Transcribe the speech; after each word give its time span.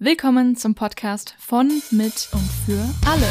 Willkommen 0.00 0.54
zum 0.54 0.76
Podcast 0.76 1.34
von, 1.40 1.66
mit 1.90 2.28
und 2.32 2.48
für 2.64 2.78
alle. 3.04 3.26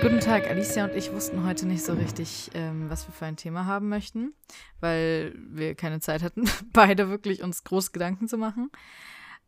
Guten 0.00 0.20
Tag, 0.20 0.48
Alicia 0.48 0.86
und 0.86 0.94
ich 0.96 1.12
wussten 1.12 1.44
heute 1.44 1.66
nicht 1.66 1.84
so 1.84 1.92
richtig, 1.92 2.50
ähm, 2.54 2.88
was 2.88 3.06
wir 3.06 3.12
für 3.12 3.26
ein 3.26 3.36
Thema 3.36 3.66
haben 3.66 3.90
möchten, 3.90 4.32
weil 4.80 5.34
wir 5.36 5.74
keine 5.74 6.00
Zeit 6.00 6.22
hatten, 6.22 6.48
beide 6.72 7.10
wirklich 7.10 7.42
uns 7.42 7.62
groß 7.62 7.92
Gedanken 7.92 8.26
zu 8.26 8.38
machen. 8.38 8.70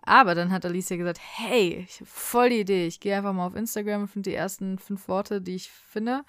Aber 0.04 0.34
dann 0.34 0.50
hat 0.50 0.64
Alicia 0.64 0.96
gesagt, 0.96 1.20
hey, 1.20 1.86
ich 1.88 1.96
habe 1.96 2.06
voll 2.06 2.50
die 2.50 2.60
Idee. 2.60 2.86
Ich 2.86 2.98
gehe 3.00 3.16
einfach 3.16 3.32
mal 3.32 3.46
auf 3.46 3.54
Instagram 3.54 4.02
und 4.02 4.08
finde 4.08 4.30
die 4.30 4.36
ersten 4.36 4.78
fünf 4.78 5.06
Worte, 5.08 5.40
die 5.40 5.54
ich 5.54 5.70
finde. 5.70 6.24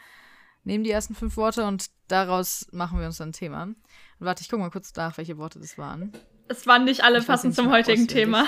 Nehme 0.63 0.84
die 0.84 0.91
ersten 0.91 1.15
fünf 1.15 1.35
Worte 1.38 1.65
und 1.65 1.88
daraus 2.07 2.67
machen 2.71 2.99
wir 2.99 3.05
uns 3.07 3.17
dann 3.17 3.29
ein 3.29 3.34
Thema. 3.34 3.63
Und 3.63 3.75
warte, 4.20 4.41
ich 4.43 4.49
gucke 4.49 4.62
mal 4.62 4.70
kurz 4.70 4.93
nach, 4.95 5.17
welche 5.17 5.38
Worte 5.38 5.59
das 5.59 5.77
waren. 5.77 6.13
Es 6.48 6.67
waren 6.67 6.84
nicht 6.85 7.03
alle 7.03 7.20
Ich 7.20 7.27
passend 7.27 7.55
zum 7.55 7.70
heutigen. 7.71 8.07
Thema. 8.07 8.45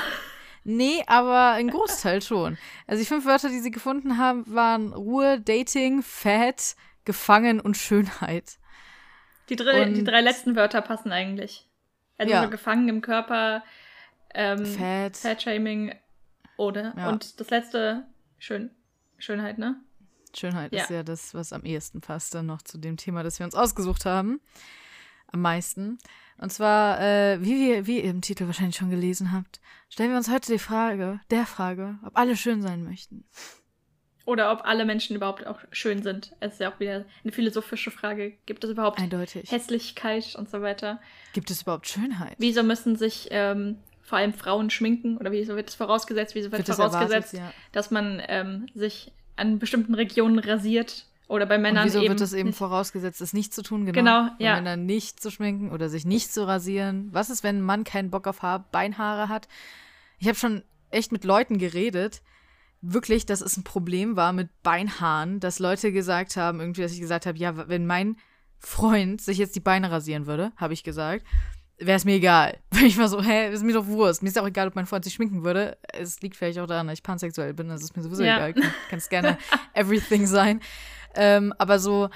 Nee, 0.64 1.03
aber 1.08 1.52
ein 1.52 1.70
Großteil 1.70 2.22
schon. 2.22 2.58
Also 2.88 3.02
die 3.02 3.08
fünf 3.08 3.26
Wörter, 3.26 3.50
die 3.50 3.59
sie 3.59 3.72
gefunden 3.72 4.17
haben, 4.17 4.44
waren 4.48 4.94
Ruhe, 4.94 5.39
Dating, 5.42 6.02
Fat, 6.03 6.76
Gefangen 7.03 7.59
und 7.59 7.78
Schönheit. 7.78 8.58
Die, 9.50 9.55
drei- 9.55 9.84
Und- 9.84 9.94
die 9.95 10.03
drei 10.03 10.22
letzten 10.22 10.55
Wörter 10.55 10.81
passen 10.81 11.12
eigentlich. 11.12 11.67
Also 12.17 12.31
Ja. 12.34 12.45
gefangen 12.45 12.88
im 12.89 13.02
Körper, 13.02 13.64
ähm, 14.35 14.66
Fat. 14.66 15.17
Fat-Shaming 15.17 15.95
oder. 16.57 16.94
Ja. 16.98 17.09
Und 17.09 17.39
das 17.39 17.49
letzte, 17.49 18.05
schön, 18.38 18.70
Schönheit, 19.17 19.58
ne? 19.58 19.80
Schönheit 20.35 20.73
Ja. 20.73 20.84
ist 20.84 20.89
ja 20.89 21.03
das, 21.03 21.34
was 21.34 21.53
am 21.53 21.63
ehesten 21.63 22.02
passt 22.02 22.35
dann 22.35 22.45
noch 22.45 22.61
zu 22.61 22.77
dem 22.77 22.98
Thema, 22.98 23.23
das 23.23 23.39
wir 23.39 23.45
uns 23.45 23.55
ausgesucht 23.55 24.05
haben. 24.05 24.42
Am 25.31 25.42
meisten. 25.42 25.97
Und 26.38 26.52
zwar, 26.52 27.00
äh, 27.02 27.42
wie, 27.42 27.55
wir, 27.55 27.88
wie 27.88 28.02
ihr 28.02 28.09
im 28.09 28.22
Titel 28.22 28.45
wahrscheinlich 28.45 28.75
schon 28.75 28.89
gelesen 28.89 29.31
habt, 29.31 29.61
stellen 29.89 30.11
wir 30.11 30.17
uns 30.17 30.30
heute 30.30 30.52
die 30.52 30.59
Frage, 30.59 31.20
der 31.31 31.45
Frage, 31.45 31.97
ob 32.05 32.17
alle 32.17 32.36
schön 32.36 32.61
sein 32.61 32.83
möchten. 32.83 33.25
Oder 34.25 34.52
ob 34.52 34.66
alle 34.66 34.86
Menschen 34.86 35.16
überhaupt 35.16 35.45
auch 35.45 35.59
schön 35.72 36.02
sind. 36.02 36.36
Es 36.39 36.53
ist 36.53 36.59
ja 36.59 36.73
auch 36.73 36.80
wieder 36.80 37.05
eine 37.23 37.31
philosophische 37.31 37.92
Frage. 37.92 38.33
Gibt 38.45 38.64
es 38.64 38.72
überhaupt 38.72 38.99
Eindeutig. 38.99 39.52
Hässlichkeit 39.52 40.36
und 40.36 40.49
so 40.49 40.61
weiter? 40.61 40.99
Gibt 41.33 41.52
es 41.52 41.61
überhaupt 41.61 41.88
Schönheit? 41.88 42.36
Wieso 42.39 42.64
müssen 42.64 42.95
sich 42.95 43.27
ähm, 43.30 43.77
vor 44.06 44.20
allem 44.20 44.34
Frauen 44.34 44.70
schminken? 44.70 45.17
Oder 45.17 45.31
wieso 45.31 45.56
wird 45.56 45.70
es 45.70 45.75
vorausgesetzt? 45.75 46.36
Wieso 46.36 46.52
wird, 46.52 46.70
das 46.70 46.78
vorausgesetzt, 46.78 47.34
erwartet, 47.34 47.56
ja. 47.56 47.61
dass 47.72 47.92
man 47.92 48.22
ähm, 48.28 48.67
sich 48.75 49.11
an 49.36 49.59
bestimmten 49.59 49.95
Regionen 49.95 50.39
rasiert? 50.39 51.08
Oder 51.28 51.48
bei 51.48 51.56
Und 51.56 51.64
Männern 51.64 51.86
wieso 51.86 52.00
eben. 52.00 52.09
wird 52.09 52.22
das 52.22 52.33
eben 52.33 52.50
nicht. 52.50 52.58
vorausgesetzt, 52.58 53.20
es 53.20 53.33
nicht 53.33 53.52
zu 53.52 53.64
tun? 53.64 53.86
Genau. 53.86 53.98
Genau, 53.98 54.30
Bei 54.38 54.45
ja. 54.45 54.56
Männern 54.56 54.86
nicht 54.86 55.20
zu 55.20 55.31
schminken 55.31 55.72
oder 55.72 55.89
sich 55.89 56.06
nicht 56.06 56.31
zu 56.31 56.48
rasieren. 56.48 57.09
Was 57.11 57.31
ist, 57.31 57.44
wenn 57.44 57.58
ein 57.58 57.61
Mann 57.64 57.83
keinen 57.83 58.11
Bock 58.11 58.28
auf 58.28 58.44
Haar, 58.44 58.67
Beinhaare 58.72 59.28
hat? 59.28 59.48
Ich 60.20 60.28
habe 60.28 60.38
schon 60.38 60.61
echt 60.92 61.11
mit 61.11 61.23
Leuten 61.23 61.58
geredet, 61.58 62.22
wirklich, 62.81 63.26
dass 63.26 63.42
es 63.42 63.58
ein 63.58 63.64
Problem 63.64 64.16
war 64.16 64.33
mit 64.33 64.50
Beinhaaren, 64.61 65.39
dass 65.39 65.58
Leute 65.58 65.92
gesagt 65.92 66.38
haben, 66.38 66.59
irgendwie, 66.59 66.83
dass 66.83 66.94
ich 66.94 67.02
gesagt 67.02 67.26
habe, 67.26 67.39
ja, 67.39 67.67
wenn 67.67 67.88
mein 67.88 68.17
Freund 68.59 69.20
sich 69.20 69.39
jetzt 69.39 69.56
die 69.56 69.61
Beine 69.61 69.89
rasieren 69.89 70.28
würde, 70.28 70.52
habe 70.58 70.73
ich 70.73 70.83
gesagt, 70.83 71.26
wäre 71.78 71.98
es 71.98 72.06
mir 72.06 72.16
egal. 72.16 72.58
Weil 72.72 72.86
ich 72.86 72.98
war 72.98 73.08
so, 73.08 73.22
hä, 73.22 73.52
ist 73.52 73.64
mir 73.64 73.73
doch 73.73 73.88
Wurst. 73.88 74.23
Mir 74.23 74.30
ist 74.30 74.40
auch 74.40 74.48
egal, 74.48 74.68
ob 74.68 74.76
mein 74.76 74.86
Freund 74.86 75.04
sich 75.04 75.14
schminken 75.14 75.44
würde. 75.44 75.78
Es 75.94 76.22
liegt 76.22 76.36
vielleicht 76.36 76.59
auch 76.59 76.67
daran, 76.67 76.88
dass 76.88 76.98
ich 77.00 77.04
pansexuell 77.04 77.54
bin, 77.54 77.70
das 77.70 77.84
ist 77.84 77.95
mir 77.95 78.04
sowieso 78.04 78.23
Ja. 78.23 78.36
egal. 78.38 78.54
Kann, 78.54 78.73
kann 78.90 79.00
es 79.00 79.09
gerne 79.09 79.38
everything 79.73 80.26
sein. 80.26 80.62
Ähm, 81.16 81.54
aber 81.58 81.80
so, 81.80 82.09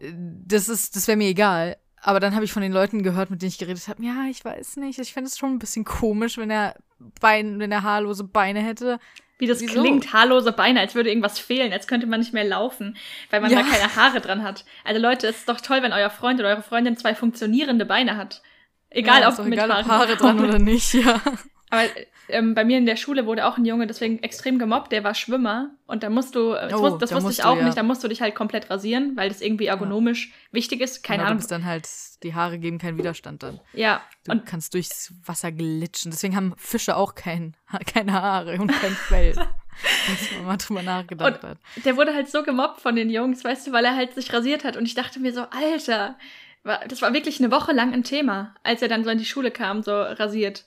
äh, 0.00 0.12
das 0.46 0.68
ist, 0.68 0.96
das 0.96 1.06
wäre 1.08 1.16
mir 1.18 1.28
egal. 1.28 1.76
Aber 2.00 2.20
dann 2.20 2.34
habe 2.36 2.44
ich 2.44 2.52
von 2.52 2.62
den 2.62 2.72
Leuten 2.72 3.02
gehört, 3.02 3.28
mit 3.30 3.42
denen 3.42 3.48
ich 3.48 3.58
geredet 3.58 3.88
habe, 3.88 4.04
ja, 4.04 4.26
ich 4.30 4.44
weiß 4.44 4.76
nicht, 4.76 5.00
ich 5.00 5.12
fände 5.12 5.28
es 5.28 5.36
schon 5.36 5.50
ein 5.54 5.58
bisschen 5.58 5.84
komisch, 5.84 6.38
wenn 6.38 6.50
er 6.50 6.74
Bein, 7.20 7.58
wenn 7.60 7.70
er 7.72 7.82
haarlose 7.82 8.24
Beine 8.24 8.60
hätte. 8.60 8.98
Wie 9.38 9.46
das 9.46 9.60
Wieso? 9.60 9.80
klingt, 9.80 10.12
haarlose 10.12 10.50
Beine, 10.52 10.80
als 10.80 10.96
würde 10.96 11.10
irgendwas 11.10 11.38
fehlen, 11.38 11.72
als 11.72 11.86
könnte 11.86 12.06
man 12.08 12.18
nicht 12.20 12.32
mehr 12.32 12.42
laufen, 12.44 12.96
weil 13.30 13.40
man 13.40 13.50
Ja. 13.52 13.62
da 13.62 13.68
keine 13.68 13.94
Haare 13.96 14.20
dran 14.20 14.42
hat. 14.42 14.64
Also 14.84 15.00
Leute, 15.00 15.28
es 15.28 15.36
ist 15.38 15.48
doch 15.48 15.60
toll, 15.60 15.82
wenn 15.82 15.92
euer 15.92 16.10
Freund 16.10 16.40
oder 16.40 16.48
eure 16.50 16.62
Freundin 16.62 16.96
zwei 16.96 17.14
funktionierende 17.14 17.84
Beine 17.86 18.16
hat. 18.16 18.42
Egal, 18.90 19.22
ja, 19.22 19.28
ob 19.28 19.38
mit 19.44 19.52
egal, 19.54 19.70
Haaren. 19.70 19.84
ob 19.84 19.90
Haare 19.90 20.16
dran 20.16 20.40
oder 20.40 20.58
nicht, 20.58 20.94
ja. 20.94 21.20
Aber 21.70 21.82
ähm, 22.30 22.54
bei 22.54 22.64
mir 22.64 22.78
in 22.78 22.86
der 22.86 22.96
Schule 22.96 23.26
wurde 23.26 23.44
auch 23.46 23.58
ein 23.58 23.66
Junge 23.66 23.86
deswegen 23.86 24.22
extrem 24.22 24.58
gemobbt, 24.58 24.90
der 24.90 25.04
war 25.04 25.14
Schwimmer 25.14 25.70
und 25.86 26.02
da 26.02 26.08
musst 26.08 26.34
du, 26.34 26.52
das, 26.54 26.72
Oh, 26.72 26.76
wus- 26.78 26.98
das 26.98 27.10
da 27.10 27.16
wusste 27.16 27.26
musst 27.26 27.38
ich 27.40 27.44
du, 27.44 27.48
auch 27.50 27.56
ja. 27.58 27.64
nicht, 27.64 27.76
da 27.76 27.82
musst 27.82 28.02
du 28.02 28.08
dich 28.08 28.22
halt 28.22 28.34
komplett 28.34 28.70
rasieren, 28.70 29.14
weil 29.18 29.28
das 29.28 29.42
irgendwie 29.42 29.66
ergonomisch 29.66 30.32
wichtig 30.50 30.80
ist. 30.80 31.04
Keine 31.04 31.18
genau, 31.18 31.26
Ahnung. 31.26 31.36
Du 31.38 31.42
bist 31.42 31.50
dann 31.50 31.66
halt, 31.66 31.86
die 32.22 32.34
Haare 32.34 32.58
geben 32.58 32.78
keinen 32.78 32.96
Widerstand 32.96 33.42
dann. 33.42 33.60
Ja, 33.74 34.00
Du 34.24 34.32
und 34.32 34.46
kannst 34.46 34.72
durchs 34.72 35.12
Wasser 35.26 35.52
glitschen. 35.52 36.10
Deswegen 36.10 36.34
haben 36.36 36.54
Fische 36.56 36.96
auch 36.96 37.14
kein, 37.14 37.54
keine 37.92 38.12
Haare 38.14 38.58
und 38.58 38.68
kein 38.72 38.92
Fell. 38.92 39.32
Dass 40.08 40.32
man 40.38 40.46
mal 40.46 40.56
drüber 40.56 40.82
nachgedacht 40.82 41.42
Und- 41.44 41.50
hat. 41.50 41.58
der 41.84 41.96
wurde 41.98 42.14
halt 42.14 42.30
so 42.30 42.42
gemobbt 42.42 42.80
von 42.80 42.96
den 42.96 43.10
Jungs, 43.10 43.44
weißt 43.44 43.66
du, 43.66 43.72
weil 43.72 43.84
er 43.84 43.94
halt 43.94 44.14
sich 44.14 44.32
rasiert 44.32 44.64
hat. 44.64 44.76
Und 44.78 44.86
ich 44.86 44.94
dachte 44.94 45.20
mir 45.20 45.32
so, 45.34 45.42
Alter, 45.50 46.16
das 46.64 47.02
war 47.02 47.12
wirklich 47.12 47.40
eine 47.40 47.50
Woche 47.50 47.72
lang 47.72 47.92
ein 47.92 48.04
Thema, 48.04 48.54
als 48.62 48.82
er 48.82 48.88
dann 48.88 49.04
so 49.04 49.10
in 49.10 49.18
die 49.18 49.24
Schule 49.24 49.50
kam, 49.50 49.82
so 49.82 49.92
rasiert. 49.92 50.66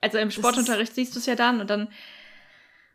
Also 0.00 0.18
im 0.18 0.30
Sportunterricht 0.30 0.94
siehst 0.94 1.14
du 1.14 1.18
es 1.18 1.26
ja 1.26 1.34
dann 1.34 1.60
und 1.60 1.70
dann, 1.70 1.88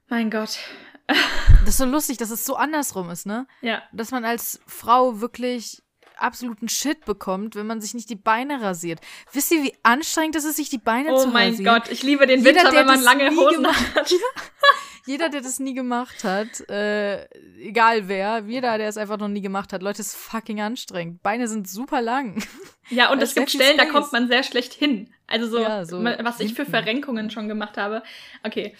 mein 0.07 0.29
Gott. 0.29 0.59
Das 1.61 1.75
ist 1.75 1.77
so 1.77 1.85
lustig, 1.85 2.17
dass 2.17 2.31
es 2.31 2.45
so 2.45 2.55
andersrum 2.55 3.09
ist, 3.09 3.25
ne? 3.25 3.45
Ja, 3.61 3.83
dass 3.91 4.11
man 4.11 4.25
als 4.25 4.59
Frau 4.65 5.19
wirklich 5.19 5.83
absoluten 6.17 6.69
Shit 6.69 7.05
bekommt, 7.05 7.55
wenn 7.55 7.67
man 7.67 7.81
sich 7.81 7.93
nicht 7.93 8.09
die 8.09 8.15
Beine 8.15 8.61
rasiert. 8.61 8.99
Wisst 9.33 9.51
ihr, 9.51 9.63
wie 9.63 9.73
anstrengend 9.83 10.35
es 10.35 10.45
ist, 10.45 10.57
sich 10.57 10.69
die 10.69 10.77
Beine 10.77 11.11
oh 11.11 11.23
zu 11.23 11.27
mein 11.27 11.51
rasieren? 11.51 11.75
Gott, 11.75 11.91
ich 11.91 12.03
liebe 12.03 12.27
den 12.27 12.43
Jeder, 12.43 12.61
Winter, 12.61 12.73
wenn 12.73 12.85
man 12.85 13.01
lange 13.01 13.29
Hosen 13.31 13.67
hat. 13.67 14.13
Jeder, 15.09 15.29
der 15.29 15.41
das 15.41 15.59
nie 15.59 15.73
gemacht 15.73 16.23
hat, 16.23 16.69
äh, 16.69 17.25
egal 17.59 18.07
wer, 18.07 18.43
jeder, 18.45 18.77
der 18.77 18.87
es 18.89 18.95
einfach 18.97 19.17
noch 19.17 19.27
nie 19.27 19.41
gemacht 19.41 19.73
hat, 19.73 19.81
Leute, 19.81 20.01
ist 20.01 20.15
fucking 20.15 20.61
anstrengend. 20.61 21.23
Beine 21.23 21.47
sind 21.47 21.67
super 21.67 21.99
lang. 21.99 22.43
Ja, 22.91 23.11
und 23.11 23.19
es 23.23 23.33
gibt 23.33 23.49
Stellen, 23.49 23.75
da 23.77 23.85
Space. 23.85 23.93
kommt 23.93 24.11
man 24.13 24.27
sehr 24.27 24.43
schlecht 24.43 24.71
hin. 24.73 25.09
Also 25.25 25.47
so, 25.47 25.59
Ja, 25.61 25.83
so 25.83 26.03
was 26.03 26.39
ich 26.39 26.53
für. 26.53 26.63
Verrenkungen 26.65 27.31
schon 27.31 27.47
gemacht 27.47 27.75
habe. 27.77 28.03
Okay. 28.43 28.75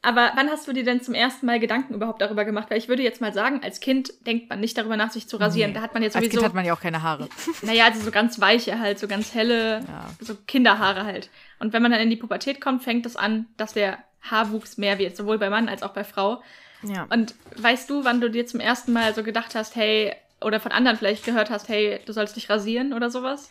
Aber 0.00 0.32
wann 0.36 0.48
hast 0.50 0.66
du 0.68 0.72
dir 0.72 0.84
denn 0.84 1.02
zum 1.02 1.12
ersten 1.14 1.44
Mal 1.44 1.60
Gedanken 1.60 1.92
überhaupt 1.94 2.20
darüber 2.22 2.44
gemacht? 2.46 2.70
Weil 2.70 2.78
ich 2.78 2.88
würde 2.88 3.02
jetzt 3.02 3.20
mal 3.20 3.32
sagen, 3.34 3.60
als 3.62 3.80
Kind 3.80 4.12
denkt 4.26 4.48
man 4.50 4.60
nicht 4.60 4.76
darüber 4.78 4.96
nach, 4.96 5.10
sich 5.10 5.28
zu 5.28 5.36
rasieren. 5.38 5.72
Nee. 5.72 5.76
Da 5.76 5.82
hat 5.82 5.92
man 5.94 6.02
jetzt 6.02 6.16
Als 6.16 6.24
sowieso, 6.24 6.40
Kind 6.40 6.46
hat 6.48 6.54
man 6.54 6.64
ja 6.64 6.74
auch 6.74 6.80
keine 6.80 7.02
Haare. 7.02 7.28
naja, 7.62 7.84
also 7.86 8.00
so 8.00 8.10
ganz 8.10 8.40
weiche 8.40 8.78
halt, 8.80 8.98
so 8.98 9.06
ganz 9.06 9.34
helle, 9.34 9.80
Ja. 9.86 10.06
so 10.20 10.34
Kinderhaare 10.46 11.04
halt. 11.04 11.28
Und 11.58 11.72
wenn 11.74 11.82
man 11.82 11.90
dann 11.90 12.00
in 12.00 12.08
die 12.10 12.16
Pubertät 12.16 12.60
kommt, 12.62 12.82
fängt 12.82 13.04
es 13.06 13.16
an, 13.16 13.46
dass 13.58 13.72
der 13.74 13.98
Haarwuchs 14.30 14.78
mehr 14.78 14.98
wird, 14.98 15.16
sowohl 15.16 15.38
bei 15.38 15.50
Mann 15.50 15.68
als 15.68 15.82
auch 15.82 15.92
bei 15.92 16.04
Frau. 16.04 16.42
Ja. 16.82 17.06
Und 17.10 17.34
weißt 17.56 17.88
du, 17.88 18.04
wann 18.04 18.20
du 18.20 18.30
dir 18.30 18.46
zum 18.46 18.60
ersten 18.60 18.92
Mal 18.92 19.14
so 19.14 19.22
gedacht 19.22 19.54
hast, 19.54 19.76
hey, 19.76 20.14
oder 20.40 20.60
von 20.60 20.72
anderen 20.72 20.96
vielleicht 20.96 21.24
gehört 21.24 21.50
hast, 21.50 21.68
hey, 21.68 22.00
du 22.04 22.12
sollst 22.12 22.36
dich 22.36 22.50
rasieren 22.50 22.92
oder 22.92 23.10
sowas? 23.10 23.50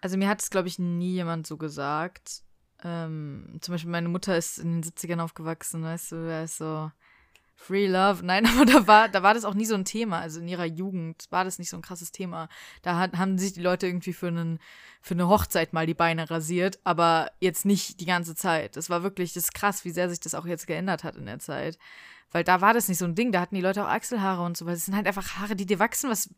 Also 0.00 0.16
mir 0.16 0.28
hat 0.28 0.40
es, 0.40 0.50
glaube 0.50 0.68
ich, 0.68 0.78
nie 0.78 1.12
jemand 1.12 1.46
so 1.46 1.56
gesagt. 1.56 2.42
Ähm, 2.82 3.58
zum 3.60 3.74
Beispiel 3.74 3.90
meine 3.90 4.08
Mutter 4.08 4.36
ist 4.36 4.58
in 4.58 4.80
den 4.80 4.90
70ern 4.90 5.20
aufgewachsen, 5.20 5.82
weißt 5.82 6.12
du, 6.12 6.26
da 6.26 6.42
ist 6.42 6.56
so 6.56 6.90
Free 7.60 7.86
Love. 7.86 8.24
Nein, 8.24 8.46
aber 8.56 8.64
da 8.64 8.86
war, 8.86 9.08
da 9.08 9.22
war 9.22 9.34
das 9.34 9.44
auch 9.44 9.54
nie 9.54 9.66
so 9.66 9.74
ein 9.74 9.84
Thema. 9.84 10.20
Also 10.20 10.40
in 10.40 10.48
ihrer 10.48 10.64
Jugend 10.64 11.26
war 11.30 11.44
das 11.44 11.58
nicht 11.58 11.68
so 11.68 11.76
ein 11.76 11.82
krasses 11.82 12.10
Thema. 12.10 12.48
Da 12.82 12.98
hat, 12.98 13.18
haben 13.18 13.36
sich 13.36 13.52
die 13.52 13.60
Leute 13.60 13.86
irgendwie 13.86 14.14
für, 14.14 14.28
einen, 14.28 14.58
für 15.02 15.14
eine 15.14 15.28
Hochzeit 15.28 15.74
mal 15.74 15.86
die 15.86 15.94
Beine 15.94 16.30
rasiert, 16.30 16.80
aber 16.84 17.30
jetzt 17.38 17.66
nicht 17.66 18.00
die 18.00 18.06
ganze 18.06 18.34
Zeit. 18.34 18.76
Das 18.76 18.88
war 18.88 19.02
wirklich, 19.02 19.34
das 19.34 19.44
ist 19.44 19.54
krass, 19.54 19.84
wie 19.84 19.90
sehr 19.90 20.08
sich 20.08 20.20
das 20.20 20.34
auch 20.34 20.46
jetzt 20.46 20.66
geändert 20.66 21.04
hat 21.04 21.16
in 21.16 21.26
der 21.26 21.38
Zeit. 21.38 21.78
Weil 22.32 22.44
da 22.44 22.60
war 22.60 22.72
das 22.72 22.88
nicht 22.88 22.98
so 22.98 23.04
ein 23.04 23.14
Ding, 23.14 23.32
da 23.32 23.40
hatten 23.40 23.56
die 23.56 23.60
Leute 23.60 23.84
auch 23.84 23.88
Achselhaare 23.88 24.42
und 24.42 24.56
so, 24.56 24.64
weil 24.64 24.74
es 24.74 24.86
sind 24.86 24.96
halt 24.96 25.06
einfach 25.06 25.36
Haare, 25.36 25.56
die 25.56 25.66
dir 25.66 25.80
wachsen. 25.80 26.08
Was, 26.08 26.32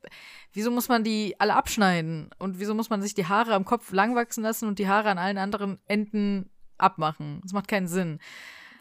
wieso 0.52 0.70
muss 0.70 0.88
man 0.88 1.04
die 1.04 1.38
alle 1.38 1.54
abschneiden? 1.54 2.30
Und 2.38 2.58
wieso 2.58 2.74
muss 2.74 2.90
man 2.90 3.00
sich 3.00 3.14
die 3.14 3.26
Haare 3.26 3.54
am 3.54 3.64
Kopf 3.64 3.92
lang 3.92 4.16
wachsen 4.16 4.42
lassen 4.42 4.66
und 4.66 4.78
die 4.78 4.88
Haare 4.88 5.10
an 5.10 5.18
allen 5.18 5.38
anderen 5.38 5.78
Enden 5.86 6.50
abmachen? 6.78 7.40
Das 7.42 7.52
macht 7.52 7.68
keinen 7.68 7.88
Sinn. 7.88 8.18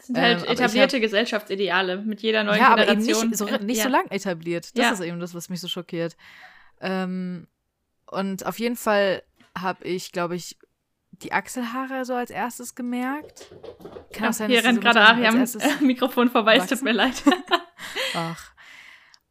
Das 0.01 0.07
sind 0.07 0.15
Ähm, 0.17 0.23
halt 0.23 0.43
ich 0.45 0.49
etablierte 0.49 0.99
Gesellschaftsideale 0.99 1.97
mit 2.01 2.21
jeder 2.21 2.43
neuen 2.43 2.57
ja, 2.59 2.69
aber 2.69 2.87
eben 2.87 3.01
Generation. 3.03 3.29
nicht 3.29 3.37
so, 3.37 3.45
nicht 3.45 3.77
ja. 3.77 3.83
so 3.83 3.89
lang 3.89 4.07
etabliert. 4.09 4.75
Das 4.75 4.83
Ja. 4.85 4.91
ist 4.93 4.99
eben 5.01 5.19
das, 5.19 5.35
was 5.35 5.49
mich 5.49 5.61
so 5.61 5.67
schockiert. 5.67 6.17
Ähm, 6.79 7.47
und 8.07 8.45
auf 8.45 8.57
jeden 8.59 8.75
Fall 8.77 9.21
habe 9.55 9.83
ich, 9.85 10.11
glaube 10.11 10.35
ich, 10.35 10.57
die 11.11 11.33
Achselhaare 11.33 12.03
so 12.05 12.15
als 12.15 12.31
erstes 12.31 12.73
gemerkt. 12.73 13.51
Kann 14.11 14.23
Ja, 14.23 14.29
auch 14.29 14.33
sein, 14.33 14.49
hier 14.49 14.63
rennt 14.63 14.81
gerade 14.81 15.01
Ari 15.01 15.27
am 15.27 15.45
Mikrofon 15.81 16.29
vorbei, 16.31 16.55
es 16.57 16.65
tut 16.67 16.81
mir 16.81 16.93
leid. 16.93 17.21
Ach. 18.15 18.53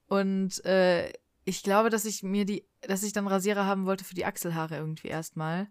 Und 0.06 0.64
äh, 0.64 1.12
ich 1.44 1.62
glaube, 1.64 1.90
dass 1.90 2.05
ich 2.05 2.22
mir 2.22 2.44
die, 2.44 2.64
dass 2.82 3.02
ich 3.02 3.12
dann 3.12 3.26
Rasierer 3.26 3.67
haben 3.67 3.87
wollte 3.87 4.05
für 4.05 4.14
die 4.14 4.25
Achselhaare 4.25 4.76
irgendwie 4.76 5.08
erstmal. 5.08 5.69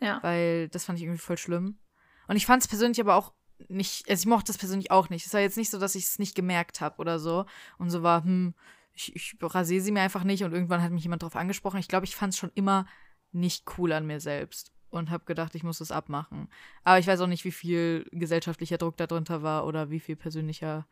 ja. 0.00 0.18
Weil 0.22 0.68
das 0.68 0.84
fand 0.84 0.98
ich 0.98 1.04
irgendwie 1.04 1.20
voll 1.20 1.38
schlimm. 1.38 1.78
Und 2.26 2.36
ich 2.36 2.46
fand 2.46 2.62
es 2.62 2.68
persönlich 2.68 3.00
aber 3.00 3.14
auch 3.14 3.32
nicht, 3.68 4.08
also 4.08 4.22
ich 4.22 4.26
mochte 4.26 4.52
das 4.52 4.58
persönlich 4.58 4.90
auch 4.90 5.10
nicht. 5.10 5.26
Es 5.26 5.34
war 5.34 5.40
jetzt 5.40 5.56
nicht 5.56 5.70
so, 5.70 5.78
dass 5.78 5.94
ich 5.94 6.04
es 6.04 6.18
nicht 6.18 6.34
gemerkt 6.34 6.80
habe 6.80 6.98
oder 6.98 7.18
so 7.18 7.46
und 7.78 7.90
so 7.90 8.02
war, 8.02 8.24
hm, 8.24 8.54
ich, 8.94 9.16
ich 9.16 9.36
rasiere 9.40 9.82
sie 9.82 9.92
mir 9.92 10.02
einfach 10.02 10.24
nicht 10.24 10.44
und 10.44 10.52
irgendwann 10.52 10.82
hat 10.82 10.92
mich 10.92 11.02
jemand 11.04 11.22
drauf 11.22 11.36
angesprochen. 11.36 11.80
Ich 11.80 11.88
glaube, 11.88 12.04
ich 12.04 12.16
fand 12.16 12.34
es 12.34 12.38
schon 12.38 12.52
immer 12.54 12.86
nicht 13.32 13.64
cool 13.78 13.92
an 13.92 14.06
mir 14.06 14.20
selbst 14.20 14.72
und 14.90 15.10
habe 15.10 15.24
gedacht, 15.24 15.54
ich 15.54 15.62
muss 15.62 15.78
das 15.78 15.90
abmachen. 15.90 16.48
Aber 16.84 16.98
ich 16.98 17.06
weiß 17.06 17.20
auch 17.20 17.26
nicht, 17.26 17.44
wie 17.44 17.52
viel 17.52 18.06
gesellschaftlicher 18.12 18.78
Druck 18.78 18.96
darunter 18.98 19.42
war 19.42 19.66
oder 19.66 19.90
wie 19.90 20.00
viel 20.00 20.16
persönlicher, 20.16 20.86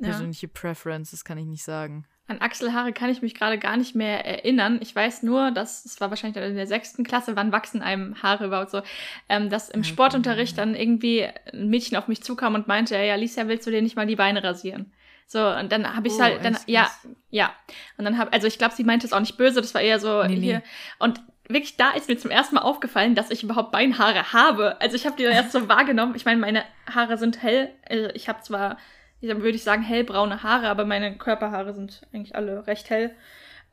persönliche 0.00 0.46
ja. 0.46 0.52
Preference, 0.52 1.10
das 1.10 1.24
kann 1.24 1.38
ich 1.38 1.46
nicht 1.46 1.64
sagen. 1.64 2.06
An 2.26 2.40
Achselhaare 2.40 2.92
kann 2.92 3.10
ich 3.10 3.20
mich 3.20 3.34
gerade 3.34 3.58
gar 3.58 3.76
nicht 3.76 3.94
mehr 3.94 4.24
erinnern. 4.24 4.78
Ich 4.80 4.94
weiß 4.94 5.22
nur, 5.24 5.50
dass 5.50 5.84
es 5.84 6.00
war 6.00 6.08
wahrscheinlich 6.08 6.42
in 6.42 6.56
der 6.56 6.66
sechsten 6.66 7.04
Klasse, 7.04 7.36
wann 7.36 7.52
wachsen 7.52 7.82
einem 7.82 8.22
Haare 8.22 8.46
überhaupt 8.46 8.70
so, 8.70 8.80
ähm, 9.28 9.50
dass 9.50 9.68
im 9.68 9.84
Sportunterricht 9.84 10.56
dann 10.56 10.74
irgendwie 10.74 11.28
ein 11.52 11.68
Mädchen 11.68 11.98
auf 11.98 12.08
mich 12.08 12.22
zukam 12.22 12.54
und 12.54 12.66
meinte, 12.66 12.96
ja, 12.96 13.12
Alicia, 13.12 13.46
willst 13.46 13.66
du 13.66 13.70
dir 13.70 13.82
nicht 13.82 13.96
mal 13.96 14.06
die 14.06 14.16
Beine 14.16 14.42
rasieren? 14.42 14.92
So, 15.26 15.46
und 15.48 15.70
dann 15.72 15.94
habe 15.94 16.08
ich 16.08 16.14
oh, 16.14 16.20
halt, 16.20 16.44
dann, 16.44 16.56
ja, 16.66 16.90
ja. 17.30 17.52
Und 17.98 18.04
dann 18.04 18.16
habe, 18.18 18.32
also 18.32 18.46
ich 18.46 18.58
glaube, 18.58 18.74
sie 18.74 18.84
meinte 18.84 19.06
es 19.06 19.12
auch 19.12 19.20
nicht 19.20 19.36
böse, 19.36 19.60
das 19.60 19.74
war 19.74 19.80
eher 19.80 20.00
so 20.00 20.22
nee, 20.22 20.36
hier. 20.36 20.58
Nee. 20.58 20.64
Und 20.98 21.20
wirklich, 21.48 21.76
da 21.76 21.90
ist 21.90 22.08
mir 22.08 22.16
zum 22.16 22.30
ersten 22.30 22.54
Mal 22.54 22.62
aufgefallen, 22.62 23.14
dass 23.14 23.30
ich 23.30 23.42
überhaupt 23.42 23.72
Beinhaare 23.72 24.32
habe. 24.32 24.80
Also 24.80 24.96
ich 24.96 25.06
habe 25.06 25.16
die 25.16 25.24
erst 25.24 25.52
so 25.52 25.68
wahrgenommen. 25.68 26.14
Ich 26.14 26.24
meine, 26.24 26.40
meine 26.40 26.64
Haare 26.92 27.18
sind 27.18 27.42
hell. 27.42 27.70
Also 27.88 28.08
ich 28.14 28.28
habe 28.28 28.42
zwar, 28.42 28.78
würde 29.26 29.50
ich 29.50 29.64
sagen, 29.64 29.82
hellbraune 29.82 30.42
Haare, 30.42 30.68
aber 30.68 30.84
meine 30.84 31.16
Körperhaare 31.16 31.74
sind 31.74 32.02
eigentlich 32.12 32.34
alle 32.34 32.66
recht 32.66 32.90
hell. 32.90 33.14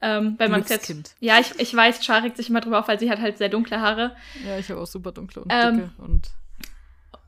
Ähm, 0.02 0.36
wenn 0.38 0.50
man 0.50 0.64
jetzt. 0.64 1.16
Ja, 1.20 1.40
ich, 1.40 1.60
ich 1.60 1.76
weiß, 1.76 2.04
Char 2.04 2.24
regt 2.24 2.38
sich 2.38 2.50
immer 2.50 2.62
drüber 2.62 2.80
auf, 2.80 2.88
weil 2.88 3.00
sie 3.00 3.12
hat 3.12 3.20
halt 3.20 3.38
sehr 3.38 3.50
dunkle 3.50 3.80
Haare. 3.82 4.16
Ja, 4.46 4.58
ich 4.58 4.70
habe 4.70 4.82
auch 4.82 4.88
super 4.88 5.12
dunkle 5.12 5.44
und 5.44 5.52
ähm, 5.54 5.76
dicke 5.76 5.92
und. 6.00 6.32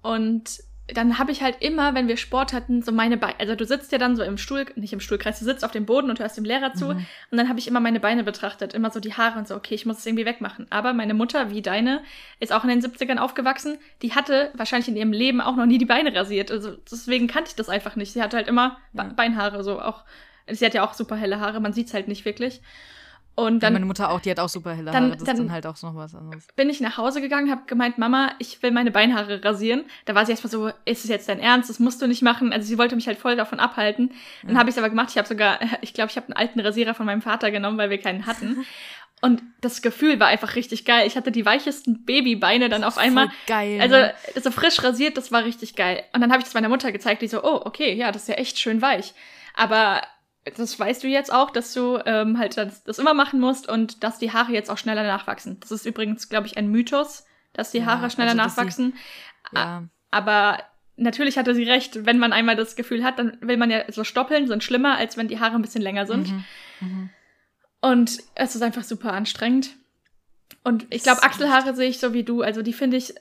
Und 0.02 0.64
dann 0.94 1.20
habe 1.20 1.32
ich 1.32 1.42
halt 1.42 1.58
immer, 1.62 1.94
wenn 1.94 2.08
wir 2.08 2.18
Sport 2.18 2.54
hatten, 2.54 2.82
so 2.82 2.92
meine 2.92 3.18
Beine, 3.18 3.36
also 3.40 3.56
du 3.56 3.66
sitzt 3.66 3.92
ja 3.92 3.98
dann 3.98 4.16
so 4.16 4.24
im 4.24 4.38
Stuhl, 4.38 4.66
nicht 4.76 4.94
im 4.94 5.00
Stuhlkreis, 5.00 5.40
du 5.40 5.46
sitzt 5.46 5.66
auf 5.66 5.72
dem 5.72 5.86
Boden 5.86 6.10
und 6.10 6.20
hörst 6.20 6.38
dem 6.38 6.46
Lehrer 6.46 6.74
zu 6.74 6.86
mhm. 6.86 7.06
und 7.32 7.38
dann 7.38 7.50
habe 7.50 7.60
ich 7.60 7.68
immer 7.68 7.80
meine 7.80 8.00
Beine 8.00 8.24
betrachtet, 8.24 8.74
immer 8.74 8.92
so 8.92 9.00
die 9.00 9.14
Haare 9.14 9.40
und 9.40 9.48
so, 9.48 9.56
okay, 9.56 9.76
ich 9.76 9.86
muss 9.86 10.00
es 10.00 10.06
irgendwie 10.06 10.26
wegmachen. 10.26 10.68
Aber 10.70 10.94
meine 10.94 11.14
Mutter, 11.14 11.52
wie 11.52 11.62
deine, 11.62 12.02
ist 12.40 12.54
auch 12.54 12.64
in 12.64 12.70
den 12.70 12.82
70ern 12.82 13.18
aufgewachsen, 13.18 13.78
die 14.02 14.14
hatte 14.14 14.52
wahrscheinlich 14.54 14.88
in 14.88 14.96
ihrem 14.96 15.14
Leben 15.14 15.42
auch 15.42 15.56
noch 15.56 15.66
nie 15.66 15.78
die 15.78 15.86
Beine 15.86 16.16
rasiert, 16.16 16.52
also 16.52 16.76
deswegen 16.90 17.28
kannte 17.28 17.50
ich 17.50 17.56
das 17.56 17.70
einfach 17.70 17.96
nicht. 17.96 18.14
Sie 18.14 18.22
hatte 18.22 18.38
halt 18.38 18.48
immer 18.48 18.78
ja. 18.94 19.04
Beinhaare, 19.04 19.64
so 19.64 19.82
auch, 19.82 20.04
sie 20.48 20.66
hat 20.66 20.74
ja 20.74 20.86
auch 20.86 20.94
super 20.94 21.16
helle 21.16 21.40
Haare, 21.40 21.60
man 21.60 21.74
sieht 21.74 21.88
es 21.88 21.94
halt 21.94 22.08
nicht 22.08 22.26
wirklich. 22.26 22.62
Und 23.36 23.64
dann, 23.64 23.74
ja, 23.74 23.80
meine 23.80 23.86
Mutter 23.88 24.12
auch, 24.12 24.20
die 24.20 24.30
hat 24.30 24.40
auch 24.40 24.50
super 24.50 24.76
helle 24.76 24.92
Haare. 24.92 25.02
Dann, 25.02 25.12
das 25.12 25.24
dann 25.24 25.36
ist 25.36 25.40
dann 25.40 25.52
halt 25.52 25.66
auch 25.66 25.82
noch 25.82 25.96
was 25.96 26.14
anderes. 26.14 26.48
Bin 26.56 26.70
ich 26.70 26.82
nach 26.82 26.98
Hause 26.98 27.20
gegangen, 27.20 27.50
habe 27.50 27.64
gemeint, 27.66 27.98
Mama, 27.98 28.32
ich 28.38 28.62
will 28.62 28.70
meine 28.70 28.92
Beinhaare 28.92 29.44
rasieren. 29.44 29.86
Da 30.06 30.14
war 30.14 30.26
sie 30.26 30.34
erstmal 30.34 30.52
so, 30.52 30.68
ist 30.86 31.04
es 31.04 31.10
jetzt 31.10 31.28
dein 31.30 31.40
Ernst? 31.40 31.70
Das 31.70 31.80
musst 31.80 32.00
du 32.02 32.08
nicht 32.08 32.22
machen. 32.22 32.54
Also 32.54 32.68
sie 32.68 32.78
wollte 32.78 32.96
mich 32.96 33.08
halt 33.08 33.18
voll 33.18 33.36
davon 33.36 33.60
abhalten. 33.60 34.12
Dann 34.44 34.54
ja. 34.54 34.60
habe 34.60 34.70
ich 34.70 34.76
es 34.76 34.78
aber 34.78 34.90
gemacht. 34.90 35.10
Ich 35.10 35.18
habe 35.18 35.28
sogar, 35.28 35.60
ich 35.82 35.96
glaube, 35.96 36.12
ich 36.12 36.18
habe 36.18 36.28
einen 36.28 36.36
alten 36.36 36.60
Rasierer 36.60 36.94
von 36.94 37.08
meinem 37.08 37.24
Vater 37.24 37.50
genommen, 37.50 37.78
weil 37.78 37.90
wir 37.90 38.00
keinen 38.00 38.28
hatten. 38.28 38.66
Und 39.22 39.42
das 39.62 39.82
Gefühl 39.82 40.20
war 40.20 40.28
einfach 40.28 40.58
richtig 40.58 40.84
geil. 40.84 41.08
Ich 41.08 41.16
hatte 41.16 41.32
die 41.32 41.46
weichesten 41.46 42.04
Babybeine 42.04 42.68
dann 42.68 42.84
auf 42.84 42.98
einmal. 42.98 43.30
geil. 43.48 43.80
Also 43.80 43.96
so 44.42 44.52
frisch 44.52 44.84
rasiert, 44.84 45.16
das 45.16 45.32
war 45.32 45.46
richtig 45.46 45.78
geil. 45.78 46.04
Und 46.14 46.20
dann 46.20 46.30
habe 46.30 46.42
ich 46.42 46.44
das 46.44 46.54
meiner 46.54 46.68
Mutter 46.68 46.92
gezeigt, 46.92 47.22
die 47.22 47.30
so, 47.30 47.42
oh, 47.42 47.62
okay, 47.64 47.94
ja, 47.94 48.12
das 48.12 48.24
ist 48.24 48.28
ja 48.28 48.36
echt 48.36 48.60
schön 48.60 48.82
weich. 48.82 49.14
Aber 49.54 50.02
das 50.44 50.80
weißt 50.80 51.04
du 51.04 51.08
jetzt 51.08 51.32
auch, 51.32 51.52
dass 51.52 51.74
du 51.74 52.00
ähm, 52.06 52.38
halt 52.38 52.58
das, 52.58 52.84
das, 52.84 53.00
immer 53.00 53.14
machen 53.14 53.40
musst 53.40 53.70
und 53.70 54.04
dass 54.04 54.20
die 54.20 54.32
Haare 54.32 54.52
jetzt 54.52 54.70
auch 54.70 54.78
schneller 54.78 55.04
nachwachsen. 55.04 55.60
Das 55.62 55.72
ist 55.72 55.86
übrigens, 55.86 56.30
glaube 56.30 56.48
ich, 56.48 56.58
ein 56.58 56.70
Mythos, 56.70 57.26
dass 57.54 57.72
die 57.72 57.86
Haare 57.86 58.04
ja, 58.04 58.10
schneller 58.10 58.32
also, 58.32 58.44
nachwachsen. 58.44 58.94
Sie, 59.52 59.58
ja. 59.58 59.84
Aber 60.12 60.60
natürlich 60.96 61.38
hatte 61.38 61.56
sie 61.56 61.64
recht, 61.64 62.06
wenn 62.06 62.20
man 62.20 62.34
einmal 62.34 62.56
das 62.56 62.76
Gefühl 62.76 63.04
hat, 63.04 63.20
dann 63.20 63.38
will 63.42 63.58
man 63.58 63.72
ja 63.72 63.92
so 63.92 64.04
stoppeln, 64.04 64.48
sind 64.48 64.64
schlimmer, 64.64 64.98
als 64.98 65.18
wenn 65.18 65.28
die 65.28 65.40
Haare 65.40 65.56
ein 65.56 65.62
bisschen 65.62 65.82
länger 65.82 66.06
sind. 66.06 66.30
Mhm. 66.30 66.44
Mhm. 66.82 67.10
Und 67.82 68.20
es 68.36 68.56
ist 68.56 68.62
einfach 68.62 68.84
super 68.84 69.14
anstrengend. 69.14 69.72
Und 70.64 70.86
ich 70.90 71.04
glaube, 71.04 71.24
Achselhaare 71.24 71.76
sehe 71.76 71.90
ich 71.90 72.00
so 72.00 72.14
wie 72.14 72.24
du. 72.24 72.42
Also 72.42 72.62
die 72.62 72.74
finde 72.74 72.98
ich 72.98 73.14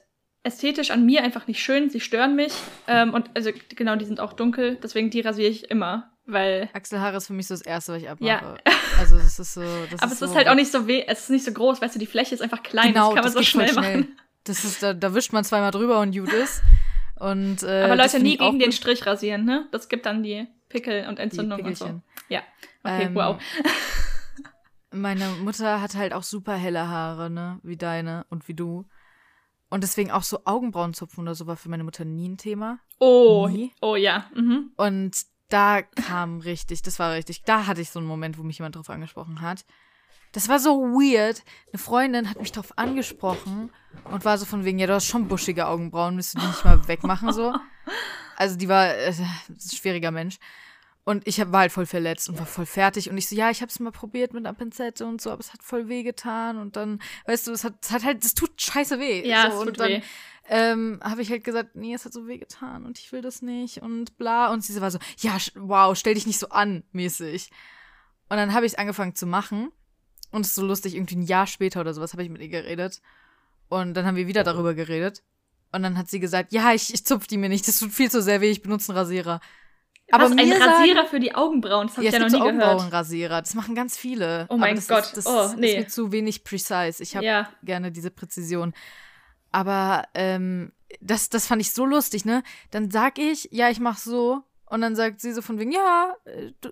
ästhetisch 0.45 0.91
an 0.91 1.05
mir 1.05 1.23
einfach 1.23 1.47
nicht 1.47 1.63
schön. 1.63 1.91
Sie 1.91 2.01
stören 2.01 2.37
mich. 2.37 2.53
Ähm, 2.87 3.15
und 3.15 3.31
also 3.35 3.51
genau, 3.71 3.97
die 3.97 4.05
sind 4.05 4.21
auch 4.21 4.33
dunkel. 4.33 4.77
Deswegen 4.83 5.11
die 5.11 5.21
rasiere 5.21 5.51
ich 5.51 5.71
immer. 5.71 6.12
Weil. 6.25 6.69
Achselhaare 6.73 7.17
ist 7.17 7.27
für 7.27 7.33
mich 7.33 7.47
so 7.49 7.55
das 7.55 7.63
Erste, 7.63 7.93
was 7.93 8.03
ich 8.03 8.09
abmache. 8.09 8.55
Ja. 8.65 8.73
Also 8.99 9.17
das 9.17 9.39
ist 9.39 9.55
so. 9.55 9.63
Das 9.91 10.01
Aber 10.03 10.13
es 10.13 10.19
so 10.19 10.27
ist 10.27 10.35
halt 10.35 10.49
auch 10.49 10.55
nicht 10.55 10.71
so 10.71 10.87
weh, 10.87 11.05
es 11.07 11.21
ist 11.21 11.31
nicht 11.31 11.45
so 11.45 11.53
groß, 11.53 11.81
weißt 11.81 11.95
du, 11.95 11.99
die 11.99 12.07
Fläche 12.07 12.35
ist 12.35 12.41
einfach 12.41 12.63
klein, 12.63 12.93
genau, 12.93 13.15
das 13.15 13.15
kann 13.15 13.25
man 13.25 13.33
so 13.33 13.43
schnell, 13.43 13.69
schnell 13.69 13.99
machen. 13.99 14.19
Das 14.45 14.65
ist, 14.65 14.83
da, 14.83 14.93
da 14.93 15.15
wischt 15.15 15.33
man 15.33 15.45
zweimal 15.45 15.71
drüber 15.71 16.01
und 16.01 16.17
gut 16.17 16.33
ist. 16.33 16.63
Und, 17.17 17.63
äh, 17.63 17.85
Aber 17.85 17.97
Leute, 17.97 18.19
nie 18.19 18.37
gegen 18.37 18.59
den 18.59 18.73
Strich 18.73 19.07
rasieren, 19.07 19.45
ne? 19.45 19.69
Das 19.71 19.89
gibt 19.89 20.07
dann 20.07 20.25
die 20.25 20.49
Pickel 20.69 21.07
und 21.07 21.21
Entzündung 21.21 21.61
und 21.63 21.77
so. 21.77 22.01
Ja. 22.29 22.43
Okay, 22.83 23.05
ähm, 23.05 23.15
wow. 23.15 23.41
meine 24.91 25.29
Mutter 25.41 25.81
hat 25.81 25.95
halt 25.95 26.13
auch 26.13 26.25
super 26.25 26.55
helle 26.55 26.89
Haare, 26.89 27.31
ne? 27.31 27.61
Wie 27.63 27.77
deine 27.77 28.27
und 28.29 28.49
wie 28.49 28.55
du. 28.55 28.87
Und 29.71 29.85
deswegen 29.85 30.11
auch 30.11 30.23
so 30.23 30.41
Augenbrauenzupfen 30.45 31.23
oder 31.23 31.35
so 31.35 31.47
war 31.47 31.57
für 31.57 31.69
meine 31.69 31.85
Mutter 31.85 32.05
nie 32.05 32.29
ein 32.29 32.37
Thema. 32.37 32.81
Oh, 32.99 33.49
nie. 33.49 33.73
oh 33.81 33.97
ja. 33.97 34.27
Mhm. 34.35 34.73
Und 34.77 35.17
da 35.53 35.83
kam 35.83 36.41
richtig, 36.41 36.83
das 36.83 36.99
war 36.99 37.13
richtig, 37.13 37.45
da 37.45 37.67
hatte 37.67 37.81
ich 37.81 37.91
so 37.91 37.99
einen 37.99 38.09
Moment, 38.09 38.39
wo 38.39 38.43
mich 38.43 38.59
jemand 38.59 38.77
drauf 38.77 38.91
angesprochen 38.91 39.41
hat. 39.41 39.65
Das 40.33 40.49
war 40.49 40.59
so 40.59 40.81
weird. 40.81 41.45
Eine 41.73 41.79
Freundin 41.79 42.31
hat 42.31 42.41
mich 42.41 42.53
drauf 42.53 42.79
angesprochen 42.79 43.71
und 44.05 44.25
war 44.25 44.39
so 44.39 44.47
von 44.47 44.65
wegen, 44.65 44.79
ja, 44.79 44.87
du 44.87 44.95
hast 44.95 45.07
schon 45.07 45.29
buschige 45.29 45.67
Augenbrauen, 45.67 46.17
müsst 46.17 46.35
du 46.35 46.41
die 46.41 46.47
nicht 46.47 46.65
mal 46.65 46.89
wegmachen, 46.89 47.33
so. 47.33 47.55
Also 48.37 48.57
die 48.57 48.69
war 48.69 48.89
äh, 48.89 49.13
ein 49.13 49.59
schwieriger 49.61 50.11
Mensch. 50.11 50.39
Und 51.05 51.27
ich 51.27 51.41
hab, 51.41 51.51
war 51.51 51.61
halt 51.61 51.73
voll 51.73 51.87
verletzt 51.87 52.29
und 52.29 52.39
war 52.39 52.47
voll 52.47 52.67
fertig. 52.67 53.11
Und 53.11 53.19
ich 53.19 53.29
so, 53.29 53.35
ja, 53.35 53.51
ich 53.51 53.61
hab's 53.61 53.81
mal 53.81 53.91
probiert 53.91 54.35
mit 54.35 54.47
einer 54.47 54.55
Pinzette 54.55 55.05
und 55.05 55.21
so, 55.21 55.31
aber 55.31 55.41
es 55.41 55.53
hat 55.53 55.63
voll 55.63 55.89
weh 55.89 56.05
getan. 56.05 56.59
Und 56.59 56.77
dann, 56.77 57.01
weißt 57.27 57.49
du, 57.49 57.53
es 57.53 57.65
hat, 57.65 57.75
es 57.83 57.91
hat 57.91 58.05
halt, 58.05 58.25
es 58.25 58.35
tut 58.35 58.61
scheiße 58.61 59.01
weh. 59.01 59.29
Ja, 59.29 59.51
so, 59.51 59.59
es 59.59 59.59
tut 59.59 59.69
und 59.69 59.81
dann, 59.81 59.89
weh 59.91 60.03
ähm, 60.49 61.01
habe 61.03 61.23
ich 61.23 61.31
halt 61.31 61.45
gesagt, 61.45 61.77
nee, 61.77 61.95
es 61.95 62.05
hat 62.05 62.13
so 62.13 62.27
weh 62.27 62.39
getan 62.39 62.85
und 62.85 62.99
ich 62.99 63.13
will 63.13 63.23
das 63.23 63.43
nicht 63.43 63.83
und 63.83 64.17
bla. 64.19 64.53
Und 64.53 64.65
sie 64.65 64.81
war 64.81 64.91
so, 64.91 64.99
ja, 65.19 65.37
wow, 65.55 65.97
stell 65.97 66.15
dich 66.15 66.27
nicht 66.27 66.39
so 66.39 66.49
an, 66.49 66.83
mäßig. 66.93 67.51
Und 68.29 68.37
dann 68.37 68.53
habe 68.53 68.67
ich 68.67 68.79
angefangen 68.79 69.15
zu 69.15 69.27
machen. 69.27 69.71
Und 70.31 70.43
es 70.43 70.49
ist 70.49 70.55
so 70.57 70.67
lustig, 70.67 70.95
irgendwie 70.95 71.17
ein 71.17 71.23
Jahr 71.23 71.47
später 71.47 71.81
oder 71.81 71.95
sowas 71.95 72.13
habe 72.13 72.23
ich 72.23 72.31
mit 72.31 72.41
ihr 72.41 72.49
geredet. 72.49 73.03
Und 73.69 73.95
dann 73.95 74.07
haben 74.07 74.17
wir 74.17 74.27
wieder 74.27 74.45
darüber 74.45 74.75
geredet. 74.75 75.23
Und 75.73 75.83
dann 75.83 75.97
hat 75.97 76.09
sie 76.09 76.21
gesagt, 76.21 76.53
ja, 76.53 76.73
ich, 76.73 76.93
ich 76.93 77.07
zupf 77.07 77.27
die 77.27 77.39
mir 77.39 77.49
nicht, 77.49 77.69
das 77.69 77.79
tut 77.79 77.93
viel 77.93 78.11
zu 78.11 78.21
sehr 78.21 78.41
weh, 78.41 78.51
ich 78.51 78.63
benutze 78.63 78.93
einen 78.93 78.99
Rasierer. 78.99 79.41
Aber 80.13 80.25
Was, 80.25 80.33
ein 80.33 80.53
Rasierer 80.53 80.97
sagen, 80.97 81.09
für 81.09 81.21
die 81.21 81.35
Augenbrauen, 81.35 81.87
das 81.87 81.97
habe 81.97 82.05
ja, 82.05 82.11
ich 82.11 82.15
ja 82.15 82.21
noch 82.21 82.27
nie 82.27 82.33
so 82.33 82.39
gehört. 82.39 82.63
Augenbrauenrasierer, 82.63 83.41
das 83.41 83.55
machen 83.55 83.75
ganz 83.75 83.97
viele. 83.97 84.47
Oh 84.51 84.59
mein 84.59 84.77
das 84.77 84.87
Gott, 84.87 85.05
ist, 85.05 85.17
das 85.17 85.27
oh, 85.27 85.55
nee. 85.57 85.69
ist 85.69 85.79
mir 85.79 85.89
zu 85.89 86.13
wenig 86.13 86.45
precise. 86.45 87.03
Ich 87.03 87.17
habe 87.17 87.25
ja. 87.25 87.49
gerne 87.63 87.91
diese 87.91 88.11
Präzision. 88.11 88.75
Aber 89.53 90.05
ähm, 90.13 90.73
das, 91.01 91.31
das 91.31 91.47
fand 91.47 91.63
ich 91.63 91.73
so 91.73 91.87
lustig, 91.87 92.27
ne? 92.27 92.43
Dann 92.71 92.91
sag 92.91 93.19
ich, 93.19 93.49
ja, 93.53 93.71
ich 93.71 93.81
mach 93.81 93.97
so. 93.97 94.43
Und 94.67 94.83
dann 94.83 94.97
sagt 94.97 95.21
sie 95.23 95.33
so 95.33 95.41
von 95.41 95.59
wegen, 95.59 95.73
ja, 95.73 96.15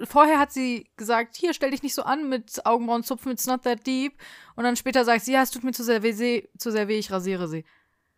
vorher 0.05 0.39
hat 0.39 0.53
sie 0.53 0.91
gesagt, 0.97 1.37
hier, 1.37 1.55
stell 1.55 1.71
dich 1.71 1.83
nicht 1.83 1.95
so 1.95 2.03
an 2.03 2.29
mit 2.29 2.65
Augenbrauenzupfen, 2.67 3.33
it's 3.33 3.47
not 3.47 3.63
that 3.63 3.87
deep. 3.87 4.15
Und 4.55 4.65
dann 4.65 4.77
später 4.77 5.07
sagt 5.07 5.25
sie, 5.25 5.33
ja, 5.33 5.43
es 5.43 5.51
tut 5.51 5.65
mir 5.65 5.73
zu 5.73 5.83
sehr 5.83 6.03
weh, 6.03 6.45
zu 6.59 6.71
sehr 6.71 6.89
weh 6.89 6.99
ich 6.99 7.11
rasiere 7.11 7.49
sie. 7.49 7.65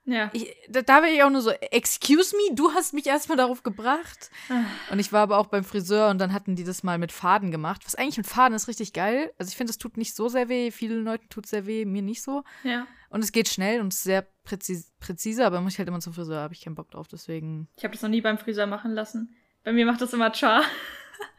Ja. 0.04 0.30
Ich, 0.32 0.54
da, 0.68 0.82
da 0.82 1.02
wäre 1.02 1.12
ich 1.12 1.22
auch 1.22 1.30
nur 1.30 1.42
so, 1.42 1.50
excuse 1.50 2.34
me, 2.36 2.54
du 2.54 2.72
hast 2.72 2.92
mich 2.92 3.06
erstmal 3.06 3.36
darauf 3.38 3.62
gebracht. 3.62 4.30
Ah. 4.48 4.64
Und 4.90 4.98
ich 4.98 5.12
war 5.12 5.22
aber 5.22 5.38
auch 5.38 5.46
beim 5.46 5.64
Friseur 5.64 6.10
und 6.10 6.18
dann 6.18 6.32
hatten 6.32 6.56
die 6.56 6.64
das 6.64 6.82
mal 6.82 6.98
mit 6.98 7.12
Faden 7.12 7.50
gemacht. 7.50 7.82
Was 7.84 7.94
eigentlich 7.94 8.16
mit 8.16 8.26
Faden 8.26 8.54
ist 8.54 8.68
richtig 8.68 8.92
geil. 8.92 9.32
Also 9.38 9.50
ich 9.50 9.56
finde, 9.56 9.70
es 9.70 9.78
tut 9.78 9.96
nicht 9.96 10.16
so 10.16 10.28
sehr 10.28 10.48
weh. 10.48 10.70
Vielen 10.70 11.04
Leuten 11.04 11.28
tut 11.28 11.44
es 11.44 11.50
sehr 11.50 11.66
weh, 11.66 11.84
mir 11.84 12.02
nicht 12.02 12.22
so. 12.22 12.42
Ja. 12.64 12.86
Und 13.10 13.22
es 13.22 13.30
geht 13.30 13.48
schnell 13.48 13.80
und 13.80 13.94
sehr 13.94 14.26
präzise, 14.42 14.86
präzise 14.98 15.46
aber 15.46 15.60
muss 15.60 15.74
ich 15.74 15.78
halt 15.78 15.88
immer 15.88 16.00
zum 16.00 16.14
Friseur, 16.14 16.40
habe 16.40 16.54
ich 16.54 16.62
keinen 16.62 16.74
Bock 16.74 16.90
drauf, 16.90 17.06
deswegen. 17.08 17.68
Ich 17.76 17.84
habe 17.84 17.92
das 17.92 18.02
noch 18.02 18.08
nie 18.08 18.22
beim 18.22 18.38
Friseur 18.38 18.66
machen 18.66 18.92
lassen. 18.92 19.36
Bei 19.64 19.72
mir 19.72 19.86
macht 19.86 20.00
das 20.00 20.12
immer 20.12 20.32
Char. 20.34 20.62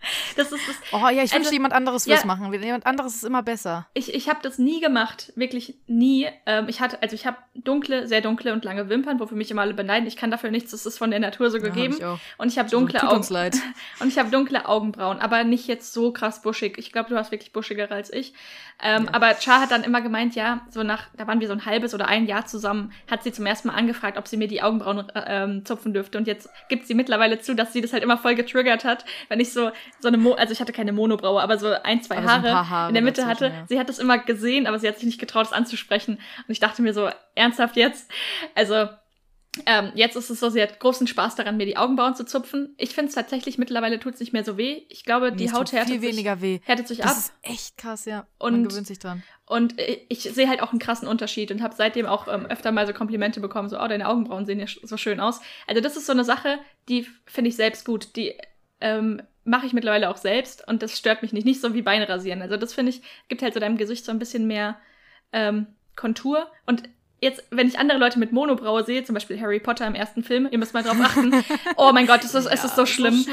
Das 0.36 0.52
ist 0.52 0.68
das. 0.68 0.76
Oh 0.92 1.08
ja, 1.08 1.12
ich 1.12 1.20
also, 1.20 1.36
wünschte, 1.36 1.54
jemand 1.54 1.74
anderes 1.74 2.08
würde 2.08 2.20
es 2.20 2.26
machen. 2.26 2.52
Jemand 2.54 2.86
anderes 2.86 3.16
ist 3.16 3.24
immer 3.24 3.44
besser. 3.44 3.88
Ich, 3.94 4.14
ich 4.14 4.30
habe 4.30 4.40
das 4.42 4.58
nie 4.58 4.80
gemacht, 4.80 5.32
wirklich 5.36 5.76
nie. 5.88 6.28
Ähm, 6.46 6.66
ich 6.68 6.82
hatte, 6.82 7.02
also 7.02 7.16
ich 7.16 7.26
habe 7.26 7.38
dunkle, 7.56 8.08
sehr 8.08 8.22
dunkle 8.22 8.54
und 8.54 8.66
lange 8.66 8.90
Wimpern, 8.90 9.20
wofür 9.20 9.38
mich 9.38 9.52
immer 9.52 9.62
alle 9.62 9.74
beneiden. 9.74 10.08
Ich 10.08 10.18
kann 10.18 10.32
dafür 10.32 10.52
nichts, 10.52 10.72
das 10.72 10.86
ist 10.86 10.98
von 10.98 11.12
der 11.12 11.20
Natur 11.20 11.52
so 11.52 11.60
gegeben. 11.60 11.96
Ja, 12.00 12.16
ich 12.16 12.40
und 12.40 12.48
ich 12.48 12.58
habe 12.58 12.70
dunkle 12.70 13.00
so, 13.00 13.08
Augen. 13.08 13.26
leid. 13.30 13.56
Und 14.00 14.08
ich 14.08 14.18
habe 14.18 14.30
dunkle 14.30 14.68
Augenbrauen, 14.68 15.20
aber 15.20 15.44
nicht 15.44 15.68
jetzt 15.68 15.94
so 15.94 16.12
krass 16.12 16.42
buschig. 16.42 16.78
Ich 16.78 16.92
glaube, 16.92 17.10
du 17.10 17.16
hast 17.16 17.32
wirklich 17.32 17.54
buschigere 17.54 17.94
als 17.94 18.12
ich. 18.12 18.34
Ähm, 18.82 19.06
ja. 19.06 19.14
Aber 19.14 19.36
Char 19.40 19.62
hat 19.62 19.72
dann 19.72 19.84
immer 19.84 20.02
gemeint, 20.02 20.36
ja, 20.36 20.66
so 20.70 20.84
nach, 20.84 21.08
da 21.16 21.28
waren 21.28 21.40
wir 21.40 21.48
so 21.48 21.54
ein 21.54 21.66
halbes 21.66 21.94
oder 21.94 22.08
ein 22.08 22.26
Jahr 22.26 22.46
zusammen, 22.46 22.92
hat 23.10 23.24
sie 23.24 23.32
zum 23.32 23.46
ersten 23.46 23.70
Mal 23.70 23.76
angefragt, 23.76 24.18
ob 24.18 24.28
sie 24.28 24.38
mir 24.38 24.48
die 24.48 24.62
Augenbrauen 24.62 25.10
äh, 25.10 25.24
ähm, 25.28 25.66
zupfen 25.66 25.94
dürfte. 25.94 26.18
Und 26.18 26.28
jetzt 26.28 26.50
gibt 26.70 26.88
sie 26.88 26.96
mittlerweile 26.96 27.40
zu, 27.40 27.56
dass 27.56 27.72
sie 27.72 27.82
das 27.82 27.94
halt 27.94 28.04
immer 28.04 28.18
voll 28.18 28.36
getriggert 28.36 28.84
hat, 28.84 29.06
wenn 29.30 29.40
ich 29.40 29.54
so 29.54 29.72
so 30.00 30.08
eine, 30.08 30.18
Mo 30.18 30.34
also 30.34 30.52
ich 30.54 30.60
hatte 30.62 30.74
keine 30.74 30.92
Monobraue, 30.94 31.42
aber 31.42 31.58
so 31.58 31.68
ein, 31.84 32.02
zwei 32.02 32.18
Haare, 32.22 32.48
so 32.50 32.54
Haare, 32.54 32.88
in 32.90 32.94
der 32.94 33.04
Mitte 33.04 33.26
hatte. 33.26 33.46
Ja. 33.48 33.66
Sie 33.68 33.80
hat 33.80 33.90
das 33.90 34.00
immer 34.00 34.18
gesehen, 34.20 34.68
aber 34.68 34.80
sie 34.80 34.88
hat 34.88 34.96
sich 34.96 35.06
nicht 35.06 35.20
getraut, 35.20 35.48
es 35.48 35.54
anzusprechen. 35.54 36.16
Und 36.16 36.52
ich 36.52 36.60
dachte 36.60 36.82
mir 36.82 36.94
so, 36.94 37.10
ernsthaft 37.36 37.76
jetzt? 37.78 38.10
Also, 38.56 38.88
Ähm, 39.68 39.92
jetzt 39.94 40.16
ist 40.16 40.32
es 40.32 40.40
so, 40.40 40.50
sie 40.50 40.64
hat 40.64 40.80
großen 40.80 41.06
Spaß 41.06 41.36
daran, 41.36 41.58
mir 41.58 41.68
die 41.68 41.78
Augenbrauen 41.78 42.16
zu 42.16 42.26
zupfen. 42.26 42.74
Ich 42.80 42.96
finde 42.96 43.10
es 43.10 43.14
tatsächlich, 43.16 43.60
mittlerweile 43.60 44.00
tut 44.00 44.16
es 44.16 44.20
nicht 44.20 44.34
mehr 44.34 44.44
so 44.44 44.58
weh. 44.58 44.82
Ich 44.90 45.06
glaube, 45.06 45.32
die 45.32 45.52
Haut 45.52 45.72
härtet 45.72 45.92
viel 45.92 46.02
sich, 46.02 46.10
weniger 46.12 46.42
weh. 46.42 46.60
härtet 46.64 46.88
sich 46.88 46.98
Das 46.98 47.12
ab. 47.12 47.18
ist 47.20 47.34
echt 47.44 47.78
krass, 47.78 48.06
ja. 48.06 48.26
Und- 48.40 48.54
Man 48.54 48.70
gewöhnt 48.70 48.88
sich 48.88 48.98
dran. 48.98 49.22
Und 49.46 49.80
ich, 49.80 50.06
ich 50.10 50.22
sehe 50.34 50.50
halt 50.50 50.64
auch 50.64 50.72
einen 50.72 50.80
krassen 50.80 51.08
Unterschied 51.08 51.52
und 51.52 51.62
habe 51.62 51.76
seitdem 51.78 52.08
auch 52.08 52.28
ähm, 52.28 52.48
öfter 52.48 52.72
mal 52.72 52.88
so 52.88 52.94
Komplimente 52.94 53.42
bekommen, 53.42 53.70
so, 53.70 53.80
oh, 53.80 53.88
deine 53.88 54.08
Augenbrauen 54.10 54.48
sehen 54.48 54.60
ja 54.60 54.66
so 54.82 54.98
schön 54.98 55.20
aus. 55.20 55.40
Also 55.68 55.82
das 55.82 55.98
ist 55.98 56.08
so 56.08 56.14
eine 56.14 56.24
Sache, 56.24 56.58
die 56.90 57.06
finde 57.28 57.50
ich 57.50 57.56
selbst 57.56 57.86
gut. 57.86 58.16
Die 58.16 58.34
ähm, 58.84 59.22
mache 59.46 59.66
ich 59.66 59.74
mittlerweile 59.74 60.10
auch 60.10 60.18
selbst 60.18 60.68
und 60.68 60.84
das 60.84 60.98
stört 60.98 61.22
mich 61.24 61.34
nicht. 61.34 61.46
Nicht 61.46 61.60
so 61.62 61.74
wie 61.74 61.82
Beine 61.82 62.08
rasieren. 62.08 62.42
Also 62.42 62.56
das 62.58 62.74
finde 62.74 62.92
ich, 62.92 63.02
gibt 63.30 63.42
halt 63.42 63.54
so 63.56 63.60
deinem 63.60 63.78
Gesicht 63.78 64.06
so 64.06 64.12
ein 64.12 64.20
bisschen 64.20 64.46
mehr 64.46 64.78
ähm, 65.32 65.66
Kontur. 65.96 66.48
Und 66.66 66.84
jetzt, 67.20 67.44
wenn 67.52 67.68
ich 67.68 67.80
andere 67.80 67.98
Leute 67.98 68.20
mit 68.20 68.32
Monobraue 68.32 68.84
sehe, 68.84 69.04
zum 69.04 69.14
Beispiel 69.16 69.40
Harry 69.42 69.60
Potter 69.60 69.88
im 69.88 69.96
ersten 69.96 70.24
Film, 70.24 70.48
ihr 70.52 70.58
müsst 70.58 70.74
mal 70.74 70.84
drauf 70.84 70.98
achten. 71.02 71.34
oh 71.78 71.92
mein 71.94 72.06
Gott, 72.08 72.24
es 72.24 72.36
ist, 72.36 72.46
es 72.46 72.64
ist 72.64 72.76
so 72.76 72.86
schlimm. 72.86 73.26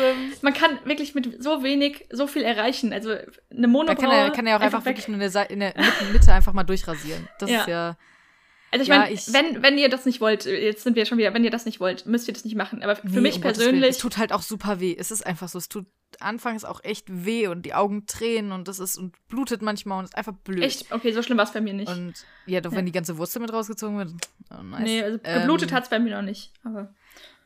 Man 0.43 0.55
kann 0.55 0.79
wirklich 0.85 1.15
mit 1.15 1.43
so 1.43 1.63
wenig 1.63 2.07
so 2.11 2.27
viel 2.27 2.43
erreichen. 2.43 2.93
Also 2.93 3.11
eine 3.11 3.27
Da 3.51 3.67
Monobraue. 3.67 3.97
kann 3.97 4.11
er, 4.11 4.31
kann 4.31 4.47
er 4.47 4.57
auch 4.57 4.61
einfach 4.63 4.85
weg. 4.85 4.97
wirklich 4.97 5.09
nur 5.09 5.21
in 5.21 5.31
der, 5.33 5.51
in 5.51 5.61
der 5.61 5.73
Mitte, 5.77 6.05
Mitte 6.13 6.33
einfach 6.33 6.53
mal 6.53 6.65
durchrasieren. 6.65 7.29
Das 7.39 7.51
Ja. 7.51 7.61
ist 7.61 7.69
ja. 7.69 7.97
Also 8.73 8.83
ich 8.85 8.89
Ja, 8.89 8.99
meine, 8.99 9.17
wenn, 9.55 9.63
wenn 9.63 9.79
ihr 9.79 9.89
das 9.89 10.07
nicht 10.07 10.21
wollt, 10.21 10.45
jetzt 10.45 10.85
sind 10.85 10.95
wir 10.95 11.05
schon 11.07 11.19
wieder, 11.19 11.35
wenn 11.35 11.43
ihr 11.45 11.51
das 11.51 11.65
nicht 11.67 11.81
wollt, 11.81 12.07
müsst 12.07 12.29
ihr 12.29 12.35
das 12.35 12.45
nicht 12.45 12.55
machen. 12.57 12.83
Aber 12.83 12.95
für 12.97 13.07
Nee, 13.09 13.21
mich 13.21 13.37
um 13.37 13.41
persönlich, 13.43 13.91
Es 13.91 13.99
tut 13.99 14.17
halt 14.17 14.33
auch 14.33 14.43
super 14.43 14.79
weh. 14.81 14.95
Es 14.97 15.11
ist 15.11 15.27
einfach 15.27 15.49
so. 15.49 15.59
Es 15.59 15.69
tut 15.69 15.87
anfangs 16.21 16.65
auch 16.65 16.83
echt 16.85 17.07
weh 17.09 17.47
und 17.49 17.63
die 17.67 17.75
Augen 17.75 18.07
tränen 18.07 18.53
und 18.53 18.69
das 18.69 18.79
ist 18.79 18.97
und 18.97 19.15
blutet 19.29 19.63
manchmal 19.63 19.99
und 20.01 20.05
ist 20.05 20.17
einfach 20.17 20.33
blöd. 20.35 20.63
echt, 20.63 20.93
okay, 20.93 21.13
so 21.13 21.23
schlimm 21.23 21.39
war 21.39 21.45
es 21.45 21.53
bei 21.53 21.61
mir 21.61 21.73
nicht. 21.73 21.89
Und 21.91 22.15
ja, 22.47 22.61
doch 22.61 22.73
Ja. 22.73 22.79
wenn 22.79 22.87
die 22.87 22.93
ganze 22.93 23.17
Wurzel 23.19 23.41
mit 23.41 23.53
rausgezogen 23.53 23.97
wird. 23.99 24.13
Oh, 24.57 24.63
nice. 24.63 24.83
nee, 24.83 25.03
also 25.03 25.19
geblutet 25.19 25.71
Ähm, 25.71 25.77
hat's 25.77 25.89
bei 25.89 25.99
mir 25.99 26.15
noch 26.17 26.23
nicht. 26.23 26.53
Aber 26.65 26.93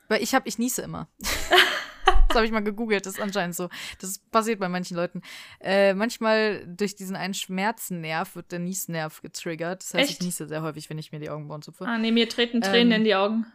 Weil 0.07 0.21
ich 0.23 0.33
habe, 0.35 0.47
ich 0.47 0.57
niese 0.59 0.81
immer. 0.83 1.07
das 2.05 2.35
habe 2.35 2.45
ich 2.45 2.51
mal 2.51 2.63
gegoogelt, 2.63 3.05
das 3.05 3.15
ist 3.15 3.21
anscheinend 3.21 3.55
so. 3.55 3.69
Das 3.99 4.19
passiert 4.19 4.59
bei 4.59 4.69
manchen 4.69 4.95
Leuten. 4.97 5.21
Äh, 5.59 5.93
manchmal 5.93 6.65
durch 6.67 6.95
diesen 6.95 7.15
einen 7.15 7.33
Schmerznerv 7.33 8.35
wird 8.35 8.51
der 8.51 8.59
Niesnerv 8.59 9.21
getriggert. 9.21 9.81
Das 9.83 9.93
heißt, 9.93 10.09
Echt? 10.09 10.19
ich 10.21 10.25
niese 10.25 10.47
sehr 10.47 10.61
häufig, 10.61 10.89
wenn 10.89 10.97
ich 10.97 11.11
mir 11.11 11.19
die 11.19 11.29
Augenbrauen 11.29 11.61
zupfe. 11.61 11.85
ah, 11.85 11.97
nee, 11.97 12.11
mir 12.11 12.27
treten 12.29 12.61
Tränen 12.61 12.91
Ähm, 12.91 12.97
in 12.99 13.03
die 13.05 13.15
Augen. 13.15 13.45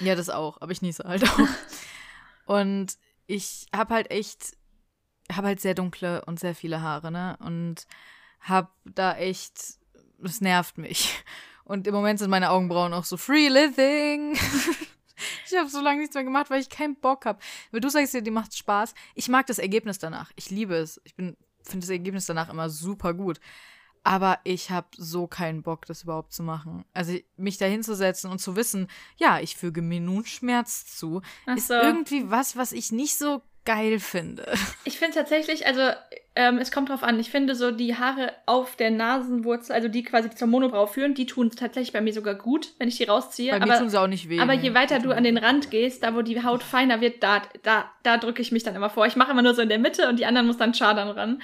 Ja, 0.00 0.14
das 0.14 0.30
auch, 0.30 0.60
aber 0.60 0.72
ich 0.72 0.82
niese 0.82 1.04
halt 1.04 1.24
auch. 1.24 1.38
Und 2.46 2.96
ich 3.26 3.66
habe 3.74 3.94
halt 3.94 4.10
echt, 4.10 4.56
habe 5.32 5.48
halt 5.48 5.60
sehr 5.60 5.74
dunkle 5.74 6.24
und 6.24 6.40
sehr 6.40 6.54
viele 6.54 6.80
Haare, 6.82 7.10
ne? 7.12 7.36
Und 7.40 7.86
habe 8.40 8.68
da 8.84 9.16
echt, 9.16 9.54
es 10.24 10.40
nervt 10.40 10.78
mich. 10.78 11.22
Und 11.64 11.86
im 11.86 11.94
Moment 11.94 12.18
sind 12.18 12.30
meine 12.30 12.50
Augenbrauen 12.50 12.92
auch 12.92 13.04
so 13.04 13.16
free 13.16 13.48
living. 13.48 14.36
ich 15.46 15.56
habe 15.56 15.68
so 15.68 15.80
lange 15.80 16.00
nichts 16.00 16.14
mehr 16.14 16.24
gemacht, 16.24 16.50
weil 16.50 16.60
ich 16.60 16.68
keinen 16.68 16.96
Bock 16.96 17.26
habe. 17.26 17.38
Weil 17.70 17.80
du 17.80 17.88
sagst 17.88 18.14
dir, 18.14 18.22
die 18.22 18.30
macht 18.30 18.56
Spaß. 18.56 18.94
Ich 19.14 19.28
mag 19.28 19.46
das 19.46 19.58
Ergebnis 19.58 19.98
danach. 19.98 20.30
Ich 20.36 20.50
liebe 20.50 20.74
es. 20.74 21.00
Ich 21.04 21.14
bin 21.14 21.36
finde 21.62 21.86
das 21.86 21.90
Ergebnis 21.90 22.26
danach 22.26 22.48
immer 22.48 22.68
super 22.70 23.14
gut. 23.14 23.40
Aber 24.02 24.38
ich 24.44 24.70
habe 24.70 24.88
so 24.96 25.26
keinen 25.26 25.62
Bock, 25.62 25.84
das 25.84 26.04
überhaupt 26.04 26.32
zu 26.32 26.42
machen. 26.42 26.84
Also 26.94 27.18
mich 27.36 27.58
da 27.58 27.66
hinzusetzen 27.66 28.30
und 28.30 28.38
zu 28.38 28.56
wissen, 28.56 28.88
ja, 29.18 29.40
ich 29.40 29.56
füge 29.56 29.82
mir 29.82 30.00
nun 30.00 30.24
Schmerz 30.24 30.96
zu, 30.96 31.20
Ach 31.46 31.56
ist 31.56 31.68
so. 31.68 31.74
irgendwie 31.74 32.30
was, 32.30 32.56
was 32.56 32.72
ich 32.72 32.92
nicht 32.92 33.18
so 33.18 33.42
geil 33.66 34.00
finde. 34.00 34.50
Ich 34.84 34.98
finde 34.98 35.16
tatsächlich, 35.16 35.66
also 35.66 35.92
ähm, 36.36 36.58
es 36.58 36.70
kommt 36.70 36.88
drauf 36.88 37.02
an. 37.02 37.18
Ich 37.18 37.30
finde 37.30 37.56
so 37.56 37.72
die 37.72 37.96
Haare 37.96 38.32
auf 38.46 38.76
der 38.76 38.90
Nasenwurzel, 38.90 39.74
also 39.74 39.88
die 39.88 40.04
quasi 40.04 40.30
zur 40.30 40.46
Monobraue 40.46 40.86
führen, 40.86 41.14
die 41.14 41.26
tun 41.26 41.50
tatsächlich 41.50 41.92
bei 41.92 42.00
mir 42.00 42.12
sogar 42.12 42.36
gut, 42.36 42.72
wenn 42.78 42.88
ich 42.88 42.98
die 42.98 43.04
rausziehe. 43.04 43.50
Bei 43.50 43.58
mir 43.58 43.64
aber 43.64 43.78
tun 43.78 43.90
sie 43.90 44.00
auch 44.00 44.06
nicht 44.06 44.28
weh. 44.28 44.38
aber 44.38 44.54
nee. 44.54 44.62
je 44.62 44.74
weiter 44.74 45.00
du 45.00 45.10
an 45.10 45.24
den 45.24 45.38
Rand 45.38 45.70
gehst, 45.70 46.04
da 46.04 46.14
wo 46.14 46.22
die 46.22 46.42
Haut 46.44 46.62
feiner 46.62 47.00
wird, 47.00 47.22
da, 47.22 47.42
da, 47.64 47.90
da 48.04 48.16
drücke 48.16 48.42
ich 48.42 48.52
mich 48.52 48.62
dann 48.62 48.76
immer 48.76 48.90
vor. 48.90 49.06
Ich 49.06 49.16
mache 49.16 49.32
immer 49.32 49.42
nur 49.42 49.54
so 49.54 49.62
in 49.62 49.68
der 49.68 49.80
Mitte 49.80 50.08
und 50.08 50.20
die 50.20 50.26
anderen 50.26 50.46
muss 50.46 50.56
dann 50.56 50.72
schadern 50.72 51.08
ran. 51.08 51.42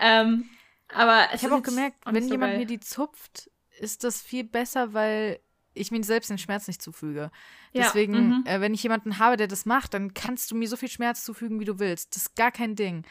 Ähm, 0.00 0.48
aber 0.92 1.28
Ich 1.32 1.44
habe 1.44 1.54
auch 1.54 1.62
gemerkt, 1.62 2.04
auch 2.04 2.12
wenn 2.12 2.24
so 2.24 2.32
jemand 2.32 2.52
geil. 2.52 2.60
mir 2.60 2.66
die 2.66 2.80
zupft, 2.80 3.50
ist 3.78 4.02
das 4.02 4.20
viel 4.20 4.44
besser, 4.44 4.94
weil 4.94 5.38
ich 5.74 5.90
mir 5.90 6.02
selbst 6.02 6.30
den 6.30 6.38
Schmerz 6.38 6.66
nicht 6.66 6.82
zufüge. 6.82 7.30
Ja, 7.72 7.84
Deswegen, 7.84 8.28
mhm. 8.28 8.44
äh, 8.46 8.60
wenn 8.60 8.74
ich 8.74 8.82
jemanden 8.82 9.18
habe, 9.18 9.36
der 9.36 9.48
das 9.48 9.64
macht, 9.64 9.94
dann 9.94 10.14
kannst 10.14 10.50
du 10.50 10.56
mir 10.56 10.68
so 10.68 10.76
viel 10.76 10.88
Schmerz 10.88 11.24
zufügen, 11.24 11.60
wie 11.60 11.64
du 11.64 11.78
willst. 11.78 12.14
Das 12.14 12.22
ist 12.22 12.36
gar 12.36 12.52
kein 12.52 12.76
Ding. 12.76 13.04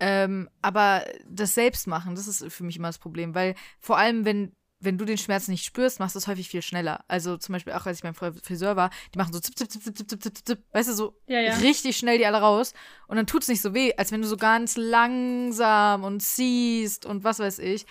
Ähm, 0.00 0.48
aber 0.62 1.04
das 1.26 1.54
Selbstmachen, 1.54 2.14
das 2.14 2.26
ist 2.26 2.44
für 2.52 2.64
mich 2.64 2.76
immer 2.76 2.88
das 2.88 2.98
Problem, 2.98 3.34
weil 3.34 3.54
vor 3.78 3.98
allem, 3.98 4.24
wenn 4.24 4.52
wenn 4.82 4.96
du 4.96 5.04
den 5.04 5.18
Schmerz 5.18 5.46
nicht 5.46 5.64
spürst, 5.64 6.00
machst 6.00 6.14
du 6.14 6.18
es 6.18 6.26
häufig 6.26 6.48
viel 6.48 6.62
schneller. 6.62 7.04
Also 7.06 7.36
zum 7.36 7.52
Beispiel 7.52 7.74
auch, 7.74 7.84
als 7.84 7.98
ich 7.98 8.02
beim 8.02 8.14
Friseur 8.14 8.76
war, 8.76 8.90
die 9.14 9.18
machen 9.18 9.32
so 9.32 9.38
zip, 9.38 9.56
zip, 9.56 9.70
zip, 9.70 9.82
zip, 9.82 9.94
zip, 9.96 10.08
zip, 10.08 10.22
zip, 10.22 10.46
zip, 10.46 10.64
weißt 10.72 10.88
du, 10.88 10.94
so 10.94 11.20
Ja, 11.26 11.38
ja. 11.38 11.54
richtig 11.56 11.98
schnell 11.98 12.16
die 12.16 12.24
alle 12.24 12.38
raus. 12.40 12.72
Und 13.06 13.16
dann 13.16 13.26
tut 13.26 13.42
es 13.42 13.48
nicht 13.48 13.60
so 13.60 13.74
weh, 13.74 13.92
als 13.98 14.10
wenn 14.10 14.22
du 14.22 14.26
so 14.26 14.38
ganz 14.38 14.78
langsam 14.78 16.02
und 16.02 16.20
ziehst 16.22 17.04
und 17.04 17.24
was 17.24 17.40
weiß 17.40 17.58
ich. 17.58 17.84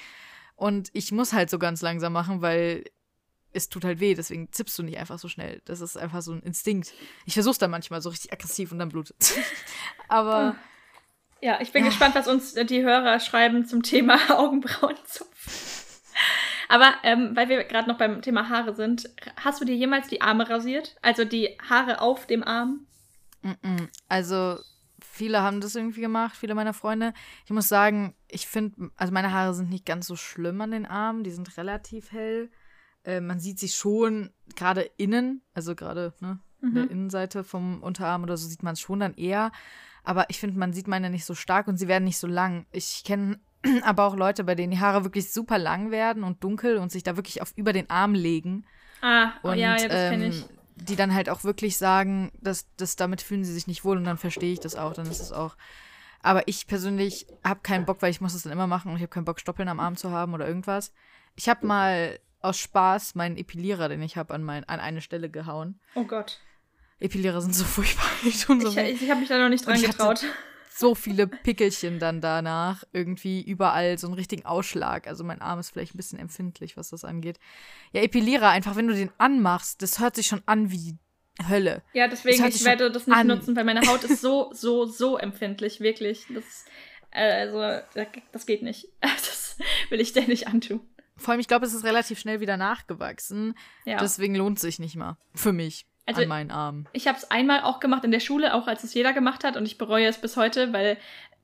Und 0.55 0.89
ich 0.93 1.11
muss 1.11 1.31
halt 1.31 1.51
so 1.51 1.59
ganz 1.59 1.81
langsam 1.81 2.11
machen, 2.11 2.41
weil 2.41 2.85
es 3.53 3.69
tut 3.69 3.85
halt 3.85 3.99
weh, 3.99 4.15
deswegen 4.15 4.51
zippst 4.51 4.77
du 4.77 4.83
nicht 4.83 4.97
einfach 4.97 5.19
so 5.19 5.27
schnell. 5.27 5.61
Das 5.65 5.81
ist 5.81 5.95
einfach 5.95 6.23
so 6.23 6.31
ein 6.33 6.41
Instinkt. 6.41 6.93
Ich 7.25 7.35
versuch's 7.35 7.59
dann 7.59 7.71
manchmal 7.71 8.01
so 8.01 8.09
richtig 8.09 8.33
aggressiv 8.33 8.71
und 8.71 8.79
dann 8.79 8.89
blutet. 8.89 9.15
Aber 10.07 10.55
Ja, 11.41 11.59
ich 11.61 11.71
bin 11.71 11.83
Ja. 11.83 11.89
gespannt, 11.89 12.15
was 12.15 12.27
uns 12.27 12.53
die 12.53 12.83
Hörer 12.83 13.19
schreiben 13.19 13.65
zum 13.65 13.81
Thema 13.83 14.17
Augenbrauenzupfen. 14.37 15.53
Aber 16.67 16.93
ähm, 17.03 17.35
weil 17.35 17.49
wir 17.49 17.63
gerade 17.63 17.87
noch 17.89 17.97
beim 17.97 18.21
Thema 18.21 18.49
Haare 18.49 18.75
sind, 18.75 19.09
hast 19.37 19.59
du 19.61 19.65
dir 19.65 19.75
jemals 19.75 20.07
die 20.07 20.21
Arme 20.21 20.49
rasiert? 20.49 20.97
Also 21.01 21.25
die 21.25 21.57
Haare 21.69 22.01
auf 22.01 22.27
dem 22.27 22.43
Arm? 22.43 22.85
Also, 24.07 24.57
viele 25.01 25.41
haben 25.41 25.61
das 25.61 25.75
irgendwie 25.75 26.01
gemacht, 26.01 26.35
viele 26.35 26.55
meiner 26.55 26.73
Freunde. 26.73 27.13
Ich 27.45 27.51
muss 27.51 27.69
sagen, 27.69 28.15
ich 28.27 28.47
finde, 28.47 28.91
also 28.97 29.13
meine 29.13 29.31
Haare 29.31 29.53
sind 29.53 29.69
nicht 29.69 29.85
ganz 29.85 30.07
so 30.07 30.15
schlimm 30.17 30.59
an 30.61 30.71
den 30.71 30.85
Armen, 30.85 31.23
die 31.23 31.31
sind 31.31 31.57
relativ 31.57 32.11
hell. 32.11 32.51
Äh, 33.05 33.21
man 33.21 33.39
sieht 33.39 33.57
sie 33.59 33.69
schon 33.69 34.31
gerade 34.55 34.81
innen, 34.97 35.41
also 35.53 35.73
gerade 35.73 36.13
ne, 36.19 36.39
in 36.61 36.73
der 36.75 36.83
Mhm. 36.83 36.89
Innenseite 36.91 37.45
vom 37.45 37.81
Unterarm 37.81 38.23
oder 38.23 38.35
so 38.35 38.47
sieht 38.47 38.61
man 38.61 38.73
es 38.73 38.81
schon 38.81 38.99
dann 38.99 39.15
eher. 39.15 39.51
Aber 40.03 40.29
ich 40.29 40.39
finde, 40.39 40.59
man 40.59 40.73
sieht 40.73 40.87
meine 40.87 41.09
nicht 41.09 41.25
so 41.25 41.35
stark 41.35 41.67
und 41.67 41.77
sie 41.77 41.87
werden 41.87 42.03
nicht 42.03 42.17
so 42.17 42.27
lang. 42.27 42.65
Ich 42.71 43.03
kenne 43.03 43.39
aber 43.83 44.05
auch 44.05 44.15
Leute, 44.15 44.43
bei 44.43 44.55
denen 44.55 44.71
die 44.71 44.79
Haare 44.79 45.03
wirklich 45.03 45.31
super 45.31 45.57
lang 45.57 45.91
werden 45.91 46.23
und 46.23 46.43
dunkel 46.43 46.77
und 46.77 46.91
sich 46.91 47.03
da 47.03 47.15
wirklich 47.15 47.41
auf 47.41 47.53
über 47.55 47.73
den 47.73 47.89
Arm 47.89 48.13
legen. 48.13 48.65
Ah, 49.01 49.33
oh, 49.43 49.49
Und 49.49 49.57
ja, 49.57 49.77
ja, 49.77 49.87
das 49.87 50.09
kenne 50.11 50.25
ähm, 50.25 50.31
ich. 50.31 50.45
die 50.75 50.95
dann 50.95 51.13
halt 51.13 51.29
auch 51.29 51.43
wirklich 51.43 51.77
sagen, 51.77 52.31
dass, 52.41 52.67
dass 52.75 52.95
damit 52.95 53.21
fühlen 53.21 53.43
sie 53.43 53.53
sich 53.53 53.67
nicht 53.67 53.83
wohl 53.83 53.97
und 53.97 54.03
dann 54.03 54.17
verstehe 54.17 54.53
ich 54.53 54.59
das 54.59 54.75
auch, 54.75 54.93
dann 54.93 55.07
ist 55.07 55.21
es 55.21 55.31
auch. 55.31 55.55
Aber 56.21 56.47
ich 56.47 56.67
persönlich 56.67 57.27
habe 57.45 57.61
keinen 57.61 57.85
Bock, 57.85 58.01
weil 58.01 58.11
ich 58.11 58.19
muss 58.19 58.33
das 58.33 58.43
dann 58.43 58.51
immer 58.51 58.67
machen 58.67 58.89
und 58.91 58.97
ich 58.97 59.03
habe 59.03 59.09
keinen 59.09 59.25
Bock, 59.25 59.39
Stoppeln 59.39 59.69
am 59.69 59.79
Arm 59.79 59.95
zu 59.95 60.11
haben 60.11 60.33
oder 60.33 60.47
irgendwas. 60.47 60.91
Ich 61.35 61.47
habe 61.47 61.65
mal 61.65 62.19
aus 62.41 62.57
Spaß 62.57 63.15
meinen 63.15 63.37
Epilierer, 63.37 63.89
den 63.89 64.01
ich 64.01 64.17
habe, 64.17 64.33
an, 64.33 64.43
mein, 64.43 64.63
an 64.65 64.79
eine 64.79 65.01
Stelle 65.01 65.29
gehauen. 65.29 65.79
Oh 65.95 66.03
Gott. 66.03 66.39
Epilierer 66.99 67.41
sind 67.41 67.55
so 67.55 67.63
furchtbar, 67.63 68.05
tun 68.45 68.61
so 68.61 68.69
Ich, 68.69 69.01
ich 69.01 69.09
habe 69.09 69.19
mich 69.19 69.29
da 69.29 69.37
noch 69.37 69.49
nicht 69.49 69.65
dran 69.65 69.75
ich 69.75 69.83
getraut. 69.83 70.23
So 70.75 70.95
viele 70.95 71.27
Pickelchen 71.27 71.99
dann 71.99 72.21
danach, 72.21 72.83
irgendwie 72.93 73.41
überall 73.41 73.97
so 73.97 74.07
einen 74.07 74.13
richtigen 74.13 74.45
Ausschlag. 74.45 75.07
Also 75.07 75.25
mein 75.25 75.41
Arm 75.41 75.59
ist 75.59 75.71
vielleicht 75.71 75.93
ein 75.93 75.97
bisschen 75.97 76.19
empfindlich, 76.19 76.77
was 76.77 76.89
das 76.89 77.03
angeht. 77.03 77.37
Ja, 77.91 78.01
Epilierer 78.01 78.49
einfach, 78.49 78.77
wenn 78.77 78.87
du 78.87 78.93
den 78.93 79.11
anmachst, 79.17 79.81
das 79.81 79.99
hört 79.99 80.15
sich 80.15 80.27
schon 80.27 80.41
an 80.45 80.71
wie 80.71 80.97
Hölle. 81.47 81.83
Ja, 81.93 82.07
deswegen, 82.07 82.45
ich 82.45 82.63
werde 82.65 82.91
das 82.91 83.07
nicht 83.07 83.15
an. 83.15 83.27
nutzen, 83.27 83.55
weil 83.55 83.63
meine 83.63 83.81
Haut 83.87 84.03
ist 84.03 84.21
so, 84.21 84.51
so, 84.53 84.85
so 84.85 85.17
empfindlich, 85.17 85.79
wirklich. 85.79 86.25
Das, 86.33 86.65
äh, 87.11 87.47
also, 87.47 87.81
das 88.31 88.45
geht 88.45 88.61
nicht. 88.61 88.87
Das 89.01 89.57
will 89.89 89.99
ich 89.99 90.13
dir 90.13 90.25
nicht 90.25 90.47
antun. 90.47 90.79
Vor 91.17 91.33
allem, 91.33 91.41
ich 91.41 91.49
glaube, 91.49 91.65
es 91.65 91.73
ist 91.73 91.83
relativ 91.83 92.17
schnell 92.17 92.39
wieder 92.39 92.55
nachgewachsen. 92.55 93.55
Ja. 93.83 93.97
Deswegen 93.97 94.35
lohnt 94.35 94.57
es 94.57 94.61
sich 94.61 94.79
nicht 94.79 94.95
mal. 94.95 95.17
Für 95.35 95.51
mich. 95.51 95.85
Also- 96.09 96.21
an 96.23 96.27
meinen 96.29 96.51
Armen. 96.51 96.87
Ich 96.93 97.07
habe 97.07 97.17
es 97.17 97.29
einmal 97.31 97.61
auch 97.61 97.79
gemacht 97.79 98.03
in 98.03 98.11
der 98.11 98.19
Schule, 98.19 98.53
auch 98.53 98.67
als 98.67 98.83
es 98.83 98.93
jeder 98.93 99.13
gemacht 99.13 99.43
hat 99.43 99.57
und 99.57 99.65
ich 99.65 99.77
bereue 99.77 100.07
es 100.07 100.17
bis 100.17 100.37
heute, 100.37 100.73
weil 100.73 100.97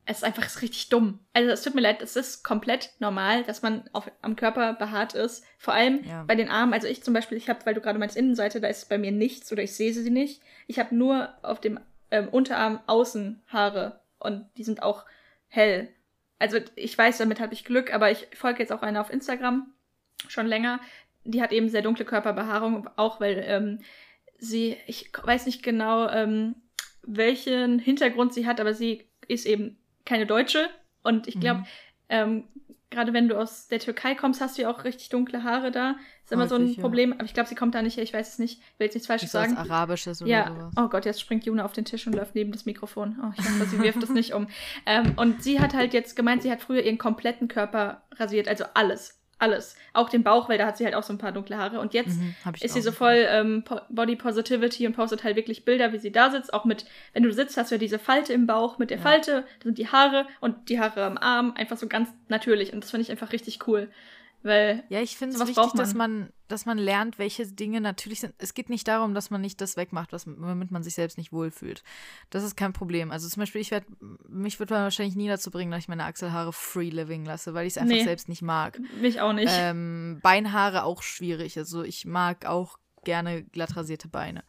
es 0.08 0.24
einfach 0.24 0.46
ist 0.46 0.62
richtig 0.62 0.90
dumm. 0.90 1.20
Also 1.34 1.50
es 1.50 1.64
tut 1.64 1.74
mir 1.74 1.82
leid, 1.82 2.02
es 2.04 2.16
ist 2.16 2.44
komplett 2.44 2.92
normal, 3.00 3.42
dass 3.44 3.64
man 3.64 3.90
auf, 3.92 4.12
am 4.22 4.36
Körper 4.36 4.74
behaart 4.74 5.16
ist. 5.16 5.44
Vor 5.58 5.74
allem 5.74 6.04
Ja. 6.04 6.24
bei 6.28 6.36
den 6.36 6.48
Armen. 6.50 6.74
Also 6.74 6.88
ich 6.88 7.04
zum 7.04 7.14
Beispiel, 7.16 7.38
ich 7.40 7.50
habe, 7.50 7.66
weil 7.66 7.74
du 7.74 7.82
gerade 7.82 7.98
meinst 7.98 8.16
Innenseite, 8.16 8.62
da 8.62 8.68
ist 8.68 8.88
bei 8.88 9.00
mir 9.00 9.12
nichts 9.12 9.52
oder 9.52 9.64
ich 9.64 9.76
sehe 9.76 9.94
sie 9.94 10.12
nicht. 10.12 10.42
Ich 10.68 10.78
habe 10.78 10.94
nur 10.96 11.30
auf 11.42 11.60
dem 11.60 11.80
ähm, 12.12 12.28
Unterarm 12.30 12.82
außen 12.86 13.42
Haare 13.48 14.00
und 14.20 14.46
die 14.58 14.64
sind 14.64 14.84
auch 14.84 15.06
hell. 15.48 15.90
Also 16.38 16.60
ich 16.76 16.96
weiß, 16.96 17.18
damit 17.18 17.40
habe 17.40 17.54
ich 17.56 17.66
Glück, 17.66 17.92
aber 17.92 18.12
ich 18.12 18.28
folge 18.36 18.60
jetzt 18.60 18.72
auch 18.72 18.84
einer 18.84 19.02
auf 19.02 19.10
Instagram 19.12 19.74
schon 20.28 20.46
länger. 20.46 20.80
Die 21.24 21.42
hat 21.42 21.52
eben 21.52 21.70
sehr 21.70 21.82
dunkle 21.82 22.06
Körperbehaarung, 22.06 22.88
auch 22.96 23.20
weil 23.20 23.44
ähm, 23.48 23.80
sie, 24.38 24.78
ich 24.88 25.12
weiß 25.24 25.46
nicht 25.46 25.64
genau, 25.64 26.08
ähm, 26.10 26.56
welchen 27.04 27.80
Hintergrund 27.80 28.34
sie 28.34 28.46
hat, 28.48 28.60
aber 28.60 28.74
sie 28.74 29.06
ist 29.28 29.46
eben 29.46 29.78
keine 30.06 30.26
Deutsche. 30.26 30.70
Und 31.04 31.28
ich 31.28 31.40
glaube, 31.40 31.62
Mhm. 31.62 31.66
ähm, 32.10 32.44
gerade 32.90 33.14
wenn 33.14 33.28
du 33.28 33.38
aus 33.38 33.68
der 33.68 33.80
Türkei 33.80 34.16
kommst, 34.16 34.42
hast 34.42 34.58
du 34.58 34.64
ja 34.64 34.70
auch 34.72 34.84
richtig 34.84 35.10
dunkle 35.10 35.44
Haare 35.44 35.72
da. 35.72 35.96
Ist 36.24 36.32
immer 36.32 36.48
so 36.48 36.56
ein 36.56 36.64
Häufig, 36.64 36.78
ja. 36.78 36.82
Problem. 36.82 37.14
Aber 37.14 37.26
ich 37.26 37.34
glaube, 37.36 37.48
sie 37.50 37.54
kommt 37.56 37.76
da 37.76 37.82
nicht 37.84 37.98
her. 37.98 38.04
Ich 38.04 38.14
weiß 38.14 38.30
es 38.34 38.40
nicht. 38.40 38.60
Ich 38.60 38.80
will 38.80 38.86
jetzt 38.86 38.96
nichts 38.96 39.08
Falsches 39.08 39.32
So 39.32 39.38
was 39.40 39.50
sagen. 39.52 39.58
Arabisches 39.70 40.22
oder 40.22 40.32
Ja, 40.32 40.48
sowas. 40.48 40.74
oh 40.78 40.88
Gott, 40.90 41.06
jetzt 41.06 41.22
springt 41.22 41.46
Juna 41.46 41.66
auf 41.66 41.74
den 41.74 41.86
Tisch 41.86 42.08
und 42.08 42.14
läuft 42.16 42.34
neben 42.34 42.52
das 42.52 42.66
Mikrofon. 42.66 43.18
Oh, 43.22 43.32
ich 43.38 43.46
hoffe, 43.46 43.66
sie 43.66 43.80
wirft 43.80 44.02
es 44.02 44.10
nicht 44.10 44.34
um. 44.34 44.48
Ähm, 44.88 45.14
und 45.18 45.44
sie 45.44 45.60
hat 45.60 45.74
halt 45.76 45.94
jetzt 45.94 46.16
gemeint, 46.16 46.42
sie 46.42 46.52
hat 46.52 46.62
früher 46.62 46.82
ihren 46.84 46.98
kompletten 46.98 47.48
Körper 47.48 48.04
rasiert, 48.14 48.48
also 48.48 48.64
alles. 48.74 49.20
Alles. 49.38 49.76
Auch 49.94 50.10
den 50.10 50.24
Bauch, 50.24 50.48
weil 50.48 50.58
da 50.58 50.66
hat 50.66 50.78
sie 50.78 50.86
halt 50.86 50.96
auch 50.96 51.04
so 51.04 51.12
ein 51.12 51.18
paar 51.18 51.34
dunkle 51.34 51.58
Haare. 51.58 51.80
Und 51.82 51.94
jetzt 51.94 52.18
Mhm, 52.20 52.36
ist 52.62 52.74
sie 52.74 52.82
so 52.82 52.92
voll 52.94 53.26
ähm, 53.30 53.64
Body 53.90 54.16
Positivity 54.16 54.88
und 54.88 54.94
postet 54.96 55.24
halt 55.26 55.36
wirklich 55.36 55.66
Bilder, 55.66 55.92
wie 55.92 55.98
sie 56.00 56.12
da 56.12 56.32
sitzt. 56.32 56.54
Auch 56.54 56.64
mit, 56.64 56.86
wenn 57.14 57.24
du 57.24 57.34
sitzt, 57.34 57.58
hast 57.58 57.70
du 57.72 57.76
ja 57.76 57.80
diese 57.80 58.00
Falte 58.00 58.32
im 58.32 58.48
Bauch 58.48 58.78
mit 58.78 58.92
der 58.92 58.98
Ja. 58.98 59.04
Falte, 59.04 59.42
da 59.60 59.64
sind 59.64 59.78
die 59.78 59.90
Haare 59.90 60.26
und 60.40 60.70
die 60.70 60.80
Haare 60.80 61.04
am 61.04 61.18
Arm, 61.18 61.54
einfach 61.56 61.76
so 61.78 61.88
ganz 61.88 62.10
natürlich. 62.30 62.72
Und 62.72 62.84
das 62.84 62.92
finde 62.92 63.02
ich 63.04 63.12
einfach 63.12 63.34
richtig 63.34 63.68
cool. 63.68 63.90
Weil, 64.46 64.84
Ja, 64.90 65.02
ich 65.02 65.18
finde 65.18 65.34
es 65.36 65.42
wichtig, 65.42 65.56
braucht 65.56 65.80
dass 65.80 65.96
man, 65.96 66.30
dass 66.48 66.68
man 66.68 66.78
lernt, 66.78 67.18
welche 67.18 67.48
Dinge 67.48 67.82
natürlich 67.82 68.20
sind. 68.20 68.36
Es 68.38 68.54
geht 68.54 68.70
nicht 68.70 68.88
darum, 68.88 69.16
dass 69.16 69.32
man 69.32 69.42
nicht 69.42 69.60
das 69.60 69.76
wegmacht, 69.76 70.14
was, 70.14 70.28
womit 70.28 70.70
man 70.70 70.84
sich 70.84 70.94
selbst 70.94 71.18
nicht 71.18 71.34
wohlfühlt. 71.34 71.84
Das 72.30 72.44
ist 72.44 72.56
kein 72.56 72.72
Problem. 72.72 73.10
Also 73.10 73.28
zum 73.28 73.40
Beispiel, 73.42 73.60
ich 73.62 73.72
werde, 73.72 73.88
mich 74.30 74.60
wird 74.60 74.70
man 74.70 74.84
wahrscheinlich 74.84 75.16
nie 75.16 75.28
dazu 75.28 75.50
bringen, 75.50 75.72
dass 75.72 75.80
ich 75.80 75.88
meine 75.88 76.06
Achselhaare 76.06 76.54
free 76.54 76.90
living 76.92 77.26
lasse, 77.26 77.56
weil 77.56 77.66
ich 77.66 77.74
es 77.74 77.78
einfach 77.80 77.96
Nee. 77.96 78.04
selbst 78.04 78.30
nicht 78.30 78.44
mag. 78.44 78.80
mich 79.02 79.20
auch 79.20 79.34
nicht. 79.34 79.52
Ähm, 79.52 80.20
Beinhaare 80.22 80.84
auch 80.84 81.02
schwierig. 81.02 81.58
Also 81.58 81.84
ich 81.84 82.06
mag 82.06 82.46
auch 82.46 82.78
gerne 83.04 83.44
glatt 83.46 83.76
rasierte 83.76 84.08
Beine. 84.08 84.44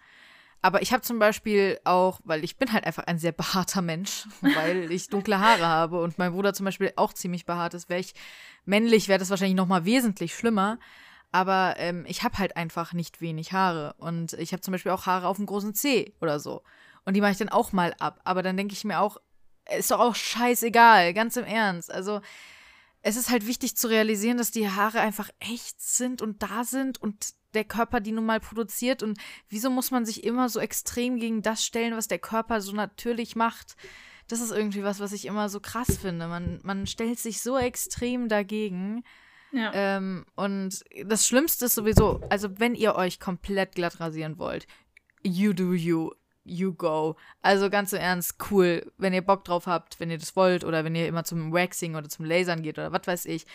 Aber 0.66 0.82
ich 0.82 0.92
habe 0.92 1.04
zum 1.04 1.20
Beispiel 1.20 1.78
auch, 1.84 2.18
weil 2.24 2.42
ich 2.42 2.58
bin 2.58 2.72
halt 2.72 2.86
einfach 2.86 3.04
ein 3.04 3.20
sehr 3.20 3.30
behaarter 3.30 3.82
Mensch, 3.82 4.26
weil 4.40 4.90
ich 4.90 5.08
dunkle 5.08 5.38
Haare 5.38 5.64
habe 5.64 6.02
und 6.02 6.18
mein 6.18 6.32
Bruder 6.32 6.54
zum 6.54 6.64
Beispiel 6.64 6.92
auch 6.96 7.12
ziemlich 7.12 7.46
behaart 7.46 7.74
ist. 7.74 7.88
Wäre 7.88 8.00
ich 8.00 8.14
männlich, 8.64 9.06
wäre 9.06 9.20
das 9.20 9.30
wahrscheinlich 9.30 9.54
noch 9.54 9.68
mal 9.68 9.84
wesentlich 9.84 10.34
schlimmer. 10.34 10.80
Aber 11.30 11.76
ähm, 11.78 12.04
ich 12.08 12.24
habe 12.24 12.38
halt 12.38 12.56
einfach 12.56 12.94
nicht 12.94 13.20
wenig 13.20 13.52
Haare. 13.52 13.94
Und 13.98 14.32
ich 14.32 14.50
habe 14.50 14.60
zum 14.60 14.72
Beispiel 14.72 14.90
auch 14.90 15.06
Haare 15.06 15.28
auf 15.28 15.36
dem 15.36 15.46
großen 15.46 15.72
Zeh 15.72 16.12
oder 16.20 16.40
so. 16.40 16.64
Und 17.04 17.14
die 17.14 17.20
mache 17.20 17.30
ich 17.30 17.38
dann 17.38 17.48
auch 17.48 17.70
mal 17.70 17.94
ab. 18.00 18.18
Aber 18.24 18.42
dann 18.42 18.56
denke 18.56 18.74
ich 18.74 18.82
mir 18.82 18.98
auch, 18.98 19.18
ist 19.78 19.92
doch 19.92 20.00
auch 20.00 20.16
scheißegal, 20.16 21.14
ganz 21.14 21.36
im 21.36 21.44
Ernst. 21.44 21.92
Also 21.92 22.22
es 23.02 23.14
ist 23.14 23.30
halt 23.30 23.46
wichtig 23.46 23.76
zu 23.76 23.86
realisieren, 23.86 24.36
dass 24.36 24.50
die 24.50 24.68
Haare 24.68 24.98
einfach 24.98 25.30
echt 25.38 25.80
sind 25.80 26.22
und 26.22 26.42
da 26.42 26.64
sind 26.64 27.00
und 27.00 27.35
der 27.54 27.64
Körper 27.64 28.00
die 28.00 28.12
nun 28.12 28.26
mal 28.26 28.40
produziert. 28.40 29.02
Und 29.02 29.18
wieso 29.48 29.70
muss 29.70 29.90
man 29.90 30.04
sich 30.04 30.24
immer 30.24 30.48
so 30.48 30.60
extrem 30.60 31.18
gegen 31.18 31.42
das 31.42 31.64
stellen, 31.64 31.96
was 31.96 32.08
der 32.08 32.18
Körper 32.18 32.60
so 32.60 32.72
natürlich 32.72 33.36
macht? 33.36 33.76
Das 34.28 34.40
ist 34.40 34.50
irgendwie 34.50 34.82
was, 34.82 35.00
was 35.00 35.12
ich 35.12 35.26
immer 35.26 35.48
so 35.48 35.60
krass 35.60 35.98
finde. 35.98 36.26
Man, 36.26 36.60
man 36.62 36.86
stellt 36.86 37.18
sich 37.18 37.40
so 37.40 37.56
extrem 37.58 38.28
dagegen. 38.28 39.04
ja. 39.52 39.72
Ähm, 39.72 40.26
und 40.34 40.84
das 41.04 41.26
Schlimmste 41.26 41.66
ist 41.66 41.74
sowieso, 41.76 42.20
also 42.28 42.58
wenn 42.58 42.74
ihr 42.74 42.96
euch 42.96 43.20
komplett 43.20 43.74
glatt 43.76 44.00
rasieren 44.00 44.38
wollt, 44.38 44.66
you 45.22 45.52
do 45.52 45.72
you, 45.72 46.10
you 46.44 46.74
go. 46.74 47.16
Also 47.42 47.70
ganz 47.70 47.92
im 47.92 48.00
Ernst, 48.00 48.36
cool, 48.50 48.90
wenn 48.98 49.12
ihr 49.12 49.22
Bock 49.22 49.44
drauf 49.44 49.66
habt, 49.66 50.00
wenn 50.00 50.10
ihr 50.10 50.18
das 50.18 50.34
wollt 50.36 50.64
oder 50.64 50.84
wenn 50.84 50.94
ihr 50.94 51.06
immer 51.06 51.24
zum 51.24 51.52
Waxing 51.52 51.94
oder 51.94 52.08
zum 52.08 52.24
Lasern 52.24 52.62
geht 52.62 52.78
oder 52.78 52.92
was 52.92 53.06
weiß 53.06 53.26
ich. 53.26 53.46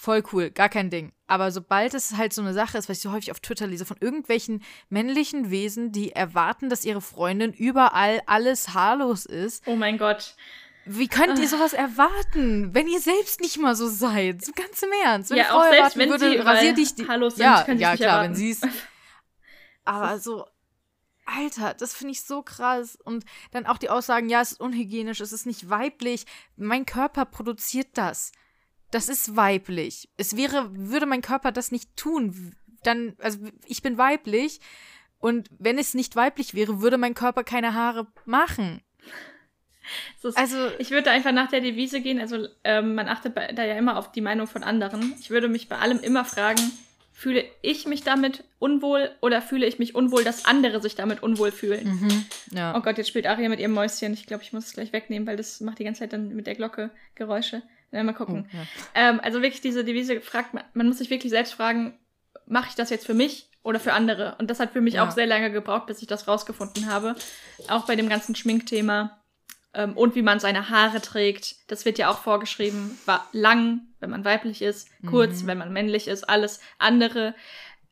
Voll 0.00 0.22
cool, 0.32 0.50
gar 0.50 0.68
kein 0.68 0.90
Ding. 0.90 1.12
Aber 1.26 1.50
sobald 1.50 1.92
es 1.92 2.16
halt 2.16 2.32
so 2.32 2.40
eine 2.40 2.54
Sache 2.54 2.78
ist, 2.78 2.88
was 2.88 2.98
ich 2.98 3.02
so 3.02 3.10
häufig 3.10 3.32
auf 3.32 3.40
Twitter 3.40 3.66
lese, 3.66 3.84
von 3.84 3.96
irgendwelchen 4.00 4.62
männlichen 4.88 5.50
Wesen, 5.50 5.90
die 5.90 6.12
erwarten, 6.12 6.70
dass 6.70 6.84
ihre 6.84 7.00
Freundin 7.00 7.52
überall 7.52 8.22
alles 8.26 8.74
haarlos 8.74 9.26
ist, 9.26 9.64
oh 9.66 9.74
mein 9.74 9.98
Gott. 9.98 10.36
wie 10.84 11.08
könnt 11.08 11.40
ihr 11.40 11.48
sowas 11.48 11.72
erwarten, 11.72 12.72
wenn 12.74 12.86
ihr 12.86 13.00
selbst 13.00 13.40
nicht 13.40 13.58
mal 13.58 13.74
so 13.74 13.88
seid? 13.88 14.44
So 14.44 14.52
ganz 14.52 14.80
im 14.84 14.90
Ernst. 15.04 15.30
Wenn 15.30 15.38
Ja, 15.38 15.44
Frau 15.46 15.58
auch 15.58 15.68
selbst 15.68 15.96
wenn 15.96 16.10
würde, 16.10 16.30
sie 16.30 16.36
rasier 16.36 16.74
dich 16.74 16.94
die. 16.94 17.08
Hallo 17.08 17.28
sind, 17.28 17.40
ja, 17.40 17.66
ja 17.72 17.96
klar, 17.96 18.08
erwarten. 18.08 18.28
wenn 18.30 18.34
sie 18.36 18.50
es. 18.52 18.60
Aber 19.84 20.20
so, 20.20 20.46
Alter, 21.26 21.74
das 21.74 21.94
finde 21.94 22.12
ich 22.12 22.22
so 22.22 22.42
krass. 22.42 22.96
Und 23.02 23.24
dann 23.50 23.66
auch 23.66 23.78
die 23.78 23.90
Aussagen, 23.90 24.28
ja, 24.28 24.42
es 24.42 24.52
ist 24.52 24.60
unhygienisch, 24.60 25.18
es 25.20 25.32
ist 25.32 25.44
nicht 25.44 25.68
weiblich. 25.68 26.24
Mein 26.56 26.86
Körper 26.86 27.24
produziert 27.24 27.88
das. 27.94 28.30
Das 28.90 29.08
ist 29.08 29.36
weiblich. 29.36 30.08
Es 30.16 30.36
wäre, 30.36 30.70
würde 30.72 31.06
mein 31.06 31.22
Körper 31.22 31.52
das 31.52 31.72
nicht 31.72 31.94
tun, 31.96 32.54
dann, 32.84 33.14
also 33.18 33.38
ich 33.66 33.82
bin 33.82 33.98
weiblich. 33.98 34.60
Und 35.18 35.48
wenn 35.58 35.78
es 35.78 35.94
nicht 35.94 36.14
weiblich 36.16 36.54
wäre, 36.54 36.80
würde 36.80 36.96
mein 36.96 37.14
Körper 37.14 37.42
keine 37.44 37.74
Haare 37.74 38.06
machen. 38.24 38.80
Ist- 40.22 40.36
Also, 40.38 40.70
Ich 40.78 40.90
würde 40.90 41.10
einfach 41.10 41.32
nach 41.32 41.48
der 41.48 41.60
Devise 41.60 42.00
gehen. 42.00 42.20
Also 42.20 42.46
ähm, 42.64 42.94
man 42.94 43.08
achtet 43.08 43.34
bei, 43.34 43.52
da 43.52 43.64
ja 43.64 43.76
immer 43.76 43.96
auf 43.98 44.12
die 44.12 44.20
Meinung 44.20 44.46
von 44.46 44.62
anderen. 44.62 45.14
Ich 45.20 45.30
würde 45.30 45.48
mich 45.48 45.68
bei 45.68 45.78
allem 45.78 46.00
immer 46.00 46.24
fragen, 46.24 46.60
fühle 47.12 47.44
ich 47.62 47.86
mich 47.86 48.04
damit 48.04 48.44
unwohl 48.60 49.10
oder 49.22 49.42
fühle 49.42 49.66
ich 49.66 49.78
mich 49.80 49.94
unwohl, 49.94 50.22
dass 50.24 50.44
andere 50.44 50.80
sich 50.80 50.94
damit 50.94 51.22
unwohl 51.22 51.50
fühlen? 51.50 52.00
mhm, 52.00 52.26
ja. 52.56 52.76
Oh 52.76 52.80
Gott, 52.80 52.96
jetzt 52.98 53.08
spielt 53.08 53.26
Aria 53.26 53.48
mit 53.48 53.58
ihrem 53.60 53.72
Mäuschen. 53.72 54.12
Ich 54.12 54.26
glaube, 54.26 54.44
ich 54.44 54.52
muss 54.52 54.66
es 54.66 54.72
gleich 54.74 54.92
wegnehmen, 54.92 55.26
weil 55.26 55.36
das 55.36 55.60
macht 55.60 55.78
die 55.80 55.84
ganze 55.84 56.00
Zeit 56.00 56.12
dann 56.12 56.28
mit 56.28 56.46
der 56.46 56.54
Glocke 56.54 56.90
Geräusche. 57.16 57.62
Ja, 57.90 58.02
mal 58.02 58.12
Oh, 58.14 58.18
gucken. 58.18 58.48
ja. 58.52 58.60
Ähm, 58.94 59.20
also 59.22 59.40
wirklich 59.42 59.60
diese 59.62 59.84
Devise 59.84 60.20
fragt 60.20 60.54
man, 60.54 60.64
man 60.74 60.86
muss 60.88 60.98
sich 60.98 61.10
wirklich 61.10 61.30
selbst 61.30 61.54
fragen, 61.54 61.98
mache 62.46 62.68
ich 62.68 62.74
das 62.74 62.90
jetzt 62.90 63.06
für 63.06 63.14
mich 63.14 63.48
oder 63.62 63.80
für 63.80 63.92
andere? 63.92 64.36
Und 64.38 64.50
das 64.50 64.60
hat 64.60 64.72
für 64.72 64.80
mich 64.80 64.94
Ja. 64.94 65.06
auch 65.06 65.10
sehr 65.10 65.26
lange 65.26 65.50
gebraucht, 65.50 65.86
bis 65.86 66.00
ich 66.02 66.06
das 66.06 66.28
rausgefunden 66.28 66.86
habe. 66.90 67.14
Auch 67.68 67.86
bei 67.86 67.96
dem 67.96 68.08
ganzen 68.08 68.34
Schminkthema 68.34 69.18
ähm, 69.74 69.96
und 69.96 70.14
wie 70.14 70.22
man 70.22 70.38
seine 70.40 70.68
Haare 70.70 71.00
trägt. 71.00 71.56
Das 71.70 71.84
wird 71.84 71.98
ja 71.98 72.10
auch 72.10 72.18
vorgeschrieben. 72.18 72.98
War 73.06 73.26
lang, 73.32 73.80
wenn 74.00 74.10
man 74.10 74.24
weiblich 74.24 74.62
ist, 74.62 74.88
kurz, 75.06 75.42
Mhm. 75.42 75.46
wenn 75.46 75.58
man 75.58 75.72
männlich 75.72 76.08
ist. 76.08 76.28
Alles 76.28 76.60
andere 76.78 77.34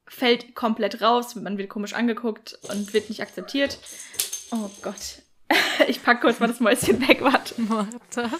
fällt 0.08 0.54
komplett 0.54 1.02
raus. 1.02 1.34
Man 1.36 1.58
wird 1.58 1.68
komisch 1.68 1.94
angeguckt 1.94 2.58
und 2.70 2.92
wird 2.94 3.08
nicht 3.08 3.20
akzeptiert. 3.22 3.78
Oh 4.50 4.70
Gott. 4.82 5.22
Ich 5.88 6.02
pack 6.02 6.22
kurz 6.22 6.40
mal 6.40 6.46
das 6.48 6.58
Mäuschen 6.58 7.06
weg, 7.06 7.18
warte. 7.20 7.54
Mach 7.58 7.86
das. 8.14 8.30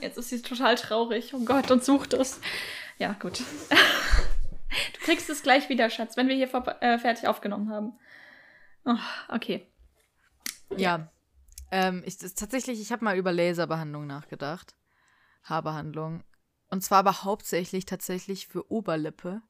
Jetzt 0.00 0.18
ist 0.18 0.30
sie 0.30 0.42
total 0.42 0.74
traurig. 0.76 1.34
Oh 1.34 1.44
Gott, 1.44 1.70
und 1.70 1.84
sucht 1.84 2.12
es. 2.12 2.40
Ja, 2.98 3.12
gut. 3.14 3.42
Du 4.92 5.00
kriegst 5.00 5.30
es 5.30 5.42
gleich 5.42 5.68
wieder, 5.68 5.88
Schatz, 5.88 6.16
wenn 6.16 6.28
wir 6.28 6.34
hier 6.34 6.52
äh, 6.80 6.98
fertig 6.98 7.28
aufgenommen 7.28 7.70
haben. 7.70 7.92
Oh, 8.84 8.96
okay. 9.28 9.66
Ja. 10.76 11.08
Ähm, 11.70 12.02
ich, 12.04 12.18
das, 12.18 12.34
tatsächlich, 12.34 12.80
ich 12.80 12.92
habe 12.92 13.04
mal 13.04 13.16
über 13.16 13.32
Laserbehandlung 13.32 14.06
nachgedacht. 14.06 14.74
Haarbehandlung. 15.44 16.24
Und 16.68 16.82
zwar 16.82 16.98
aber 16.98 17.22
hauptsächlich 17.22 17.86
tatsächlich 17.86 18.48
für 18.48 18.70
Oberlippe. 18.70 19.40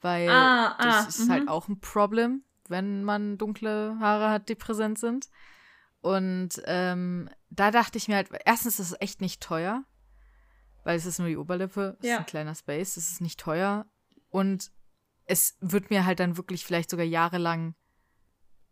Weil 0.00 0.28
Ah, 0.28 0.76
das 0.78 1.06
ah, 1.06 1.08
ist 1.08 1.30
halt 1.30 1.44
mhm. 1.44 1.48
auch 1.48 1.68
ein 1.68 1.80
Problem, 1.80 2.44
wenn 2.68 3.04
man 3.04 3.38
dunkle 3.38 3.96
Haare 3.98 4.30
hat, 4.30 4.48
die 4.48 4.54
präsent 4.54 4.98
sind. 4.98 5.28
Und 6.04 6.60
ähm, 6.66 7.30
da 7.48 7.70
dachte 7.70 7.96
ich 7.96 8.08
mir 8.08 8.16
halt, 8.16 8.28
erstens 8.44 8.78
ist 8.78 8.90
es 8.92 8.96
echt 9.00 9.22
nicht 9.22 9.40
teuer, 9.42 9.84
weil 10.82 10.98
es 10.98 11.06
ist 11.06 11.18
nur 11.18 11.28
die 11.28 11.38
Oberlippe, 11.38 11.96
es 12.00 12.06
Ja. 12.06 12.16
ist 12.16 12.20
ein 12.20 12.26
kleiner 12.26 12.54
Space, 12.54 12.98
es 12.98 13.10
ist 13.10 13.20
nicht 13.22 13.40
teuer. 13.40 13.86
Und 14.28 14.70
es 15.24 15.56
wird 15.60 15.88
mir 15.88 16.04
halt 16.04 16.20
dann 16.20 16.36
wirklich 16.36 16.62
vielleicht 16.66 16.90
sogar 16.90 17.06
jahrelang 17.06 17.74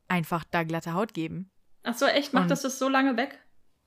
einfach 0.08 0.44
da 0.44 0.62
glatte 0.62 0.92
Haut 0.92 1.14
geben. 1.14 1.50
Ach 1.84 1.94
so, 1.96 2.04
echt? 2.04 2.34
Macht 2.34 2.42
Und- 2.44 2.50
das 2.50 2.60
das 2.62 2.78
so 2.78 2.90
lange 2.90 3.16
weg? 3.16 3.38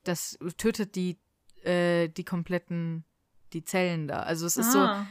Das 0.02 0.36
tötet 0.56 0.96
die, 0.96 1.16
äh, 1.62 2.08
die 2.08 2.24
kompletten, 2.24 3.04
die 3.52 3.62
Zellen 3.64 4.08
da. 4.08 4.20
Also 4.24 4.44
es 4.46 4.56
ist 4.56 4.72
so, 4.72 4.80
Ah. 4.80 5.06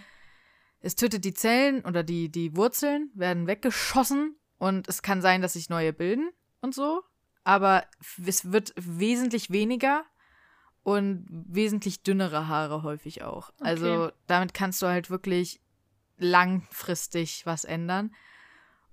es 0.81 0.95
tötet 0.95 1.23
die 1.23 1.33
Zellen 1.33 1.85
oder 1.85 2.03
die, 2.03 2.29
die 2.29 2.53
Wurzeln 2.57 3.11
werden 3.13 3.47
weggeschossen 3.47 4.35
und 4.57 4.89
es 4.89 5.01
kann 5.01 5.21
sein, 5.21 5.41
dass 5.41 5.53
sich 5.53 5.69
neue 5.69 5.93
bilden 5.93 6.31
und 6.59 6.75
so. 6.75 7.01
Aber 7.45 7.85
es 8.25 8.51
wird 8.51 8.73
wesentlich 8.75 9.51
weniger 9.51 10.03
und 10.83 11.25
wesentlich 11.29 12.03
dünnere 12.03 12.47
Haare 12.47 12.83
häufig 12.83 13.23
auch. 13.23 13.51
Also 13.61 14.05
Okay. 14.05 14.13
damit 14.27 14.53
kannst 14.53 14.81
du 14.81 14.87
halt 14.87 15.09
wirklich 15.09 15.61
langfristig 16.17 17.45
was 17.45 17.63
ändern. 17.63 18.13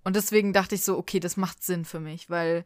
Und 0.04 0.16
deswegen 0.16 0.52
dachte 0.52 0.74
ich 0.74 0.84
so, 0.84 0.96
okay, 0.98 1.20
das 1.20 1.36
macht 1.36 1.62
Sinn 1.62 1.84
für 1.84 2.00
mich, 2.00 2.28
weil 2.30 2.64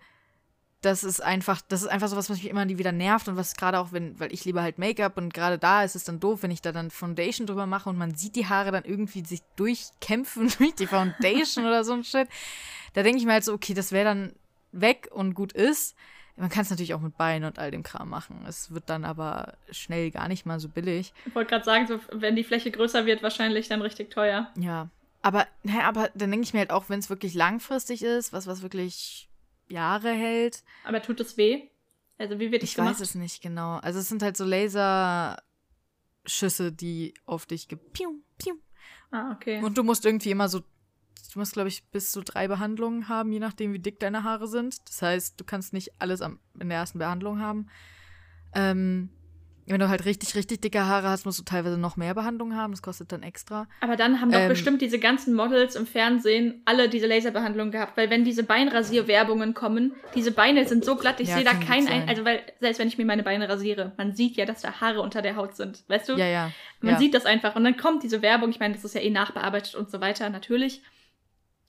das 0.80 1.04
ist 1.04 1.22
einfach, 1.22 1.60
das 1.62 1.82
ist 1.82 1.88
einfach 1.88 2.08
sowas, 2.08 2.30
was 2.30 2.38
mich 2.38 2.48
immer 2.48 2.68
wieder 2.68 2.92
nervt 2.92 3.28
und 3.28 3.36
was 3.36 3.54
gerade 3.56 3.78
auch, 3.78 3.92
wenn, 3.92 4.18
weil 4.20 4.32
ich 4.32 4.44
liebe 4.44 4.62
halt 4.62 4.78
Make-up 4.78 5.16
und 5.16 5.34
gerade 5.34 5.58
da 5.58 5.82
ist 5.82 5.96
es 5.96 6.04
dann 6.04 6.20
doof, 6.20 6.42
wenn 6.42 6.50
ich 6.50 6.62
da 6.62 6.70
dann 6.70 6.90
Foundation 6.90 7.46
drüber 7.46 7.66
mache 7.66 7.88
und 7.88 7.98
man 7.98 8.14
sieht 8.14 8.36
die 8.36 8.46
Haare 8.46 8.72
dann 8.72 8.84
irgendwie 8.84 9.24
sich 9.24 9.40
durchkämpfen 9.56 10.48
durch 10.58 10.74
die 10.74 10.86
Foundation 10.86 11.66
oder 11.66 11.82
so 11.84 11.92
ein 11.92 12.04
Shit. 12.04 12.28
Da 12.94 13.02
denke 13.02 13.18
ich 13.18 13.26
mir 13.26 13.32
halt 13.32 13.44
so, 13.44 13.52
okay, 13.52 13.74
das 13.74 13.92
wäre 13.92 14.04
dann 14.04 14.32
weg 14.72 15.08
und 15.12 15.34
gut 15.34 15.52
ist. 15.52 15.96
Man 16.38 16.50
kann 16.50 16.62
es 16.62 16.70
natürlich 16.70 16.92
auch 16.92 17.00
mit 17.00 17.16
Beinen 17.16 17.48
und 17.48 17.58
all 17.58 17.70
dem 17.70 17.82
Kram 17.82 18.10
machen. 18.10 18.44
Es 18.46 18.70
wird 18.70 18.90
dann 18.90 19.06
aber 19.06 19.56
schnell 19.70 20.10
gar 20.10 20.28
nicht 20.28 20.44
mal 20.44 20.60
so 20.60 20.68
billig. 20.68 21.14
Ich 21.24 21.34
wollte 21.34 21.48
gerade 21.50 21.64
sagen, 21.64 21.86
so, 21.86 21.98
wenn 22.12 22.36
die 22.36 22.44
Fläche 22.44 22.70
größer 22.70 23.06
wird, 23.06 23.22
wahrscheinlich 23.22 23.68
dann 23.68 23.80
richtig 23.80 24.10
teuer. 24.10 24.50
Ja. 24.58 24.90
Aber, 25.22 25.46
naja, 25.62 25.88
aber 25.88 26.10
dann 26.14 26.30
denke 26.30 26.44
ich 26.44 26.52
mir 26.52 26.60
halt 26.60 26.70
auch, 26.70 26.90
wenn 26.90 26.98
es 26.98 27.08
wirklich 27.08 27.32
langfristig 27.34 28.02
ist, 28.02 28.34
was, 28.34 28.46
was 28.46 28.60
wirklich 28.62 29.30
Jahre 29.68 30.10
hält, 30.12 30.62
Aber 30.84 31.02
tut 31.02 31.20
es 31.20 31.36
weh? 31.36 31.68
Also 32.18 32.38
wie 32.38 32.52
wird 32.52 32.62
es 32.62 32.70
Ich 32.70 32.76
gemacht? 32.76 32.92
weiß 32.94 33.00
es 33.00 33.14
nicht 33.14 33.42
genau. 33.42 33.76
Also 33.78 33.98
es 33.98 34.08
sind 34.08 34.22
halt 34.22 34.36
so 34.36 34.44
Laser 34.44 35.42
Schüsse, 36.24 36.70
die 36.70 37.14
auf 37.24 37.46
dich 37.46 37.68
gepiu, 37.68 38.20
piu. 38.38 38.54
Ah, 39.10 39.32
okay. 39.32 39.62
Und 39.62 39.76
du 39.78 39.82
musst 39.82 40.04
irgendwie 40.04 40.30
immer 40.30 40.48
so, 40.48 40.62
du 41.36 41.40
musst, 41.40 41.52
glaube 41.52 41.68
ich, 41.68 41.84
bis 41.90 42.12
zu 42.12 42.22
drei 42.22 42.48
Behandlungen 42.48 43.10
haben, 43.10 43.30
je 43.30 43.40
nachdem, 43.40 43.74
wie 43.74 43.78
dick 43.78 44.00
deine 44.00 44.24
Haare 44.24 44.48
sind. 44.48 44.76
Das 44.88 45.02
heißt, 45.02 45.38
du 45.38 45.44
kannst 45.44 45.74
nicht 45.74 45.90
alles 45.98 46.22
am, 46.22 46.40
in 46.58 46.70
der 46.70 46.78
ersten 46.78 46.98
Behandlung 46.98 47.40
haben. 47.40 47.68
Ähm, 48.54 49.10
wenn 49.66 49.78
du 49.80 49.88
halt 49.90 50.06
richtig, 50.06 50.34
richtig 50.34 50.62
dicke 50.62 50.86
Haare 50.86 51.10
hast, 51.10 51.26
musst 51.26 51.38
du 51.38 51.42
teilweise 51.42 51.76
noch 51.76 51.96
mehr 51.98 52.14
Behandlungen 52.14 52.56
haben. 52.56 52.72
Das 52.72 52.80
kostet 52.80 53.12
dann 53.12 53.22
extra. 53.22 53.68
Aber 53.82 53.96
dann 53.96 54.22
haben 54.22 54.30
doch 54.30 54.38
Ähm, 54.38 54.48
bestimmt 54.48 54.80
diese 54.80 54.98
ganzen 54.98 55.34
Models 55.34 55.74
im 55.74 55.86
Fernsehen 55.86 56.62
alle 56.64 56.88
diese 56.88 57.06
Laserbehandlung 57.06 57.70
gehabt, 57.70 57.98
weil 57.98 58.08
wenn 58.08 58.24
diese 58.24 58.42
Beinrasierwerbungen 58.44 59.52
kommen, 59.52 59.92
diese 60.14 60.30
Beine 60.30 60.66
sind 60.66 60.86
so 60.86 60.96
glatt, 60.96 61.20
ich 61.20 61.28
Ja, 61.28 61.34
sehe 61.34 61.44
da 61.44 61.50
kann 61.50 61.60
gut 61.60 61.68
kein 61.68 61.78
ein, 61.80 61.86
sein. 61.86 62.08
also 62.08 62.24
weil 62.24 62.40
selbst 62.60 62.78
wenn 62.78 62.88
ich 62.88 62.96
mir 62.96 63.04
meine 63.04 63.24
Beine 63.24 63.46
rasiere, 63.46 63.92
man 63.98 64.14
sieht 64.14 64.36
ja, 64.36 64.46
dass 64.46 64.62
da 64.62 64.80
Haare 64.80 65.02
unter 65.02 65.20
der 65.20 65.36
Haut 65.36 65.54
sind, 65.54 65.84
weißt 65.88 66.08
du? 66.08 66.12
Ja, 66.16 66.26
ja. 66.26 66.52
Man 66.80 66.94
ja. 66.94 66.98
sieht 66.98 67.12
das 67.12 67.26
einfach 67.26 67.56
und 67.56 67.64
dann 67.64 67.76
kommt 67.76 68.04
diese 68.04 68.22
Werbung, 68.22 68.48
ich 68.48 68.60
meine, 68.60 68.72
das 68.74 68.84
ist 68.84 68.94
ja 68.94 69.02
eh 69.02 69.10
nachbearbeitet 69.10 69.74
und 69.74 69.90
so 69.90 70.00
weiter, 70.00 70.30
natürlich. 70.30 70.80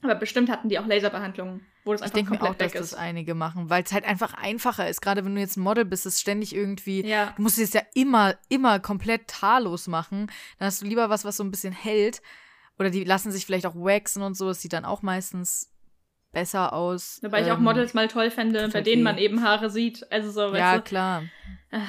Aber 0.03 0.15
bestimmt 0.15 0.49
hatten 0.49 0.69
die 0.69 0.77
auch 0.77 0.85
Laserbehandlungen, 0.85 1.65
wo 1.83 1.91
das 1.91 2.01
Ich 2.01 2.05
einfach 2.07 2.19
mir 2.19 2.25
komplett 2.37 2.51
auch, 2.51 2.55
dass 2.57 2.73
weg 2.73 2.79
das 2.81 2.91
ist. 2.91 2.97
einige 2.97 3.33
machen, 3.33 3.69
weil 3.69 3.83
es 3.83 3.91
halt 3.91 4.05
einfach 4.05 4.33
einfacher 4.35 4.87
ist. 4.87 5.01
Gerade 5.01 5.25
wenn 5.25 5.33
du 5.33 5.41
jetzt 5.41 5.57
ein 5.57 5.61
Model 5.63 5.85
bist, 5.85 6.05
ist 6.05 6.21
ständig 6.21 6.53
irgendwie. 6.55 7.03
Ja. 7.05 7.33
Du 7.35 7.41
musst 7.41 7.57
es 7.57 7.73
ja 7.73 7.81
immer, 7.95 8.35
immer 8.47 8.79
komplett 8.79 9.41
haarlos 9.41 9.87
machen. 9.87 10.27
Dann 10.59 10.67
hast 10.67 10.81
du 10.81 10.85
lieber 10.85 11.09
was, 11.09 11.25
was 11.25 11.37
so 11.37 11.43
ein 11.43 11.49
bisschen 11.51 11.73
hält. 11.73 12.21
Oder 12.77 12.91
die 12.91 13.03
lassen 13.05 13.31
sich 13.31 13.45
vielleicht 13.47 13.65
auch 13.65 13.73
waxen 13.75 14.21
und 14.21 14.35
so. 14.35 14.47
Das 14.49 14.61
sieht 14.61 14.73
dann 14.73 14.85
auch 14.85 15.01
meistens 15.01 15.73
besser 16.31 16.73
aus. 16.73 17.17
Wobei 17.23 17.41
ich 17.41 17.51
auch 17.51 17.57
Ähm, 17.57 17.63
Models 17.63 17.95
mal 17.95 18.07
toll 18.07 18.29
fände, 18.29 18.69
bei 18.71 18.81
denen 18.81 19.01
man 19.01 19.17
eben 19.17 19.43
Haare 19.43 19.71
sieht. 19.71 20.05
Also 20.11 20.29
so, 20.29 20.41
weißt 20.51 20.59
Ja, 20.59 20.75
du. 20.77 20.83
klar. 20.83 21.23
Ah, 21.71 21.79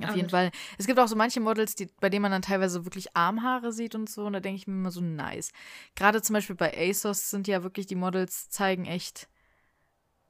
Auf 0.00 0.10
aber 0.10 0.16
jeden. 0.16 0.30
Fall. 0.30 0.50
Es 0.78 0.86
gibt 0.86 0.98
auch 0.98 1.08
so 1.08 1.16
manche 1.16 1.40
Models, 1.40 1.74
die, 1.74 1.88
bei 2.00 2.08
denen 2.08 2.22
man 2.22 2.32
dann 2.32 2.42
teilweise 2.42 2.84
wirklich 2.84 3.16
Armhaare 3.16 3.72
sieht 3.72 3.94
und 3.94 4.08
so. 4.08 4.24
Und 4.26 4.32
da 4.32 4.40
denke 4.40 4.56
ich 4.56 4.66
mir 4.66 4.74
immer 4.74 4.90
so, 4.90 5.00
nice. 5.00 5.52
Gerade 5.96 6.22
zum 6.22 6.34
Beispiel 6.34 6.56
bei 6.56 6.72
ASOS 6.76 7.30
sind 7.30 7.48
ja 7.48 7.62
wirklich 7.62 7.86
die 7.86 7.96
Models, 7.96 8.48
zeigen 8.50 8.86
echt, 8.86 9.28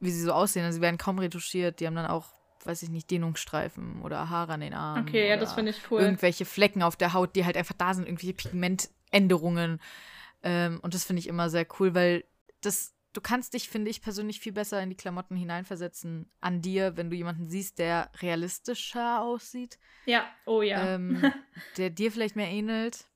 wie 0.01 0.11
sie 0.11 0.23
so 0.23 0.33
aussehen. 0.33 0.65
Also 0.65 0.77
sie 0.77 0.83
werden 0.83 0.99
kaum 0.99 1.19
retuschiert. 1.19 1.81
Die 1.81 1.87
haben 1.87 1.97
dann 1.97 2.07
auch, 2.07 2.27
weiß 2.65 2.83
ich 2.83 2.89
nicht, 2.89 3.11
Dehnungsstreifen 3.11 4.03
oder 4.03 4.31
Haare 4.31 4.55
an 4.55 4.61
den 4.61 4.75
Armen. 4.75 5.07
Okay, 5.07 5.29
ja, 5.29 5.37
das 5.37 5.53
finde 5.53 5.73
ich 5.73 5.91
cool. 5.91 6.01
Irgendwelche 6.01 6.45
Flecken 6.45 6.83
auf 6.83 6.97
der 6.97 7.13
Haut, 7.13 7.37
die 7.37 7.45
halt 7.45 7.57
einfach 7.57 7.77
da 7.77 7.93
sind, 7.95 8.07
irgendwelche 8.07 8.35
Pigmentänderungen. 8.35 9.81
Ähm, 10.43 10.81
und 10.83 10.95
das 10.95 11.05
finde 11.05 11.21
ich 11.21 11.27
immer 11.27 11.51
sehr 11.51 11.67
cool, 11.79 11.95
weil 11.95 12.25
das, 12.61 12.95
du 13.19 13.23
kannst 13.23 13.53
dich, 13.55 13.69
finde 13.69 13.91
ich 13.91 14.01
persönlich, 14.01 14.39
viel 14.39 14.53
besser 14.53 14.81
in 14.81 14.91
die 14.91 14.97
Klamotten 14.97 15.35
hineinversetzen 15.35 16.31
an 16.41 16.63
dir, 16.63 16.97
wenn 16.97 17.11
du 17.11 17.17
jemanden 17.17 17.49
siehst, 17.49 17.81
der 17.81 18.13
realistischer 18.23 19.21
aussieht, 19.21 19.77
Ja, 20.07 20.25
oh 20.47 20.63
ja. 20.63 20.95
ähm, 20.95 21.21
der 21.79 21.91
dir 21.91 22.13
vielleicht 22.13 22.37
mehr 22.37 22.49
ähnelt. 22.49 23.07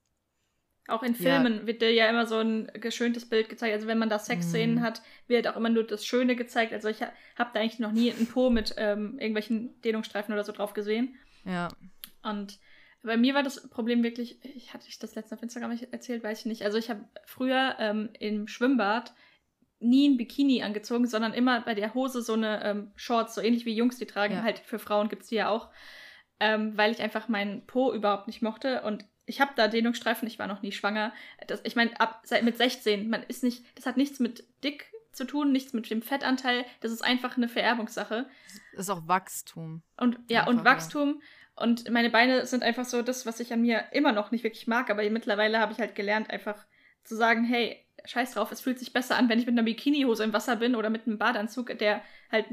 Auch 0.89 1.03
in 1.03 1.13
Ja. 1.13 1.17
Filmen 1.39 1.65
wird 1.65 1.81
dir 1.81 1.93
ja 1.93 2.09
immer 2.09 2.25
so 2.25 2.37
ein 2.39 2.69
geschöntes 2.73 3.29
Bild 3.29 3.47
gezeigt. 3.47 3.73
Also 3.73 3.87
wenn 3.87 3.97
man 3.97 4.09
da 4.09 4.19
Sexszenen 4.19 4.75
Mhm. 4.75 4.81
hat, 4.81 5.01
wird 5.27 5.47
auch 5.47 5.55
immer 5.55 5.69
nur 5.69 5.85
das 5.87 6.05
Schöne 6.05 6.35
gezeigt. 6.35 6.73
Also 6.73 6.89
ich 6.89 7.01
ha 7.01 7.13
habe 7.37 7.51
da 7.53 7.61
eigentlich 7.61 7.79
noch 7.79 7.93
nie 7.93 8.11
einen 8.11 8.27
Po 8.27 8.49
mit 8.49 8.73
ähm, 8.75 9.17
irgendwelchen 9.19 9.79
Dehnungsstreifen 9.83 10.33
oder 10.33 10.43
so 10.43 10.51
drauf 10.51 10.73
gesehen. 10.73 11.15
Ja. 11.45 11.69
Und 12.23 12.59
bei 13.01 13.15
mir 13.15 13.33
war 13.33 13.43
das 13.43 13.69
Problem 13.69 14.03
wirklich, 14.03 14.43
ich 14.43 14.73
hatte 14.73 14.87
ich 14.89 14.99
das 14.99 15.15
letzte 15.15 15.35
auf 15.35 15.41
Instagram 15.43 15.79
erzählt, 15.91 16.21
weiß 16.21 16.39
ich 16.39 16.45
nicht. 16.47 16.63
Also 16.63 16.77
ich 16.77 16.89
habe 16.89 17.05
früher 17.25 17.77
ähm, 17.79 18.09
im 18.19 18.49
Schwimmbad 18.49 19.13
nie 19.83 20.09
ein 20.09 20.17
Bikini 20.17 20.63
angezogen, 20.63 21.07
sondern 21.07 21.33
immer 21.33 21.61
bei 21.61 21.75
der 21.75 21.93
Hose 21.93 22.21
so 22.21 22.33
eine 22.33 22.63
ähm, 22.63 22.91
Shorts, 22.95 23.35
so 23.35 23.41
ähnlich 23.41 23.65
wie 23.65 23.75
Jungs 23.75 23.97
die 23.97 24.05
tragen. 24.05 24.35
Ja. 24.35 24.43
Halt 24.43 24.59
für 24.59 24.79
Frauen 24.79 25.09
gibt 25.09 25.23
es 25.23 25.29
die 25.29 25.35
ja 25.35 25.49
auch. 25.49 25.69
Ähm, 26.39 26.77
weil 26.77 26.91
ich 26.91 27.01
einfach 27.01 27.27
meinen 27.27 27.65
Po 27.65 27.93
überhaupt 27.93 28.27
nicht 28.27 28.41
mochte. 28.41 28.81
Und 28.81 29.05
ich 29.25 29.39
habe 29.39 29.51
da 29.55 29.67
Dehnungsstreifen, 29.67 30.27
ich 30.27 30.39
war 30.39 30.47
noch 30.47 30.61
nie 30.61 30.71
schwanger. 30.71 31.13
Das, 31.47 31.61
ich 31.63 31.75
meine, 31.75 31.99
ab 31.99 32.21
seit 32.25 32.43
mit 32.43 32.57
16, 32.57 33.09
man 33.09 33.23
ist 33.23 33.43
nicht, 33.43 33.63
das 33.75 33.85
hat 33.85 33.97
nichts 33.97 34.19
mit 34.19 34.45
dick 34.63 34.91
zu 35.11 35.25
tun, 35.25 35.51
nichts 35.51 35.73
mit 35.73 35.89
dem 35.89 36.01
Fettanteil. 36.01 36.65
Das 36.81 36.91
ist 36.91 37.03
einfach 37.03 37.37
eine 37.37 37.47
Vererbungssache. 37.47 38.27
Das 38.71 38.87
ist 38.87 38.89
auch 38.89 39.07
Wachstum. 39.07 39.83
Und 39.97 40.19
ja, 40.27 40.41
Einfach, 40.41 40.51
und 40.51 40.57
ja. 40.59 40.65
Wachstum. 40.65 41.21
Und 41.55 41.89
meine 41.91 42.09
Beine 42.09 42.45
sind 42.47 42.63
einfach 42.63 42.85
so 42.85 43.01
das, 43.03 43.25
was 43.25 43.39
ich 43.39 43.53
an 43.53 43.61
mir 43.61 43.85
immer 43.91 44.11
noch 44.11 44.31
nicht 44.31 44.43
wirklich 44.43 44.67
mag. 44.67 44.89
Aber 44.89 45.07
mittlerweile 45.09 45.59
habe 45.59 45.71
ich 45.71 45.79
halt 45.79 45.95
gelernt, 45.95 46.29
einfach 46.31 46.65
zu 47.03 47.15
sagen, 47.15 47.43
hey, 47.43 47.82
scheiß 48.05 48.33
drauf, 48.33 48.51
es 48.51 48.61
fühlt 48.61 48.79
sich 48.79 48.93
besser 48.93 49.15
an, 49.17 49.29
wenn 49.29 49.39
ich 49.39 49.45
mit 49.45 49.53
einer 49.53 49.63
Bikinihose 49.63 50.23
im 50.23 50.33
Wasser 50.33 50.55
bin 50.57 50.75
oder 50.75 50.89
mit 50.89 51.07
einem 51.07 51.17
Badeanzug, 51.17 51.77
der 51.79 52.01
halt 52.31 52.45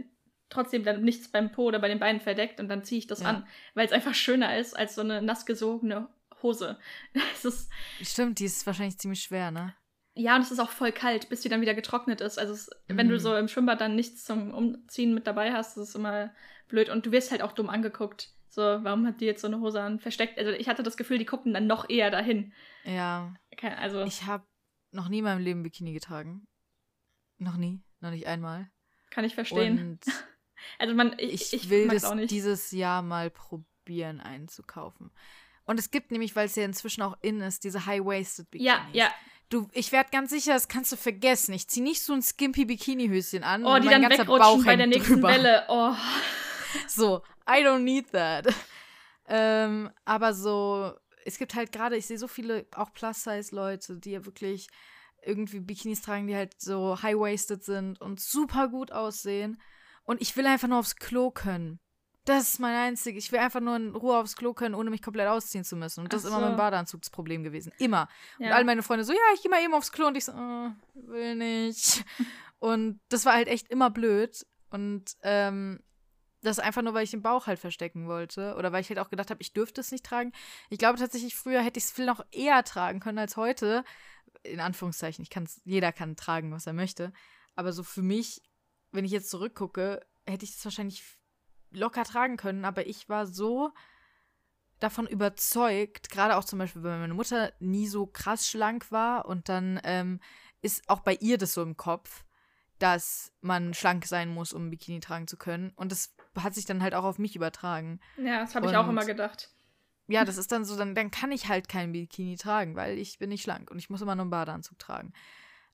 trotzdem 0.49 0.83
dann 0.85 1.03
nichts 1.03 1.29
beim 1.31 1.53
Po 1.53 1.65
oder 1.65 1.79
bei 1.79 1.89
den 1.89 1.99
Beinen 2.01 2.21
verdeckt 2.21 2.61
und 2.61 2.69
dann 2.69 2.83
ziehe 2.85 2.99
ich 2.99 3.07
das 3.07 3.21
Ja. 3.21 3.29
an, 3.29 3.47
weil 3.75 3.87
es 3.87 3.93
einfach 3.93 4.15
schöner 4.15 4.59
ist 4.59 4.75
als 4.77 4.95
so 4.95 5.01
eine 5.03 5.23
nass 5.23 5.47
gesogene 5.47 6.09
Hose. 6.43 6.79
Es 7.35 7.45
ist, 7.45 7.71
Stimmt, 8.03 8.39
die 8.39 8.45
ist 8.47 8.67
wahrscheinlich 8.67 8.99
ziemlich 8.99 9.23
schwer, 9.23 9.51
ne? 9.51 9.75
ja, 10.15 10.35
und 10.37 10.43
es 10.43 10.51
ist 10.51 10.59
auch 10.59 10.71
voll 10.71 10.93
kalt, 10.93 11.29
bis 11.29 11.41
die 11.41 11.49
dann 11.49 11.61
wieder 11.61 11.75
getrocknet 11.75 12.21
ist. 12.21 12.39
Also 12.39 12.53
es, 12.53 12.69
wenn 12.89 13.09
du 13.09 13.15
Mhm. 13.15 13.21
so 13.21 13.35
im 13.37 13.49
Schwimmbad 13.49 13.81
dann 13.81 13.95
nichts 13.95 14.25
zum 14.25 14.53
Umziehen 14.53 15.15
mit 15.15 15.27
dabei 15.27 15.53
hast, 15.53 15.77
das 15.77 15.91
ist 15.91 15.95
immer 15.95 16.35
blöd. 16.69 16.91
Und 16.91 17.07
du 17.07 17.13
wirst 17.13 17.31
halt 17.31 17.43
auch 17.43 17.53
dumm 17.53 17.71
angeguckt. 17.71 18.29
So, 18.49 18.61
warum 18.61 19.07
hat 19.07 19.21
die 19.21 19.27
jetzt 19.27 19.41
so 19.41 19.47
eine 19.47 19.61
Hose 19.61 19.81
an? 19.81 20.01
Versteckt. 20.01 20.37
Also 20.39 20.51
ich 20.51 20.69
hatte 20.69 20.83
das 20.83 20.97
Gefühl, 20.97 21.19
die 21.19 21.25
gucken 21.25 21.55
dann 21.55 21.69
noch 21.69 21.89
eher 21.89 22.11
dahin. 22.11 22.53
Ja. 22.85 23.33
Also, 23.79 24.03
Ich 24.03 24.27
habe 24.27 24.45
noch 24.93 25.09
nie 25.09 25.19
in 25.19 25.25
meinem 25.25 25.43
Leben 25.43 25.63
Bikini 25.63 25.93
getragen. 25.93 26.47
Noch 27.39 27.57
nie. 27.57 27.83
Noch 28.01 28.11
nicht 28.11 28.27
einmal. 28.27 28.71
kann 29.11 29.25
ich 29.25 29.35
verstehen. 29.35 29.79
Und 29.79 30.01
also 30.79 30.95
man, 30.95 31.15
ich, 31.19 31.53
ich, 31.53 31.53
ich, 31.53 31.71
will 31.71 31.89
das 31.89 32.05
auch 32.05 32.15
nicht. 32.15 32.31
dieses 32.31 32.71
Jahr 32.71 33.03
mal 33.03 33.31
probieren 33.31 34.21
einzukaufen. 34.21 35.11
Und 35.65 35.79
es 35.79 35.91
gibt 35.91 36.11
nämlich, 36.11 36.35
weil 36.35 36.47
es 36.47 36.57
ja 36.57 36.65
inzwischen 36.65 37.03
auch 37.03 37.17
in 37.23 37.41
ist, 37.41 37.65
diese 37.65 37.87
High-Waisted 37.87 38.51
Bikinis. 38.51 38.73
ja, 38.73 38.89
ja. 38.93 39.11
Du, 39.51 39.69
ich 39.73 39.91
werde 39.91 40.11
ganz 40.13 40.31
sicher, 40.31 40.53
das 40.53 40.69
kannst 40.69 40.93
du 40.93 40.97
vergessen. 40.97 41.53
Ich 41.53 41.67
zieh 41.67 41.81
nicht 41.81 42.03
so 42.03 42.13
ein 42.13 42.23
skimpy 42.23 42.67
Bikini-Höschen 42.67 43.43
an. 43.43 43.65
Oh, 43.65 43.75
und 43.75 43.83
die 43.83 43.89
dann 43.89 44.03
ganzer 44.03 44.23
wegrutschen 44.23 44.39
Bauch 44.39 44.65
bei 44.65 44.77
der 44.77 44.87
nächsten 44.87 45.15
drüber. 45.15 45.29
Welle. 45.29 45.65
Oh. 45.69 45.95
So, 46.87 47.25
I 47.49 47.65
don't 47.65 47.81
need 47.81 48.13
that. 48.13 48.47
ähm, 49.29 49.91
aber 50.05 50.35
so, 50.35 50.93
es 51.31 51.39
gibt 51.39 51.55
halt 51.55 51.73
gerade, 51.73 51.97
ich 51.97 52.07
sehe 52.07 52.19
so 52.19 52.29
viele 52.29 52.67
auch 52.75 52.93
Plus-Size-Leute, 52.93 53.97
die 53.99 54.11
ja 54.13 54.25
wirklich 54.27 54.69
irgendwie 55.23 55.61
Bikinis 55.61 56.03
tragen, 56.03 56.27
die 56.27 56.35
halt 56.37 56.61
so 56.61 57.01
high-waisted 57.03 57.63
sind 57.63 58.01
und 58.01 58.21
super 58.21 58.69
gut 58.69 58.91
aussehen. 58.93 59.61
Und 60.05 60.21
ich 60.21 60.37
will 60.37 60.47
einfach 60.47 60.69
nur 60.69 60.79
aufs 60.79 60.97
Klo 60.97 61.31
können. 61.31 61.79
Das 62.25 62.49
ist 62.51 62.59
mein 62.61 62.75
einzig. 62.75 63.17
Ich 63.17 63.31
will 63.33 63.39
einfach 63.39 63.61
nur 63.61 63.77
in 63.77 63.95
Ruhe 63.95 64.17
aufs 64.19 64.37
Klo 64.37 64.53
können, 64.55 64.75
ohne 64.75 64.91
mich 64.91 65.03
komplett 65.03 65.29
ausziehen 65.29 65.65
zu 65.65 65.77
müssen. 65.77 66.01
Und 66.05 66.13
das 66.13 66.23
Ach 66.23 66.25
ist 66.29 66.31
immer 66.33 66.41
so. 66.41 66.47
mein 66.49 66.57
Badeanzugsproblem 66.57 67.43
gewesen. 67.45 67.73
Immer. 67.79 68.09
Und 68.39 68.47
Ja. 68.47 68.53
all 68.57 68.65
meine 68.65 68.83
Freunde 68.83 69.05
so, 69.05 69.13
ja, 69.13 69.19
ich 69.35 69.43
gehe 69.43 69.51
mal 69.51 69.63
eben 69.63 69.75
aufs 69.75 69.93
Klo. 69.93 70.07
Und 70.07 70.17
ich 70.17 70.25
so, 70.27 70.33
äh, 70.33 70.71
will 70.95 71.37
nicht. 71.37 72.05
Und 72.59 73.01
das 73.09 73.25
war 73.25 73.35
halt 73.35 73.49
echt 73.49 73.69
immer 73.69 73.91
blöd. 73.91 74.47
Und 74.71 75.17
ähm, 75.23 75.81
das 76.43 76.59
einfach 76.59 76.83
nur, 76.83 76.95
weil 76.95 77.05
ich 77.05 77.11
den 77.11 77.23
Bauch 77.23 77.47
halt 77.47 77.59
verstecken 77.59 78.07
wollte. 78.07 78.55
Oder 78.57 78.73
weil 78.73 78.81
ich 78.81 78.89
halt 78.89 78.99
auch 78.99 79.11
gedacht 79.11 79.31
habe, 79.31 79.43
ich 79.43 79.53
dürfte 79.53 79.81
es 79.81 79.93
nicht 79.93 80.05
tragen. 80.05 80.33
Ich 80.69 80.79
glaube 80.79 80.99
tatsächlich, 80.99 81.35
früher 81.35 81.63
hätte 81.63 81.79
ich 81.79 81.85
es 81.85 81.93
viel 81.93 82.07
noch 82.07 82.25
eher 82.31 82.65
tragen 82.65 83.01
können 83.01 83.19
als 83.19 83.37
heute. 83.37 83.85
In 84.43 84.61
Anführungszeichen. 84.61 85.23
Ich 85.23 85.31
kann's, 85.31 85.61
jeder 85.65 85.93
kann 85.93 86.17
tragen, 86.17 86.53
was 86.53 86.67
er 86.67 86.73
möchte. 86.73 87.13
Aber 87.57 87.73
so 87.73 87.83
für 87.83 88.03
mich, 88.03 88.43
wenn 88.93 89.05
ich 89.05 89.13
jetzt 89.13 89.31
zurückgucke, 89.31 90.01
hätte 90.27 90.45
ich 90.45 90.55
das 90.55 90.65
wahrscheinlich 90.65 91.05
locker 91.71 92.05
tragen 92.05 92.37
können. 92.37 92.65
Aber 92.65 92.87
ich 92.87 93.09
war 93.09 93.27
so 93.27 93.73
davon 94.79 95.07
überzeugt, 95.07 96.11
gerade 96.11 96.37
auch 96.37 96.45
zum 96.45 96.59
Beispiel, 96.59 96.83
weil 96.83 96.99
meine 96.99 97.15
Mutter 97.15 97.53
nie 97.61 97.87
so 97.87 98.07
krass 98.07 98.49
schlank 98.49 98.91
war 98.91 99.27
und 99.27 99.49
dann 99.49 99.79
ähm, 99.85 100.21
ist 100.63 100.89
auch 100.89 101.01
bei 101.01 101.15
ihr 101.21 101.39
das 101.39 101.53
so 101.53 101.63
im 101.63 101.77
Kopf, 101.77 102.25
dass 102.79 103.33
man 103.43 103.75
schlank 103.75 104.07
sein 104.07 104.31
muss, 104.31 104.53
um 104.53 104.67
ein 104.67 104.71
Bikini 104.71 105.01
tragen 105.01 105.29
zu 105.29 105.37
können. 105.37 105.71
Und 105.77 105.93
das 105.93 106.15
hat 106.39 106.55
sich 106.55 106.65
dann 106.65 106.83
halt 106.83 106.95
auch 106.95 107.05
auf 107.05 107.19
mich 107.19 107.37
übertragen. 107.37 108.01
Ja, 108.17 108.41
das 108.41 108.55
habe 108.55 108.67
ich 108.67 108.77
auch 108.77 108.89
immer 108.89 109.05
gedacht. 109.05 109.51
Ja, 110.09 110.25
das 110.25 110.39
ist 110.39 110.51
dann 110.51 110.65
so, 110.65 110.77
dann, 110.77 110.95
dann 110.95 111.13
kann 111.13 111.31
ich 111.31 111.49
halt 111.49 111.69
kein 111.69 111.93
Bikini 111.93 112.37
tragen, 112.37 112.75
weil 112.75 112.99
ich 112.99 113.19
bin 113.19 113.29
nicht 113.29 113.43
schlank 113.43 113.71
und 113.71 113.79
ich 113.79 113.91
muss 113.91 114.03
immer 114.03 114.17
nur 114.17 114.25
einen 114.25 114.31
Badeanzug 114.31 114.79
tragen. 114.79 115.13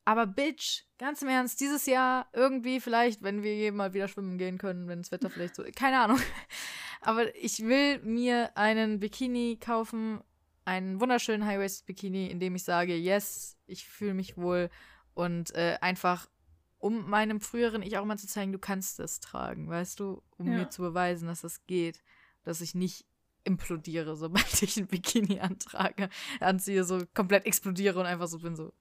Aber 0.05 0.27
Bitch, 0.27 0.85
ganz 0.99 1.23
im 1.23 1.29
Ernst, 1.29 1.61
dieses 1.61 1.87
Jahr 1.87 2.29
irgendwie 2.33 2.81
vielleicht, 2.81 3.23
wenn 3.23 3.43
wir 3.43 3.73
mal 3.73 3.93
wieder 3.93 4.09
schwimmen 4.09 4.39
gehen 4.39 4.57
können, 4.57 4.87
wenn 4.87 5.01
das 5.01 5.11
Wetter 5.11 5.31
vielleicht 5.31 5.57
so, 5.57 5.65
keine 5.75 6.01
Ahnung. 6.01 6.21
Aber 7.01 7.35
ich 7.35 7.61
will 7.65 7.99
mir 8.03 8.57
einen 8.57 9.01
Bikini 9.01 9.59
kaufen, 9.61 10.21
einen 10.65 11.01
wunderschönen 11.01 11.47
High-Waist-Bikini, 11.47 12.27
in 12.27 12.39
dem 12.39 12.55
ich 12.55 12.63
sage, 12.63 12.95
yes, 12.95 13.57
ich 13.67 13.89
fühle 13.89 14.15
mich 14.15 14.37
wohl 14.37 14.71
und 15.15 15.55
äh, 15.55 15.79
einfach, 15.81 16.29
um 16.87 17.09
meinem 17.11 17.41
früheren 17.41 17.83
Ich 17.83 17.99
auch 17.99 18.05
mal 18.05 18.19
zu 18.19 18.27
zeigen, 18.27 18.53
du 18.53 18.59
kannst 18.59 18.99
das 18.99 19.21
tragen, 19.21 19.69
weißt 19.69 19.99
du, 20.01 20.23
um 20.39 20.47
Ja. 20.47 20.53
mir 20.59 20.71
zu 20.71 20.83
beweisen, 20.83 21.27
dass 21.29 21.41
das 21.43 21.67
geht, 21.67 22.01
dass 22.45 22.61
ich 22.61 22.75
nicht 22.75 23.05
implodiere, 23.45 24.17
sobald 24.17 24.63
ich 24.63 24.77
ein 24.77 24.87
Bikini 24.87 25.41
antrage, 25.41 26.09
anziehe, 26.41 26.85
so 26.85 27.03
komplett 27.15 27.47
explodiere 27.47 27.99
und 28.01 28.07
einfach 28.07 28.27
so 28.29 28.39
bin 28.41 28.57
so. 28.57 28.73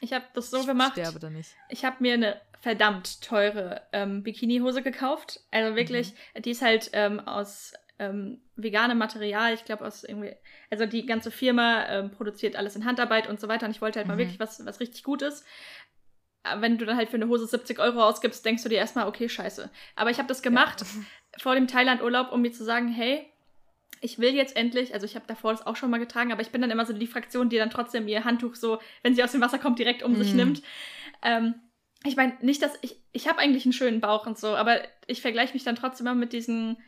Ich 0.00 0.12
habe 0.12 0.24
das 0.34 0.50
so 0.50 0.60
ich 0.60 0.66
gemacht. 0.66 0.92
sterbe 0.92 1.18
da 1.18 1.30
nicht. 1.30 1.56
Ich 1.68 1.84
habe 1.84 1.96
mir 2.00 2.14
eine 2.14 2.40
verdammt 2.60 3.20
teure 3.22 3.82
ähm, 3.92 4.22
Bikini-Hose 4.22 4.82
gekauft. 4.82 5.40
Also 5.50 5.76
wirklich, 5.76 6.14
Mhm. 6.36 6.42
die 6.42 6.50
ist 6.50 6.62
halt 6.62 6.90
ähm, 6.92 7.20
aus 7.20 7.72
ähm, 7.98 8.40
veganem 8.56 8.98
Material. 8.98 9.54
Ich 9.54 9.64
glaube, 9.64 9.84
aus 9.84 10.02
irgendwie, 10.04 10.34
also 10.70 10.86
die 10.86 11.04
ganze 11.06 11.30
Firma 11.30 11.86
ähm, 11.88 12.10
produziert 12.10 12.56
alles 12.56 12.74
in 12.76 12.84
Handarbeit 12.84 13.28
und 13.28 13.40
so 13.40 13.48
weiter. 13.48 13.66
Und 13.66 13.72
ich 13.72 13.80
wollte 13.82 13.98
halt 13.98 14.06
mhm. 14.08 14.14
mal 14.14 14.18
wirklich 14.18 14.40
was, 14.40 14.64
was 14.64 14.80
richtig 14.80 15.02
Gutes. 15.04 15.44
Wenn 16.58 16.78
du 16.78 16.84
dann 16.84 16.96
halt 16.96 17.08
für 17.08 17.16
eine 17.16 17.28
Hose 17.28 17.46
70 17.46 17.78
Euro 17.78 18.02
ausgibst, 18.02 18.44
denkst 18.44 18.62
du 18.62 18.68
dir 18.68 18.78
erstmal, 18.78 19.06
okay, 19.06 19.28
scheiße. 19.28 19.70
Aber 19.94 20.10
ich 20.10 20.18
habe 20.18 20.28
das 20.28 20.42
gemacht 20.42 20.80
ja. 20.80 20.86
vor 21.42 21.54
dem 21.54 21.68
Thailand-Urlaub, 21.68 22.32
um 22.32 22.42
mir 22.42 22.52
zu 22.52 22.64
sagen, 22.64 22.88
hey, 22.88 23.26
ich 24.00 24.18
will 24.18 24.34
jetzt 24.34 24.56
endlich, 24.56 24.92
also 24.94 25.06
ich 25.06 25.14
habe 25.14 25.26
davor 25.28 25.52
das 25.52 25.64
auch 25.64 25.76
schon 25.76 25.90
mal 25.90 25.98
getragen, 25.98 26.32
aber 26.32 26.42
ich 26.42 26.50
bin 26.50 26.60
dann 26.60 26.72
immer 26.72 26.84
so 26.84 26.92
die 26.92 27.06
Fraktion, 27.06 27.48
die 27.48 27.56
dann 27.56 27.70
trotzdem 27.70 28.08
ihr 28.08 28.24
Handtuch 28.24 28.56
so, 28.56 28.80
wenn 29.02 29.14
sie 29.14 29.22
aus 29.22 29.30
dem 29.30 29.40
Wasser 29.40 29.60
kommt, 29.60 29.78
direkt 29.78 30.02
um 30.02 30.12
mm. 30.12 30.16
sich 30.16 30.30
mhm. 30.32 30.36
nimmt. 30.36 30.62
Ähm, 31.22 31.54
ich 32.04 32.16
meine, 32.16 32.34
nicht, 32.40 32.62
dass 32.62 32.72
ich, 32.82 32.96
ich 33.12 33.28
habe 33.28 33.38
eigentlich 33.38 33.64
einen 33.64 33.72
schönen 33.72 34.00
Bauch 34.00 34.26
und 34.26 34.36
so, 34.36 34.48
aber 34.48 34.80
ich 35.06 35.22
vergleiche 35.22 35.54
mich 35.54 35.62
dann 35.62 35.76
trotzdem 35.76 36.08
immer 36.08 36.16
mit 36.16 36.32
diesen 36.32 36.78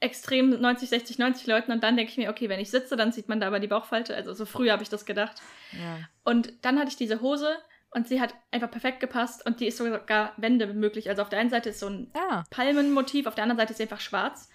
extrem 0.00 0.50
90, 0.60 0.88
60, 0.88 1.18
90 1.18 1.46
Leuten 1.46 1.72
und 1.72 1.82
dann 1.82 1.96
denke 1.96 2.12
ich 2.12 2.18
mir, 2.18 2.30
okay, 2.30 2.48
wenn 2.48 2.60
ich 2.60 2.70
sitze, 2.70 2.96
dann 2.96 3.12
sieht 3.12 3.28
man 3.28 3.40
da 3.40 3.46
aber 3.46 3.60
die 3.60 3.66
Bauchfalte. 3.66 4.14
Also 4.14 4.32
so 4.32 4.46
früh 4.46 4.70
habe 4.70 4.82
ich 4.82 4.88
das 4.88 5.06
gedacht. 5.06 5.40
Ja. 5.72 5.98
Und 6.24 6.52
dann 6.62 6.78
hatte 6.78 6.90
ich 6.90 6.96
diese 6.96 7.20
Hose 7.20 7.56
und 7.90 8.08
sie 8.08 8.20
hat 8.20 8.34
einfach 8.50 8.70
perfekt 8.70 9.00
gepasst 9.00 9.44
und 9.46 9.60
die 9.60 9.66
ist 9.66 9.78
sogar 9.78 10.32
Wände 10.36 10.66
möglich. 10.66 11.08
Also 11.08 11.22
auf 11.22 11.28
der 11.28 11.38
einen 11.38 11.50
Seite 11.50 11.70
ist 11.70 11.80
so 11.80 11.88
ein 11.88 12.10
ja. 12.14 12.44
Palmenmotiv, 12.50 13.26
auf 13.26 13.34
der 13.34 13.44
anderen 13.44 13.58
Seite 13.58 13.72
ist 13.72 13.78
sie 13.78 13.84
einfach 13.84 14.00
schwarz. 14.00 14.50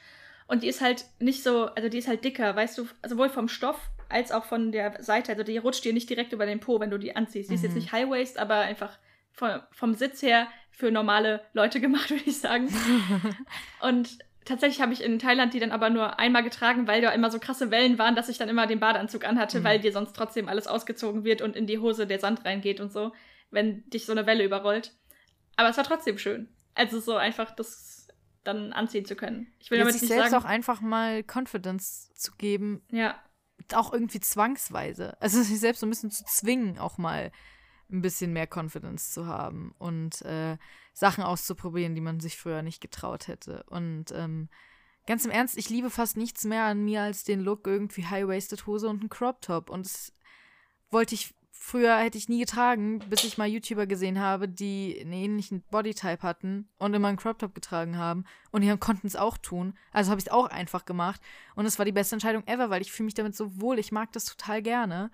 Und 0.48 0.64
die 0.64 0.68
ist 0.68 0.82
halt 0.82 1.06
nicht 1.20 1.44
so, 1.44 1.66
also 1.68 1.88
die 1.88 1.98
ist 1.98 2.08
halt 2.08 2.24
dicker, 2.24 2.56
weißt 2.56 2.78
du, 2.78 2.88
sowohl 3.08 3.30
vom 3.30 3.48
Stoff 3.48 3.90
als 4.10 4.32
auch 4.32 4.46
von 4.46 4.72
der 4.72 5.02
Seite. 5.02 5.32
Also 5.32 5.44
die 5.44 5.58
rutscht 5.58 5.86
dir 5.86 5.94
nicht 5.94 6.10
direkt 6.10 6.34
über 6.34 6.46
den 6.46 6.60
Po, 6.60 6.80
wenn 6.80 6.90
du 6.90 6.98
die 6.98 7.16
anziehst. 7.16 7.50
Die 7.50 7.54
mhm. 7.54 7.56
ist 7.56 7.64
jetzt 7.64 7.72
mhm. 7.72 7.80
nicht 7.80 7.92
High 7.92 8.10
Waist, 8.10 8.38
aber 8.38 8.56
einfach 8.56 8.98
vom, 9.32 9.62
vom 9.72 9.94
Sitz 9.94 10.22
her 10.22 10.48
für 10.70 10.92
normale 10.92 11.42
Leute 11.54 11.80
gemacht, 11.82 12.10
würde 12.10 12.24
ich 12.26 12.40
sagen. 12.40 12.68
und 13.82 14.18
tatsächlich 14.46 14.82
habe 14.82 14.94
ich 14.94 15.04
in 15.04 15.20
Thailand 15.20 15.54
die 15.54 15.60
dann 15.60 15.72
aber 15.72 15.90
nur 15.90 16.20
einmal 16.20 16.44
getragen, 16.44 16.88
weil 16.88 17.02
da 17.02 17.12
immer 17.12 17.30
so 17.30 17.40
krasse 17.40 17.72
Wellen 17.72 17.98
waren, 17.98 18.16
dass 18.16 18.30
ich 18.30 18.38
dann 18.38 18.50
immer 18.50 18.68
den 18.68 18.80
Badeanzug 18.80 19.26
anhatte, 19.26 19.60
mhm. 19.60 19.64
weil 19.64 19.80
dir 19.80 19.92
sonst 19.92 20.16
trotzdem 20.16 20.48
alles 20.48 20.68
ausgezogen 20.68 21.24
wird 21.24 21.42
und 21.42 21.56
in 21.56 21.68
die 21.68 21.80
Hose 21.80 22.08
der 22.08 22.20
Sand 22.20 22.46
reingeht 22.46 22.80
und 22.80 22.92
so, 22.92 23.14
wenn 23.50 23.88
dich 23.90 24.06
so 24.06 24.12
eine 24.12 24.26
Welle 24.26 24.44
überrollt. 24.44 24.94
Aber 25.56 25.70
es 25.70 25.78
war 25.78 25.84
trotzdem 25.84 26.18
schön. 26.18 26.50
Also 26.74 27.00
so 27.00 27.16
einfach 27.16 27.52
das 27.52 28.08
dann 28.44 28.74
anziehen 28.74 29.06
zu 29.06 29.16
können. 29.16 29.54
Ich 29.60 29.70
will 29.70 29.78
ja, 29.78 29.84
damit 29.84 29.94
sich 29.94 30.04
nicht 30.04 30.12
selbst 30.12 30.32
sagen, 30.32 30.44
auch 30.44 30.48
einfach 30.48 30.82
mal 30.82 31.24
Confidence 31.24 32.12
zu 32.16 32.32
geben. 32.38 32.82
Ja. 32.92 33.16
Auch 33.74 33.94
irgendwie 33.94 34.20
zwangsweise. 34.20 35.22
Also 35.22 35.42
sich 35.44 35.60
selbst 35.60 35.82
so 35.82 35.86
ein 35.86 35.90
bisschen 35.90 36.12
zu 36.12 36.26
zwingen, 36.26 36.80
auch 36.80 36.98
mal 36.98 37.32
ein 37.92 38.02
bisschen 38.02 38.34
mehr 38.34 38.48
Confidence 38.48 39.12
zu 39.12 39.28
haben 39.28 39.74
und 39.78 40.22
äh, 40.24 40.58
Sachen 40.94 41.24
auszuprobieren, 41.24 41.96
die 41.96 42.02
man 42.02 42.20
sich 42.20 42.38
früher 42.38 42.62
nicht 42.62 42.82
getraut 42.82 43.28
hätte. 43.28 43.64
Und 43.64 44.12
ähm, 44.12 44.50
ganz 45.08 45.26
im 45.26 45.32
Ernst, 45.32 45.58
ich 45.58 45.70
liebe 45.70 45.90
fast 45.90 46.18
nichts 46.18 46.44
mehr 46.46 46.66
an 46.66 46.84
mir 46.84 47.02
als 47.02 47.24
den 47.24 47.42
Look 47.42 47.68
irgendwie 47.68 48.06
High-Waisted 48.06 48.66
Hose 48.68 48.88
und 48.88 49.04
ein 49.04 49.10
Crop 49.10 49.42
Top. 49.42 49.70
Und 49.70 49.86
das 49.86 50.14
wollte 50.90 51.16
ich 51.16 51.34
früher 51.62 51.96
hätte 52.00 52.18
ich 52.18 52.28
nie 52.28 52.40
getragen, 52.40 53.00
bis 53.08 53.24
ich 53.24 53.38
mal 53.38 53.48
YouTuber 53.48 53.86
gesehen 53.86 54.20
habe, 54.20 54.50
die 54.50 54.98
einen 55.00 55.14
ähnlichen 55.14 55.62
Bodytype 55.70 56.24
hatten 56.24 56.68
und 56.80 56.96
immer 56.96 57.08
einen 57.08 57.18
Crop 57.18 57.38
Top 57.38 57.54
getragen 57.54 57.98
haben. 57.98 58.26
Und 58.50 58.62
die 58.64 58.78
konnten 58.78 59.06
es 59.06 59.16
auch 59.16 59.38
tun. 59.38 59.78
Also 59.92 60.10
habe 60.10 60.20
ich 60.20 60.26
es 60.26 60.32
auch 60.32 60.48
einfach 60.48 60.86
gemacht. 60.86 61.22
Und 61.54 61.68
es 61.68 61.78
war 61.78 61.86
die 61.86 61.92
beste 61.92 62.16
Entscheidung 62.16 62.46
ever, 62.48 62.72
weil 62.72 62.82
ich 62.82 62.92
fühle 62.92 63.06
mich 63.06 63.14
damit 63.14 63.36
so 63.36 63.62
wohl. 63.62 63.78
Ich 63.78 63.92
mag 63.92 64.12
das 64.12 64.26
total 64.26 64.64
gerne. 64.64 65.12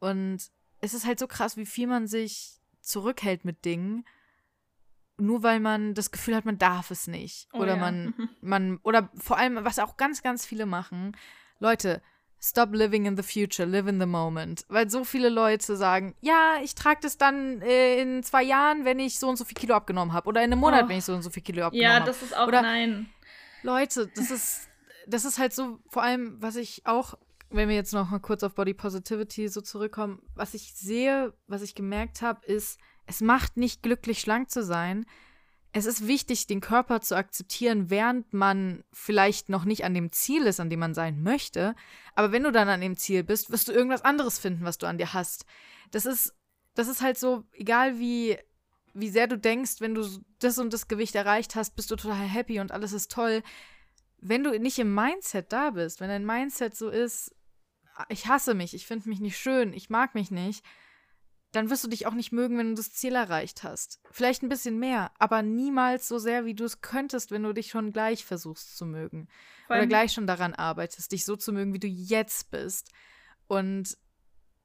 Und 0.00 0.50
es 0.84 0.94
ist 0.94 1.06
halt 1.06 1.18
so 1.18 1.26
krass, 1.26 1.56
wie 1.56 1.66
viel 1.66 1.86
man 1.86 2.06
sich 2.06 2.60
zurückhält 2.80 3.44
mit 3.44 3.64
Dingen. 3.64 4.04
Nur 5.16 5.42
weil 5.42 5.60
man 5.60 5.94
das 5.94 6.10
Gefühl 6.10 6.34
hat, 6.34 6.44
man 6.44 6.58
darf 6.58 6.90
es 6.90 7.06
nicht. 7.06 7.48
Oh, 7.52 7.58
oder 7.58 7.76
ja. 7.76 7.80
man, 7.80 8.14
man, 8.40 8.78
oder 8.82 9.10
vor 9.16 9.38
allem, 9.38 9.64
was 9.64 9.78
auch 9.78 9.96
ganz, 9.96 10.22
ganz 10.22 10.44
viele 10.44 10.66
machen. 10.66 11.16
Leute, 11.58 12.02
Stop 12.46 12.74
living 12.74 13.06
in 13.06 13.16
the 13.16 13.22
future, 13.22 13.66
live 13.66 13.86
in 13.86 13.98
the 13.98 14.04
moment. 14.04 14.66
Weil 14.68 14.90
so 14.90 15.04
viele 15.04 15.30
Leute 15.30 15.76
sagen, 15.76 16.14
ja, 16.20 16.56
ich 16.62 16.74
trage 16.74 17.00
das 17.00 17.16
dann 17.16 17.62
äh, 17.62 17.98
in 17.98 18.22
zwei 18.22 18.42
Jahren, 18.42 18.84
wenn 18.84 18.98
ich 18.98 19.18
so 19.18 19.30
und 19.30 19.36
so 19.36 19.46
viel 19.46 19.54
Kilo 19.54 19.74
abgenommen 19.74 20.12
habe. 20.12 20.28
Oder 20.28 20.42
in 20.44 20.52
einem 20.52 20.60
Monat, 20.60 20.84
oh. 20.84 20.88
wenn 20.90 20.98
ich 20.98 21.06
so 21.06 21.14
und 21.14 21.22
so 21.22 21.30
viel 21.30 21.42
Kilo 21.42 21.64
abgenommen 21.64 21.90
habe. 21.90 22.00
Ja, 22.00 22.06
das 22.06 22.22
ist 22.22 22.36
auch 22.36 22.46
Oder, 22.46 22.60
nein. 22.60 23.08
Leute, 23.62 24.10
das 24.14 24.30
ist, 24.30 24.68
das 25.06 25.24
ist 25.24 25.38
halt 25.38 25.54
so, 25.54 25.78
vor 25.88 26.02
allem, 26.02 26.36
was 26.42 26.56
ich 26.56 26.84
auch, 26.84 27.14
wenn 27.50 27.68
wir 27.68 27.76
jetzt 27.76 27.92
noch 27.92 28.10
mal 28.10 28.18
kurz 28.18 28.42
auf 28.42 28.54
Body 28.54 28.74
Positivity 28.74 29.48
so 29.48 29.60
zurückkommen, 29.60 30.20
was 30.34 30.54
ich 30.54 30.74
sehe, 30.74 31.32
was 31.46 31.62
ich 31.62 31.74
gemerkt 31.74 32.22
habe, 32.22 32.44
ist, 32.46 32.78
es 33.06 33.20
macht 33.20 33.56
nicht 33.56 33.82
glücklich, 33.82 34.20
schlank 34.20 34.50
zu 34.50 34.62
sein 34.62 35.06
es 35.76 35.86
ist 35.86 36.06
wichtig, 36.06 36.46
den 36.46 36.60
Körper 36.60 37.00
zu 37.00 37.16
akzeptieren, 37.16 37.90
während 37.90 38.32
man 38.32 38.84
vielleicht 38.92 39.48
noch 39.48 39.64
nicht 39.64 39.84
an 39.84 39.92
dem 39.92 40.12
Ziel 40.12 40.46
ist, 40.46 40.60
an 40.60 40.70
dem 40.70 40.78
man 40.78 40.94
sein 40.94 41.20
möchte. 41.20 41.74
Aber 42.14 42.30
wenn 42.30 42.44
du 42.44 42.52
dann 42.52 42.68
an 42.68 42.80
dem 42.80 42.96
Ziel 42.96 43.24
bist, 43.24 43.50
wirst 43.50 43.66
du 43.66 43.72
irgendwas 43.72 44.02
anderes 44.02 44.38
finden, 44.38 44.64
was 44.64 44.78
du 44.78 44.86
an 44.86 44.98
dir 44.98 45.12
hast. 45.12 45.46
Das 45.90 46.06
ist, 46.06 46.32
das 46.74 46.86
ist 46.86 47.02
halt 47.02 47.18
so, 47.18 47.42
egal 47.52 47.98
wie, 47.98 48.38
wie 48.94 49.08
sehr 49.08 49.26
du 49.26 49.36
denkst, 49.36 49.80
wenn 49.80 49.96
du 49.96 50.06
das 50.38 50.58
und 50.58 50.72
das 50.72 50.86
Gewicht 50.86 51.16
erreicht 51.16 51.56
hast, 51.56 51.74
bist 51.74 51.90
du 51.90 51.96
total 51.96 52.24
happy 52.24 52.60
und 52.60 52.70
alles 52.70 52.92
ist 52.92 53.10
toll. 53.10 53.42
Wenn 54.26 54.42
du 54.42 54.58
nicht 54.58 54.78
im 54.78 54.94
Mindset 54.94 55.52
da 55.52 55.70
bist, 55.70 56.00
wenn 56.00 56.08
dein 56.08 56.24
Mindset 56.24 56.74
so 56.74 56.88
ist, 56.88 57.34
ich 58.08 58.26
hasse 58.26 58.54
mich, 58.54 58.74
ich 58.74 58.86
finde 58.86 59.08
mich 59.08 59.20
nicht 59.20 59.38
schön, 59.38 59.74
ich 59.74 59.90
mag 59.90 60.14
mich 60.14 60.30
nicht, 60.30 60.64
dann 61.52 61.68
wirst 61.70 61.84
du 61.84 61.88
dich 61.88 62.06
auch 62.06 62.14
nicht 62.14 62.32
mögen, 62.32 62.56
wenn 62.58 62.70
du 62.70 62.74
das 62.74 62.92
Ziel 62.92 63.14
erreicht 63.14 63.62
hast. 63.62 64.00
Vielleicht 64.10 64.42
ein 64.42 64.48
bisschen 64.48 64.78
mehr, 64.78 65.12
aber 65.18 65.42
niemals 65.42 66.08
so 66.08 66.18
sehr, 66.18 66.46
wie 66.46 66.54
du 66.54 66.64
es 66.64 66.80
könntest, 66.80 67.30
wenn 67.30 67.42
du 67.42 67.52
dich 67.52 67.68
schon 67.68 67.92
gleich 67.92 68.24
versuchst 68.24 68.76
zu 68.76 68.86
mögen. 68.86 69.28
Oder 69.68 69.86
gleich 69.86 70.12
schon 70.12 70.26
daran 70.26 70.54
arbeitest, 70.54 71.12
dich 71.12 71.24
so 71.24 71.36
zu 71.36 71.52
mögen, 71.52 71.74
wie 71.74 71.78
du 71.78 71.86
jetzt 71.86 72.50
bist. 72.50 72.90
Und 73.46 73.96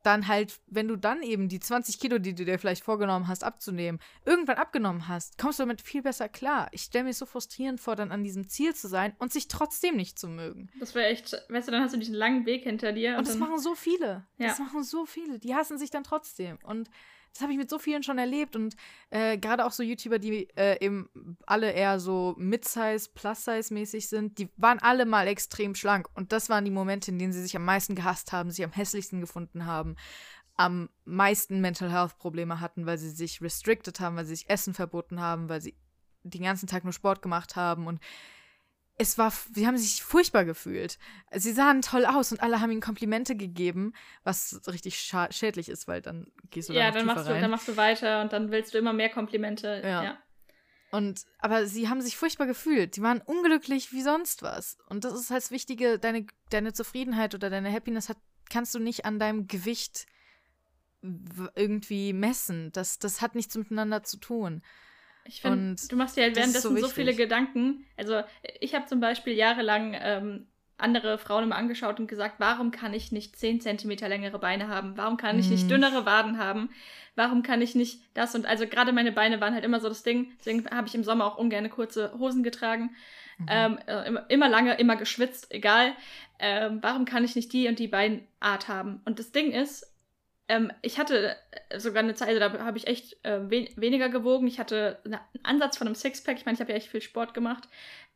dann 0.04 0.28
halt, 0.28 0.60
wenn 0.68 0.88
du 0.88 0.96
dann 0.96 1.22
eben 1.22 1.50
die 1.50 1.60
20 1.60 2.00
Kilo, 2.00 2.20
die 2.20 2.34
du 2.34 2.46
dir 2.46 2.58
vielleicht 2.58 2.84
vorgenommen 2.84 3.28
hast, 3.28 3.44
abzunehmen, 3.44 4.00
irgendwann 4.26 4.58
abgenommen 4.58 5.08
hast, 5.08 5.38
kommst 5.38 5.60
du 5.60 5.64
damit 5.64 5.82
viel 5.82 6.02
besser 6.02 6.30
klar. 6.30 6.70
Ich 6.72 6.84
stelle 6.84 7.06
mir 7.06 7.14
so 7.14 7.26
frustrierend 7.26 7.80
vor, 7.82 7.96
dann 7.96 8.12
an 8.12 8.24
diesem 8.24 8.48
Ziel 8.48 8.74
zu 8.74 8.88
sein 8.88 9.14
und 9.20 9.34
sich 9.34 9.48
trotzdem 9.48 9.96
nicht 9.96 10.18
zu 10.18 10.28
mögen. 10.28 10.70
Das 10.80 10.96
wäre 10.96 11.08
echt, 11.08 11.34
weißt 11.50 11.68
du, 11.68 11.72
dann 11.72 11.84
hast 11.84 11.94
du 11.94 11.98
diesen 11.98 12.16
langen 12.16 12.46
Weg 12.46 12.64
hinter 12.64 12.94
dir. 12.94 13.12
Und, 13.12 13.20
und 13.20 13.28
das 13.28 13.38
machen 13.38 13.60
so 13.60 13.76
viele. 13.76 14.26
Ja. 14.38 14.48
Das 14.48 14.60
machen 14.60 14.84
so 14.84 15.06
viele. 15.06 15.40
Die 15.40 15.56
hassen 15.56 15.78
sich 15.78 15.90
dann 15.90 16.04
trotzdem. 16.04 16.58
Und 16.64 16.90
das 17.34 17.42
habe 17.42 17.52
ich 17.52 17.58
mit 17.58 17.70
so 17.70 17.80
vielen 17.80 18.04
schon 18.04 18.18
erlebt 18.18 18.56
und 18.56 18.76
äh, 19.10 19.38
gerade 19.38 19.66
auch 19.66 19.72
so 19.72 19.84
YouTuber, 19.84 20.20
die 20.20 20.50
äh, 20.56 20.84
eben 20.84 21.38
alle 21.46 21.72
eher 21.72 22.00
so 22.00 22.36
Mid-Size, 22.38 23.10
Plus-Size-mäßig 23.14 24.10
sind, 24.10 24.38
die 24.38 24.50
waren 24.58 24.80
alle 24.80 25.06
mal 25.06 25.28
extrem 25.28 25.76
schlank. 25.76 26.08
Und 26.16 26.32
das 26.32 26.50
waren 26.50 26.66
die 26.66 26.72
Momente, 26.72 27.12
in 27.12 27.20
denen 27.20 27.34
sie 27.34 27.42
sich 27.42 27.56
am 27.56 27.66
meisten 27.66 27.96
gehasst 27.96 28.32
haben, 28.32 28.52
sich 28.52 28.66
am 28.66 28.72
hässlichsten 28.72 29.22
gefunden 29.22 29.66
haben, 29.66 29.96
am 30.56 30.90
meisten 31.06 31.62
Mental 31.62 31.92
Health-Probleme 31.92 32.60
hatten, 32.60 32.86
weil 32.86 32.98
sie 32.98 33.12
sich 33.12 33.42
restricted 33.42 34.00
haben, 34.00 34.18
weil 34.18 34.26
sie 34.26 34.36
sich 34.36 34.50
Essen 34.50 34.74
verboten 34.74 35.22
haben, 35.22 35.48
weil 35.48 35.62
sie 35.62 35.76
den 36.24 36.44
ganzen 36.44 36.68
Tag 36.68 36.84
nur 36.84 36.94
Sport 36.94 37.22
gemacht 37.22 37.56
haben 37.56 37.88
und 37.88 38.00
es 39.00 39.18
war, 39.18 39.32
sie 39.54 39.66
haben 39.66 39.78
sich 39.78 40.04
furchtbar 40.04 40.44
gefühlt. 40.44 41.00
Sie 41.32 41.54
sahen 41.54 41.82
toll 41.82 42.06
aus 42.06 42.34
und 42.34 42.44
alle 42.44 42.60
haben 42.60 42.70
ihnen 42.70 42.82
Komplimente 42.82 43.36
gegeben, 43.36 43.94
was 44.24 44.62
richtig 44.68 45.00
schädlich 45.00 45.70
ist, 45.70 45.88
weil 45.88 46.02
dann 46.02 46.28
gehst 46.50 46.68
du 46.68 46.74
da 46.74 46.80
Ja, 46.80 46.92
dann 46.92 47.06
machst 47.06 47.26
du, 47.26 47.32
dann 47.32 47.50
machst 47.50 47.68
du 47.70 47.78
weiter 47.78 48.22
und 48.22 48.34
dann 48.34 48.52
willst 48.52 48.74
du 48.74 48.78
immer 48.78 48.92
mehr 48.92 49.10
Komplimente. 49.10 49.82
Ja. 49.84 50.04
ja. 50.04 50.18
Und, 50.92 51.26
aber 51.38 51.66
sie 51.66 51.88
haben 51.88 52.02
sich 52.02 52.18
furchtbar 52.18 52.46
gefühlt. 52.46 52.96
Sie 52.96 53.02
waren 53.02 53.22
unglücklich 53.22 53.94
wie 53.94 54.02
sonst 54.02 54.44
was. 54.44 54.78
Und 54.90 55.06
das 55.06 55.14
ist 55.14 55.30
halt 55.30 55.44
das 55.44 55.52
Wichtige, 55.52 55.98
deine, 55.98 56.28
deine 56.50 56.74
Zufriedenheit 56.74 57.34
oder 57.34 57.50
deine 57.50 57.72
Happiness 57.72 58.10
hat, 58.10 58.18
kannst 58.50 58.76
du 58.76 58.80
nicht 58.80 59.06
an 59.06 59.18
deinem 59.18 59.48
Gewicht 59.48 60.08
irgendwie 61.56 62.12
messen. 62.12 62.74
Das, 62.74 63.00
das 63.00 63.22
hat 63.22 63.36
nichts 63.36 63.56
miteinander 63.56 64.04
zu 64.04 64.18
tun. 64.18 64.62
Ich 65.30 65.42
finde, 65.42 65.76
du 65.88 65.96
machst 65.96 66.18
dir 66.18 66.24
halt 66.24 66.36
währenddessen 66.36 66.76
so, 66.76 66.82
so, 66.82 66.88
viele 66.88 67.14
Gedanken. 67.14 67.86
Also 67.98 68.22
ich 68.60 68.74
habe 68.74 68.88
zum 68.88 69.00
Beispiel 69.00 69.34
jahrelang 69.34 69.96
ähm, 70.00 70.48
andere 70.80 71.20
Frauen 71.20 71.44
immer 71.44 71.56
angeschaut 71.56 72.00
und 72.00 72.08
gesagt, 72.08 72.36
warum 72.40 72.72
kann 72.72 72.96
ich 72.96 73.12
nicht 73.12 73.38
10 73.38 73.62
Zentimeter 73.62 74.10
längere 74.10 74.40
Beine 74.40 74.70
haben? 74.70 74.98
Warum 74.98 75.18
kann 75.18 75.38
ich 75.38 75.50
nicht 75.50 75.66
mhm. 75.66 75.70
dünnere 75.70 76.06
Waden 76.08 76.40
haben? 76.40 76.72
Warum 77.16 77.44
kann 77.44 77.62
ich 77.62 77.76
nicht 77.76 78.02
das 78.16 78.34
und 78.34 78.48
also 78.48 78.66
gerade 78.66 78.92
meine 78.92 79.12
Beine 79.12 79.40
waren 79.40 79.54
halt 79.54 79.64
immer 79.64 79.80
so 79.80 79.88
das 79.88 80.02
Ding. 80.02 80.32
Deswegen 80.40 80.68
habe 80.72 80.88
ich 80.88 80.96
im 80.96 81.04
Sommer 81.04 81.26
auch 81.26 81.38
ungern 81.38 81.70
kurze 81.70 82.18
Hosen 82.18 82.42
getragen. 82.42 82.96
Mhm. 83.38 83.46
Ähm, 83.50 83.80
äh, 83.86 84.08
immer, 84.08 84.30
immer, 84.30 84.50
lange, 84.50 84.74
immer 84.80 84.96
geschwitzt, 84.96 85.52
egal. 85.52 85.94
Ähm, 86.40 86.80
warum 86.82 87.06
kann 87.06 87.24
ich 87.24 87.36
nicht 87.36 87.54
die 87.54 87.68
und 87.68 87.78
die 87.78 87.88
Beinart 87.88 88.68
haben? 88.68 89.02
Und 89.06 89.20
das 89.20 89.32
Ding 89.32 89.52
ist, 89.52 89.86
ähm, 90.50 90.72
ich 90.82 90.98
hatte 90.98 91.38
äh, 91.70 91.80
sogar 91.80 92.04
eine 92.04 92.16
Zeit, 92.16 92.30
also 92.30 92.40
da 92.40 92.66
habe 92.66 92.78
ich 92.78 92.88
echt 92.88 93.24
äh, 93.24 93.40
we 93.50 93.70
weniger 93.76 94.10
gewogen. 94.10 94.48
Ich 94.48 94.60
hatte 94.60 95.00
einen 95.06 95.20
Ansatz 95.44 95.78
von 95.78 95.88
einem 95.88 95.96
Sixpack. 95.96 96.38
Ich 96.38 96.46
meine, 96.46 96.56
ich 96.56 96.60
habe 96.60 96.72
ja 96.72 96.78
echt 96.78 96.90
viel 96.90 97.02
Sport 97.02 97.34
gemacht. 97.36 97.70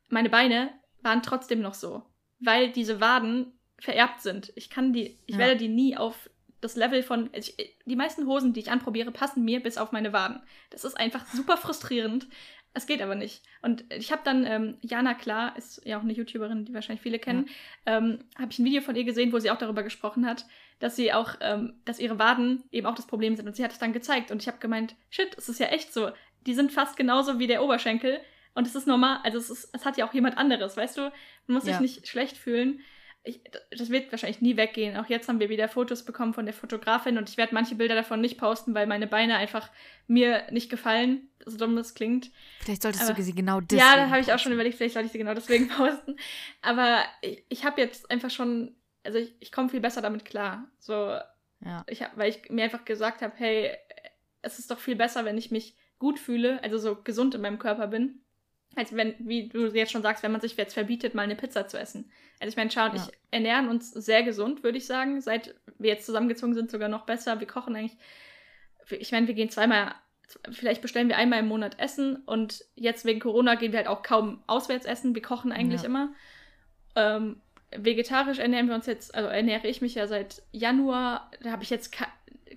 Meine 0.09 0.29
Beine 0.29 0.71
waren 1.01 1.21
trotzdem 1.21 1.61
noch 1.61 1.75
so, 1.75 2.01
weil 2.39 2.71
diese 2.71 2.99
Waden 2.99 3.53
vererbt 3.79 4.21
sind. 4.21 4.51
Ich 4.55 4.71
kann 4.71 4.93
die, 4.93 5.19
ich 5.27 5.35
ja. 5.35 5.37
werde 5.37 5.57
die 5.57 5.69
nie 5.69 5.95
auf 5.95 6.29
das 6.59 6.75
Level 6.75 7.03
von. 7.03 7.29
Also 7.33 7.53
ich, 7.55 7.77
die 7.85 7.95
meisten 7.95 8.25
Hosen, 8.25 8.53
die 8.53 8.61
ich 8.61 8.71
anprobiere, 8.71 9.11
passen 9.11 9.45
mir 9.45 9.61
bis 9.61 9.77
auf 9.77 9.91
meine 9.91 10.11
Waden. 10.11 10.41
Das 10.71 10.83
ist 10.83 10.95
einfach 10.95 11.27
super 11.27 11.57
frustrierend. 11.57 12.27
Es 12.73 12.87
geht 12.87 13.01
aber 13.01 13.15
nicht. 13.15 13.43
Und 13.61 13.85
ich 13.93 14.11
habe 14.11 14.23
dann, 14.23 14.45
ähm, 14.45 14.77
Jana 14.81 15.13
Klar, 15.13 15.55
ist 15.57 15.85
ja 15.85 15.97
auch 15.97 16.01
eine 16.01 16.13
YouTuberin, 16.13 16.65
die 16.65 16.73
wahrscheinlich 16.73 17.03
viele 17.03 17.19
kennen, 17.19 17.47
ja. 17.85 17.97
ähm, 17.97 18.19
habe 18.37 18.51
ich 18.51 18.59
ein 18.59 18.65
Video 18.65 18.81
von 18.81 18.95
ihr 18.95 19.03
gesehen, 19.03 19.31
wo 19.31 19.39
sie 19.39 19.51
auch 19.51 19.57
darüber 19.57 19.83
gesprochen 19.83 20.25
hat, 20.25 20.45
dass 20.79 20.95
sie 20.95 21.13
auch, 21.13 21.35
ähm, 21.41 21.75
dass 21.85 21.99
ihre 21.99 22.17
Waden 22.17 22.63
eben 22.71 22.87
auch 22.87 22.95
das 22.95 23.05
Problem 23.05 23.35
sind. 23.35 23.47
Und 23.47 23.55
sie 23.55 23.63
hat 23.63 23.71
es 23.71 23.79
dann 23.79 23.93
gezeigt. 23.93 24.31
Und 24.31 24.41
ich 24.41 24.47
habe 24.47 24.57
gemeint, 24.57 24.95
shit, 25.11 25.37
es 25.37 25.49
ist 25.49 25.59
ja 25.59 25.67
echt 25.67 25.93
so. 25.93 26.09
Die 26.47 26.55
sind 26.55 26.71
fast 26.71 26.97
genauso 26.97 27.37
wie 27.37 27.47
der 27.47 27.63
Oberschenkel. 27.63 28.19
Und 28.55 28.67
es 28.67 28.75
ist 28.75 28.87
normal, 28.87 29.19
also 29.23 29.37
es, 29.37 29.49
ist, 29.49 29.69
es 29.73 29.85
hat 29.85 29.97
ja 29.97 30.07
auch 30.07 30.13
jemand 30.13 30.37
anderes, 30.37 30.75
weißt 30.75 30.97
du? 30.97 31.01
Man 31.47 31.55
muss 31.55 31.65
ja. 31.65 31.73
sich 31.73 31.81
nicht 31.81 32.07
schlecht 32.07 32.37
fühlen 32.37 32.81
ich, 33.25 33.41
das 33.71 33.89
wird 33.89 34.11
wahrscheinlich 34.11 34.41
nie 34.41 34.57
weggehen. 34.57 34.97
Auch 34.97 35.07
jetzt 35.07 35.29
haben 35.29 35.39
wir 35.39 35.49
wieder 35.49 35.69
Fotos 35.69 36.03
bekommen 36.03 36.33
von 36.33 36.45
der 36.45 36.53
Fotografin 36.53 37.17
und 37.17 37.29
ich 37.29 37.37
werde 37.37 37.53
manche 37.53 37.75
Bilder 37.75 37.95
davon 37.95 38.19
nicht 38.19 38.37
posten, 38.37 38.73
weil 38.73 38.85
meine 38.85 39.07
Beine 39.07 39.37
einfach 39.37 39.69
mir 40.07 40.43
nicht 40.51 40.69
gefallen, 40.69 41.29
so 41.45 41.57
dumm 41.57 41.75
das 41.77 41.93
klingt. 41.93 42.31
Vielleicht 42.59 42.81
solltest 42.81 43.05
Aber, 43.05 43.13
du 43.13 43.23
sie 43.23 43.33
genau 43.33 43.61
deswegen. 43.61 43.79
Ja, 43.79 43.95
da 43.95 44.09
habe 44.09 44.19
ich 44.19 44.33
auch 44.33 44.39
schon 44.39 44.51
überlegt, 44.51 44.75
vielleicht 44.75 44.93
sollte 44.93 45.05
ich 45.05 45.13
sie 45.13 45.17
genau 45.19 45.33
deswegen 45.33 45.67
posten. 45.69 46.17
Aber 46.61 47.03
ich, 47.21 47.45
ich 47.47 47.65
habe 47.65 47.79
jetzt 47.79 48.11
einfach 48.11 48.29
schon, 48.29 48.75
also 49.03 49.19
ich, 49.19 49.33
ich 49.39 49.53
komme 49.53 49.69
viel 49.69 49.81
besser 49.81 50.01
damit 50.01 50.25
klar. 50.25 50.69
So, 50.79 50.93
ja. 51.61 51.85
ich 51.87 52.03
hab, 52.03 52.17
weil 52.17 52.29
ich 52.29 52.49
mir 52.49 52.65
einfach 52.65 52.83
gesagt 52.83 53.21
habe, 53.21 53.33
hey, 53.37 53.71
es 54.41 54.59
ist 54.59 54.69
doch 54.69 54.79
viel 54.79 54.97
besser, 54.97 55.23
wenn 55.23 55.37
ich 55.37 55.49
mich 55.49 55.77
gut 55.97 56.19
fühle, 56.19 56.61
also 56.61 56.77
so 56.77 57.01
gesund 57.01 57.35
in 57.35 57.41
meinem 57.41 57.59
Körper 57.59 57.87
bin 57.87 58.22
als 58.75 58.95
wenn, 58.95 59.15
wie 59.19 59.49
du 59.49 59.67
jetzt 59.67 59.91
schon 59.91 60.01
sagst, 60.01 60.23
wenn 60.23 60.31
man 60.31 60.41
sich 60.41 60.55
jetzt 60.57 60.73
verbietet, 60.73 61.13
mal 61.13 61.23
eine 61.23 61.35
Pizza 61.35 61.67
zu 61.67 61.79
essen. 61.79 62.11
Also 62.39 62.49
ich 62.49 62.57
meine, 62.57 62.71
schau, 62.71 62.87
ja. 62.87 62.95
ich 62.95 63.01
ernähren 63.31 63.69
uns 63.69 63.91
sehr 63.91 64.23
gesund, 64.23 64.63
würde 64.63 64.77
ich 64.77 64.85
sagen. 64.85 65.21
Seit 65.21 65.55
wir 65.77 65.91
jetzt 65.91 66.05
zusammengezogen 66.05 66.55
sind, 66.55 66.71
sogar 66.71 66.89
noch 66.89 67.05
besser. 67.05 67.39
Wir 67.39 67.47
kochen 67.47 67.75
eigentlich, 67.75 67.97
ich 68.89 69.11
meine, 69.11 69.27
wir 69.27 69.33
gehen 69.33 69.49
zweimal, 69.49 69.95
vielleicht 70.51 70.81
bestellen 70.81 71.07
wir 71.07 71.17
einmal 71.17 71.39
im 71.39 71.47
Monat 71.47 71.79
Essen 71.79 72.17
und 72.25 72.65
jetzt 72.75 73.05
wegen 73.05 73.19
Corona 73.19 73.55
gehen 73.55 73.71
wir 73.71 73.79
halt 73.79 73.87
auch 73.87 74.03
kaum 74.03 74.43
auswärts 74.47 74.85
essen. 74.85 75.15
Wir 75.15 75.21
kochen 75.21 75.51
eigentlich 75.51 75.81
ja. 75.81 75.87
immer. 75.87 76.13
Ähm, 76.95 77.41
vegetarisch 77.75 78.39
ernähren 78.39 78.67
wir 78.67 78.75
uns 78.75 78.85
jetzt, 78.85 79.13
also 79.15 79.29
ernähre 79.29 79.67
ich 79.67 79.81
mich 79.81 79.95
ja 79.95 80.07
seit 80.07 80.41
Januar. 80.51 81.31
Da 81.41 81.51
habe 81.51 81.63
ich 81.63 81.69
jetzt 81.69 81.91
ka 81.91 82.07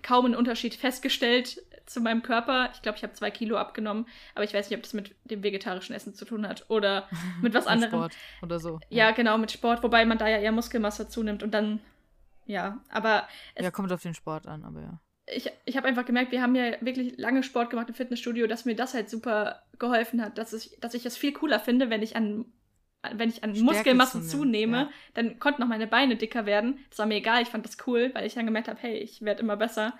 kaum 0.02 0.26
einen 0.26 0.36
Unterschied 0.36 0.74
festgestellt 0.74 1.62
zu 1.86 2.00
meinem 2.00 2.22
Körper. 2.22 2.70
Ich 2.74 2.82
glaube, 2.82 2.98
ich 2.98 3.02
habe 3.02 3.14
zwei 3.14 3.30
Kilo 3.30 3.56
abgenommen, 3.56 4.06
aber 4.34 4.44
ich 4.44 4.52
weiß 4.52 4.68
nicht, 4.68 4.76
ob 4.76 4.82
das 4.82 4.92
mit 4.92 5.14
dem 5.24 5.42
vegetarischen 5.42 5.94
Essen 5.94 6.14
zu 6.14 6.24
tun 6.24 6.46
hat 6.46 6.66
oder 6.68 7.08
mit 7.42 7.54
was 7.54 7.66
anderem. 7.66 7.92
Sport 7.92 8.16
oder 8.42 8.58
so. 8.58 8.80
Ja, 8.90 9.06
ja, 9.06 9.10
genau, 9.12 9.38
mit 9.38 9.52
Sport, 9.52 9.82
wobei 9.82 10.04
man 10.04 10.18
da 10.18 10.28
ja 10.28 10.38
eher 10.38 10.52
Muskelmasse 10.52 11.08
zunimmt 11.08 11.42
und 11.42 11.52
dann, 11.54 11.80
ja, 12.44 12.80
aber. 12.90 13.28
ja, 13.58 13.70
kommt 13.70 13.92
auf 13.92 14.02
den 14.02 14.14
Sport 14.14 14.46
an, 14.46 14.64
aber 14.64 14.80
ja. 14.80 15.00
Ich, 15.28 15.50
ich 15.64 15.76
habe 15.76 15.88
einfach 15.88 16.04
gemerkt, 16.04 16.30
wir 16.30 16.40
haben 16.40 16.54
ja 16.54 16.80
wirklich 16.80 17.16
lange 17.16 17.42
Sport 17.42 17.70
gemacht 17.70 17.88
im 17.88 17.96
Fitnessstudio, 17.96 18.46
dass 18.46 18.64
mir 18.64 18.76
das 18.76 18.94
halt 18.94 19.10
super 19.10 19.62
geholfen 19.78 20.22
hat, 20.22 20.38
dass 20.38 20.52
ich, 20.52 20.78
dass 20.80 20.94
ich 20.94 21.02
das 21.02 21.16
viel 21.16 21.32
cooler 21.32 21.58
finde, 21.58 21.90
wenn 21.90 22.02
ich 22.02 22.14
an 22.14 22.44
wenn 23.12 23.28
ich 23.28 23.44
an 23.44 23.54
Stärke 23.54 23.64
Muskelmasse 23.64 24.22
zunehme, 24.22 24.76
ja. 24.76 24.90
dann 25.14 25.38
konnten 25.38 25.62
auch 25.62 25.68
meine 25.68 25.86
Beine 25.86 26.16
dicker 26.16 26.46
werden. 26.46 26.78
Das 26.90 26.98
war 26.98 27.06
mir 27.06 27.16
egal, 27.16 27.42
ich 27.42 27.48
fand 27.48 27.64
das 27.64 27.76
cool, 27.86 28.10
weil 28.14 28.26
ich 28.26 28.34
dann 28.34 28.46
gemerkt 28.46 28.68
habe, 28.68 28.80
hey, 28.80 28.96
ich 28.96 29.22
werde 29.22 29.42
immer 29.42 29.56
besser. 29.56 29.94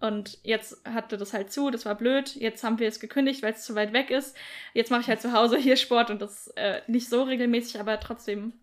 Und 0.00 0.38
jetzt 0.42 0.82
hatte 0.86 1.18
das 1.18 1.34
halt 1.34 1.52
zu, 1.52 1.70
das 1.70 1.84
war 1.84 1.94
blöd. 1.94 2.34
Jetzt 2.34 2.64
haben 2.64 2.78
wir 2.78 2.88
es 2.88 3.00
gekündigt, 3.00 3.42
weil 3.42 3.52
es 3.52 3.64
zu 3.64 3.74
weit 3.74 3.92
weg 3.92 4.10
ist. 4.10 4.34
Jetzt 4.72 4.90
mache 4.90 5.02
ich 5.02 5.08
halt 5.08 5.20
zu 5.20 5.32
Hause 5.32 5.58
hier 5.58 5.76
Sport 5.76 6.10
und 6.10 6.22
das 6.22 6.48
äh, 6.56 6.80
nicht 6.86 7.08
so 7.08 7.22
regelmäßig, 7.22 7.78
aber 7.78 8.00
trotzdem 8.00 8.54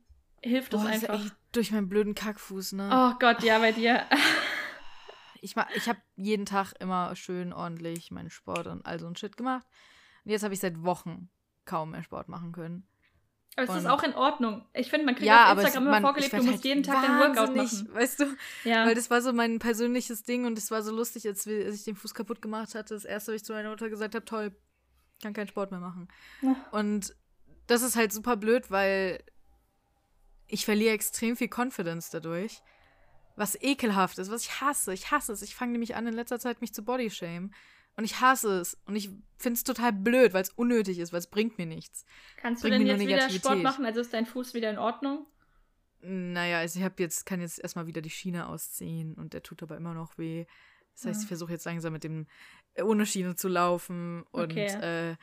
hilft 0.42 0.74
es 0.74 0.84
einfach. 0.84 1.24
Echt 1.24 1.36
durch 1.52 1.72
meinen 1.72 1.90
blöden 1.90 2.16
Kackfuß, 2.16 2.74
ne? 2.74 2.90
Oh 2.92 3.18
Gott, 3.20 3.44
ja, 3.44 3.60
bei 3.60 3.72
dir. 3.72 4.04
ich 5.42 5.56
ich 5.76 5.88
habe 5.88 6.00
jeden 6.16 6.46
Tag 6.46 6.74
immer 6.80 7.16
schön 7.16 7.54
ordentlich 7.54 8.10
meinen 8.10 8.32
Sport 8.32 8.66
und 8.66 8.86
all 8.86 9.00
so 9.00 9.08
ein 9.08 9.16
Shit 9.16 9.38
gemacht. 9.38 9.68
Und 10.26 10.32
jetzt 10.32 10.44
habe 10.44 10.56
ich 10.56 10.60
seit 10.60 10.84
Wochen 10.84 11.30
kaum 11.66 11.92
mehr 11.92 12.04
Sport 12.04 12.30
machen 12.30 12.52
können. 12.52 12.88
Aber 13.58 13.74
es 13.74 13.80
ist 13.80 13.88
auch 13.88 14.04
in 14.04 14.14
Ordnung. 14.14 14.64
Ich 14.74 14.90
finde, 14.92 15.06
man 15.06 15.16
kriegt 15.16 15.26
ja, 15.26 15.52
auf 15.52 15.58
Instagram 15.58 15.88
immer 15.88 16.02
vorgelebt, 16.02 16.32
du 16.32 16.38
musst 16.38 16.50
halt 16.50 16.64
jeden 16.64 16.84
Tag 16.84 17.02
dein 17.02 17.20
Workout 17.20 17.56
machen. 17.56 17.90
Weißt 17.92 18.20
du? 18.20 18.26
Ja. 18.64 18.86
Weil 18.86 18.94
das 18.94 19.10
war 19.10 19.22
so 19.22 19.34
mein 19.34 19.58
persönliches 19.58 20.24
Ding 20.24 20.46
und 20.46 20.58
es 20.60 20.70
war 20.70 20.84
so 20.84 20.96
lustig, 20.96 21.26
als, 21.26 21.48
ich 21.48 21.84
den 21.84 21.96
Fuß 21.96 22.14
kaputt 22.14 22.42
gemacht 22.42 22.76
hatte. 22.76 22.94
Das 22.94 23.04
erste, 23.04 23.32
was 23.32 23.42
ich 23.42 23.46
zu 23.46 23.54
meiner 23.54 23.70
Mutter 23.70 23.90
gesagt 23.90 24.14
habe, 24.14 24.26
toll, 24.26 24.56
kann 25.24 25.34
keinen 25.34 25.48
Sport 25.48 25.72
mehr 25.72 25.80
machen. 25.80 26.08
Ja. 26.44 26.56
Und 26.72 27.16
das 27.66 27.82
ist 27.82 27.96
halt 27.96 28.14
super 28.14 28.38
blöd, 28.38 28.70
weil 28.70 29.24
ich 30.48 30.64
verliere 30.64 30.94
extrem 30.94 31.36
viel 31.36 31.50
Confidence 31.50 32.12
dadurch. 32.12 32.62
Was 33.36 33.60
ekelhaft 33.60 34.20
ist, 34.20 34.32
was 34.32 34.44
ich 34.44 34.62
hasse. 34.62 34.94
Ich 34.94 35.10
hasse 35.12 35.34
es. 35.34 35.42
Ich 35.42 35.56
fange 35.56 35.72
nämlich 35.72 35.96
an, 35.96 36.06
in 36.06 36.14
letzter 36.14 36.40
Zeit 36.40 36.62
mich 36.62 36.74
zu 36.74 36.84
bodyshamen. 36.84 37.54
Und 37.98 38.04
ich 38.04 38.22
hasse 38.22 38.60
es. 38.60 38.78
Und 38.86 38.96
ich 38.96 39.10
finde 39.38 39.58
es 39.58 39.64
total 39.64 39.92
blöd, 39.92 40.34
weil 40.34 40.44
es 40.44 40.52
unnötig 40.52 41.00
ist, 41.00 41.12
weil 41.12 41.20
es 41.20 41.28
bringt 41.28 41.58
mir 41.58 41.66
nichts. 41.66 42.06
Kannst 42.38 42.64
du 42.64 42.70
denn 42.70 42.86
jetzt 42.86 43.00
wieder 43.02 43.30
Sport 43.30 43.62
machen? 43.64 43.86
Also 43.86 44.02
ist 44.02 44.14
dein 44.14 44.26
Fuß 44.26 44.54
wieder 44.54 44.70
in 44.70 44.78
Ordnung? 44.78 45.26
Naja, 46.02 46.60
also 46.60 46.80
ich 46.80 46.86
habe 46.86 46.96
jetzt, 47.00 47.26
kann 47.26 47.42
jetzt 47.42 47.60
erstmal 47.60 47.88
wieder 47.88 48.02
die 48.02 48.12
Schiene 48.12 48.48
ausziehen 48.48 49.16
und 49.16 49.34
der 49.34 49.42
tut 49.42 49.64
aber 49.64 49.76
immer 49.76 49.96
noch 49.96 50.18
weh. 50.20 50.46
Das 50.94 51.06
heißt, 51.06 51.22
ja. 51.22 51.24
ich 51.24 51.28
versuche 51.28 51.52
jetzt 51.52 51.66
langsam 51.66 51.94
mit 51.94 52.04
dem 52.04 52.28
äh, 52.76 52.84
ohne 52.84 53.06
Schiene 53.06 53.36
zu 53.36 53.48
laufen 53.48 54.24
und 54.32 54.52
okay. 54.52 54.68
äh, 55.12 55.16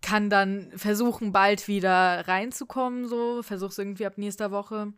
kann 0.00 0.28
dann 0.28 0.72
versuchen, 0.76 1.32
bald 1.32 1.68
wieder 1.68 2.26
reinzukommen. 2.26 3.06
So, 3.06 3.42
versuche 3.42 3.70
es 3.70 3.78
irgendwie 3.78 4.06
ab 4.06 4.18
nächster 4.18 4.50
Woche. 4.50 4.92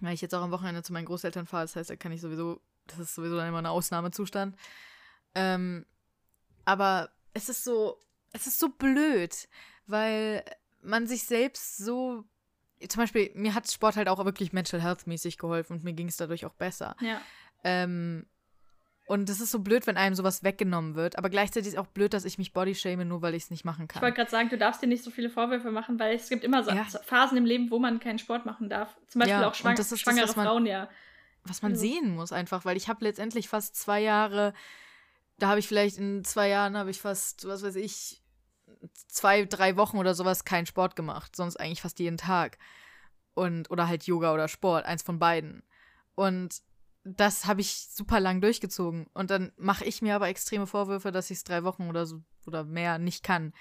Weil 0.00 0.14
ich 0.14 0.20
jetzt 0.20 0.34
auch 0.34 0.42
am 0.42 0.50
Wochenende 0.50 0.82
zu 0.82 0.92
meinen 0.92 1.06
Großeltern 1.06 1.46
fahre, 1.46 1.64
das 1.64 1.76
heißt, 1.76 1.90
da 1.90 1.96
kann 1.96 2.12
ich 2.12 2.20
sowieso, 2.20 2.60
das 2.86 2.98
ist 2.98 3.14
sowieso 3.14 3.36
dann 3.36 3.48
immer 3.48 3.58
ein 3.58 3.66
Ausnahmezustand. 3.66 4.56
Ähm, 5.36 5.86
aber 6.64 7.10
es 7.32 7.48
ist 7.48 7.64
so, 7.64 8.00
es 8.32 8.46
ist 8.46 8.58
so 8.58 8.68
blöd, 8.68 9.48
weil 9.86 10.44
man 10.82 11.06
sich 11.06 11.24
selbst 11.24 11.78
so. 11.78 12.24
Zum 12.88 13.00
Beispiel, 13.00 13.30
mir 13.34 13.54
hat 13.54 13.70
Sport 13.70 13.96
halt 13.96 14.08
auch 14.08 14.22
wirklich 14.24 14.52
Mental 14.52 14.82
Health 14.82 15.06
mäßig 15.06 15.38
geholfen 15.38 15.76
und 15.76 15.84
mir 15.84 15.94
ging 15.94 16.08
es 16.08 16.16
dadurch 16.16 16.44
auch 16.44 16.54
besser. 16.54 16.96
Ja. 17.00 17.20
Ähm, 17.62 18.26
und 19.06 19.28
es 19.28 19.40
ist 19.40 19.50
so 19.50 19.58
blöd, 19.58 19.86
wenn 19.86 19.96
einem 19.96 20.14
sowas 20.14 20.42
weggenommen 20.42 20.94
wird. 20.94 21.18
Aber 21.18 21.28
gleichzeitig 21.28 21.68
ist 21.68 21.74
es 21.74 21.78
auch 21.78 21.86
blöd, 21.86 22.14
dass 22.14 22.24
ich 22.24 22.38
mich 22.38 22.52
bodyshame, 22.52 23.04
nur 23.04 23.20
weil 23.20 23.34
ich 23.34 23.44
es 23.44 23.50
nicht 23.50 23.64
machen 23.64 23.86
kann. 23.86 24.00
Ich 24.00 24.02
wollte 24.02 24.16
gerade 24.16 24.30
sagen, 24.30 24.48
du 24.48 24.56
darfst 24.56 24.82
dir 24.82 24.86
nicht 24.86 25.04
so 25.04 25.10
viele 25.10 25.28
Vorwürfe 25.28 25.70
machen, 25.70 25.98
weil 25.98 26.16
es 26.16 26.28
gibt 26.28 26.42
immer 26.42 26.62
so 26.62 26.70
ja. 26.70 26.84
Phasen 26.84 27.36
im 27.36 27.44
Leben, 27.44 27.70
wo 27.70 27.78
man 27.78 28.00
keinen 28.00 28.18
Sport 28.18 28.46
machen 28.46 28.70
darf. 28.70 28.96
Zum 29.08 29.18
Beispiel 29.20 29.40
ja, 29.40 29.48
auch 29.48 29.54
schwang 29.54 29.76
schwangere 29.76 30.26
das, 30.26 30.36
man, 30.36 30.46
Frauen, 30.46 30.66
ja. 30.66 30.88
Was 31.44 31.60
man 31.60 31.72
also. 31.72 31.82
sehen 31.82 32.14
muss 32.14 32.32
einfach, 32.32 32.64
weil 32.64 32.78
ich 32.78 32.88
habe 32.88 33.04
letztendlich 33.04 33.48
fast 33.48 33.76
zwei 33.76 34.00
Jahre 34.00 34.54
da 35.38 35.48
habe 35.48 35.60
ich 35.60 35.68
vielleicht 35.68 35.98
in 35.98 36.24
zwei 36.24 36.48
Jahren, 36.48 36.76
habe 36.76 36.90
ich 36.90 37.00
fast, 37.00 37.46
was 37.46 37.62
weiß 37.62 37.76
ich, 37.76 38.22
zwei, 39.08 39.44
drei 39.44 39.76
Wochen 39.76 39.98
oder 39.98 40.14
sowas 40.14 40.44
keinen 40.44 40.66
Sport 40.66 40.96
gemacht. 40.96 41.34
Sonst 41.36 41.56
eigentlich 41.56 41.82
fast 41.82 41.98
jeden 41.98 42.18
Tag. 42.18 42.58
Und, 43.34 43.70
oder 43.70 43.88
halt 43.88 44.04
Yoga 44.04 44.32
oder 44.32 44.48
Sport, 44.48 44.84
eins 44.84 45.02
von 45.02 45.18
beiden. 45.18 45.64
Und 46.14 46.62
das 47.02 47.46
habe 47.46 47.60
ich 47.60 47.88
super 47.90 48.20
lang 48.20 48.40
durchgezogen. 48.40 49.06
Und 49.12 49.30
dann 49.30 49.52
mache 49.56 49.84
ich 49.84 50.02
mir 50.02 50.14
aber 50.14 50.28
extreme 50.28 50.66
Vorwürfe, 50.66 51.10
dass 51.12 51.30
ich 51.30 51.38
es 51.38 51.44
drei 51.44 51.64
Wochen 51.64 51.88
oder 51.88 52.06
so 52.06 52.22
oder 52.46 52.64
mehr 52.64 52.98
nicht 52.98 53.24
kann. 53.24 53.52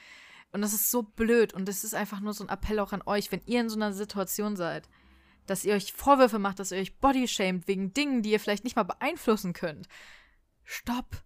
Und 0.51 0.62
das 0.62 0.73
ist 0.73 0.91
so 0.91 1.03
blöd. 1.03 1.53
Und 1.53 1.67
das 1.67 1.83
ist 1.83 1.95
einfach 1.95 2.19
nur 2.19 2.33
so 2.33 2.43
ein 2.43 2.49
Appell 2.49 2.79
auch 2.79 2.93
an 2.93 3.01
euch, 3.05 3.31
wenn 3.31 3.41
ihr 3.45 3.62
in 3.62 3.69
so 3.69 3.75
einer 3.75 3.93
Situation 3.93 4.55
seid, 4.55 4.88
dass 5.47 5.65
ihr 5.65 5.73
euch 5.73 5.91
Vorwürfe 5.91 6.39
macht, 6.39 6.59
dass 6.59 6.71
ihr 6.71 6.77
euch 6.77 6.97
bodyshamed 6.99 7.67
wegen 7.67 7.93
Dingen, 7.93 8.21
die 8.21 8.31
ihr 8.31 8.39
vielleicht 8.39 8.63
nicht 8.63 8.75
mal 8.75 8.83
beeinflussen 8.83 9.53
könnt. 9.53 9.88
Stopp. 10.63 11.23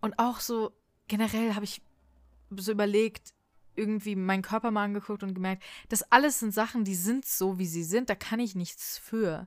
Und 0.00 0.18
auch 0.18 0.40
so 0.40 0.72
generell 1.08 1.54
habe 1.54 1.64
ich 1.64 1.82
so 2.56 2.72
überlegt, 2.72 3.34
irgendwie 3.74 4.16
meinen 4.16 4.42
Körper 4.42 4.70
mal 4.70 4.84
angeguckt 4.84 5.22
und 5.22 5.34
gemerkt, 5.34 5.62
das 5.88 6.02
alles 6.10 6.40
sind 6.40 6.52
Sachen, 6.52 6.84
die 6.84 6.94
sind 6.94 7.24
so, 7.24 7.58
wie 7.58 7.66
sie 7.66 7.84
sind, 7.84 8.10
da 8.10 8.14
kann 8.14 8.40
ich 8.40 8.54
nichts 8.54 8.98
für. 8.98 9.46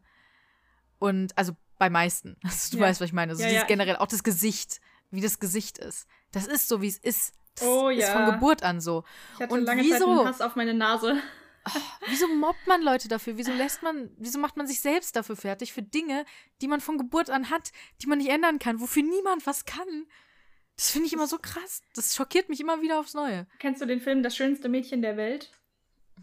Und 0.99 1.37
also 1.37 1.55
bei 1.77 1.89
meisten. 1.89 2.37
Also, 2.43 2.71
du 2.71 2.77
ja. 2.77 2.87
weißt, 2.87 3.01
was 3.01 3.07
ich 3.07 3.13
meine. 3.13 3.31
Also 3.31 3.43
ja, 3.43 3.49
ja. 3.49 3.65
generell 3.65 3.97
auch 3.97 4.07
das 4.07 4.23
Gesicht, 4.23 4.79
wie 5.09 5.21
das 5.21 5.39
Gesicht 5.39 5.77
ist. 5.77 6.07
Das 6.31 6.47
ist 6.47 6.67
so, 6.67 6.81
wie 6.81 6.87
es 6.87 6.97
ist. 6.97 7.33
Das 7.55 7.67
oh, 7.67 7.89
ist 7.89 8.07
von 8.09 8.25
Geburt 8.25 8.63
an 8.63 8.79
so. 8.79 9.03
Ich 9.33 9.41
hatte 9.41 9.53
und 9.53 9.65
lange 9.65 9.83
wieso, 9.83 9.97
Zeit 9.97 10.07
einen 10.07 10.27
Hass 10.27 10.41
auf 10.41 10.55
meine 10.55 10.73
Nase. 10.73 11.21
Oh, 11.67 11.79
wieso 12.07 12.27
mobbt 12.27 12.65
man 12.65 12.81
Leute 12.81 13.07
dafür? 13.07 13.37
Wieso 13.37 13.51
lässt 13.51 13.83
man, 13.83 14.09
wieso 14.17 14.39
macht 14.39 14.57
man 14.57 14.67
sich 14.67 14.79
selbst 14.79 15.15
dafür 15.15 15.35
fertig 15.35 15.73
für 15.73 15.83
Dinge, 15.83 16.25
die 16.61 16.67
man 16.67 16.81
von 16.81 16.97
Geburt 16.97 17.29
an 17.29 17.49
hat, 17.49 17.71
die 18.01 18.07
man 18.07 18.19
nicht 18.19 18.29
ändern 18.29 18.57
kann, 18.57 18.79
wofür 18.79 19.03
niemand 19.03 19.45
was 19.45 19.65
kann? 19.65 20.07
Das 20.81 20.89
finde 20.89 21.05
ich 21.05 21.13
immer 21.13 21.27
so 21.27 21.37
krass. 21.37 21.83
Das 21.93 22.15
schockiert 22.15 22.49
mich 22.49 22.59
immer 22.59 22.81
wieder 22.81 22.99
aufs 22.99 23.13
Neue. 23.13 23.45
Kennst 23.59 23.84
du 23.84 23.86
den 23.86 24.01
Film 24.01 24.23
Das 24.23 24.36
schönste 24.36 24.67
Mädchen 24.67 25.03
der 25.03 25.15
Welt? 25.15 25.51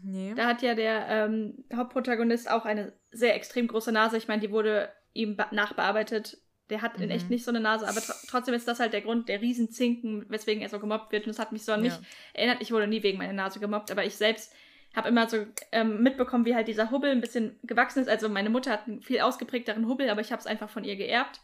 Nee. 0.03 0.33
Da 0.35 0.47
hat 0.47 0.61
ja 0.61 0.75
der 0.75 1.07
ähm, 1.07 1.63
Hauptprotagonist 1.73 2.51
auch 2.51 2.65
eine 2.65 2.91
sehr 3.09 3.35
extrem 3.35 3.69
große 3.69 3.93
Nase. 3.93 4.17
Ich 4.17 4.27
meine, 4.27 4.41
die 4.41 4.51
wurde 4.51 4.91
ihm 5.13 5.37
nachbearbeitet. 5.51 6.39
Der 6.69 6.81
hat 6.81 6.97
mhm. 6.97 7.05
in 7.05 7.11
echt 7.11 7.29
nicht 7.29 7.45
so 7.45 7.51
eine 7.51 7.61
Nase, 7.61 7.87
aber 7.87 8.01
tr 8.01 8.13
trotzdem 8.27 8.53
ist 8.53 8.67
das 8.67 8.81
halt 8.81 8.91
der 8.91 8.99
Grund, 8.99 9.29
der 9.29 9.39
Riesenzinken, 9.39 10.25
weswegen 10.27 10.61
er 10.61 10.67
so 10.67 10.79
gemobbt 10.79 11.13
wird. 11.13 11.23
Und 11.23 11.29
das 11.29 11.39
hat 11.39 11.53
mich 11.53 11.63
so 11.63 11.71
an 11.71 11.81
mich 11.81 11.93
ja. 11.93 12.01
erinnert. 12.33 12.61
Ich 12.61 12.73
wurde 12.73 12.87
nie 12.87 13.01
wegen 13.01 13.17
meiner 13.17 13.31
Nase 13.31 13.61
gemobbt, 13.61 13.91
aber 13.91 14.03
ich 14.03 14.17
selbst 14.17 14.53
habe 14.93 15.07
immer 15.07 15.29
so 15.29 15.45
ähm, 15.71 16.03
mitbekommen, 16.03 16.43
wie 16.43 16.55
halt 16.55 16.67
dieser 16.67 16.91
Hubbel 16.91 17.11
ein 17.11 17.21
bisschen 17.21 17.57
gewachsen 17.63 18.01
ist. 18.01 18.09
Also 18.09 18.27
meine 18.27 18.49
Mutter 18.49 18.73
hat 18.73 18.89
einen 18.89 19.01
viel 19.01 19.21
ausgeprägteren 19.21 19.87
Hubbel, 19.87 20.09
aber 20.09 20.19
ich 20.19 20.33
habe 20.33 20.41
es 20.41 20.47
einfach 20.47 20.69
von 20.69 20.83
ihr 20.83 20.97
geerbt. 20.97 21.39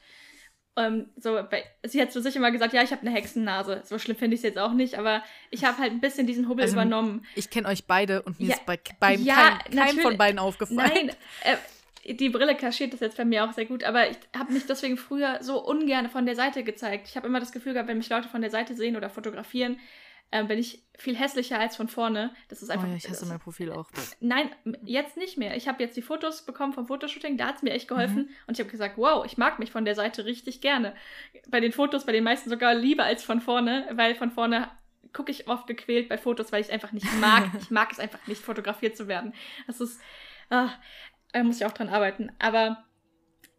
Ähm, 0.78 1.10
so, 1.16 1.40
bei, 1.50 1.64
sie 1.84 2.02
hat 2.02 2.12
zu 2.12 2.22
sich 2.22 2.36
immer 2.36 2.52
gesagt, 2.52 2.74
ja, 2.74 2.84
ich 2.84 2.92
habe 2.92 3.02
eine 3.02 3.12
Hexennase. 3.12 3.82
So 3.86 3.98
schlimm 3.98 4.18
finde 4.18 4.36
ich 4.36 4.40
es 4.40 4.44
jetzt 4.44 4.58
auch 4.60 4.74
nicht, 4.74 4.98
aber 4.98 5.24
ich 5.50 5.64
habe 5.64 5.78
halt 5.78 5.92
ein 5.92 6.02
bisschen 6.02 6.28
diesen 6.28 6.50
Hubbel 6.50 6.64
Also, 6.64 6.76
übernommen. 6.76 7.26
Ich 7.36 7.50
kenne 7.50 7.68
euch 7.70 7.86
beide 7.86 8.22
und 8.24 8.40
mir 8.40 8.48
Ja, 8.50 8.56
ist 8.56 8.66
bei 8.66 8.80
beim 9.00 9.24
ja, 9.24 9.36
kein, 9.36 9.58
keinem 9.60 9.76
natürlich. 9.76 10.02
von 10.02 10.18
beiden 10.18 10.40
aufgefallen. 10.40 10.78
Nein, 10.92 11.10
äh, 11.44 12.14
die 12.14 12.30
Brille 12.30 12.56
kaschiert 12.56 12.94
das 12.94 13.00
jetzt 13.00 13.18
bei 13.18 13.26
mir 13.26 13.46
auch 13.46 13.54
sehr 13.54 13.66
gut, 13.66 13.84
aber 13.84 14.10
ich 14.10 14.18
habe 14.38 14.54
mich 14.54 14.66
deswegen 14.68 14.98
früher 14.98 15.40
so 15.42 15.64
ungern 15.66 16.10
von 16.10 16.26
der 16.26 16.36
Seite 16.36 16.64
gezeigt. 16.64 17.08
Ich 17.08 17.16
habe 17.16 17.26
immer 17.28 17.40
das 17.40 17.52
Gefühl 17.52 17.74
gehabt, 17.74 17.88
wenn 17.90 17.98
mich 17.98 18.10
Leute 18.10 18.28
von 18.28 18.42
der 18.42 18.52
Seite 18.52 18.76
sehen 18.76 18.96
oder 18.96 19.10
fotografieren, 19.10 19.80
äh, 20.32 20.44
bin 20.44 20.60
ich 20.60 20.84
viel 20.98 21.16
hässlicher 21.16 21.60
als 21.60 21.76
von 21.76 21.88
vorne. 21.88 22.34
Das 22.48 22.62
ist 22.62 22.70
Oh 22.70 22.74
einfach. 22.74 22.88
ja, 22.88 22.96
ich 22.96 23.10
hasse 23.10 23.22
das, 23.22 23.30
mein 23.30 23.40
Profil 23.40 23.72
auch. 23.72 23.90
Nein, 24.20 24.50
jetzt 24.84 25.18
nicht 25.18 25.38
mehr. 25.38 25.56
Ich 25.56 25.68
habe 25.68 25.84
jetzt 25.84 25.98
die 25.98 26.02
Fotos 26.02 26.46
bekommen 26.46 26.74
vom 26.74 26.88
Fotoshooting, 26.88 27.38
da 27.38 27.48
hat 27.48 27.58
es 27.58 27.64
mir 27.64 27.72
echt 27.72 27.88
geholfen. 27.88 28.24
Mhm. 28.24 28.30
Und 28.48 28.54
ich 28.54 28.60
habe 28.60 28.70
gesagt, 28.70 28.98
wow, 28.98 29.26
ich 29.26 29.38
mag 29.38 29.60
mich 29.60 29.72
von 29.72 29.86
der 29.86 29.96
Seite 29.96 30.26
richtig 30.26 30.62
gerne. 30.62 30.96
Bei 31.50 31.60
den 31.60 31.72
Fotos, 31.72 32.06
bei 32.06 32.12
den 32.12 32.24
meisten 32.24 32.50
sogar 32.50 32.74
lieber 32.74 33.04
als 33.04 33.24
von 33.24 33.42
vorne, 33.42 33.88
weil 33.92 34.16
von 34.16 34.32
vorne 34.32 34.70
gucke 35.14 35.32
ich 35.32 35.48
oft 35.48 35.68
gequält 35.68 36.10
bei 36.10 36.18
Fotos, 36.18 36.52
weil 36.52 36.62
ich 36.62 36.72
einfach 36.72 36.92
nicht 36.92 37.08
mag. 37.20 37.50
ich 37.60 37.72
mag 37.72 37.92
es 37.92 38.00
einfach 38.00 38.26
nicht, 38.28 38.42
fotografiert 38.42 38.98
zu 38.98 39.08
werden. 39.08 39.34
Das 39.68 39.82
ist, 39.82 40.00
ah, 40.50 40.70
da 41.32 41.44
muss 41.44 41.58
ich 41.58 41.66
auch 41.66 41.74
dran 41.74 41.90
arbeiten. 41.90 42.32
Aber 42.40 42.85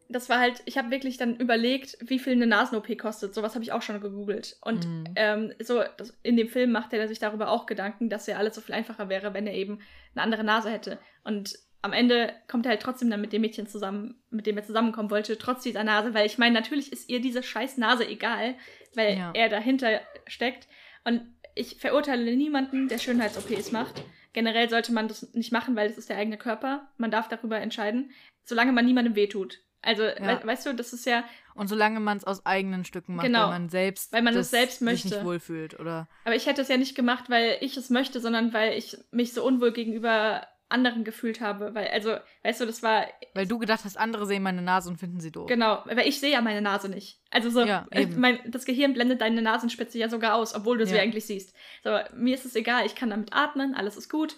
das 0.09 0.28
war 0.28 0.38
halt, 0.38 0.62
ich 0.66 0.78
habe 0.78 0.90
wirklich 0.90 1.16
dann 1.16 1.36
überlegt, 1.36 1.96
wie 2.00 2.18
viel 2.18 2.32
eine 2.34 2.46
Nasen-OP 2.46 2.96
kostet. 2.98 3.34
Sowas 3.34 3.54
habe 3.54 3.64
ich 3.64 3.72
auch 3.72 3.82
schon 3.82 4.00
gegoogelt. 4.00 4.57
Und 4.62 4.86
Mhm. 4.86 5.04
ähm, 5.16 5.52
so 5.61 5.82
das, 5.96 6.16
in 6.22 6.36
dem 6.36 6.48
Film 6.48 6.72
macht 6.72 6.92
er 6.92 7.09
sich 7.09 7.18
darüber 7.18 7.50
auch 7.50 7.66
Gedanken, 7.66 8.09
dass 8.09 8.26
ja 8.26 8.36
alles 8.36 8.54
so 8.54 8.61
viel 8.61 8.74
einfacher 8.74 9.09
wäre, 9.09 9.34
wenn 9.34 9.46
er 9.46 9.54
eben 9.54 9.80
eine 10.14 10.22
andere 10.22 10.44
Nase 10.44 10.70
hätte. 10.70 10.98
Und 11.24 11.59
am 11.82 11.92
Ende 11.92 12.32
kommt 12.48 12.66
er 12.66 12.70
halt 12.70 12.82
trotzdem 12.82 13.11
dann 13.11 13.20
mit 13.20 13.32
dem 13.32 13.42
Mädchen 13.42 13.66
zusammen, 13.66 14.20
mit 14.30 14.46
dem 14.46 14.57
er 14.57 14.64
zusammenkommen 14.64 15.11
wollte, 15.11 15.38
trotz 15.38 15.62
dieser 15.62 15.84
Nase, 15.84 16.14
weil 16.14 16.26
ich 16.26 16.38
meine, 16.38 16.54
natürlich 16.54 16.92
ist 16.92 17.09
ihr 17.09 17.20
diese 17.20 17.42
scheiß 17.42 17.76
Nase 17.78 18.07
egal, 18.09 18.54
weil 18.94 19.16
Ja. 19.16 19.30
er 19.34 19.48
dahinter 19.48 20.00
steckt. 20.26 20.66
Und 21.04 21.22
ich 21.54 21.76
verurteile 21.78 22.34
niemanden, 22.36 22.88
der 22.88 22.98
Schönheits-OPs 22.98 23.72
macht. 23.72 24.02
Generell 24.32 24.68
sollte 24.68 24.92
man 24.92 25.09
das 25.09 25.32
nicht 25.34 25.52
machen, 25.52 25.76
weil 25.76 25.88
es 25.88 25.96
ist 25.96 26.11
der 26.11 26.16
eigene 26.18 26.36
Körper. 26.36 26.88
Man 26.98 27.11
darf 27.11 27.28
darüber 27.28 27.59
entscheiden, 27.59 28.11
solange 28.44 28.72
man 28.72 28.84
niemandem 28.84 29.14
wehtut. 29.14 29.61
Also, 29.83 30.03
we 30.03 30.41
weißt 30.45 30.66
du, 30.66 30.74
das 30.74 30.93
ist 30.93 31.07
ja, 31.07 31.24
Und 31.55 31.68
solange 31.68 32.01
man 32.01 32.16
es 32.16 32.24
aus 32.24 32.45
eigenen 32.45 32.85
Stücken 32.85 33.14
macht, 33.16 33.27
Genau. 33.27 33.43
weil 33.45 33.49
man 33.51 33.68
selbst, 33.68 34.12
Weil 34.12 34.22
man 34.22 34.35
es 34.35 34.41
das 34.41 34.51
selbst 34.51 34.79
sich 34.81 34.85
möchte. 34.85 35.09
nicht 35.09 35.24
wohlfühlt 35.24 35.79
oder 35.79 36.09
aber 36.24 36.35
ich 36.35 36.47
hätte 36.47 36.62
es 36.62 36.68
ja 36.68 36.77
nicht 36.77 36.95
gemacht, 36.97 37.31
weil 37.31 37.59
ich 37.61 37.77
es 37.77 37.89
möchte, 37.91 38.20
sondern 38.20 38.53
weil 38.53 38.77
ich 38.77 38.97
mich 39.12 39.33
so 39.33 39.45
unwohl 39.45 39.72
gegenüber 39.72 40.47
anderen 40.68 41.05
gefühlt 41.05 41.41
habe. 41.41 41.74
Weil, 41.77 41.87
also, 41.89 42.16
weißt 42.43 42.61
du, 42.61 42.66
das 42.66 42.83
war, 42.83 43.07
weil 43.35 43.47
du 43.47 43.59
gedacht 43.61 43.85
hast, 43.85 43.97
andere 43.97 44.27
sehen 44.27 44.43
meine 44.43 44.62
Nase 44.62 44.89
und 44.91 44.97
finden 44.99 45.20
sie 45.20 45.31
doof. 45.31 45.47
genau, 45.47 45.83
weil 45.85 46.09
ich 46.09 46.18
sehe 46.18 46.33
ja 46.33 46.41
meine 46.41 46.61
Nase 46.61 46.89
nicht. 46.89 47.20
Also 47.31 47.51
so, 47.51 47.64
Ja, 47.64 47.87
mein, 48.16 48.41
das 48.51 48.64
Gehirn 48.64 48.93
blendet 48.93 49.20
deine 49.20 49.43
Nasenspitze 49.43 49.99
ja 49.99 50.09
sogar 50.09 50.35
aus, 50.35 50.53
obwohl 50.57 50.79
du 50.79 50.87
sie 50.87 50.97
Ja. 50.97 51.03
eigentlich 51.03 51.27
siehst. 51.27 51.55
So, 51.85 51.97
mir 52.16 52.35
ist 52.35 52.45
es 52.45 52.57
egal, 52.57 52.85
ich 52.85 52.97
kann 52.97 53.11
damit 53.11 53.33
atmen, 53.33 53.77
alles 53.77 53.97
ist 53.97 54.11
gut. 54.11 54.35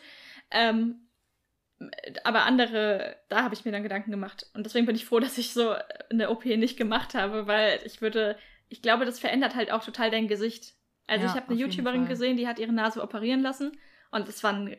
Ähm, 0.50 1.07
aber 2.24 2.44
andere, 2.44 3.16
da 3.28 3.42
habe 3.42 3.54
ich 3.54 3.64
mir 3.64 3.72
dann 3.72 3.82
Gedanken 3.82 4.10
gemacht. 4.10 4.46
Und 4.54 4.64
deswegen 4.64 4.86
bin 4.86 4.96
ich 4.96 5.04
froh, 5.04 5.20
dass 5.20 5.38
ich 5.38 5.52
so 5.52 5.74
eine 6.10 6.30
OP 6.30 6.44
nicht 6.44 6.76
gemacht 6.76 7.14
habe, 7.14 7.46
weil 7.46 7.80
ich 7.84 8.00
würde, 8.00 8.36
ich 8.68 8.82
glaube, 8.82 9.04
das 9.04 9.18
verändert 9.20 9.54
halt 9.54 9.70
auch 9.70 9.84
total 9.84 10.10
dein 10.10 10.28
Gesicht. 10.28 10.74
Also 11.06 11.24
Ja, 11.24 11.30
ich 11.32 11.36
habe 11.40 11.50
eine 11.50 11.58
YouTuberin 11.60 12.06
gesehen, 12.06 12.36
die 12.36 12.46
hat 12.46 12.58
ihre 12.58 12.72
Nase 12.72 13.02
operieren 13.02 13.40
lassen 13.40 13.72
und 14.10 14.28
es 14.28 14.42
war 14.44 14.54
eine 14.54 14.76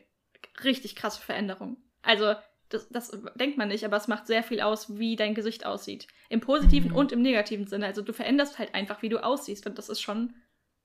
richtig 0.62 0.94
krasse 0.94 1.20
Veränderung. 1.20 1.78
Also 2.02 2.34
das, 2.68 2.88
das 2.88 3.10
denkt 3.34 3.58
man 3.58 3.66
nicht, 3.68 3.84
aber 3.84 3.96
es 3.96 4.06
macht 4.06 4.28
sehr 4.28 4.44
viel 4.44 4.60
aus, 4.60 4.96
wie 4.96 5.16
dein 5.16 5.34
Gesicht 5.34 5.66
aussieht. 5.66 6.06
Im 6.28 6.40
positiven 6.40 6.90
Mhm. 6.90 6.96
und 6.96 7.10
im 7.12 7.20
negativen 7.20 7.66
Sinne. 7.66 7.86
Also 7.86 8.02
du 8.02 8.12
veränderst 8.12 8.60
halt 8.60 8.74
einfach, 8.74 9.02
wie 9.02 9.08
du 9.08 9.18
aussiehst 9.24 9.66
und 9.66 9.76
das 9.76 9.88
ist 9.88 10.00
schon 10.00 10.34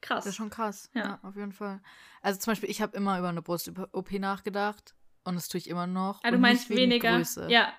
krass. 0.01 0.23
Das 0.23 0.31
ist 0.31 0.35
schon 0.37 0.49
krass. 0.49 0.89
Ja. 0.95 1.01
Ja, 1.01 1.19
auf 1.21 1.35
jeden 1.35 1.51
Fall. 1.51 1.79
Also 2.23 2.39
zum 2.39 2.51
Beispiel, 2.51 2.71
ich 2.71 2.81
habe 2.81 2.97
immer 2.97 3.19
über 3.19 3.29
eine 3.29 3.43
Brust-OP 3.43 4.13
nachgedacht 4.13 4.95
und 5.25 5.35
das 5.35 5.49
tue 5.49 5.57
ich 5.59 5.69
immer 5.69 5.87
noch. 5.87 6.23
ah, 6.23 6.31
du 6.31 6.37
meinst 6.37 6.69
weniger? 6.69 7.17
Größe. 7.17 7.47
Ja. 7.49 7.73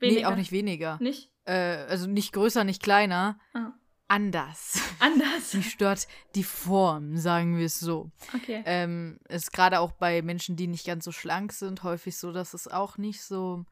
Nee, 0.00 0.24
auch 0.26 0.36
nicht 0.36 0.52
weniger. 0.52 0.98
Nicht? 1.00 1.32
Äh, 1.44 1.52
also 1.88 2.06
nicht 2.06 2.32
größer, 2.32 2.64
nicht 2.64 2.82
kleiner. 2.82 3.40
Ah. 3.54 3.72
Anders. 4.06 4.80
Anders. 5.00 5.54
Mich 5.54 5.70
stört 5.70 6.08
die 6.34 6.44
Form, 6.44 7.16
sagen 7.16 7.58
wir 7.58 7.66
es 7.66 7.78
so. 7.78 8.10
Okay. 8.34 8.62
Ähm, 8.64 9.18
ist 9.28 9.52
gerade 9.52 9.80
auch 9.80 9.92
bei 9.92 10.22
Menschen, 10.22 10.56
die 10.56 10.66
nicht 10.66 10.86
ganz 10.86 11.04
so 11.04 11.12
schlank 11.12 11.52
sind, 11.52 11.82
häufig 11.82 12.16
so, 12.16 12.32
dass 12.32 12.54
es 12.54 12.68
auch 12.68 12.96
nicht 12.96 13.22
so 13.22 13.64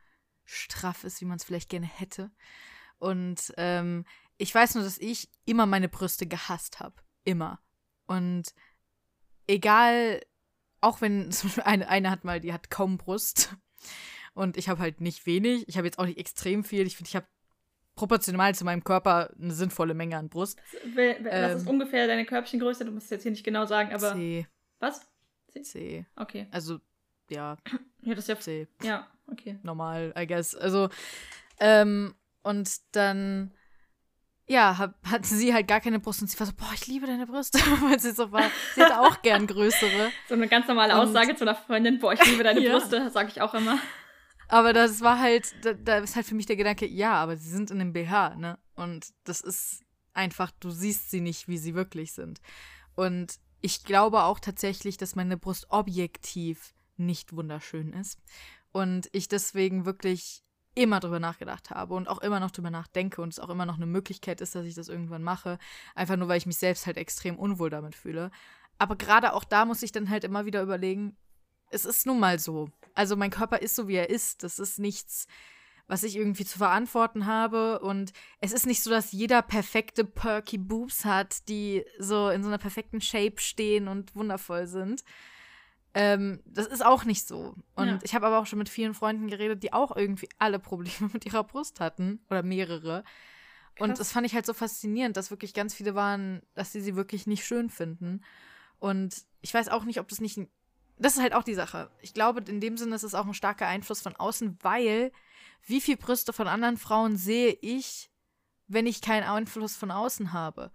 straff 0.45 1.05
ist, 1.05 1.21
wie 1.21 1.25
man 1.25 1.37
es 1.37 1.45
vielleicht 1.45 1.69
gerne 1.69 1.87
hätte. 1.87 2.31
Und 2.99 3.53
ähm, 3.57 4.05
ich 4.39 4.55
weiß 4.55 4.75
nur, 4.75 4.85
dass 4.85 4.99
ich 4.99 5.31
immer 5.45 5.67
meine 5.67 5.89
Brüste 5.89 6.27
gehasst 6.27 6.81
habe. 6.81 6.97
Immer. 7.25 7.61
Und 8.07 8.55
egal, 9.47 10.21
auch 10.87 11.01
wenn 11.01 11.31
zum 11.33 11.49
Beispiel 11.49 11.65
eine, 11.65 11.89
eine 11.89 12.11
hat 12.11 12.25
mal, 12.25 12.41
die 12.41 12.53
hat 12.53 12.71
kaum 12.71 12.97
Brust. 12.99 13.55
Und 14.35 14.57
ich 14.57 14.69
habe 14.69 14.81
halt 14.81 15.01
nicht 15.01 15.25
wenig. 15.27 15.67
Ich 15.69 15.77
habe 15.79 15.87
jetzt 15.87 15.99
auch 15.99 16.05
nicht 16.07 16.19
extrem 16.19 16.63
viel. 16.65 16.87
Ich 16.87 16.97
finde, 16.97 17.09
ich 17.09 17.17
habe 17.17 17.27
proportional 17.95 18.55
zu 18.55 18.65
meinem 18.67 18.85
Körper 18.85 19.31
eine 19.41 19.55
sinnvolle 19.55 19.95
Menge 19.95 20.17
an 20.19 20.29
Brust. 20.29 20.59
Will- 20.95 21.17
Was 21.23 21.55
ist 21.57 21.63
ähm, 21.63 21.69
ungefähr 21.69 22.07
deine 22.07 22.27
Körbchengröße? 22.27 22.85
Du 22.85 22.93
musst 22.93 23.07
es 23.07 23.11
jetzt 23.11 23.23
hier 23.23 23.31
nicht 23.31 23.45
genau 23.45 23.65
sagen, 23.65 23.93
aber. 23.95 24.13
C. 24.15 24.47
Was? 24.79 25.01
C. 25.63 26.05
Okay. 26.17 26.47
Also, 26.51 26.81
ja, 27.31 27.57
Ja, 28.03 28.15
das 28.15 28.25
ist 28.25 28.29
ja. 28.29 28.39
C. 28.39 28.69
Ja, 28.83 29.07
okay. 29.27 29.59
normal, 29.63 30.13
I 30.19 30.27
guess. 30.27 30.55
Also, 30.55 30.91
ähm, 31.59 32.15
und 32.43 32.71
dann, 32.95 33.53
ja, 34.49 34.79
hab, 34.79 34.95
hatte 35.05 35.27
sie 35.29 35.53
halt 35.53 35.67
gar 35.69 35.81
keine 35.81 35.99
Brust 35.99 36.23
und 36.23 36.29
sie 36.29 36.39
war 36.39 36.47
so, 36.47 36.53
boah, 36.55 36.71
ich 36.75 36.87
liebe 36.87 37.07
deine 37.07 37.27
Brüste, 37.27 37.59
weil 37.83 37.99
sie 37.99 38.13
so 38.13 38.31
war. 38.33 38.51
Sie 38.75 38.81
hätte 38.83 39.01
auch 39.01 39.21
gern 39.23 39.47
größere. 39.47 40.11
So 40.29 40.35
eine 40.35 40.49
ganz 40.49 40.69
normale 40.69 40.95
Und- 40.95 41.09
Aussage 41.09 41.35
zu 41.35 41.45
einer 41.45 41.55
Freundin, 41.57 41.99
boah, 41.99 42.13
ich 42.13 42.25
liebe 42.27 42.45
deine 42.45 42.61
Ja. 42.65 42.73
Brüste, 42.79 43.11
sage 43.11 43.29
ich 43.31 43.41
auch 43.43 43.55
immer. 43.55 43.79
Aber 44.49 44.73
das 44.73 45.01
war 45.01 45.19
halt, 45.19 45.53
da, 45.65 45.73
da 45.73 45.99
ist 45.99 46.15
halt 46.15 46.27
für 46.27 46.37
mich 46.37 46.47
der 46.47 46.55
Gedanke, 46.57 46.87
ja, 46.87 47.15
aber 47.15 47.37
sie 47.37 47.51
sind 47.51 47.73
in 47.73 47.81
einem 47.81 47.93
BH, 47.93 48.37
ne? 48.37 48.59
Und 48.77 49.09
das 49.25 49.41
ist 49.41 49.81
einfach, 50.15 50.53
du 50.61 50.71
siehst 50.71 51.11
sie 51.11 51.21
nicht, 51.21 51.49
wie 51.49 51.59
sie 51.59 51.75
wirklich 51.75 52.13
sind. 52.13 52.41
Und 52.95 53.35
ich 53.61 53.83
glaube 53.83 54.23
auch 54.23 54.39
tatsächlich, 54.39 54.97
dass 54.99 55.17
meine 55.17 55.37
Brust 55.37 55.67
objektiv 55.71 56.75
nicht 56.97 57.35
wunderschön 57.35 57.93
ist. 57.93 58.21
Und 58.71 59.09
ich 59.11 59.27
deswegen 59.29 59.85
wirklich 59.85 60.45
immer 60.77 61.01
drüber 61.01 61.19
nachgedacht 61.19 61.71
habe 61.71 61.95
und 61.95 62.09
auch 62.09 62.19
immer 62.19 62.39
noch 62.39 62.51
drüber 62.51 62.71
nachdenke 62.71 63.23
und 63.23 63.33
es 63.33 63.41
auch 63.41 63.49
immer 63.49 63.67
noch 63.67 63.77
eine 63.77 63.87
Möglichkeit 63.87 64.41
ist, 64.41 64.55
dass 64.55 64.67
ich 64.67 64.75
das 64.75 64.89
irgendwann 64.89 65.23
mache. 65.23 65.59
Einfach 65.95 66.17
nur, 66.17 66.29
weil 66.29 66.39
ich 66.39 66.47
mich 66.47 66.59
selbst 66.59 66.87
halt 66.87 66.99
extrem 66.99 67.37
unwohl 67.39 67.71
damit 67.71 67.95
fühle. 67.95 68.31
Aber 68.79 68.95
gerade 68.97 69.33
auch 69.33 69.45
da 69.45 69.65
muss 69.65 69.83
ich 69.83 69.91
dann 69.91 70.11
halt 70.11 70.23
immer 70.23 70.45
wieder 70.45 70.63
überlegen, 70.63 71.17
es 71.71 71.85
ist 71.85 72.07
nun 72.07 72.21
mal 72.21 72.39
so. 72.39 72.71
Also 72.95 73.17
mein 73.17 73.31
Körper 73.31 73.63
ist 73.63 73.75
so, 73.75 73.89
wie 73.89 73.97
er 73.97 74.11
ist. 74.11 74.43
Das 74.43 74.59
ist 74.59 74.79
nichts, 74.79 75.27
was 75.89 76.03
ich 76.03 76.17
irgendwie 76.17 76.45
zu 76.45 76.59
verantworten 76.59 77.27
habe. 77.27 77.81
Und 77.81 78.13
es 78.41 78.53
ist 78.53 78.67
nicht 78.67 78.83
so, 78.83 78.91
dass 78.91 79.13
jeder 79.13 79.41
perfekte 79.43 80.05
perky 80.05 80.59
Boobs 80.59 81.07
hat, 81.07 81.49
die 81.49 81.85
so 81.99 82.29
in 82.29 82.43
so 82.43 82.49
einer 82.49 82.59
perfekten 82.59 83.01
Shape 83.01 83.41
stehen 83.41 83.89
und 83.89 84.15
wundervoll 84.15 84.67
sind. 84.67 85.03
Ähm, 85.99 86.43
das 86.45 86.67
ist 86.67 86.85
auch 86.85 87.05
nicht 87.05 87.27
so. 87.27 87.55
Und 87.75 87.89
Ja. 87.89 87.99
ich 88.03 88.15
habe 88.15 88.27
aber 88.27 88.39
auch 88.39 88.45
schon 88.47 88.59
mit 88.59 88.69
vielen 88.69 88.93
Freunden 88.93 89.29
geredet, 89.29 89.63
die 89.63 89.73
auch 89.73 89.97
irgendwie 89.97 90.29
alle 90.39 90.59
Probleme 90.59 91.09
mit 91.15 91.25
ihrer 91.25 91.43
Brust 91.43 91.81
hatten 91.81 92.21
oder 92.29 92.43
mehrere. 92.43 93.03
Und 93.79 93.89
Krass. 93.89 93.99
das 93.99 94.13
fand 94.13 94.27
ich 94.27 94.35
halt 94.35 94.45
so 94.45 94.53
faszinierend, 94.53 95.17
dass 95.17 95.31
wirklich 95.31 95.55
ganz 95.55 95.75
viele 95.75 95.95
waren, 95.95 96.43
dass 96.55 96.73
sie 96.73 96.81
sie 96.83 96.97
wirklich 96.97 97.27
nicht 97.27 97.45
schön 97.47 97.71
finden. 97.71 98.23
Und 98.79 99.25
ich 99.41 99.55
weiß 99.55 99.69
auch 99.69 99.85
nicht, 99.85 99.99
ob 100.01 100.09
das 100.09 100.21
nicht. 100.21 100.37
ein- 100.37 100.51
Das 100.99 101.15
ist 101.17 101.23
halt 101.23 101.33
auch 101.35 101.43
die 101.45 101.55
Sache. 101.55 101.91
Ich 102.03 102.13
glaube, 102.13 102.41
in 102.47 102.61
dem 102.61 102.77
Sinne 102.77 102.95
ist 102.95 103.03
es 103.03 103.15
auch 103.15 103.27
ein 103.27 103.35
starker 103.35 103.67
Einfluss 103.67 104.03
von 104.03 104.17
außen, 104.17 104.59
weil 104.63 105.13
wie 105.67 105.81
viel 105.81 105.97
Brüste 105.97 106.33
von 106.35 106.47
anderen 106.47 106.77
Frauen 106.77 107.17
sehe 107.17 107.57
ich, 107.63 108.11
wenn 108.67 108.87
ich 108.87 109.01
keinen 109.01 109.25
Einfluss 109.25 109.77
von 109.77 109.91
außen 109.91 110.33
habe? 110.35 110.71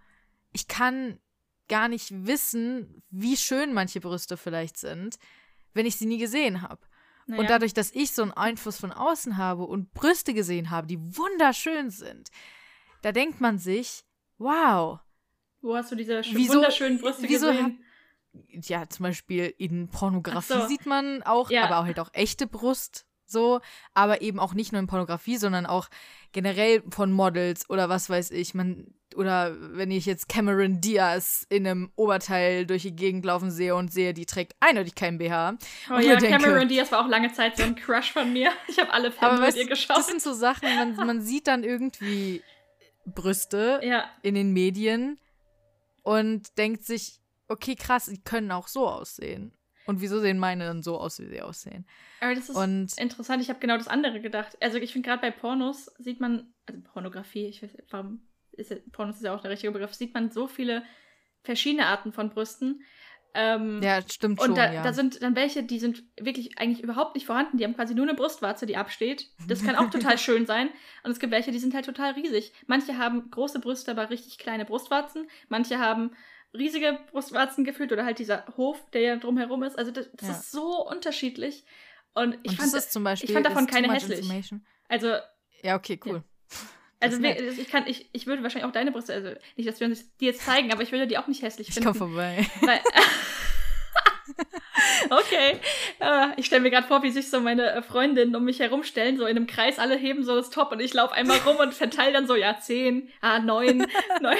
Ich 0.52 0.66
kann 0.68 1.18
gar 1.72 1.88
nicht 1.88 2.08
wissen, 2.26 3.02
wie 3.10 3.36
schön 3.36 3.72
manche 3.72 4.00
Brüste 4.00 4.36
vielleicht 4.36 4.76
sind, 4.76 5.18
wenn 5.74 5.86
ich 5.86 5.96
sie 5.96 6.06
nie 6.06 6.18
gesehen 6.18 6.62
habe. 6.62 6.82
Naja. 7.26 7.40
Und 7.40 7.48
dadurch, 7.50 7.72
dass 7.72 7.90
ich 7.92 8.12
so 8.12 8.22
einen 8.22 8.32
Einfluss 8.32 8.76
von 8.78 8.92
außen 8.92 9.36
habe 9.36 9.64
und 9.64 9.92
Brüste 9.94 10.34
gesehen 10.34 10.70
habe, 10.70 10.86
die 10.86 10.98
wunderschön 11.16 11.88
sind, 11.90 12.30
da 13.02 13.10
denkt 13.12 13.40
man 13.40 13.58
sich, 13.58 14.04
wow, 14.38 15.00
Wo 15.62 15.76
hast 15.76 15.90
du 15.92 15.96
diese 15.96 16.22
Wieso- 16.32 16.54
wunderschönen 16.54 16.98
Brüste 17.00 17.28
wieso 17.28 17.46
gesehen? 17.46 17.84
ja, 18.48 18.88
zum 18.88 19.04
Beispiel 19.04 19.54
in 19.58 19.88
Pornografie 19.88 20.52
so. 20.62 20.66
sieht 20.66 20.86
man 20.86 21.22
auch, 21.22 21.50
Ja. 21.50 21.64
aber 21.64 21.78
auch 21.78 21.84
halt 21.84 22.00
auch 22.00 22.10
echte 22.12 22.46
Brust 22.46 23.06
so, 23.32 23.60
aber 23.94 24.20
eben 24.22 24.38
auch 24.38 24.54
nicht 24.54 24.70
nur 24.72 24.80
in 24.80 24.86
Pornografie, 24.86 25.36
sondern 25.38 25.66
auch 25.66 25.88
generell 26.32 26.82
von 26.90 27.10
Models 27.10 27.68
oder 27.68 27.88
was 27.88 28.08
weiß 28.10 28.30
ich, 28.30 28.54
man 28.54 28.86
oder 29.14 29.54
wenn 29.76 29.90
ich 29.90 30.06
jetzt 30.06 30.26
Cameron 30.30 30.80
Diaz 30.80 31.44
in 31.50 31.66
einem 31.66 31.92
Oberteil 31.96 32.64
durch 32.66 32.80
die 32.82 32.96
Gegend 32.96 33.26
laufen 33.26 33.50
sehe 33.50 33.74
und 33.74 33.92
sehe, 33.92 34.14
die 34.14 34.24
trägt 34.24 34.54
eindeutig 34.60 34.94
kein 34.94 35.18
BH. 35.18 35.58
Oh 35.90 35.98
ja, 35.98 36.16
denke- 36.16 36.28
Cameron 36.38 36.68
Diaz 36.68 36.90
war 36.92 37.04
auch 37.04 37.08
lange 37.08 37.30
Zeit 37.32 37.58
so 37.58 37.62
ein 37.62 37.74
Crush 37.74 38.10
von 38.12 38.32
mir. 38.32 38.50
Ich 38.68 38.78
habe 38.78 38.90
alle 38.90 39.12
Filme 39.12 39.34
mit 39.34 39.42
weißt, 39.42 39.56
ihr 39.58 39.66
geschaut. 39.68 39.98
das 39.98 40.06
sind 40.06 40.22
so 40.22 40.32
Sachen, 40.32 40.66
man, 40.76 40.96
man 40.96 41.20
sieht 41.22 41.46
dann 41.46 41.62
irgendwie 41.62 42.42
Brüste 43.04 43.80
Ja, 43.82 44.04
in 44.22 44.34
den 44.34 44.52
Medien 44.52 45.18
und 46.02 46.56
denkt 46.56 46.84
sich, 46.86 47.20
okay, 47.48 47.74
krass, 47.76 48.06
die 48.06 48.22
können 48.22 48.50
auch 48.50 48.68
so 48.68 48.88
aussehen. 48.88 49.52
Und 49.86 50.00
wieso 50.00 50.20
sehen 50.20 50.38
meine 50.38 50.64
dann 50.66 50.82
so 50.82 50.98
aus, 50.98 51.18
wie 51.18 51.26
sie 51.26 51.42
aussehen? 51.42 51.86
aber 52.20 52.34
das 52.34 52.48
ist 52.48 52.56
Und 52.56 52.96
interessant. 52.98 53.42
Ich 53.42 53.48
habe 53.48 53.58
genau 53.58 53.76
das 53.76 53.88
andere 53.88 54.20
gedacht. 54.20 54.56
Also 54.60 54.78
ich 54.78 54.92
finde 54.92 55.08
gerade 55.08 55.20
bei 55.20 55.30
Pornos 55.30 55.86
sieht 55.98 56.20
man, 56.20 56.52
also 56.66 56.80
Pornografie, 56.80 57.46
ich 57.46 57.62
weiß, 57.62 57.76
warum 57.90 58.22
ist 58.52 58.70
ja, 58.70 58.76
Pornos 58.92 59.16
ist 59.16 59.24
ja 59.24 59.34
auch 59.34 59.42
der 59.42 59.50
richtige 59.50 59.72
Begriff, 59.72 59.94
sieht 59.94 60.14
man 60.14 60.30
so 60.30 60.46
viele 60.46 60.84
verschiedene 61.42 61.86
Arten 61.86 62.12
von 62.12 62.30
Brüsten. 62.30 62.82
Ähm, 63.34 63.80
ja, 63.82 64.00
stimmt 64.02 64.40
schon, 64.40 64.50
Und 64.50 64.58
da, 64.58 64.72
ja. 64.72 64.82
da 64.82 64.92
sind 64.92 65.22
dann 65.22 65.34
welche, 65.34 65.62
die 65.62 65.78
sind 65.78 66.04
wirklich 66.20 66.58
eigentlich 66.58 66.82
überhaupt 66.82 67.14
nicht 67.14 67.26
vorhanden. 67.26 67.56
Die 67.56 67.64
haben 67.64 67.74
quasi 67.74 67.94
nur 67.94 68.06
eine 68.06 68.14
Brustwarze, 68.14 68.66
die 68.66 68.76
absteht. 68.76 69.30
Das 69.48 69.64
kann 69.64 69.74
auch 69.74 69.90
total 69.90 70.18
schön 70.18 70.44
sein. 70.46 70.68
Und 71.02 71.12
es 71.12 71.18
gibt 71.18 71.32
welche, 71.32 71.50
die 71.50 71.58
sind 71.58 71.74
halt 71.74 71.86
total 71.86 72.12
riesig. 72.12 72.52
Manche 72.66 72.98
haben 72.98 73.30
große 73.30 73.58
Brüste, 73.60 73.90
aber 73.90 74.10
richtig 74.10 74.38
kleine 74.38 74.64
Brustwarzen. 74.66 75.28
Manche 75.48 75.78
haben 75.78 76.12
riesige 76.54 76.98
Brustwarzen 77.10 77.64
gefühlt 77.64 77.92
oder 77.92 78.04
halt 78.04 78.18
dieser 78.18 78.44
Hof, 78.56 78.78
der 78.92 79.00
ja 79.02 79.16
drumherum 79.16 79.62
ist. 79.62 79.78
Also 79.78 79.90
das, 79.90 80.10
das 80.12 80.28
Ja. 80.28 80.34
ist 80.34 80.52
so 80.52 80.86
unterschiedlich. 80.88 81.64
Und 82.14 82.34
ich 82.42 82.52
und 82.52 82.56
fand, 82.58 82.74
das 82.74 82.84
ist 82.86 82.92
zum 82.92 83.04
Beispiel, 83.04 83.30
ich 83.30 83.34
fand 83.34 83.46
davon 83.46 83.66
keine 83.66 83.90
hässlich. 83.92 84.28
also, 84.88 85.14
Ja, 85.62 85.76
okay, 85.76 85.98
cool. 86.04 86.22
also 87.00 87.18
ich 87.22 87.68
kann, 87.70 87.86
ich, 87.86 88.10
ich 88.12 88.26
würde 88.26 88.42
wahrscheinlich 88.42 88.68
auch 88.68 88.72
deine 88.72 88.92
Brüste, 88.92 89.14
also 89.14 89.30
nicht, 89.56 89.68
dass 89.68 89.80
wir 89.80 89.86
uns 89.86 90.14
die 90.18 90.26
jetzt 90.26 90.44
zeigen, 90.44 90.72
aber 90.72 90.82
ich 90.82 90.92
würde 90.92 91.06
die 91.06 91.16
auch 91.16 91.26
nicht 91.26 91.42
hässlich 91.42 91.68
Ich 91.68 91.74
finden. 91.74 91.88
komme 91.88 91.98
vorbei. 92.10 92.46
Weil, 92.60 92.80
okay. 95.10 95.58
Äh, 96.00 96.28
ich 96.36 96.46
stelle 96.46 96.62
mir 96.62 96.70
gerade 96.70 96.86
vor, 96.86 97.02
wie 97.02 97.10
sich 97.10 97.30
so 97.30 97.40
meine 97.40 97.72
äh, 97.72 97.82
Freundinnen 97.82 98.34
um 98.36 98.44
mich 98.44 98.60
herumstellen, 98.60 99.16
so 99.16 99.24
in 99.24 99.36
einem 99.36 99.46
Kreis, 99.46 99.78
alle 99.78 99.96
heben 99.96 100.24
so 100.24 100.36
das 100.36 100.50
Top 100.50 100.72
und 100.72 100.80
ich 100.80 100.92
laufe 100.94 101.14
einmal 101.14 101.38
rum 101.38 101.56
und 101.56 101.74
verteile 101.74 102.12
dann 102.12 102.26
so, 102.26 102.34
ja, 102.36 102.58
zehn, 102.58 103.10
ah, 103.20 103.38
neun, 103.38 103.78
neun. 104.20 104.36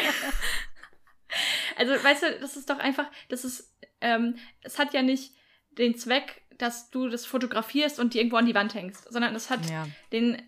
Also, 1.76 1.93
weißt 1.93 2.22
du, 2.22 2.39
das 2.41 2.57
ist 2.57 2.68
doch 2.68 2.78
einfach, 2.78 3.07
das 3.28 3.45
ist, 3.45 3.74
ähm, 4.01 4.37
es 4.62 4.78
hat 4.78 4.93
ja 4.93 5.03
nicht 5.03 5.33
den 5.78 5.97
Zweck, 5.97 6.43
dass 6.59 6.91
du 6.91 7.09
das 7.09 7.24
fotografierst 7.26 7.99
und 7.99 8.14
die 8.14 8.18
irgendwo 8.18 8.37
an 8.37 8.47
die 8.47 8.55
Wand 8.55 8.74
hängst, 8.74 9.11
sondern 9.11 9.35
es 9.35 9.51
hat 9.51 9.68
Ja, 9.70 9.87
den, 10.12 10.43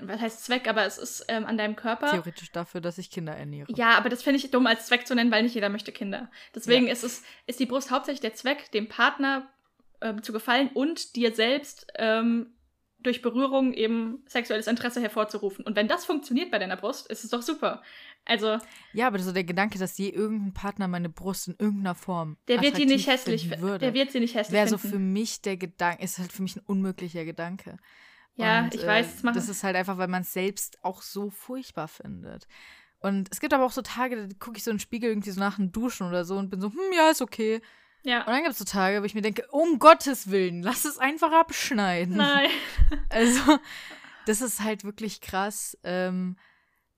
was 0.00 0.20
heißt 0.20 0.44
Zweck, 0.44 0.68
aber 0.68 0.86
es 0.86 0.98
ist 0.98 1.26
ähm, 1.28 1.44
an 1.44 1.58
deinem 1.58 1.76
Körper. 1.76 2.10
theoretisch 2.10 2.50
dafür, 2.50 2.80
dass 2.80 2.98
ich 2.98 3.10
Kinder 3.10 3.34
ernähre. 3.34 3.70
Ja, 3.76 3.90
aber 3.90 4.08
das 4.08 4.22
finde 4.22 4.38
ich 4.38 4.50
dumm 4.50 4.66
als 4.66 4.86
Zweck 4.86 5.06
zu 5.06 5.14
nennen, 5.14 5.30
weil 5.30 5.42
nicht 5.42 5.54
jeder 5.54 5.68
möchte 5.68 5.92
Kinder. 5.92 6.30
Deswegen 6.54 6.88
ist 6.88 7.04
es 7.04 7.22
ist 7.46 7.60
die 7.60 7.66
Brust 7.66 7.90
hauptsächlich 7.90 8.20
der 8.20 8.34
Zweck, 8.34 8.70
dem 8.72 8.88
Partner 8.88 9.52
ähm, 10.00 10.22
zu 10.22 10.32
gefallen 10.32 10.70
und 10.72 11.14
dir 11.14 11.34
selbst 11.34 11.86
ähm, 11.96 12.54
durch 13.00 13.20
Berührung 13.20 13.72
eben 13.74 14.22
sexuelles 14.26 14.66
Interesse 14.66 15.00
hervorzurufen. 15.00 15.64
Und 15.64 15.76
wenn 15.76 15.88
das 15.88 16.04
funktioniert 16.04 16.50
bei 16.50 16.58
deiner 16.58 16.76
Brust, 16.76 17.08
ist 17.08 17.24
es 17.24 17.30
doch 17.30 17.42
super. 17.42 17.82
Also 18.24 18.58
Ja, 18.92 19.08
aber 19.08 19.18
so 19.18 19.32
der 19.32 19.44
Gedanke, 19.44 19.78
dass 19.78 19.98
je 19.98 20.08
irgendein 20.10 20.52
Partner 20.54 20.86
meine 20.88 21.08
Brust 21.08 21.48
in 21.48 21.56
irgendeiner 21.58 21.94
Form 21.94 22.36
der 22.48 22.62
wird 22.62 22.78
die 22.78 22.86
nicht 22.86 23.06
hässlich, 23.08 23.50
würde, 23.60 23.78
der 23.86 23.94
wird 23.94 24.12
sie 24.12 24.20
nicht 24.20 24.34
hässlich 24.34 24.52
wäre 24.54 24.68
so 24.68 24.78
für 24.78 24.98
mich 24.98 25.42
der 25.42 25.56
Gedanke, 25.56 26.02
ist 26.04 26.18
halt 26.18 26.32
für 26.32 26.42
mich 26.42 26.56
ein 26.56 26.62
unmöglicher 26.66 27.24
Gedanke. 27.24 27.76
Ja, 28.34 28.62
Und, 28.64 28.74
ich 28.74 28.86
weiß, 28.86 29.14
das 29.14 29.22
machen- 29.24 29.34
das 29.34 29.48
ist 29.48 29.62
halt 29.64 29.76
einfach, 29.76 29.98
weil 29.98 30.08
man 30.08 30.22
es 30.22 30.32
selbst 30.32 30.82
auch 30.84 31.02
so 31.02 31.30
furchtbar 31.30 31.88
findet. 31.88 32.46
Und 33.00 33.28
es 33.32 33.40
gibt 33.40 33.52
aber 33.52 33.64
auch 33.64 33.72
so 33.72 33.82
Tage, 33.82 34.28
da 34.28 34.34
gucke 34.38 34.56
ich 34.56 34.64
so 34.64 34.70
in 34.70 34.76
den 34.76 34.80
Spiegel 34.80 35.10
irgendwie 35.10 35.32
so 35.32 35.40
nach 35.40 35.56
dem 35.56 35.72
Duschen 35.72 36.06
oder 36.06 36.24
so 36.24 36.36
und 36.38 36.48
bin 36.50 36.60
so, 36.60 36.70
hm, 36.70 36.78
ja, 36.96 37.10
ist 37.10 37.20
okay. 37.20 37.56
Und 37.56 38.10
ja, 38.10 38.24
dann 38.24 38.38
gibt 38.42 38.52
es 38.52 38.58
so 38.58 38.64
Tage, 38.64 39.00
wo 39.00 39.04
ich 39.04 39.14
mir 39.14 39.22
denke, 39.22 39.44
um 39.50 39.78
Gottes 39.78 40.30
Willen, 40.30 40.62
lass 40.62 40.84
es 40.84 40.98
einfach 40.98 41.32
abschneiden. 41.32 42.16
nein. 42.16 42.48
Also, 43.10 43.58
das 44.26 44.40
ist 44.40 44.60
halt 44.60 44.84
wirklich 44.84 45.20
krass. 45.20 45.76
Ähm, 45.84 46.36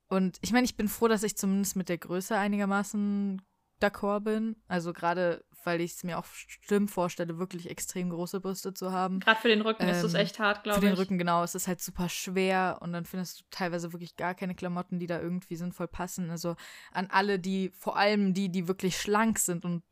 und 0.09 0.37
ich 0.41 0.51
meine, 0.51 0.65
ich 0.65 0.77
bin 0.77 0.87
froh, 0.87 1.07
dass 1.07 1.23
ich 1.23 1.37
zumindest 1.37 1.75
mit 1.75 1.89
der 1.89 1.97
Größe 1.97 2.37
einigermaßen 2.37 3.41
d'accord 3.81 4.21
bin. 4.21 4.55
Also 4.67 4.93
gerade, 4.93 5.43
weil 5.63 5.81
ich 5.81 5.93
es 5.93 6.03
mir 6.03 6.17
auch 6.17 6.25
schlimm 6.25 6.87
vorstelle, 6.87 7.37
wirklich 7.37 7.69
extrem 7.69 8.09
große 8.09 8.39
Brüste 8.39 8.73
zu 8.73 8.91
haben. 8.91 9.19
Gerade 9.19 9.41
für 9.41 9.47
den 9.47 9.61
Rücken 9.61 9.87
ist 9.87 10.01
das 10.03 10.13
Ähm, 10.13 10.19
echt 10.21 10.39
hart, 10.39 10.57
Für 10.57 10.63
glaube 10.63 10.81
den 10.81 10.93
ich. 10.93 10.99
Rücken, 10.99 11.17
genau. 11.17 11.43
Es 11.43 11.55
ist 11.55 11.67
halt 11.67 11.81
super 11.81 12.07
schwer 12.07 12.79
und 12.81 12.93
dann 12.93 13.05
findest 13.05 13.41
du 13.41 13.43
teilweise 13.49 13.91
wirklich 13.91 14.15
gar 14.15 14.35
keine 14.35 14.55
Klamotten, 14.55 14.99
die 14.99 15.07
da 15.07 15.19
irgendwie 15.19 15.55
sinnvoll 15.55 15.87
passen. 15.87 16.29
Also 16.29 16.55
an 16.91 17.07
alle, 17.11 17.39
die, 17.39 17.69
vor 17.77 17.97
allem 17.97 18.33
die, 18.33 18.49
die 18.49 18.67
wirklich 18.67 18.97
schlank 18.97 19.39
sind 19.39 19.65
und 19.65 19.83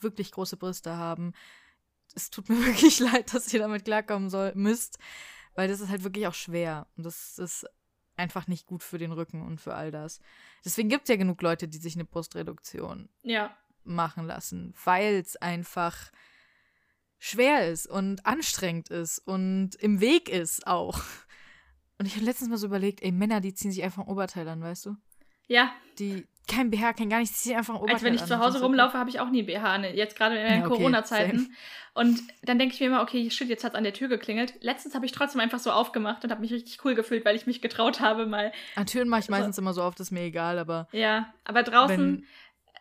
wirklich 0.00 0.30
große 0.30 0.56
Brüste 0.56 0.96
haben. 0.96 1.32
Es 2.14 2.30
tut 2.30 2.48
mir 2.48 2.56
wirklich 2.66 3.00
leid, 3.00 3.34
dass 3.34 3.52
ihr 3.52 3.60
damit 3.60 3.84
klarkommen 3.84 4.30
soll, 4.30 4.52
müsst, 4.54 4.98
weil 5.54 5.68
das 5.68 5.80
ist 5.80 5.88
halt 5.88 6.04
wirklich 6.04 6.26
auch 6.26 6.34
schwer. 6.34 6.86
Und 6.96 7.04
das 7.04 7.38
ist 7.38 7.66
einfach 8.16 8.46
nicht 8.46 8.66
gut 8.66 8.82
für 8.82 8.98
den 8.98 9.12
Rücken 9.12 9.42
und 9.42 9.60
für 9.60 9.74
all 9.74 9.90
das. 9.90 10.20
Deswegen 10.64 10.88
gibt 10.88 11.04
es 11.04 11.08
ja 11.08 11.16
genug 11.16 11.40
Leute, 11.42 11.68
die 11.68 11.78
sich 11.78 11.94
eine 11.94 12.04
Brustreduktion 12.04 13.08
Ja, 13.22 13.56
machen 13.84 14.26
lassen, 14.26 14.74
weil 14.84 15.14
es 15.16 15.36
einfach 15.36 16.10
schwer 17.18 17.68
ist 17.68 17.86
und 17.86 18.24
anstrengend 18.26 18.88
ist 18.90 19.18
und 19.18 19.74
im 19.76 20.00
Weg 20.00 20.28
ist 20.28 20.66
auch. 20.66 21.00
Und 21.98 22.06
ich 22.06 22.16
habe 22.16 22.24
letztens 22.24 22.50
mal 22.50 22.58
so 22.58 22.66
überlegt, 22.66 23.02
ey, 23.02 23.12
Männer, 23.12 23.40
die 23.40 23.54
ziehen 23.54 23.70
sich 23.70 23.82
einfach 23.82 24.02
ein 24.02 24.08
Oberteil 24.08 24.48
an, 24.48 24.60
weißt 24.62 24.86
du? 24.86 24.96
ja. 25.46 25.72
Die 25.98 26.26
kein 26.48 26.70
BH, 26.70 26.92
kein 26.94 27.08
gar 27.10 27.18
nichts, 27.20 27.42
die 27.42 27.48
ziehen 27.48 27.56
einfach 27.56 27.74
ein 27.74 27.78
Oberteil 27.80 27.94
Als 27.94 28.02
wenn 28.04 28.14
ich 28.14 28.22
an. 28.22 28.28
zu 28.28 28.38
Hause 28.38 28.60
rumlaufe, 28.60 28.98
habe 28.98 29.08
ich 29.10 29.20
auch 29.20 29.30
nie 29.30 29.42
BH. 29.42 29.78
Ne? 29.78 29.94
Jetzt 29.96 30.16
gerade 30.16 30.36
in 30.36 30.42
den 30.46 30.60
Ja, 30.60 30.66
okay, 30.66 30.76
Corona-Zeiten. 30.76 31.54
Und 31.94 32.20
dann 32.42 32.58
denke 32.58 32.74
ich 32.74 32.80
mir 32.80 32.88
immer, 32.88 33.02
okay, 33.02 33.30
shit, 33.30 33.48
jetzt 33.48 33.62
hat 33.64 33.72
es 33.72 33.78
an 33.78 33.84
der 33.84 33.92
Tür 33.92 34.08
geklingelt. 34.08 34.54
Letztens 34.60 34.94
habe 34.94 35.06
ich 35.06 35.12
trotzdem 35.12 35.40
einfach 35.40 35.60
so 35.60 35.70
aufgemacht 35.70 36.24
und 36.24 36.30
habe 36.30 36.40
mich 36.40 36.52
richtig 36.52 36.84
cool 36.84 36.94
gefühlt, 36.94 37.24
weil 37.24 37.36
ich 37.36 37.46
mich 37.46 37.60
getraut 37.62 38.00
habe, 38.00 38.26
mal. 38.26 38.52
An 38.74 38.86
Türen 38.86 39.08
mache 39.08 39.20
ich 39.20 39.26
so- 39.26 39.30
meistens 39.32 39.56
immer 39.58 39.72
so 39.72 39.82
auf, 39.82 39.94
das 39.94 40.08
ist 40.08 40.10
mir 40.10 40.22
egal, 40.22 40.58
aber 40.58 40.88
Ja, 40.92 41.32
aber 41.44 41.62
draußen, 41.62 42.24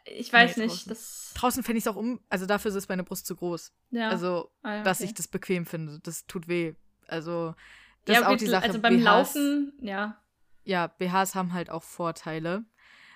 wenn, 0.05 0.15
ich 0.17 0.33
weiß 0.33 0.57
Nee, 0.57 0.63
nicht, 0.65 0.89
draußen. 0.89 1.33
draußen 1.39 1.63
fände 1.63 1.77
ich 1.77 1.83
es 1.85 1.87
auch 1.87 1.95
um, 1.95 2.19
also 2.29 2.45
dafür 2.47 2.75
ist 2.75 2.89
meine 2.89 3.03
Brust 3.03 3.27
zu 3.27 3.35
groß. 3.35 3.71
Ja. 3.91 4.09
Also, 4.09 4.49
Ah, 4.63 4.77
ja, 4.77 4.83
dass 4.83 4.99
okay. 4.99 5.09
ich 5.09 5.13
das 5.13 5.27
bequem 5.27 5.65
finde, 5.67 5.99
das 6.01 6.25
tut 6.25 6.47
weh. 6.47 6.73
Also, 7.07 7.53
das 8.05 8.15
ja, 8.15 8.21
ist 8.21 8.25
auch 8.27 8.31
okay, 8.31 8.37
die 8.39 8.47
Sache. 8.47 8.63
Also 8.65 8.79
beim 8.81 8.95
BHs 8.97 9.03
Laufen, 9.05 9.73
ja. 9.79 10.17
ja, 10.63 10.87
BHs 10.87 11.35
haben 11.35 11.53
halt 11.53 11.69
auch 11.69 11.83
Vorteile. 11.83 12.65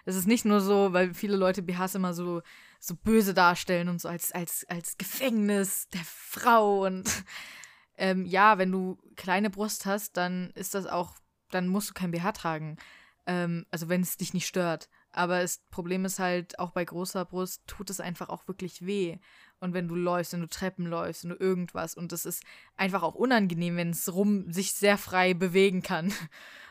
Es 0.07 0.15
ist 0.15 0.25
nicht 0.25 0.45
nur 0.45 0.61
so, 0.61 0.93
weil 0.93 1.13
viele 1.13 1.35
Leute 1.35 1.61
BHs 1.61 1.95
immer 1.95 2.13
so, 2.13 2.41
so 2.79 2.95
böse 2.95 3.33
darstellen 3.33 3.89
und 3.89 3.99
so 3.99 4.07
als, 4.07 4.31
als, 4.31 4.65
als 4.69 4.97
Gefängnis 4.97 5.89
der 5.89 6.05
Frau. 6.05 6.85
Und 6.85 7.11
ähm, 7.97 8.25
ja, 8.25 8.57
wenn 8.57 8.71
du 8.71 8.97
kleine 9.17 9.49
Brust 9.49 9.85
hast, 9.85 10.15
dann 10.15 10.51
ist 10.51 10.75
das 10.75 10.87
auch, 10.87 11.17
dann 11.51 11.67
musst 11.67 11.89
du 11.89 11.93
kein 11.93 12.11
BH 12.11 12.31
tragen. 12.31 12.77
Ähm, 13.25 13.65
also 13.69 13.89
wenn 13.89 13.99
es 13.99 14.15
dich 14.15 14.33
nicht 14.33 14.47
stört. 14.47 14.87
Aber 15.11 15.41
das 15.41 15.61
Problem 15.71 16.05
ist 16.05 16.19
halt, 16.19 16.57
auch 16.57 16.71
bei 16.71 16.85
großer 16.85 17.25
Brust 17.25 17.67
tut 17.67 17.89
es 17.89 17.99
einfach 17.99 18.29
auch 18.29 18.47
wirklich 18.47 18.85
weh. 18.85 19.17
Und 19.59 19.73
wenn 19.73 19.89
du 19.89 19.95
läufst, 19.95 20.31
wenn 20.31 20.39
du 20.39 20.47
Treppen 20.47 20.85
läufst, 20.85 21.25
wenn 21.25 21.31
du 21.31 21.35
irgendwas. 21.37 21.95
Und 21.95 22.13
es 22.13 22.25
ist 22.25 22.43
einfach 22.77 23.03
auch 23.03 23.15
unangenehm, 23.15 23.75
wenn 23.75 23.89
es 23.89 24.13
rum 24.13 24.53
sich 24.53 24.73
sehr 24.73 24.97
frei 24.97 25.33
bewegen 25.33 25.81
kann. 25.81 26.13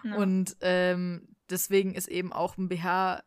ja. 0.05 0.15
Und 0.17 0.57
ähm, 0.63 1.36
deswegen 1.51 1.95
ist 1.95 2.09
eben 2.09 2.33
auch 2.33 2.57
ein 2.57 2.69
BH 2.69 3.23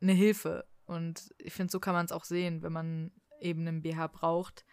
eine 0.00 0.12
Hilfe. 0.12 0.66
Und 0.86 1.34
ich 1.38 1.52
finde, 1.54 1.70
so 1.70 1.80
kann 1.80 1.94
man 1.94 2.04
es 2.04 2.12
auch 2.12 2.24
sehen, 2.24 2.62
wenn 2.62 2.72
man 2.72 3.10
eben 3.40 3.66
einen 3.66 3.82
BH 3.82 4.08
braucht, 4.08 4.64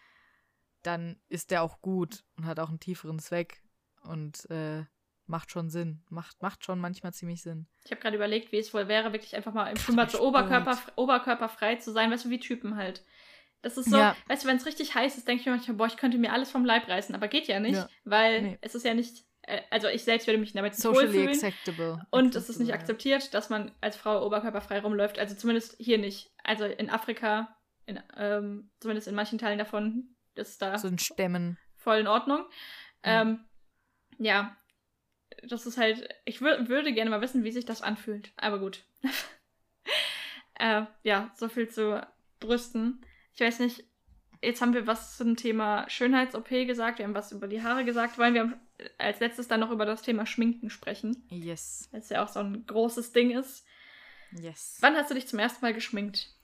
dann 0.82 1.20
ist 1.28 1.50
der 1.50 1.62
auch 1.62 1.80
gut 1.80 2.24
und 2.36 2.44
hat 2.46 2.58
auch 2.60 2.68
einen 2.68 2.80
tieferen 2.80 3.18
Zweck 3.18 3.62
und 4.02 4.48
äh, 4.50 4.84
macht 5.26 5.50
schon 5.52 5.70
Sinn. 5.70 6.02
Macht, 6.10 6.42
macht 6.42 6.64
schon 6.64 6.80
manchmal 6.80 7.14
ziemlich 7.14 7.42
Sinn. 7.42 7.66
Ich 7.84 7.90
habe 7.92 8.00
gerade 8.00 8.16
überlegt, 8.16 8.52
wie 8.52 8.58
es 8.58 8.74
wohl 8.74 8.88
wäre, 8.88 9.12
wirklich 9.12 9.36
einfach 9.36 9.54
mal 9.54 9.68
im 9.70 9.76
Schwimmbad 9.78 10.10
so. 10.10 10.20
Oberkörper, 10.20 10.76
oberkörperfrei 10.96 11.76
zu 11.76 11.92
sein, 11.92 12.10
weißt 12.10 12.24
du, 12.26 12.30
wie 12.30 12.40
Typen 12.40 12.76
halt. 12.76 13.04
Das 13.62 13.76
ist 13.78 13.90
so, 13.90 13.96
Ja. 13.96 14.16
weißt 14.26 14.42
du, 14.44 14.48
wenn 14.48 14.56
es 14.56 14.66
richtig 14.66 14.94
heiß 14.96 15.16
ist, 15.16 15.28
denke 15.28 15.40
ich 15.42 15.46
mir 15.46 15.52
manchmal, 15.52 15.76
boah, 15.76 15.86
ich 15.86 15.96
könnte 15.96 16.18
mir 16.18 16.32
alles 16.32 16.50
vom 16.50 16.64
Leib 16.64 16.88
reißen, 16.88 17.14
aber 17.14 17.28
geht 17.28 17.46
ja 17.46 17.60
nicht, 17.60 17.76
Ja. 17.76 17.88
weil 18.04 18.42
Nee. 18.42 18.58
es 18.60 18.74
ist 18.74 18.84
ja 18.84 18.92
nicht, 18.92 19.24
also 19.70 19.88
ich 19.88 20.04
selbst 20.04 20.26
würde 20.26 20.38
mich 20.38 20.52
damit 20.52 20.72
nicht 20.72 20.82
Socially 20.82 21.28
acceptable. 21.28 22.06
Und 22.10 22.34
es 22.34 22.48
ist 22.48 22.58
nicht 22.58 22.72
akzeptiert, 22.72 23.34
dass 23.34 23.50
man 23.50 23.72
als 23.80 23.96
Frau 23.96 24.24
oberkörperfrei 24.24 24.80
rumläuft. 24.80 25.18
Also 25.18 25.34
zumindest 25.34 25.76
hier 25.78 25.98
nicht. 25.98 26.30
Also 26.44 26.64
in 26.64 26.90
Afrika, 26.90 27.56
in, 27.86 28.00
ähm, 28.16 28.70
zumindest 28.80 29.08
in 29.08 29.14
manchen 29.14 29.38
Teilen 29.38 29.58
davon, 29.58 30.14
ist 30.34 30.62
da 30.62 30.78
So 30.78 30.88
ein 30.88 30.98
Stämmen. 30.98 31.58
voll 31.76 31.98
in 31.98 32.06
Ordnung. 32.06 32.44
Ja. 33.04 33.22
Ähm, 33.22 33.44
ja, 34.18 34.56
das 35.48 35.66
ist 35.66 35.78
halt, 35.78 36.08
ich 36.24 36.40
wür 36.40 36.68
würde 36.68 36.92
gerne 36.92 37.10
mal 37.10 37.20
wissen, 37.20 37.44
wie 37.44 37.52
sich 37.52 37.64
das 37.64 37.82
anfühlt. 37.82 38.32
Aber 38.36 38.58
gut. 38.58 38.84
äh, 40.54 40.82
ja, 41.02 41.30
so 41.34 41.48
viel 41.48 41.68
zu 41.68 42.06
Brüsten. 42.40 43.04
Ich 43.34 43.40
weiß 43.40 43.60
nicht, 43.60 43.84
jetzt 44.42 44.60
haben 44.60 44.74
wir 44.74 44.86
was 44.86 45.16
zum 45.16 45.36
Thema 45.36 45.88
Schönheits-OP 45.88 46.48
gesagt, 46.66 46.98
wir 46.98 47.06
haben 47.06 47.14
was 47.14 47.32
über 47.32 47.48
die 47.48 47.62
Haare 47.62 47.84
gesagt. 47.84 48.18
Wollen 48.18 48.34
wir 48.34 48.60
als 48.98 49.20
letztes 49.20 49.48
dann 49.48 49.60
noch 49.60 49.70
über 49.70 49.86
das 49.86 50.02
Thema 50.02 50.26
Schminken 50.26 50.70
sprechen? 50.70 51.24
Yes. 51.28 51.88
Weil 51.90 52.00
es 52.00 52.08
ja 52.08 52.24
auch 52.24 52.28
so 52.28 52.40
ein 52.40 52.66
großes 52.66 53.12
Ding 53.12 53.30
ist. 53.30 53.64
Yes. 54.32 54.78
Wann 54.80 54.96
hast 54.96 55.10
du 55.10 55.14
dich 55.14 55.28
zum 55.28 55.38
ersten 55.38 55.64
Mal 55.64 55.74
geschminkt? 55.74 56.34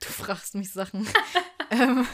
Du 0.00 0.06
fragst 0.06 0.54
mich 0.54 0.70
Sachen. 0.70 1.08
ähm, 1.70 2.06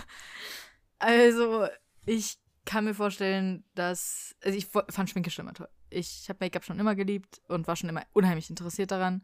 also, 0.98 1.66
ich 2.06 2.38
kann 2.64 2.84
mir 2.84 2.94
vorstellen, 2.94 3.64
dass. 3.74 4.36
Also 4.42 4.56
ich 4.56 4.66
fand 4.66 5.10
Schminke 5.10 5.30
schon 5.30 5.44
immer 5.44 5.54
toll. 5.54 5.68
Ich 5.90 6.28
habe 6.28 6.38
Make-up 6.40 6.64
schon 6.64 6.78
immer 6.78 6.94
geliebt 6.94 7.40
und 7.48 7.66
war 7.66 7.76
schon 7.76 7.88
immer 7.90 8.04
unheimlich 8.12 8.48
interessiert 8.48 8.90
daran. 8.90 9.22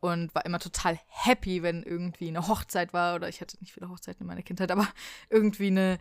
Und 0.00 0.34
war 0.34 0.44
immer 0.44 0.58
total 0.58 0.98
happy, 1.06 1.62
wenn 1.62 1.82
irgendwie 1.82 2.28
eine 2.28 2.46
Hochzeit 2.46 2.92
war. 2.92 3.14
Oder 3.14 3.28
ich 3.28 3.40
hatte 3.40 3.56
nicht 3.60 3.72
viele 3.72 3.88
Hochzeiten 3.88 4.20
in 4.20 4.26
meiner 4.26 4.42
Kindheit, 4.42 4.70
aber 4.70 4.86
irgendwie 5.30 5.68
eine 5.68 5.98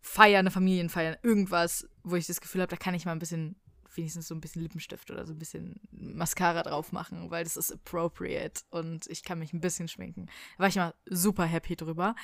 Feier, 0.00 0.38
eine 0.38 0.50
Familienfeier, 0.50 1.18
irgendwas, 1.22 1.88
wo 2.02 2.16
ich 2.16 2.26
das 2.26 2.40
Gefühl 2.40 2.62
habe, 2.62 2.70
da 2.70 2.76
kann 2.76 2.94
ich 2.94 3.04
mal 3.04 3.12
ein 3.12 3.18
bisschen 3.18 3.56
wenigstens 3.94 4.28
so 4.28 4.34
ein 4.34 4.40
bisschen 4.40 4.62
Lippenstift 4.62 5.10
oder 5.10 5.26
so 5.26 5.32
ein 5.32 5.38
bisschen 5.38 5.80
Mascara 5.90 6.62
drauf 6.62 6.92
machen, 6.92 7.30
weil 7.30 7.44
das 7.44 7.56
ist 7.56 7.72
appropriate 7.72 8.62
und 8.70 9.06
ich 9.08 9.24
kann 9.24 9.38
mich 9.38 9.52
ein 9.52 9.60
bisschen 9.60 9.88
schminken. 9.88 10.26
Da 10.56 10.62
war 10.62 10.68
ich 10.68 10.76
immer 10.76 10.94
super 11.06 11.44
happy 11.44 11.76
drüber. 11.76 12.14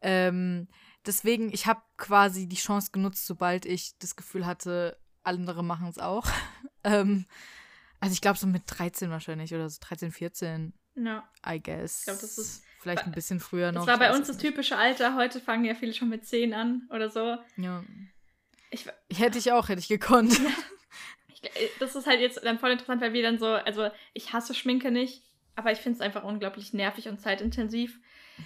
Ähm, 0.00 0.68
deswegen, 1.06 1.52
ich 1.52 1.66
habe 1.66 1.80
quasi 1.96 2.48
die 2.48 2.56
Chance 2.56 2.90
genutzt, 2.92 3.26
sobald 3.26 3.66
ich 3.66 3.96
das 3.98 4.16
Gefühl 4.16 4.46
hatte, 4.46 4.98
andere 5.22 5.62
machen 5.62 5.88
es 5.88 5.98
auch. 5.98 6.26
ähm, 6.84 7.26
also 8.00 8.12
ich 8.12 8.20
glaube 8.20 8.38
so 8.38 8.46
mit 8.46 8.64
13 8.66 9.10
wahrscheinlich 9.10 9.54
oder 9.54 9.70
so 9.70 9.78
13, 9.80 10.10
14. 10.10 10.72
Ja. 10.96 11.28
I 11.46 11.62
guess. 11.62 12.00
Ich 12.00 12.04
glaube, 12.06 12.20
das 12.20 12.38
ist. 12.38 12.64
Vielleicht 12.82 13.04
ein 13.04 13.12
bisschen 13.12 13.38
früher 13.38 13.70
noch. 13.70 13.86
Das 13.86 14.00
war 14.00 14.08
bei 14.08 14.14
uns 14.14 14.26
das 14.26 14.38
typische 14.38 14.76
Alter. 14.76 15.14
Heute 15.14 15.38
fangen 15.38 15.64
ja 15.64 15.74
viele 15.74 15.94
schon 15.94 16.08
mit 16.08 16.26
10 16.26 16.52
an 16.52 16.88
oder 16.90 17.10
so. 17.10 17.36
Ja. 17.56 17.84
Ich, 18.70 18.86
hätte 19.16 19.38
ich 19.38 19.52
auch, 19.52 19.68
hätte 19.68 19.78
ich 19.78 19.88
gekonnt. 19.88 20.40
Äh, 21.42 21.68
das 21.80 21.96
ist 21.96 22.06
halt 22.06 22.20
jetzt 22.20 22.44
dann 22.44 22.58
voll 22.58 22.70
interessant, 22.70 23.02
weil 23.02 23.12
wir 23.12 23.22
dann 23.22 23.38
so, 23.38 23.46
also 23.46 23.90
ich 24.12 24.32
hasse 24.32 24.54
Schminke 24.54 24.92
nicht, 24.92 25.22
aber 25.56 25.72
ich 25.72 25.78
finde 25.78 25.96
es 25.96 26.00
einfach 26.00 26.22
unglaublich 26.22 26.72
nervig 26.72 27.08
und 27.08 27.20
zeitintensiv. 27.20 27.98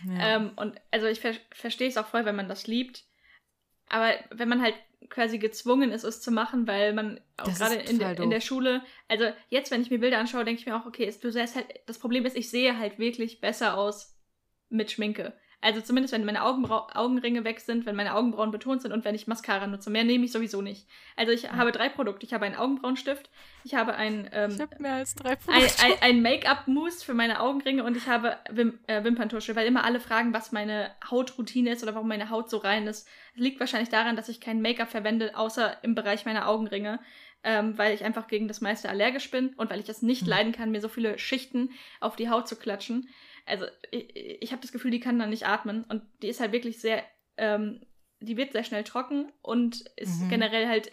Ja. 0.06 0.36
Ähm, 0.36 0.52
und 0.56 0.80
also 0.90 1.06
ich 1.06 1.20
ver 1.20 1.34
verstehe 1.50 1.88
es 1.88 1.96
auch 1.96 2.06
voll, 2.06 2.24
wenn 2.24 2.36
man 2.36 2.48
das 2.48 2.66
liebt. 2.66 3.04
Aber 3.88 4.14
wenn 4.30 4.48
man 4.48 4.62
halt 4.62 4.74
quasi 5.10 5.38
gezwungen 5.38 5.92
ist, 5.92 6.04
es 6.04 6.20
zu 6.20 6.30
machen, 6.30 6.66
weil 6.66 6.92
man 6.92 7.20
auch 7.36 7.52
gerade 7.52 7.76
in, 7.76 7.98
de 7.98 8.22
in 8.22 8.30
der 8.30 8.40
Schule, 8.40 8.82
also 9.08 9.26
jetzt, 9.50 9.70
wenn 9.70 9.82
ich 9.82 9.90
mir 9.90 9.98
Bilder 9.98 10.18
anschaue, 10.18 10.44
denke 10.44 10.60
ich 10.60 10.66
mir 10.66 10.76
auch, 10.76 10.86
okay, 10.86 11.14
du 11.20 11.30
siehst 11.30 11.54
halt, 11.54 11.66
das 11.86 11.98
Problem 11.98 12.24
ist, 12.24 12.36
ich 12.36 12.50
sehe 12.50 12.78
halt 12.78 12.98
wirklich 12.98 13.40
besser 13.40 13.76
aus 13.76 14.15
mit 14.68 14.90
Schminke. 14.90 15.34
Also 15.62 15.80
zumindest, 15.80 16.12
wenn 16.12 16.24
meine 16.24 16.44
Augenbra 16.44 16.88
Augenringe 16.94 17.42
weg 17.42 17.60
sind, 17.60 17.86
wenn 17.86 17.96
meine 17.96 18.14
Augenbrauen 18.14 18.50
betont 18.50 18.82
sind 18.82 18.92
und 18.92 19.04
wenn 19.04 19.14
ich 19.14 19.26
Mascara 19.26 19.66
nutze. 19.66 19.90
Mehr 19.90 20.04
nehme 20.04 20.24
ich 20.24 20.32
sowieso 20.32 20.60
nicht. 20.60 20.86
Also 21.16 21.32
ich 21.32 21.50
habe 21.50 21.72
drei 21.72 21.88
Produkte. 21.88 22.26
Ich 22.26 22.34
habe 22.34 22.44
einen 22.44 22.54
Augenbrauenstift, 22.56 23.30
ich 23.64 23.74
habe 23.74 23.94
ein, 23.94 24.28
ähm, 24.32 24.50
ich 24.50 24.60
habe 24.60 24.76
mehr 24.78 24.94
als 24.94 25.14
drei 25.14 25.34
Produkte. 25.34 25.82
Ein, 25.82 25.92
ein, 25.92 26.02
ein 26.02 26.22
Make-up-Mousse 26.22 27.04
für 27.04 27.14
meine 27.14 27.40
Augenringe 27.40 27.84
und 27.84 27.96
ich 27.96 28.06
habe 28.06 28.36
Wim 28.50 28.78
äh, 28.86 29.02
Wimperntusche, 29.02 29.56
weil 29.56 29.66
immer 29.66 29.84
alle 29.84 29.98
fragen, 29.98 30.34
was 30.34 30.52
meine 30.52 30.90
Hautroutine 31.10 31.70
ist 31.70 31.82
oder 31.82 31.94
warum 31.94 32.08
meine 32.08 32.30
Haut 32.30 32.50
so 32.50 32.58
rein 32.58 32.86
ist. 32.86 33.08
Das 33.34 33.42
liegt 33.42 33.58
wahrscheinlich 33.58 33.88
daran, 33.90 34.14
dass 34.14 34.28
ich 34.28 34.40
kein 34.40 34.60
Make-up 34.60 34.90
verwende, 34.90 35.36
außer 35.36 35.82
im 35.82 35.94
Bereich 35.94 36.26
meiner 36.26 36.48
Augenringe. 36.48 37.00
Ähm, 37.42 37.78
weil 37.78 37.94
ich 37.94 38.04
einfach 38.04 38.26
gegen 38.26 38.48
das 38.48 38.60
meiste 38.60 38.88
allergisch 38.88 39.30
bin 39.30 39.50
und 39.50 39.70
weil 39.70 39.78
ich 39.78 39.88
es 39.88 40.02
nicht 40.02 40.22
mhm. 40.22 40.28
leiden 40.28 40.52
kann, 40.52 40.72
mir 40.72 40.80
so 40.80 40.88
viele 40.88 41.16
Schichten 41.16 41.70
auf 42.00 42.16
die 42.16 42.28
Haut 42.28 42.48
zu 42.48 42.56
klatschen 42.56 43.08
also 43.46 43.64
ich, 43.90 44.42
ich 44.42 44.52
habe 44.52 44.60
das 44.60 44.72
Gefühl, 44.72 44.90
die 44.90 45.00
kann 45.00 45.18
dann 45.18 45.30
nicht 45.30 45.46
atmen 45.46 45.84
und 45.84 46.02
die 46.22 46.28
ist 46.28 46.40
halt 46.40 46.52
wirklich 46.52 46.80
sehr, 46.80 47.02
ähm, 47.36 47.80
die 48.20 48.36
wird 48.36 48.52
sehr 48.52 48.64
schnell 48.64 48.84
trocken 48.84 49.32
und 49.42 49.84
ist 49.96 50.22
mhm. 50.22 50.28
generell 50.28 50.68
halt 50.68 50.90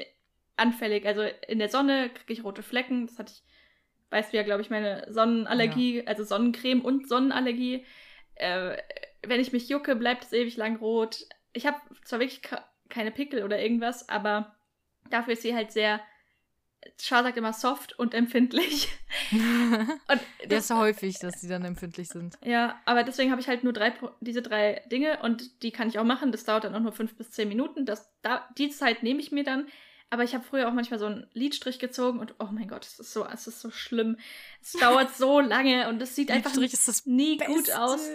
anfällig. 0.56 1.06
Also 1.06 1.24
in 1.47 1.60
der 1.60 1.70
Sonne 1.70 2.10
kriege 2.10 2.34
ich 2.34 2.43
rote 2.43 2.64
Flecken, 2.64 3.08
das 3.08 3.18
hatte 3.20 3.34
ich, 3.34 3.43
weißt 4.12 4.32
du 4.32 4.38
ja, 4.38 4.43
glaube 4.43 4.62
ich, 4.62 4.70
meine 4.70 5.12
Sonnenallergie, 5.12 5.97
ja. 5.97 6.04
also 6.06 6.24
Sonnencreme 6.24 6.82
und 6.82 7.10
Sonnenallergie. 7.10 7.86
Äh, 8.36 8.78
wenn 9.26 9.41
ich 9.41 9.51
mich 9.51 9.70
jucke, 9.70 9.95
bleibt 9.95 10.26
es 10.26 10.34
ewig 10.34 10.58
lang 10.58 10.78
rot. 10.78 11.26
Ich 11.54 11.66
habe 11.66 11.78
zwar 12.04 12.20
wirklich 12.20 12.41
keine 12.89 13.12
Pickel 13.12 13.43
oder 13.43 13.60
irgendwas, 13.60 14.10
aber 14.10 14.56
dafür 15.10 15.34
ist 15.34 15.41
sie 15.41 15.56
halt 15.56 15.72
sehr 15.72 16.01
Char 16.98 17.24
sagt 17.24 17.38
immer 17.38 17.54
soft 17.54 17.98
und 17.98 18.14
empfindlich. 18.14 18.90
und 19.32 19.92
das, 20.08 20.50
das 20.50 20.64
ist 20.66 20.76
häufig, 20.76 21.20
dass 21.20 21.42
die 21.42 21.48
dann 21.48 21.66
empfindlich 21.66 22.10
sind. 22.10 22.38
Ja, 22.44 22.82
aber 22.86 23.04
deswegen 23.04 23.32
habe 23.32 23.42
ich 23.42 23.48
halt 23.48 23.64
nur 23.64 23.74
drei, 23.74 23.94
diese 24.22 24.42
drei 24.42 24.82
Dinge 24.92 25.20
und 25.22 25.64
die 25.64 25.72
kann 25.72 25.88
ich 25.88 26.00
auch 26.00 26.04
machen. 26.04 26.32
Das 26.32 26.44
dauert 26.44 26.64
dann 26.64 26.76
auch 26.76 26.80
nur 26.80 26.92
fünf 26.92 27.16
bis 27.16 27.32
zehn 27.32 27.48
Minuten. 27.48 27.86
Das, 27.86 28.12
da, 28.22 28.48
die 28.58 28.70
Zeit 28.70 29.04
nehme 29.04 29.20
ich 29.20 29.32
mir 29.32 29.44
dann. 29.44 29.68
Aber 30.10 30.24
ich 30.24 30.36
habe 30.36 30.44
früher 30.44 30.70
auch 30.70 30.74
manchmal 30.74 31.00
so 31.00 31.08
einen 31.08 31.26
Lidstrich 31.34 31.80
gezogen 31.80 32.20
und 32.20 32.36
oh 32.38 32.50
mein 32.52 32.68
Gott, 32.68 32.86
es 32.86 33.00
ist 33.00 33.14
so, 33.14 33.26
es 33.26 33.48
ist 33.48 33.62
so 33.62 33.72
schlimm. 33.72 34.18
Es 34.62 34.74
dauert 34.80 35.16
so 35.16 35.40
lange 35.40 35.90
und 35.90 36.00
es 36.02 36.16
sieht 36.16 36.30
einfach 36.30 36.54
nie 37.06 37.38
Beste. 37.38 37.52
gut 37.52 37.72
aus. 37.72 38.08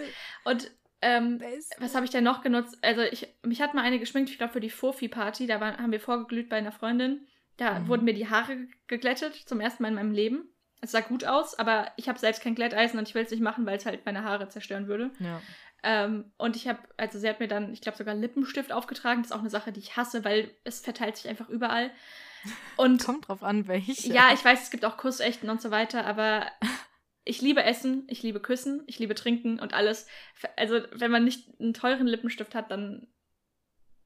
Und 0.45 0.71
ähm, 1.01 1.41
was 1.77 1.95
habe 1.95 2.05
ich 2.05 2.11
denn 2.11 2.23
noch 2.23 2.41
genutzt? 2.41 2.77
Also 2.81 3.01
ich, 3.01 3.27
mich 3.43 3.61
hat 3.61 3.73
mal 3.73 3.83
eine 3.83 3.99
geschminkt, 3.99 4.29
ich 4.29 4.37
glaube 4.37 4.53
für 4.53 4.59
die 4.59 4.69
Fofi-Party, 4.69 5.47
da 5.47 5.59
waren, 5.59 5.77
haben 5.77 5.91
wir 5.91 5.99
vorgeglüht 5.99 6.49
bei 6.49 6.57
einer 6.57 6.71
Freundin. 6.71 7.27
Da 7.59 7.77
mhm. 7.77 7.87
wurden 7.89 8.05
mir 8.05 8.13
die 8.13 8.29
Haare 8.29 8.67
geglättet, 8.87 9.35
zum 9.35 9.59
ersten 9.59 9.83
Mal 9.83 9.89
in 9.89 9.95
meinem 9.95 10.13
Leben. 10.13 10.49
Es 10.81 10.91
sah 10.91 11.01
gut 11.01 11.25
aus, 11.25 11.59
aber 11.59 11.91
ich 11.97 12.07
habe 12.07 12.17
selbst 12.17 12.41
kein 12.41 12.55
Glätteisen 12.55 12.97
und 12.97 13.07
ich 13.07 13.13
will 13.13 13.23
es 13.23 13.31
nicht 13.31 13.43
machen, 13.43 13.65
weil 13.65 13.77
es 13.77 13.85
halt 13.85 14.05
meine 14.05 14.23
Haare 14.23 14.47
zerstören 14.47 14.87
würde. 14.87 15.11
Ja. 15.19 15.41
Ähm, 15.83 16.31
und 16.37 16.55
ich 16.55 16.69
habe, 16.69 16.79
also 16.95 17.19
sie 17.19 17.27
hat 17.27 17.41
mir 17.41 17.49
dann, 17.49 17.73
ich 17.73 17.81
glaube, 17.81 17.97
sogar 17.97 18.15
Lippenstift 18.15 18.71
aufgetragen. 18.71 19.21
Das 19.21 19.31
ist 19.31 19.35
auch 19.35 19.41
eine 19.41 19.49
Sache, 19.49 19.73
die 19.73 19.81
ich 19.81 19.97
hasse, 19.97 20.23
weil 20.23 20.51
es 20.63 20.79
verteilt 20.79 21.17
sich 21.17 21.27
einfach 21.27 21.49
überall. 21.49 21.91
Und 22.77 23.03
Kommt 23.03 23.27
drauf 23.27 23.43
an, 23.43 23.67
welche. 23.67 24.13
Ja, 24.13 24.29
ich 24.33 24.43
weiß, 24.43 24.63
es 24.63 24.71
gibt 24.71 24.85
auch 24.85 24.95
Kussechten 24.95 25.49
und 25.49 25.61
so 25.61 25.71
weiter, 25.71 26.05
aber 26.05 26.47
ich 27.25 27.41
liebe 27.41 27.61
Essen, 27.61 28.05
ich 28.07 28.23
liebe 28.23 28.39
Küssen, 28.39 28.83
ich 28.87 28.97
liebe 28.99 29.15
Trinken 29.15 29.59
und 29.59 29.73
alles. 29.73 30.07
Also, 30.55 30.79
wenn 30.93 31.11
man 31.11 31.25
nicht 31.25 31.59
einen 31.59 31.73
teuren 31.73 32.07
Lippenstift 32.07 32.55
hat, 32.55 32.71
dann 32.71 33.07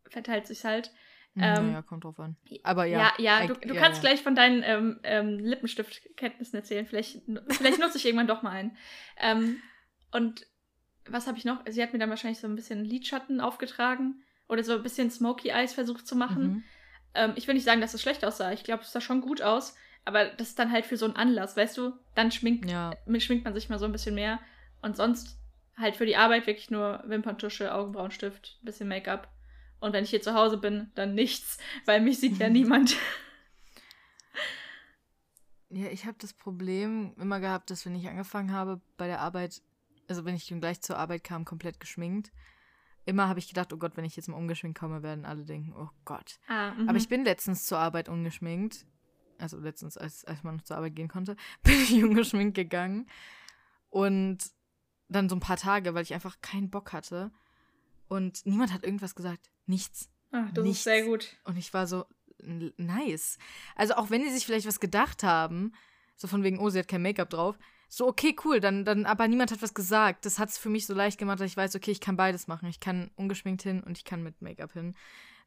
verteilt 0.09 0.47
sich 0.47 0.65
halt. 0.65 0.91
Ähm, 1.35 1.67
naja, 1.67 1.81
kommt 1.81 2.03
drauf 2.03 2.19
an. 2.19 2.35
Aber 2.63 2.85
ja. 2.85 3.13
Ja, 3.17 3.41
ja, 3.41 3.47
du, 3.47 3.55
du 3.55 3.73
ja, 3.73 3.79
kannst 3.79 4.03
ja. 4.03 4.09
gleich 4.09 4.21
von 4.21 4.35
deinen 4.35 4.61
ähm, 4.63 4.99
ähm, 5.03 5.39
Lippenstiftkenntnissen 5.39 6.57
erzählen. 6.59 6.85
Vielleicht, 6.85 7.21
vielleicht 7.49 7.79
nutze 7.79 7.97
ich 7.97 8.05
irgendwann 8.05 8.27
doch 8.27 8.43
mal 8.43 8.51
einen. 8.51 8.77
Ähm, 9.17 9.57
und 10.11 10.45
was 11.07 11.27
habe 11.27 11.37
ich 11.37 11.45
noch? 11.45 11.61
Sie 11.67 11.81
hat 11.81 11.91
mir 11.91 11.99
dann 11.99 12.09
wahrscheinlich 12.09 12.39
so 12.39 12.47
ein 12.47 12.55
bisschen 12.55 12.85
Lidschatten 12.85 13.41
aufgetragen 13.41 14.21
oder 14.47 14.63
so 14.63 14.73
ein 14.73 14.83
bisschen 14.83 15.09
Smoky 15.09 15.49
Eyes 15.49 15.73
versucht 15.73 16.07
zu 16.07 16.15
machen. 16.15 16.43
Mhm. 16.43 16.63
Ähm, 17.15 17.33
ich 17.35 17.47
will 17.47 17.55
nicht 17.55 17.65
sagen, 17.65 17.81
dass 17.81 17.93
es 17.93 18.01
schlecht 18.01 18.23
aussah. 18.23 18.51
Ich 18.51 18.63
glaube, 18.63 18.83
es 18.83 18.91
sah 18.91 19.01
schon 19.01 19.21
gut 19.21 19.41
aus. 19.41 19.75
Aber 20.05 20.25
das 20.25 20.49
ist 20.49 20.59
dann 20.59 20.71
halt 20.71 20.85
für 20.85 20.97
so 20.97 21.05
einen 21.05 21.15
Anlass, 21.15 21.55
weißt 21.55 21.77
du? 21.77 21.93
Dann 22.13 22.31
schminkt, 22.31 22.69
ja. 22.69 22.91
schminkt 23.19 23.45
man 23.45 23.53
sich 23.53 23.69
mal 23.69 23.79
so 23.79 23.85
ein 23.85 23.91
bisschen 23.91 24.15
mehr. 24.15 24.39
Und 24.81 24.97
sonst 24.97 25.37
halt 25.77 25.95
für 25.95 26.05
die 26.05 26.17
Arbeit 26.17 26.45
wirklich 26.45 26.69
nur 26.69 27.01
Wimperntusche, 27.05 27.73
Augenbrauenstift, 27.73 28.59
bisschen 28.63 28.89
Make-up. 28.89 29.29
Und 29.83 29.91
wenn 29.91 30.05
ich 30.05 30.11
hier 30.11 30.21
zu 30.21 30.33
Hause 30.33 30.57
bin, 30.57 30.89
dann 30.95 31.13
nichts, 31.13 31.57
weil 31.83 31.99
mich 31.99 32.17
sieht 32.19 32.37
ja 32.37 32.49
niemand. 32.49 32.95
Ja, 35.75 35.87
ich 35.87 36.05
habe 36.05 36.15
das 36.19 36.33
Problem 36.33 37.15
immer 37.19 37.39
gehabt, 37.39 37.71
dass 37.71 37.83
wenn 37.83 37.95
ich 37.95 38.07
angefangen 38.07 38.51
habe 38.51 38.79
bei 38.95 39.07
der 39.07 39.21
Arbeit, 39.21 39.63
also 40.07 40.23
wenn 40.23 40.35
ich 40.35 40.45
gleich 40.45 40.81
zur 40.81 40.99
Arbeit 40.99 41.23
kam, 41.23 41.45
komplett 41.45 41.79
geschminkt, 41.79 42.31
immer 43.05 43.27
habe 43.27 43.39
ich 43.39 43.47
gedacht, 43.47 43.73
oh 43.73 43.77
Gott, 43.77 43.97
wenn 43.97 44.05
ich 44.05 44.15
jetzt 44.15 44.27
mal 44.27 44.37
ungeschminkt 44.37 44.77
komme, 44.77 45.01
werden 45.01 45.25
alle 45.25 45.45
denken, 45.45 45.73
oh 45.75 45.89
Gott. 46.05 46.39
Ah, 46.47 46.73
Aber 46.85 46.97
ich 46.97 47.09
bin 47.09 47.25
letztens 47.25 47.65
zur 47.65 47.79
Arbeit 47.79 48.07
ungeschminkt. 48.07 48.85
Also 49.39 49.57
letztens, 49.57 49.97
als, 49.97 50.23
als 50.25 50.43
man 50.43 50.57
noch 50.57 50.63
zur 50.63 50.77
Arbeit 50.77 50.95
gehen 50.95 51.07
konnte, 51.07 51.35
bin 51.63 51.73
ich 51.73 52.03
ungeschminkt 52.03 52.53
gegangen. 52.53 53.07
Und 53.89 54.51
dann 55.09 55.27
so 55.27 55.35
ein 55.35 55.41
paar 55.41 55.57
Tage, 55.57 55.95
weil 55.95 56.03
ich 56.03 56.13
einfach 56.13 56.39
keinen 56.41 56.69
Bock 56.69 56.93
hatte. 56.93 57.31
Und 58.13 58.45
niemand 58.45 58.71
hat 58.71 58.83
irgendwas 58.83 59.15
gesagt. 59.15 59.49
Nichts. 59.65 60.07
Ach, 60.31 60.51
das 60.53 60.63
Nichts. 60.63 60.79
ist 60.79 60.83
sehr 60.83 61.03
gut. 61.03 61.35
Und 61.45 61.57
ich 61.57 61.73
war 61.73 61.87
so, 61.87 62.05
nice. 62.37 63.39
Also 63.75 63.95
auch 63.95 64.11
wenn 64.11 64.21
die 64.21 64.29
sich 64.29 64.45
vielleicht 64.45 64.67
was 64.67 64.79
gedacht 64.79 65.23
haben, 65.23 65.73
so 66.15 66.27
von 66.27 66.43
wegen, 66.43 66.59
oh, 66.59 66.69
sie 66.69 66.77
hat 66.77 66.87
kein 66.87 67.01
Make-up 67.01 67.31
drauf, 67.31 67.57
so, 67.89 68.07
okay, 68.07 68.35
cool, 68.45 68.59
dann, 68.59 68.85
dann, 68.85 69.07
aber 69.07 69.27
niemand 69.27 69.51
hat 69.51 69.63
was 69.63 69.73
gesagt. 69.73 70.27
Das 70.27 70.37
hat 70.37 70.49
es 70.49 70.59
für 70.59 70.69
mich 70.69 70.85
so 70.85 70.93
leicht 70.93 71.17
gemacht, 71.17 71.39
dass 71.39 71.47
ich 71.47 71.57
weiß, 71.57 71.75
okay, 71.75 71.89
ich 71.89 72.01
kann 72.01 72.15
beides 72.15 72.45
machen. 72.45 72.67
Ich 72.67 72.79
kann 72.79 73.09
ungeschminkt 73.15 73.63
hin 73.63 73.81
und 73.81 73.97
ich 73.97 74.05
kann 74.05 74.21
mit 74.21 74.43
Make-up 74.43 74.73
hin. 74.73 74.95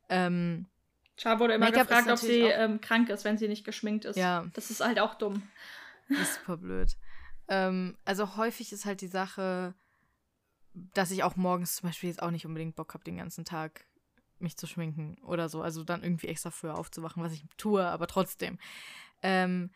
Ähm, 0.08 0.66
Char 1.16 1.38
wurde 1.38 1.54
immer 1.54 1.70
gefragt, 1.70 2.10
ob 2.10 2.18
sie 2.18 2.40
ähm, 2.40 2.80
krank 2.80 3.10
ist, 3.10 3.24
wenn 3.24 3.38
sie 3.38 3.46
nicht 3.46 3.64
geschminkt 3.64 4.04
ist. 4.04 4.16
Ja. 4.16 4.44
Das 4.54 4.72
ist 4.72 4.80
halt 4.84 4.98
auch 4.98 5.14
dumm. 5.14 5.44
Das 6.08 6.18
ist 6.20 6.34
super 6.34 6.56
blöd. 6.56 6.96
ähm, 7.46 7.96
also 8.04 8.36
häufig 8.36 8.72
ist 8.72 8.86
halt 8.86 9.00
die 9.02 9.06
Sache, 9.06 9.74
dass 10.76 11.10
ich 11.10 11.22
auch 11.22 11.36
morgens 11.36 11.76
zum 11.76 11.88
Beispiel 11.88 12.10
jetzt 12.10 12.22
auch 12.22 12.30
nicht 12.30 12.46
unbedingt 12.46 12.76
Bock 12.76 12.92
habe, 12.94 13.04
den 13.04 13.16
ganzen 13.16 13.44
Tag 13.44 13.86
mich 14.38 14.56
zu 14.56 14.66
schminken 14.66 15.16
oder 15.22 15.48
so. 15.48 15.62
Also 15.62 15.82
dann 15.82 16.02
irgendwie 16.02 16.28
extra 16.28 16.50
früher 16.50 16.76
aufzuwachen, 16.76 17.22
was 17.22 17.32
ich 17.32 17.44
tue, 17.56 17.84
aber 17.84 18.06
trotzdem. 18.06 18.58
Ähm, 19.22 19.70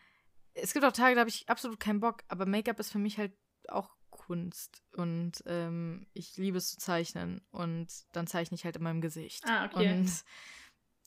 es 0.53 0.73
gibt 0.73 0.85
auch 0.85 0.91
Tage, 0.91 1.15
da 1.15 1.21
habe 1.21 1.29
ich 1.29 1.49
absolut 1.49 1.79
keinen 1.79 1.99
Bock, 1.99 2.23
aber 2.27 2.45
Make-up 2.45 2.79
ist 2.79 2.91
für 2.91 2.99
mich 2.99 3.17
halt 3.17 3.33
auch 3.67 3.89
Kunst 4.11 4.83
und 4.93 5.41
ähm, 5.45 6.05
ich 6.13 6.37
liebe 6.37 6.57
es 6.57 6.71
zu 6.71 6.77
zeichnen 6.77 7.41
und 7.51 7.87
dann 8.11 8.27
zeichne 8.27 8.55
ich 8.55 8.65
halt 8.65 8.75
in 8.75 8.83
meinem 8.83 9.01
Gesicht. 9.01 9.43
Ah, 9.47 9.65
okay. 9.65 9.93
Und 9.93 10.23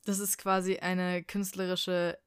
das 0.05 0.19
ist 0.19 0.39
quasi 0.39 0.79
eine 0.79 1.23
künstlerische, 1.23 2.19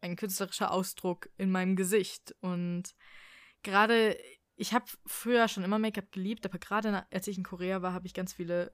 ein 0.00 0.16
künstlerischer 0.16 0.72
Ausdruck 0.72 1.28
in 1.36 1.50
meinem 1.50 1.76
Gesicht 1.76 2.34
und 2.40 2.94
gerade 3.62 4.18
ich 4.60 4.74
habe 4.74 4.84
früher 5.06 5.48
schon 5.48 5.64
immer 5.64 5.78
Make-up 5.78 6.12
geliebt, 6.12 6.44
aber 6.44 6.58
gerade 6.58 7.06
als 7.10 7.26
ich 7.26 7.38
in 7.38 7.44
Korea 7.44 7.80
war, 7.80 7.94
habe 7.94 8.06
ich 8.06 8.12
ganz 8.12 8.34
viele 8.34 8.72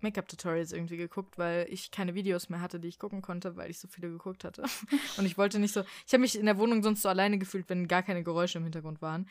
Make-up-Tutorials 0.00 0.72
irgendwie 0.72 0.96
geguckt, 0.96 1.36
weil 1.36 1.66
ich 1.68 1.90
keine 1.90 2.14
Videos 2.14 2.48
mehr 2.48 2.62
hatte, 2.62 2.80
die 2.80 2.88
ich 2.88 2.98
gucken 2.98 3.20
konnte, 3.20 3.56
weil 3.56 3.70
ich 3.70 3.78
so 3.78 3.88
viele 3.88 4.08
geguckt 4.08 4.44
hatte. 4.44 4.62
Und 5.18 5.26
ich 5.26 5.36
wollte 5.36 5.58
nicht 5.58 5.74
so. 5.74 5.82
Ich 6.06 6.14
habe 6.14 6.22
mich 6.22 6.38
in 6.38 6.46
der 6.46 6.56
Wohnung 6.56 6.82
sonst 6.82 7.02
so 7.02 7.10
alleine 7.10 7.36
gefühlt, 7.36 7.68
wenn 7.68 7.88
gar 7.88 8.02
keine 8.02 8.22
Geräusche 8.22 8.56
im 8.56 8.64
Hintergrund 8.64 9.02
waren. 9.02 9.28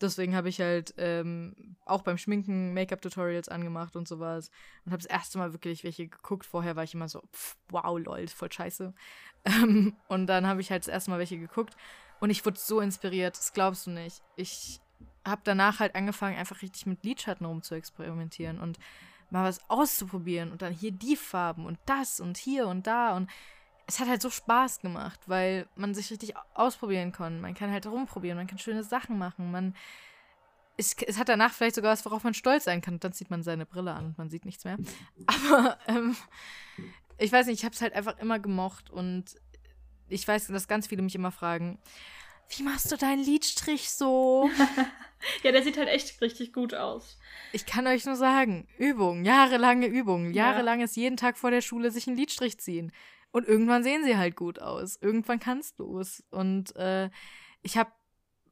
Deswegen 0.00 0.36
habe 0.36 0.48
ich 0.48 0.60
halt 0.60 0.94
ähm, 0.98 1.76
auch 1.84 2.02
beim 2.02 2.16
Schminken 2.16 2.72
Make-up-Tutorials 2.72 3.48
angemacht 3.48 3.96
und 3.96 4.06
sowas. 4.06 4.50
Und 4.84 4.92
habe 4.92 5.02
das 5.02 5.10
erste 5.10 5.38
Mal 5.38 5.52
wirklich 5.52 5.82
welche 5.82 6.06
geguckt. 6.06 6.46
Vorher 6.46 6.76
war 6.76 6.84
ich 6.84 6.94
immer 6.94 7.08
so, 7.08 7.22
pff, 7.34 7.56
wow, 7.70 7.98
lol, 7.98 8.28
voll 8.28 8.52
scheiße. 8.52 8.94
Ähm, 9.46 9.96
und 10.08 10.26
dann 10.26 10.46
habe 10.46 10.60
ich 10.60 10.70
halt 10.70 10.82
das 10.82 10.92
erste 10.92 11.10
Mal 11.10 11.18
welche 11.18 11.38
geguckt. 11.38 11.74
Und 12.20 12.28
ich 12.28 12.44
wurde 12.44 12.58
so 12.60 12.80
inspiriert, 12.80 13.38
das 13.38 13.54
glaubst 13.54 13.86
du 13.86 13.90
nicht. 13.90 14.20
Ich 14.36 14.82
habe 15.30 15.42
danach 15.44 15.80
halt 15.80 15.94
angefangen, 15.94 16.36
einfach 16.36 16.62
richtig 16.62 16.86
mit 16.86 17.04
Lidschatten 17.04 17.46
rum 17.46 17.62
zu 17.62 17.74
experimentieren 17.74 18.58
und 18.60 18.78
mal 19.30 19.44
was 19.44 19.60
auszuprobieren 19.70 20.50
und 20.50 20.62
dann 20.62 20.72
hier 20.72 20.92
die 20.92 21.16
Farben 21.16 21.64
und 21.66 21.78
das 21.86 22.20
und 22.20 22.36
hier 22.36 22.66
und 22.66 22.86
da 22.86 23.16
und 23.16 23.30
es 23.86 23.98
hat 23.98 24.08
halt 24.08 24.22
so 24.22 24.30
Spaß 24.30 24.80
gemacht, 24.80 25.20
weil 25.26 25.66
man 25.74 25.94
sich 25.94 26.10
richtig 26.10 26.34
ausprobieren 26.54 27.10
kann. 27.10 27.40
Man 27.40 27.54
kann 27.54 27.72
halt 27.72 27.86
rumprobieren, 27.86 28.38
man 28.38 28.46
kann 28.46 28.58
schöne 28.58 28.84
Sachen 28.84 29.18
machen, 29.18 29.50
man 29.50 29.74
es, 30.80 30.94
es 31.06 31.18
hat 31.18 31.28
danach 31.28 31.52
vielleicht 31.52 31.74
sogar 31.74 31.92
was, 31.92 32.04
worauf 32.04 32.24
man 32.24 32.34
stolz 32.34 32.64
sein 32.64 32.80
kann. 32.80 32.94
Und 32.94 33.04
dann 33.04 33.12
zieht 33.12 33.30
man 33.30 33.42
seine 33.42 33.66
Brille 33.66 33.92
an 33.92 34.06
und 34.06 34.18
man 34.18 34.30
sieht 34.30 34.44
nichts 34.44 34.64
mehr. 34.64 34.78
Aber 35.26 35.78
ähm, 35.86 36.16
ich 37.18 37.30
weiß 37.30 37.46
nicht, 37.46 37.58
ich 37.58 37.64
habe 37.64 37.74
es 37.74 37.82
halt 37.82 37.92
einfach 37.92 38.18
immer 38.18 38.38
gemocht 38.38 38.90
und 38.90 39.36
ich 40.08 40.26
weiß, 40.26 40.48
dass 40.48 40.68
ganz 40.68 40.86
viele 40.86 41.02
mich 41.02 41.14
immer 41.14 41.30
fragen, 41.30 41.78
wie 42.50 42.62
machst 42.62 42.90
du 42.90 42.96
deinen 42.96 43.24
Lidstrich 43.24 43.90
so? 43.90 44.50
ja, 45.42 45.52
der 45.52 45.62
sieht 45.62 45.76
halt 45.76 45.88
echt 45.88 46.20
richtig 46.20 46.52
gut 46.52 46.74
aus. 46.74 47.18
Ich 47.52 47.66
kann 47.66 47.86
euch 47.86 48.04
nur 48.04 48.16
sagen, 48.16 48.68
Übung, 48.78 49.24
jahrelange 49.24 49.86
Übung, 49.86 50.32
jahrelanges 50.32 50.96
jeden 50.96 51.16
Tag 51.16 51.38
vor 51.38 51.50
der 51.50 51.60
Schule 51.60 51.90
sich 51.90 52.06
einen 52.06 52.16
Lidstrich 52.16 52.58
ziehen. 52.58 52.92
Und 53.32 53.46
irgendwann 53.46 53.84
sehen 53.84 54.04
sie 54.04 54.16
halt 54.16 54.36
gut 54.36 54.60
aus. 54.60 54.96
Irgendwann 55.00 55.38
kannst 55.38 55.78
du 55.78 56.00
es. 56.00 56.24
Und 56.30 56.74
äh, 56.76 57.10
ich 57.62 57.76
habe 57.76 57.92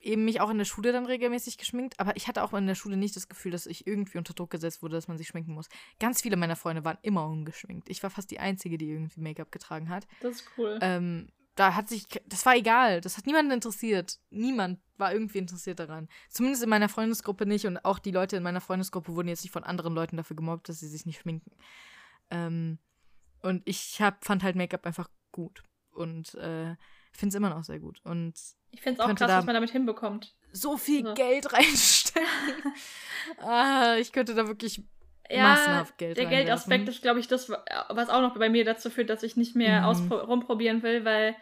eben 0.01 0.25
mich 0.25 0.41
auch 0.41 0.51
in 0.51 0.59
der 0.59 0.65
Schule 0.65 0.93
dann 0.93 1.07
regelmäßig 1.07 1.59
geschminkt, 1.59 1.99
aber 1.99 2.17
ich 2.17 2.29
hatte 2.29 2.43
auch 2.45 2.53
in 2.53 2.67
der 2.67 2.77
Schule 2.77 2.97
nicht 2.97 3.17
das 3.17 3.29
Gefühl, 3.29 3.51
dass 3.51 3.67
ich 3.67 3.87
irgendwie 3.87 4.19
unter 4.19 4.35
Druck 4.35 4.51
gesetzt 4.51 4.83
wurde, 4.83 4.95
dass 4.95 5.09
man 5.09 5.19
sich 5.19 5.27
schminken 5.27 5.55
muss. 5.55 5.69
Ganz 5.99 6.23
viele 6.23 6.37
meiner 6.37 6.57
Freunde 6.57 6.85
waren 6.85 6.99
immer 7.03 7.27
ungeschminkt. 7.27 7.89
Ich 7.89 8.03
war 8.03 8.11
fast 8.11 8.31
die 8.31 8.39
Einzige, 8.39 8.79
die 8.79 8.89
irgendwie 8.91 9.21
Make-up 9.21 9.51
getragen 9.51 9.89
hat. 9.89 10.07
Das 10.21 10.37
ist 10.37 10.51
cool. 10.57 10.79
Ähm, 10.83 11.29
da 11.59 11.75
hat 11.75 11.89
sich, 11.89 12.05
das 12.27 12.47
war 12.47 12.55
egal, 12.55 13.01
das 13.01 13.17
hat 13.19 13.27
niemanden 13.27 13.51
interessiert. 13.51 14.21
Niemand 14.31 14.79
war 14.97 15.13
irgendwie 15.13 15.39
interessiert 15.39 15.81
daran. 15.81 16.09
Zumindest 16.29 16.63
in 16.63 16.69
meiner 16.69 16.89
Freundesgruppe 16.89 17.47
nicht 17.47 17.67
und 17.67 17.85
auch 17.85 17.99
die 17.99 18.13
Leute 18.13 18.37
in 18.37 18.45
meiner 18.45 18.61
Freundesgruppe 18.61 19.15
wurden 19.15 19.29
jetzt 19.29 19.43
nicht 19.43 19.53
von 19.53 19.65
anderen 19.65 19.93
Leuten 19.93 20.17
dafür 20.17 20.37
gemobbt, 20.37 20.69
dass 20.69 20.79
sie 20.79 20.87
sich 20.87 21.05
nicht 21.05 21.21
schminken. 21.21 21.51
Ähm, 22.31 22.79
und 23.43 23.63
ich 23.65 24.01
hab, 24.01 24.25
fand 24.25 24.45
halt 24.45 24.55
Make-up 24.55 24.87
einfach 24.87 25.11
gut 25.33 25.65
und 25.91 26.35
äh, 26.37 26.77
finde 27.13 27.29
es 27.29 27.35
immer 27.35 27.51
noch 27.51 27.65
sehr 27.65 27.81
gut. 27.81 28.01
Und 28.05 28.35
ich 28.71 28.81
finde 28.81 29.01
es 29.01 29.09
auch 29.09 29.15
krass, 29.15 29.29
was 29.29 29.47
man 29.47 29.55
damit 29.55 29.71
hinbekommt. 29.71 30.37
So 30.53 30.77
viel 30.77 31.05
so. 31.05 31.15
Geld 31.15 31.53
reinstellen. 31.53 32.29
ah, 33.39 33.97
ich 33.97 34.13
könnte 34.13 34.35
da 34.35 34.47
wirklich 34.47 34.85
ja, 35.31 35.43
massenhaft 35.43 35.99
Geld 35.99 36.17
Der 36.17 36.27
Geldaspekt 36.27 36.89
ist, 36.89 37.03
glaube 37.03 37.21
ich, 37.21 37.29
das, 37.29 37.51
was 37.51 38.09
auch 38.09 38.23
noch 38.23 38.37
bei 38.37 38.49
mir 38.49 38.65
dazu 38.65 38.91
führt, 38.91 39.11
dass 39.11 39.23
ich 39.23 39.37
nicht 39.37 39.55
mehr 39.55 39.83
mhm. 39.93 40.13
rumprobieren 40.13 40.83
will, 40.83 41.05
weil 41.05 41.37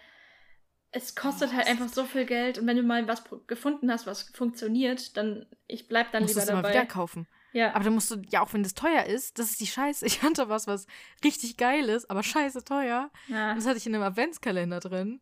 es 0.91 1.15
kostet 1.15 1.55
halt 1.55 1.67
einfach 1.67 1.89
so 1.89 2.05
viel 2.05 2.25
Geld 2.25 2.59
und 2.59 2.67
wenn 2.67 2.77
du 2.77 2.83
mal 2.83 3.07
was 3.07 3.25
gefunden 3.47 3.91
hast, 3.91 4.07
was 4.07 4.23
funktioniert, 4.35 5.17
dann 5.17 5.47
ich 5.67 5.89
bleib 5.89 6.13
dann 6.13 6.23
musst 6.23 6.35
lieber 6.35 6.47
dabei. 6.47 6.63
Mal 6.63 6.71
wieder 6.71 6.87
kaufen. 6.87 7.27
Ja. 7.53 7.75
Aber 7.75 7.85
dann 7.85 7.95
musst 7.95 8.11
du, 8.11 8.17
ja, 8.29 8.43
auch 8.43 8.53
wenn 8.53 8.63
das 8.63 8.75
teuer 8.75 9.05
ist, 9.05 9.39
das 9.39 9.51
ist 9.51 9.61
die 9.61 9.67
Scheiße. 9.67 10.05
Ich 10.05 10.23
hatte 10.23 10.49
was, 10.49 10.67
was 10.67 10.87
richtig 11.25 11.57
geil 11.57 11.89
ist, 11.89 12.11
aber 12.11 12.23
scheiße 12.23 12.65
teuer. 12.65 13.11
Ja. 13.29 13.55
Das 13.55 13.67
hatte 13.67 13.79
ich 13.79 13.87
in 13.87 13.95
einem 13.95 14.05
Adventskalender 14.05 14.81
drin. 14.81 15.21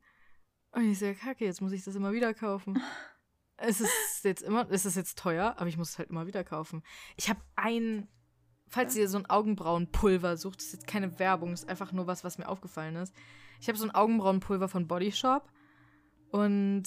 Und 0.72 0.90
ich 0.90 0.98
so, 0.98 1.12
kacke, 1.14 1.44
jetzt 1.44 1.60
muss 1.60 1.72
ich 1.72 1.84
das 1.84 1.94
immer 1.94 2.12
wieder 2.12 2.34
kaufen. 2.34 2.82
es 3.56 3.80
ist 3.80 4.24
jetzt 4.24 4.42
immer, 4.42 4.68
es 4.70 4.84
ist 4.84 4.96
jetzt 4.96 5.18
teuer, 5.18 5.54
aber 5.56 5.68
ich 5.68 5.76
muss 5.76 5.90
es 5.90 5.98
halt 5.98 6.10
immer 6.10 6.26
wieder 6.26 6.42
kaufen. 6.42 6.82
Ich 7.16 7.28
habe 7.28 7.40
ein, 7.54 8.08
falls 8.74 8.96
ihr 8.96 9.08
so 9.08 9.18
ein 9.18 9.26
Augenbrauenpulver 9.26 10.36
sucht, 10.36 10.58
das 10.58 10.66
ist 10.66 10.72
jetzt 10.72 10.86
keine 10.88 11.18
Werbung, 11.20 11.52
das 11.52 11.62
ist 11.62 11.68
einfach 11.68 11.92
nur 11.92 12.08
was, 12.08 12.24
was 12.24 12.38
mir 12.38 12.48
aufgefallen 12.48 12.96
ist. 12.96 13.14
Ich 13.60 13.68
habe 13.68 13.78
so 13.78 13.84
ein 13.84 13.94
Augenbrauenpulver 13.94 14.68
von 14.68 14.88
Body 14.88 15.12
Shop 15.12 15.48
und 16.30 16.84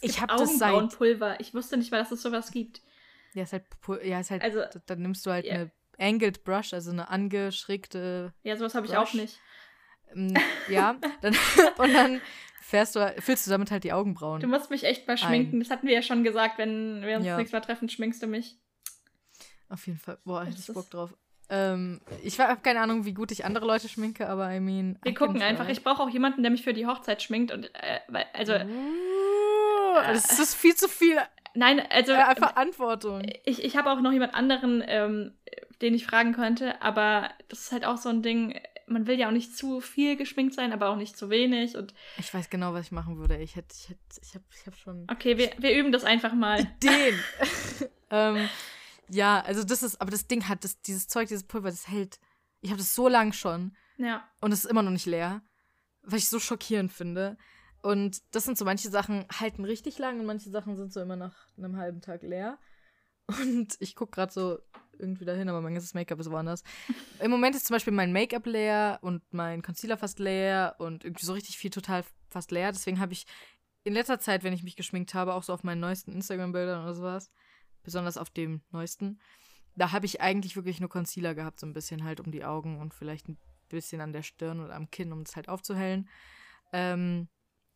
ich 0.00 0.20
habe 0.20 0.34
das 0.36 0.58
seit 0.58 0.70
Augenbrauenpulver. 0.72 1.40
Ich 1.40 1.54
wusste 1.54 1.76
nicht 1.76 1.92
mal, 1.92 1.98
dass 1.98 2.10
es 2.10 2.22
sowas 2.22 2.50
gibt. 2.50 2.82
Ja, 3.34 3.44
ist 3.44 3.52
halt, 3.52 3.64
ja, 4.02 4.18
ist 4.18 4.32
halt, 4.32 4.42
also, 4.42 4.64
dann 4.86 5.02
nimmst 5.02 5.24
du 5.24 5.30
halt 5.30 5.44
yeah. 5.44 5.54
eine 5.54 5.70
Angled 5.98 6.42
Brush, 6.42 6.74
also 6.74 6.90
eine 6.90 7.08
angeschrägte. 7.08 8.34
Ja, 8.42 8.56
sowas 8.56 8.74
habe 8.74 8.86
ich 8.86 8.96
auch 8.96 9.14
nicht. 9.14 9.38
Ähm, 10.12 10.34
ja, 10.68 10.96
dann, 11.22 11.36
und 11.78 11.94
dann 11.94 12.20
fährst 12.60 12.96
du, 12.96 13.14
füllst 13.20 13.46
du 13.46 13.50
damit 13.52 13.70
halt 13.70 13.84
die 13.84 13.92
Augenbrauen. 13.92 14.40
Du 14.40 14.48
musst 14.48 14.70
mich 14.70 14.82
echt 14.82 15.06
mal 15.06 15.16
schminken. 15.16 15.56
Ein. 15.56 15.60
Das 15.60 15.70
hatten 15.70 15.86
wir 15.86 15.94
ja 15.94 16.02
schon 16.02 16.24
gesagt, 16.24 16.58
wenn 16.58 17.02
wir 17.02 17.16
uns 17.16 17.26
ja. 17.26 17.32
das 17.32 17.38
nächste 17.38 17.56
Mal 17.56 17.60
treffen, 17.60 17.88
schminkst 17.88 18.20
du 18.20 18.26
mich. 18.26 18.58
Auf 19.72 19.86
jeden 19.86 19.98
Fall. 19.98 20.18
Boah, 20.24 20.44
hätte 20.44 20.58
ich 20.58 20.66
Bock 20.74 20.90
drauf. 20.90 21.14
Ähm, 21.48 22.00
ich 22.22 22.38
habe 22.38 22.60
keine 22.60 22.80
Ahnung, 22.80 23.04
wie 23.04 23.14
gut 23.14 23.32
ich 23.32 23.44
andere 23.44 23.66
Leute 23.66 23.88
schminke, 23.88 24.28
aber 24.28 24.52
I 24.52 24.60
mean. 24.60 24.98
Wir 25.02 25.14
gucken 25.14 25.40
einfach. 25.42 25.68
Ich 25.68 25.82
brauche 25.82 26.02
auch 26.02 26.10
jemanden, 26.10 26.42
der 26.42 26.50
mich 26.50 26.62
für 26.62 26.74
die 26.74 26.86
Hochzeit 26.86 27.22
schminkt 27.22 27.52
und 27.52 27.70
äh, 27.74 28.00
also. 28.32 28.52
Uh, 28.52 29.94
das 30.06 30.38
ist 30.38 30.54
viel 30.54 30.74
zu 30.74 30.88
viel 30.88 31.18
Nein, 31.54 31.82
also. 31.90 32.12
Äh, 32.12 32.34
Verantwortung. 32.36 33.22
Ich, 33.44 33.62
ich 33.64 33.76
habe 33.76 33.90
auch 33.90 34.00
noch 34.00 34.12
jemand 34.12 34.34
anderen, 34.34 34.82
ähm, 34.86 35.32
den 35.80 35.94
ich 35.94 36.06
fragen 36.06 36.32
könnte, 36.32 36.80
aber 36.82 37.30
das 37.48 37.60
ist 37.60 37.72
halt 37.72 37.84
auch 37.84 37.96
so 37.96 38.08
ein 38.08 38.22
Ding. 38.22 38.58
Man 38.86 39.06
will 39.06 39.18
ja 39.18 39.28
auch 39.28 39.32
nicht 39.32 39.56
zu 39.56 39.80
viel 39.80 40.16
geschminkt 40.16 40.54
sein, 40.54 40.72
aber 40.72 40.88
auch 40.90 40.96
nicht 40.96 41.16
zu 41.16 41.30
wenig. 41.30 41.76
Und 41.76 41.94
ich 42.18 42.32
weiß 42.32 42.50
genau, 42.50 42.74
was 42.74 42.86
ich 42.86 42.92
machen 42.92 43.16
würde. 43.18 43.36
Ich 43.38 43.56
hätte, 43.56 43.74
ich 43.74 43.88
hätte, 43.88 44.00
ich 44.22 44.34
habe 44.34 44.44
ich 44.54 44.66
hab 44.66 44.76
schon. 44.76 45.06
Okay, 45.10 45.38
wir, 45.38 45.50
wir 45.58 45.74
üben 45.74 45.92
das 45.92 46.04
einfach 46.04 46.32
mal. 46.34 46.64
Den! 46.82 47.18
ähm, 48.10 48.48
ja, 49.12 49.40
also 49.42 49.62
das 49.62 49.82
ist, 49.82 50.00
aber 50.00 50.10
das 50.10 50.26
Ding 50.26 50.48
hat, 50.48 50.64
das, 50.64 50.80
dieses 50.80 51.06
Zeug, 51.06 51.28
dieses 51.28 51.44
Pulver, 51.44 51.70
das 51.70 51.88
hält. 51.88 52.18
Ich 52.60 52.70
habe 52.70 52.78
das 52.78 52.94
so 52.94 53.08
lang 53.08 53.32
schon. 53.32 53.76
Ja. 53.98 54.26
Und 54.40 54.52
es 54.52 54.64
ist 54.64 54.70
immer 54.70 54.82
noch 54.82 54.90
nicht 54.90 55.06
leer. 55.06 55.42
Was 56.02 56.22
ich 56.22 56.28
so 56.28 56.40
schockierend 56.40 56.92
finde. 56.92 57.36
Und 57.82 58.22
das 58.34 58.44
sind 58.44 58.56
so, 58.56 58.64
manche 58.64 58.90
Sachen 58.90 59.26
halten 59.32 59.64
richtig 59.64 59.98
lang 59.98 60.20
und 60.20 60.26
manche 60.26 60.50
Sachen 60.50 60.76
sind 60.76 60.92
so 60.92 61.00
immer 61.00 61.16
nach 61.16 61.48
einem 61.56 61.76
halben 61.76 62.00
Tag 62.00 62.22
leer. 62.22 62.58
Und 63.26 63.76
ich 63.80 63.94
gucke 63.94 64.12
gerade 64.12 64.32
so 64.32 64.58
irgendwie 64.98 65.24
dahin, 65.24 65.48
aber 65.48 65.60
mein 65.60 65.74
ganzes 65.74 65.94
Make-up 65.94 66.20
ist 66.20 66.30
woanders. 66.30 66.62
Im 67.20 67.30
Moment 67.30 67.56
ist 67.56 67.66
zum 67.66 67.74
Beispiel 67.74 67.92
mein 67.92 68.12
Make-up 68.12 68.46
leer 68.46 68.98
und 69.02 69.22
mein 69.32 69.62
Concealer 69.62 69.96
fast 69.96 70.18
leer 70.20 70.76
und 70.78 71.04
irgendwie 71.04 71.26
so 71.26 71.32
richtig 71.32 71.58
viel 71.58 71.70
total 71.70 72.04
fast 72.28 72.50
leer. 72.50 72.72
Deswegen 72.72 73.00
habe 73.00 73.12
ich 73.12 73.26
in 73.84 73.94
letzter 73.94 74.20
Zeit, 74.20 74.44
wenn 74.44 74.52
ich 74.52 74.62
mich 74.62 74.76
geschminkt 74.76 75.14
habe, 75.14 75.34
auch 75.34 75.42
so 75.42 75.52
auf 75.52 75.64
meinen 75.64 75.80
neuesten 75.80 76.12
Instagram-Bildern 76.12 76.84
oder 76.84 76.94
sowas, 76.94 77.32
besonders 77.82 78.16
auf 78.16 78.30
dem 78.30 78.62
neuesten, 78.70 79.20
da 79.76 79.92
habe 79.92 80.06
ich 80.06 80.20
eigentlich 80.20 80.56
wirklich 80.56 80.80
nur 80.80 80.88
Concealer 80.88 81.34
gehabt, 81.34 81.60
so 81.60 81.66
ein 81.66 81.72
bisschen 81.72 82.04
halt 82.04 82.20
um 82.20 82.30
die 82.30 82.44
Augen 82.44 82.78
und 82.78 82.94
vielleicht 82.94 83.28
ein 83.28 83.38
bisschen 83.68 84.00
an 84.00 84.12
der 84.12 84.22
Stirn 84.22 84.60
oder 84.60 84.74
am 84.74 84.90
Kinn, 84.90 85.12
um 85.12 85.22
es 85.22 85.34
halt 85.34 85.48
aufzuhellen. 85.48 86.08
Ähm, 86.72 87.28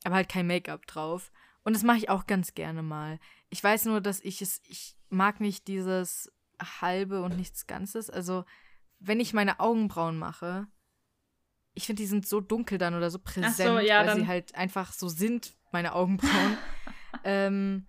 aber 0.04 0.16
halt 0.16 0.28
kein 0.28 0.46
Make-up 0.46 0.86
drauf. 0.86 1.32
Und 1.64 1.74
das 1.74 1.82
mache 1.82 1.98
ich 1.98 2.08
auch 2.08 2.26
ganz 2.26 2.54
gerne 2.54 2.82
mal. 2.82 3.18
Ich 3.48 3.62
weiß 3.62 3.86
nur, 3.86 4.00
dass 4.00 4.20
ich 4.20 4.42
es, 4.42 4.60
ich 4.68 4.96
mag 5.08 5.40
nicht 5.40 5.66
dieses 5.68 6.30
halbe 6.80 7.22
und 7.22 7.36
nichts 7.36 7.66
Ganzes. 7.66 8.08
Also, 8.10 8.44
wenn 8.98 9.20
ich 9.20 9.32
meine 9.32 9.58
Augenbrauen 9.58 10.16
mache, 10.16 10.68
ich 11.74 11.86
finde, 11.86 12.02
die 12.02 12.06
sind 12.06 12.26
so 12.26 12.40
dunkel 12.40 12.78
dann 12.78 12.94
oder 12.94 13.10
so 13.10 13.18
präsent, 13.18 13.56
so, 13.56 13.78
ja, 13.78 14.06
weil 14.06 14.16
sie 14.16 14.26
halt 14.26 14.54
einfach 14.54 14.92
so 14.92 15.08
sind, 15.08 15.54
meine 15.72 15.94
Augenbrauen. 15.94 16.56
ähm, 17.24 17.86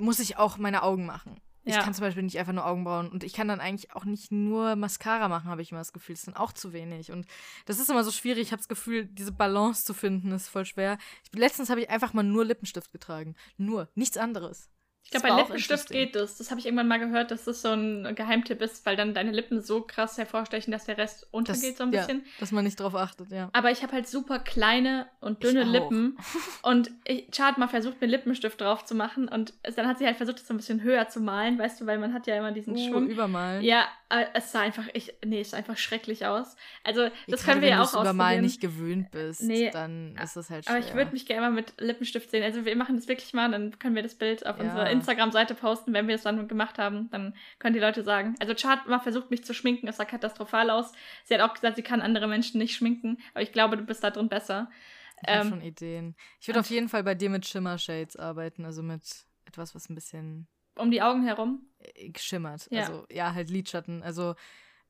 muss 0.00 0.18
ich 0.18 0.36
auch 0.36 0.58
meine 0.58 0.82
Augen 0.82 1.06
machen. 1.06 1.40
Ich 1.64 1.74
ja. 1.74 1.82
kann 1.82 1.92
zum 1.92 2.04
Beispiel 2.04 2.22
nicht 2.22 2.38
einfach 2.38 2.54
nur 2.54 2.66
Augenbrauen 2.66 3.10
und 3.10 3.22
ich 3.22 3.34
kann 3.34 3.46
dann 3.46 3.60
eigentlich 3.60 3.94
auch 3.94 4.04
nicht 4.04 4.32
nur 4.32 4.76
Mascara 4.76 5.28
machen, 5.28 5.50
habe 5.50 5.60
ich 5.60 5.70
immer 5.70 5.80
das 5.80 5.92
Gefühl. 5.92 6.14
Das 6.14 6.20
ist 6.20 6.28
dann 6.28 6.36
auch 6.36 6.52
zu 6.52 6.72
wenig. 6.72 7.12
Und 7.12 7.26
das 7.66 7.78
ist 7.78 7.90
immer 7.90 8.02
so 8.02 8.10
schwierig. 8.10 8.46
Ich 8.46 8.52
habe 8.52 8.60
das 8.60 8.68
Gefühl, 8.68 9.04
diese 9.04 9.30
Balance 9.30 9.84
zu 9.84 9.92
finden, 9.92 10.32
ist 10.32 10.48
voll 10.48 10.64
schwer. 10.64 10.96
Ich, 11.22 11.38
letztens 11.38 11.68
habe 11.68 11.82
ich 11.82 11.90
einfach 11.90 12.14
mal 12.14 12.22
nur 12.22 12.46
Lippenstift 12.46 12.92
getragen. 12.92 13.36
Nur, 13.58 13.88
nichts 13.94 14.16
anderes. 14.16 14.70
Ich 15.02 15.10
glaube, 15.10 15.28
bei 15.28 15.42
Lippenstift 15.42 15.90
geht 15.90 16.14
das. 16.14 16.36
Das 16.36 16.50
habe 16.50 16.60
ich 16.60 16.66
irgendwann 16.66 16.86
mal 16.86 17.00
gehört, 17.00 17.32
dass 17.32 17.44
das 17.44 17.62
so 17.62 17.72
ein 17.72 18.14
Geheimtipp 18.14 18.62
ist, 18.62 18.86
weil 18.86 18.94
dann 18.94 19.12
deine 19.12 19.32
Lippen 19.32 19.60
so 19.60 19.80
krass 19.80 20.16
hervorstechen, 20.18 20.70
dass 20.70 20.84
der 20.84 20.98
Rest 20.98 21.26
untergeht 21.32 21.72
das, 21.72 21.78
so 21.78 21.82
ein 21.82 21.90
bisschen. 21.90 22.18
Ja, 22.18 22.24
dass 22.38 22.52
man 22.52 22.62
nicht 22.62 22.78
drauf 22.78 22.94
achtet, 22.94 23.32
ja. 23.32 23.50
Aber 23.52 23.72
ich 23.72 23.82
habe 23.82 23.92
halt 23.92 24.06
super 24.06 24.38
kleine 24.38 25.08
und 25.20 25.42
dünne 25.42 25.64
Lippen. 25.64 26.16
Und 26.62 26.90
ich, 27.04 27.28
Chad 27.30 27.58
mal 27.58 27.68
versucht, 27.68 28.00
mir 28.00 28.06
Lippenstift 28.06 28.60
drauf 28.60 28.84
zu 28.84 28.94
machen. 28.94 29.28
Und 29.28 29.54
dann 29.76 29.86
hat 29.86 29.98
sie 29.98 30.06
halt 30.06 30.16
versucht, 30.16 30.38
das 30.38 30.46
so 30.46 30.54
ein 30.54 30.58
bisschen 30.58 30.82
höher 30.82 31.08
zu 31.08 31.20
malen, 31.20 31.58
weißt 31.58 31.80
du, 31.80 31.86
weil 31.86 31.98
man 31.98 32.12
hat 32.12 32.26
ja 32.26 32.36
immer 32.36 32.52
diesen 32.52 32.74
uh, 32.74 32.88
Schwung. 32.88 33.08
Übermalen. 33.08 33.62
Ja, 33.62 33.88
es 34.34 34.52
sah 34.52 34.60
einfach, 34.60 34.84
ich, 34.92 35.14
nee, 35.24 35.40
es 35.40 35.50
sah 35.50 35.56
einfach 35.56 35.76
schrecklich 35.76 36.26
aus. 36.26 36.56
Also, 36.84 37.08
das 37.28 37.44
können 37.44 37.60
wir 37.60 37.68
ja 37.68 37.78
auch 37.78 37.84
ausprobieren. 37.84 38.06
Wenn 38.06 38.12
du 38.12 38.14
übermalen 38.14 38.40
nicht 38.42 38.60
gewöhnt 38.60 39.10
bist, 39.10 39.42
nee, 39.42 39.70
dann 39.70 40.16
ist 40.22 40.36
das 40.36 40.50
halt 40.50 40.64
schwer. 40.64 40.76
Aber 40.76 40.84
ich 40.84 40.94
würde 40.94 41.12
mich 41.12 41.26
gerne 41.26 41.42
mal 41.42 41.52
mit 41.52 41.74
Lippenstift 41.78 42.30
sehen. 42.30 42.42
Also, 42.42 42.64
wir 42.64 42.76
machen 42.76 42.96
das 42.96 43.08
wirklich 43.08 43.32
mal, 43.32 43.50
dann 43.50 43.78
können 43.78 43.94
wir 43.94 44.02
das 44.02 44.14
Bild 44.14 44.44
auf 44.46 44.58
ja. 44.58 44.64
unserer 44.64 44.89
Instagram-Seite 44.90 45.54
posten, 45.54 45.92
wenn 45.92 46.08
wir 46.08 46.14
es 46.14 46.22
dann 46.22 46.48
gemacht 46.48 46.78
haben. 46.78 47.10
Dann 47.10 47.34
können 47.58 47.74
die 47.74 47.80
Leute 47.80 48.02
sagen. 48.02 48.34
Also 48.40 48.54
hat 48.68 48.86
mal 48.86 49.00
versucht, 49.00 49.30
mich 49.30 49.44
zu 49.44 49.54
schminken. 49.54 49.88
Es 49.88 49.96
sah 49.96 50.04
katastrophal 50.04 50.70
aus. 50.70 50.92
Sie 51.24 51.34
hat 51.34 51.40
auch 51.40 51.54
gesagt, 51.54 51.76
sie 51.76 51.82
kann 51.82 52.02
andere 52.02 52.26
Menschen 52.28 52.58
nicht 52.58 52.74
schminken. 52.74 53.18
Aber 53.34 53.42
ich 53.42 53.52
glaube, 53.52 53.76
du 53.76 53.84
bist 53.84 54.04
da 54.04 54.10
drin 54.10 54.28
besser. 54.28 54.70
Ich 55.22 55.28
ähm, 55.28 55.38
habe 55.38 55.48
schon 55.48 55.62
Ideen. 55.62 56.16
Ich 56.40 56.48
würde 56.48 56.60
auf 56.60 56.70
jeden 56.70 56.88
Fall 56.88 57.04
bei 57.04 57.14
dir 57.14 57.30
mit 57.30 57.46
Shimmer 57.46 57.78
Shades 57.78 58.16
arbeiten. 58.16 58.64
Also 58.64 58.82
mit 58.82 59.02
etwas, 59.44 59.74
was 59.74 59.88
ein 59.88 59.94
bisschen... 59.94 60.48
Um 60.76 60.90
die 60.90 61.02
Augen 61.02 61.24
herum? 61.24 61.66
Äh, 61.78 62.12
schimmert. 62.18 62.68
Ja. 62.70 62.82
Also 62.82 63.06
ja, 63.10 63.34
halt 63.34 63.50
Lidschatten. 63.50 64.02
Also 64.02 64.34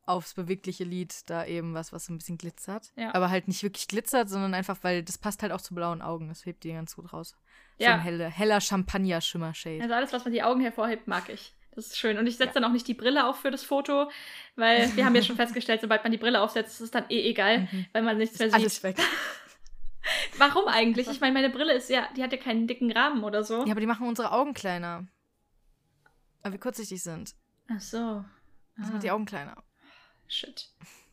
aufs 0.06 0.34
bewegliche 0.34 0.84
Lid 0.84 1.28
da 1.30 1.44
eben 1.44 1.74
was, 1.74 1.92
was 1.92 2.06
so 2.06 2.12
ein 2.12 2.18
bisschen 2.18 2.38
glitzert. 2.38 2.92
Ja. 2.96 3.14
Aber 3.14 3.30
halt 3.30 3.48
nicht 3.48 3.62
wirklich 3.62 3.86
glitzert, 3.86 4.28
sondern 4.28 4.54
einfach, 4.54 4.78
weil 4.82 5.02
das 5.02 5.18
passt 5.18 5.42
halt 5.42 5.52
auch 5.52 5.60
zu 5.60 5.74
blauen 5.74 6.02
Augen. 6.02 6.28
Das 6.28 6.46
hebt 6.46 6.64
die 6.64 6.72
ganz 6.72 6.96
gut 6.96 7.12
raus. 7.12 7.36
So 7.80 7.86
ja. 7.86 7.94
ein 7.94 8.00
helle, 8.00 8.28
heller 8.28 8.60
Champagner-Schimmer-Shade. 8.60 9.80
Also 9.80 9.94
alles, 9.94 10.12
was 10.12 10.24
man 10.24 10.34
die 10.34 10.42
Augen 10.42 10.60
hervorhebt, 10.60 11.08
mag 11.08 11.30
ich. 11.30 11.54
Das 11.74 11.86
ist 11.86 11.98
schön. 11.98 12.18
Und 12.18 12.26
ich 12.26 12.36
setze 12.36 12.48
ja. 12.48 12.54
dann 12.60 12.64
auch 12.64 12.72
nicht 12.74 12.86
die 12.86 12.92
Brille 12.92 13.26
auf 13.26 13.40
für 13.40 13.50
das 13.50 13.64
Foto, 13.64 14.10
weil 14.54 14.94
wir 14.96 15.06
haben 15.06 15.14
ja 15.14 15.22
schon 15.22 15.36
festgestellt, 15.44 15.80
sobald 15.80 16.02
man 16.02 16.12
die 16.12 16.18
Brille 16.18 16.42
aufsetzt, 16.42 16.74
ist 16.74 16.80
es 16.80 16.90
dann 16.90 17.04
eh 17.08 17.30
egal, 17.30 17.60
mhm. 17.60 17.86
weil 17.94 18.02
man 18.02 18.18
nichts 18.18 18.38
mehr 18.38 18.48
sieht. 18.48 18.54
Alles 18.54 18.82
weg. 18.82 18.98
Warum 20.36 20.68
eigentlich? 20.68 21.08
Ich 21.08 21.22
meine, 21.22 21.32
meine 21.32 21.48
Brille 21.48 21.72
ist 21.72 21.88
ja, 21.88 22.06
die 22.14 22.22
hat 22.22 22.32
ja 22.32 22.38
keinen 22.38 22.66
dicken 22.66 22.92
Rahmen 22.92 23.24
oder 23.24 23.44
so. 23.44 23.64
Ja, 23.64 23.70
aber 23.70 23.80
die 23.80 23.86
machen 23.86 24.06
unsere 24.06 24.30
Augen 24.32 24.52
kleiner. 24.52 25.06
Aber 26.42 26.52
wie 26.52 26.58
kurzsichtig 26.58 27.02
sind. 27.02 27.34
Ach 27.70 27.80
so. 27.80 28.26
Das 28.76 28.88
ah. 28.88 28.92
macht 28.92 29.02
die 29.02 29.10
Augen 29.10 29.24
kleiner. 29.24 29.56
Shit. 30.28 30.68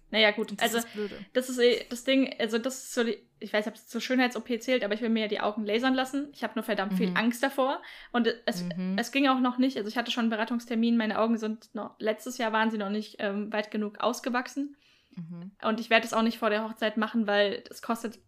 Naja, 0.09 0.31
gut. 0.31 0.53
Das 0.53 0.75
also, 0.75 0.77
ist 0.77 0.87
das 1.33 1.49
ist 1.49 1.59
eh 1.59 1.85
das 1.89 2.03
Ding, 2.03 2.33
also 2.39 2.57
das 2.57 2.75
ist 2.75 2.93
so, 2.93 3.03
die, 3.03 3.17
ich 3.39 3.51
weiß 3.51 3.67
ob 3.67 3.75
es 3.75 3.87
zur 3.87 3.99
Schönheits-OP 3.99 4.61
zählt, 4.61 4.83
aber 4.83 4.93
ich 4.93 5.01
will 5.01 5.09
mir 5.09 5.23
ja 5.23 5.27
die 5.27 5.41
Augen 5.41 5.65
lasern 5.65 5.93
lassen. 5.93 6.29
Ich 6.33 6.43
habe 6.43 6.53
nur 6.55 6.63
verdammt 6.63 6.93
mhm. 6.93 6.97
viel 6.97 7.11
Angst 7.15 7.43
davor. 7.43 7.81
Und 8.11 8.33
es, 8.45 8.63
mhm. 8.63 8.95
es 8.97 9.11
ging 9.11 9.27
auch 9.27 9.39
noch 9.39 9.57
nicht, 9.57 9.77
also 9.77 9.89
ich 9.89 9.97
hatte 9.97 10.11
schon 10.11 10.23
einen 10.23 10.29
Beratungstermin, 10.29 10.97
meine 10.97 11.19
Augen 11.19 11.37
sind 11.37 11.73
noch, 11.75 11.95
letztes 11.99 12.37
Jahr 12.37 12.53
waren 12.53 12.71
sie 12.71 12.77
noch 12.77 12.89
nicht 12.89 13.17
ähm, 13.19 13.51
weit 13.51 13.69
genug 13.69 13.99
ausgewachsen. 13.99 14.77
Mhm. 15.15 15.51
Und 15.63 15.79
ich 15.79 15.89
werde 15.89 16.05
es 16.05 16.13
auch 16.13 16.21
nicht 16.21 16.37
vor 16.37 16.49
der 16.49 16.63
Hochzeit 16.63 16.95
machen, 16.97 17.27
weil 17.27 17.63
es 17.69 17.81
kostet 17.81 18.19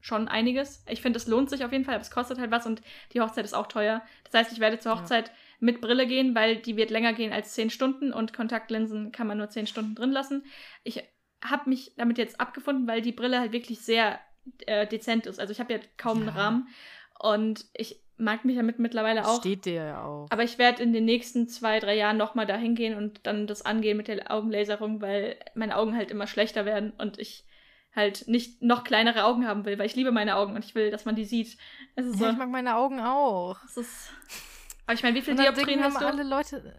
schon 0.00 0.28
einiges. 0.28 0.82
Ich 0.88 1.02
finde, 1.02 1.18
es 1.18 1.26
lohnt 1.26 1.50
sich 1.50 1.64
auf 1.64 1.72
jeden 1.72 1.84
Fall, 1.84 1.94
aber 1.94 2.02
es 2.02 2.10
kostet 2.10 2.38
halt 2.38 2.50
was 2.50 2.66
und 2.66 2.80
die 3.12 3.20
Hochzeit 3.20 3.44
ist 3.44 3.54
auch 3.54 3.66
teuer. 3.66 4.02
Das 4.24 4.34
heißt, 4.34 4.52
ich 4.52 4.58
werde 4.58 4.78
zur 4.78 4.92
Hochzeit 4.92 5.28
ja 5.28 5.34
mit 5.60 5.80
Brille 5.80 6.06
gehen, 6.06 6.34
weil 6.34 6.56
die 6.56 6.76
wird 6.76 6.90
länger 6.90 7.12
gehen 7.12 7.32
als 7.32 7.52
zehn 7.52 7.70
Stunden 7.70 8.12
und 8.12 8.32
Kontaktlinsen 8.32 9.12
kann 9.12 9.26
man 9.26 9.38
nur 9.38 9.50
zehn 9.50 9.66
Stunden 9.66 9.94
drin 9.94 10.10
lassen. 10.10 10.44
Ich 10.82 11.04
habe 11.44 11.68
mich 11.68 11.92
damit 11.96 12.18
jetzt 12.18 12.40
abgefunden, 12.40 12.86
weil 12.86 13.02
die 13.02 13.12
Brille 13.12 13.40
halt 13.40 13.52
wirklich 13.52 13.80
sehr 13.80 14.18
äh, 14.66 14.86
dezent 14.86 15.26
ist. 15.26 15.40
Also 15.40 15.52
ich 15.52 15.60
habe 15.60 15.72
ja 15.72 15.78
kaum 15.96 16.22
ja. 16.22 16.28
einen 16.28 16.36
Rahmen 16.36 16.68
und 17.18 17.66
ich 17.74 18.00
mag 18.16 18.44
mich 18.44 18.56
damit 18.56 18.78
mittlerweile 18.78 19.26
auch. 19.26 19.38
Steht 19.40 19.64
dir 19.64 19.84
ja 19.84 20.04
auch. 20.04 20.26
Aber 20.30 20.42
ich 20.42 20.58
werde 20.58 20.82
in 20.82 20.92
den 20.92 21.04
nächsten 21.04 21.48
zwei, 21.48 21.80
drei 21.80 21.96
Jahren 21.96 22.16
nochmal 22.16 22.46
dahin 22.46 22.74
gehen 22.74 22.96
und 22.96 23.20
dann 23.26 23.46
das 23.46 23.62
angehen 23.62 23.96
mit 23.96 24.08
der 24.08 24.30
Augenlaserung, 24.30 25.00
weil 25.00 25.36
meine 25.54 25.76
Augen 25.76 25.96
halt 25.96 26.10
immer 26.10 26.26
schlechter 26.26 26.64
werden 26.64 26.92
und 26.98 27.18
ich 27.18 27.44
halt 27.94 28.28
nicht 28.28 28.62
noch 28.62 28.84
kleinere 28.84 29.24
Augen 29.24 29.46
haben 29.46 29.64
will, 29.64 29.78
weil 29.78 29.86
ich 29.86 29.96
liebe 29.96 30.12
meine 30.12 30.36
Augen 30.36 30.54
und 30.54 30.64
ich 30.64 30.74
will, 30.74 30.90
dass 30.90 31.06
man 31.06 31.16
die 31.16 31.24
sieht. 31.24 31.56
Ja, 31.96 32.04
so, 32.04 32.28
ich 32.28 32.36
mag 32.36 32.50
meine 32.50 32.76
Augen 32.76 33.00
auch. 33.00 33.56
Ist 33.64 34.12
aber 34.86 34.94
ich 34.94 35.02
meine, 35.02 35.16
wie 35.16 35.22
viele 35.22 35.36
Dioptrien 35.36 35.82
hast 35.82 36.00
du? 36.00 36.06
alle 36.06 36.24
Leute 36.24 36.76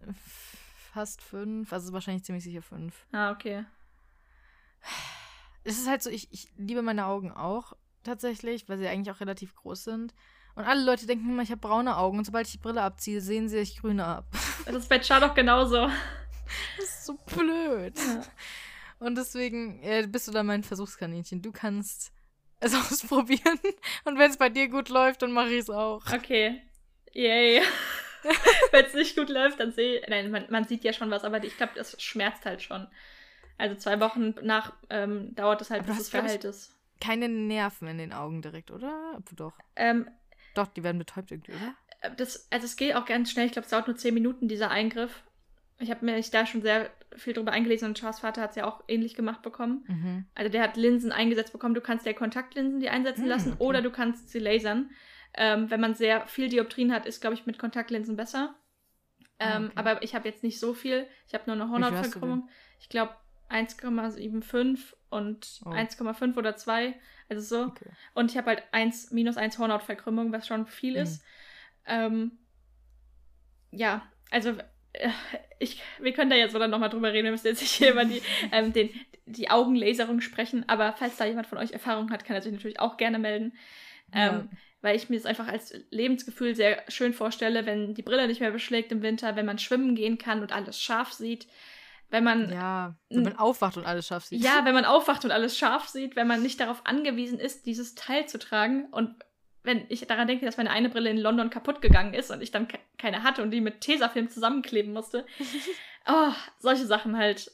fast 0.93 1.21
fünf, 1.21 1.71
also 1.71 1.93
wahrscheinlich 1.93 2.23
ziemlich 2.23 2.43
sicher 2.43 2.61
fünf. 2.61 3.05
Ah, 3.11 3.31
okay. 3.31 3.63
Es 5.63 5.77
ist 5.77 5.87
halt 5.87 6.01
so, 6.01 6.09
ich, 6.09 6.31
ich 6.31 6.51
liebe 6.57 6.81
meine 6.81 7.05
Augen 7.05 7.31
auch 7.31 7.73
tatsächlich, 8.03 8.67
weil 8.67 8.77
sie 8.77 8.87
eigentlich 8.87 9.15
auch 9.15 9.19
relativ 9.19 9.55
groß 9.55 9.83
sind. 9.83 10.13
Und 10.55 10.65
alle 10.65 10.83
Leute 10.83 11.05
denken 11.05 11.29
immer, 11.29 11.43
ich 11.43 11.51
habe 11.51 11.61
braune 11.61 11.97
Augen 11.97 12.17
und 12.17 12.25
sobald 12.25 12.47
ich 12.47 12.53
die 12.53 12.57
Brille 12.57 12.81
abziehe, 12.81 13.21
sehen 13.21 13.47
sie 13.47 13.59
sich 13.59 13.79
grüne 13.79 14.05
ab. 14.05 14.25
Das 14.65 14.75
ist 14.75 14.89
bei 14.89 15.01
Char 15.01 15.19
doch 15.19 15.33
genauso. 15.33 15.87
Das 16.77 16.85
ist 16.85 17.05
so 17.05 17.17
blöd. 17.35 17.97
Ja. 17.97 18.21
Und 18.99 19.15
deswegen 19.15 19.81
äh, 19.81 20.05
bist 20.07 20.27
du 20.27 20.31
da 20.31 20.43
mein 20.43 20.63
Versuchskaninchen. 20.63 21.41
Du 21.41 21.51
kannst 21.51 22.11
es 22.59 22.75
ausprobieren. 22.91 23.59
Und 24.05 24.19
wenn 24.19 24.29
es 24.29 24.37
bei 24.37 24.49
dir 24.49 24.67
gut 24.67 24.89
läuft, 24.89 25.21
dann 25.21 25.31
mache 25.31 25.49
ich 25.49 25.61
es 25.61 25.69
auch. 25.69 26.05
Okay. 26.13 26.61
Yay. 27.13 27.61
Wenn 28.71 28.85
es 28.85 28.93
nicht 28.93 29.15
gut 29.17 29.29
läuft, 29.29 29.59
dann 29.59 29.71
sehe 29.71 30.01
Nein, 30.07 30.29
man, 30.29 30.45
man, 30.49 30.65
sieht 30.65 30.83
ja 30.83 30.93
schon 30.93 31.09
was, 31.09 31.23
aber 31.23 31.43
ich 31.43 31.57
glaube, 31.57 31.73
das 31.75 31.99
schmerzt 32.01 32.45
halt 32.45 32.61
schon. 32.61 32.87
Also 33.61 33.75
zwei 33.75 33.99
Wochen 33.99 34.33
nach 34.41 34.73
ähm, 34.89 35.35
dauert 35.35 35.61
es 35.61 35.69
halt, 35.69 35.85
bis 35.85 35.99
es 35.99 36.09
verheilt 36.09 36.45
ist. 36.45 36.75
Keine 36.99 37.29
Nerven 37.29 37.87
in 37.87 37.99
den 37.99 38.11
Augen 38.11 38.41
direkt, 38.41 38.71
oder? 38.71 39.19
Doch. 39.35 39.53
Ähm, 39.75 40.09
Doch, 40.55 40.65
die 40.65 40.83
werden 40.83 40.97
betäubt 40.97 41.31
irgendwie, 41.31 41.51
oder? 41.51 41.75
Äh, 42.01 42.15
das, 42.15 42.47
also 42.51 42.65
es 42.65 42.75
geht 42.75 42.95
auch 42.95 43.05
ganz 43.05 43.29
schnell. 43.29 43.45
Ich 43.45 43.51
glaube, 43.51 43.65
es 43.65 43.69
dauert 43.69 43.85
nur 43.85 43.97
zehn 43.97 44.15
Minuten, 44.15 44.47
dieser 44.47 44.71
Eingriff. 44.71 45.21
Ich 45.77 45.91
habe 45.91 46.03
mir 46.03 46.19
da 46.19 46.45
schon 46.47 46.63
sehr 46.63 46.89
viel 47.15 47.33
drüber 47.33 47.51
eingelesen 47.51 47.89
und 47.89 47.99
Charles 47.99 48.19
Vater 48.19 48.41
hat 48.41 48.51
es 48.51 48.55
ja 48.55 48.65
auch 48.65 48.83
ähnlich 48.87 49.13
gemacht 49.13 49.43
bekommen. 49.43 49.83
Mhm. 49.87 50.25
Also 50.33 50.51
der 50.51 50.63
hat 50.63 50.75
Linsen 50.75 51.11
eingesetzt 51.11 51.53
bekommen. 51.53 51.75
Du 51.75 51.81
kannst 51.81 52.07
ja 52.07 52.13
Kontaktlinsen 52.13 52.79
die 52.79 52.89
einsetzen 52.89 53.23
mhm, 53.23 53.29
lassen 53.29 53.53
okay. 53.53 53.63
oder 53.63 53.83
du 53.83 53.91
kannst 53.91 54.29
sie 54.29 54.39
lasern. 54.39 54.89
Ähm, 55.35 55.69
wenn 55.69 55.81
man 55.81 55.93
sehr 55.93 56.25
viel 56.25 56.49
Dioptrien 56.49 56.91
hat, 56.91 57.05
ist, 57.05 57.21
glaube 57.21 57.35
ich, 57.35 57.45
mit 57.45 57.59
Kontaktlinsen 57.59 58.15
besser. 58.15 58.55
Ah, 59.37 59.57
ähm, 59.57 59.65
okay. 59.65 59.73
Aber 59.75 60.03
ich 60.03 60.15
habe 60.15 60.27
jetzt 60.27 60.43
nicht 60.43 60.59
so 60.59 60.73
viel. 60.73 61.05
Ich 61.27 61.35
habe 61.35 61.43
nur 61.45 61.55
eine 61.55 61.69
Hornhautverkrümmung. 61.69 62.49
Ich 62.79 62.89
glaube 62.89 63.15
1,75 63.51 64.93
und 65.09 65.61
oh. 65.65 65.69
1,5 65.69 66.37
oder 66.37 66.55
2. 66.55 66.93
Also 67.29 67.41
so. 67.41 67.65
Okay. 67.67 67.89
Und 68.13 68.31
ich 68.31 68.37
habe 68.37 68.47
halt 68.47 68.63
1, 68.71 69.11
minus 69.11 69.37
1 69.37 69.57
Hornhautverkrümmung, 69.57 70.31
was 70.31 70.47
schon 70.47 70.67
viel 70.67 70.93
mhm. 70.93 71.03
ist. 71.03 71.23
Ähm, 71.85 72.31
ja, 73.71 74.05
also 74.29 74.51
äh, 74.93 75.09
ich, 75.59 75.81
wir 75.99 76.13
können 76.13 76.29
da 76.29 76.35
jetzt 76.35 76.55
oder 76.55 76.67
nochmal 76.67 76.89
drüber 76.89 77.13
reden. 77.13 77.25
Wir 77.25 77.31
müssen 77.31 77.47
jetzt 77.47 77.61
nicht 77.61 77.71
hier 77.71 77.91
über 77.91 78.05
die, 78.05 78.21
ähm, 78.51 78.73
den, 78.73 78.89
die 79.25 79.49
Augenlaserung 79.49 80.21
sprechen. 80.21 80.67
Aber 80.67 80.93
falls 80.93 81.17
da 81.17 81.25
jemand 81.25 81.47
von 81.47 81.57
euch 81.57 81.71
Erfahrung 81.71 82.11
hat, 82.11 82.25
kann 82.25 82.35
er 82.35 82.41
sich 82.41 82.51
natürlich 82.53 82.79
auch 82.79 82.97
gerne 82.97 83.19
melden. 83.19 83.53
Ja. 84.13 84.39
Ähm, 84.39 84.49
weil 84.81 84.95
ich 84.95 85.09
mir 85.09 85.17
das 85.17 85.25
einfach 85.25 85.47
als 85.47 85.73
Lebensgefühl 85.91 86.55
sehr 86.55 86.83
schön 86.87 87.13
vorstelle, 87.13 87.65
wenn 87.65 87.93
die 87.93 88.01
Brille 88.01 88.27
nicht 88.27 88.41
mehr 88.41 88.51
beschlägt 88.51 88.91
im 88.91 89.03
Winter, 89.03 89.35
wenn 89.35 89.45
man 89.45 89.59
schwimmen 89.59 89.95
gehen 89.95 90.17
kann 90.17 90.41
und 90.41 90.51
alles 90.51 90.81
scharf 90.81 91.13
sieht. 91.13 91.47
Wenn 92.11 92.25
man. 92.25 92.51
Ja, 92.51 92.95
wenn 93.09 93.23
man 93.23 93.37
aufwacht 93.37 93.77
und 93.77 93.85
alles 93.85 94.05
scharf 94.07 94.25
sieht. 94.25 94.43
Ja, 94.43 94.61
wenn 94.65 94.75
man 94.75 94.85
aufwacht 94.85 95.25
und 95.25 95.31
alles 95.31 95.57
scharf 95.57 95.87
sieht, 95.87 96.15
wenn 96.15 96.27
man 96.27 96.43
nicht 96.43 96.59
darauf 96.59 96.85
angewiesen 96.85 97.39
ist, 97.39 97.65
dieses 97.65 97.95
Teil 97.95 98.27
zu 98.27 98.37
tragen. 98.37 98.85
Und 98.91 99.15
wenn 99.63 99.85
ich 99.89 100.05
daran 100.05 100.27
denke, 100.27 100.45
dass 100.45 100.57
meine 100.57 100.71
eine 100.71 100.89
Brille 100.89 101.09
in 101.09 101.17
London 101.17 101.49
kaputt 101.49 101.81
gegangen 101.81 102.13
ist 102.13 102.29
und 102.29 102.41
ich 102.41 102.51
dann 102.51 102.67
keine 102.97 103.23
hatte 103.23 103.41
und 103.41 103.51
die 103.51 103.61
mit 103.61 103.81
Tesafilm 103.81 104.29
zusammenkleben 104.29 104.93
musste. 104.93 105.25
oh, 106.07 106.31
solche 106.59 106.85
Sachen 106.85 107.17
halt. 107.17 107.51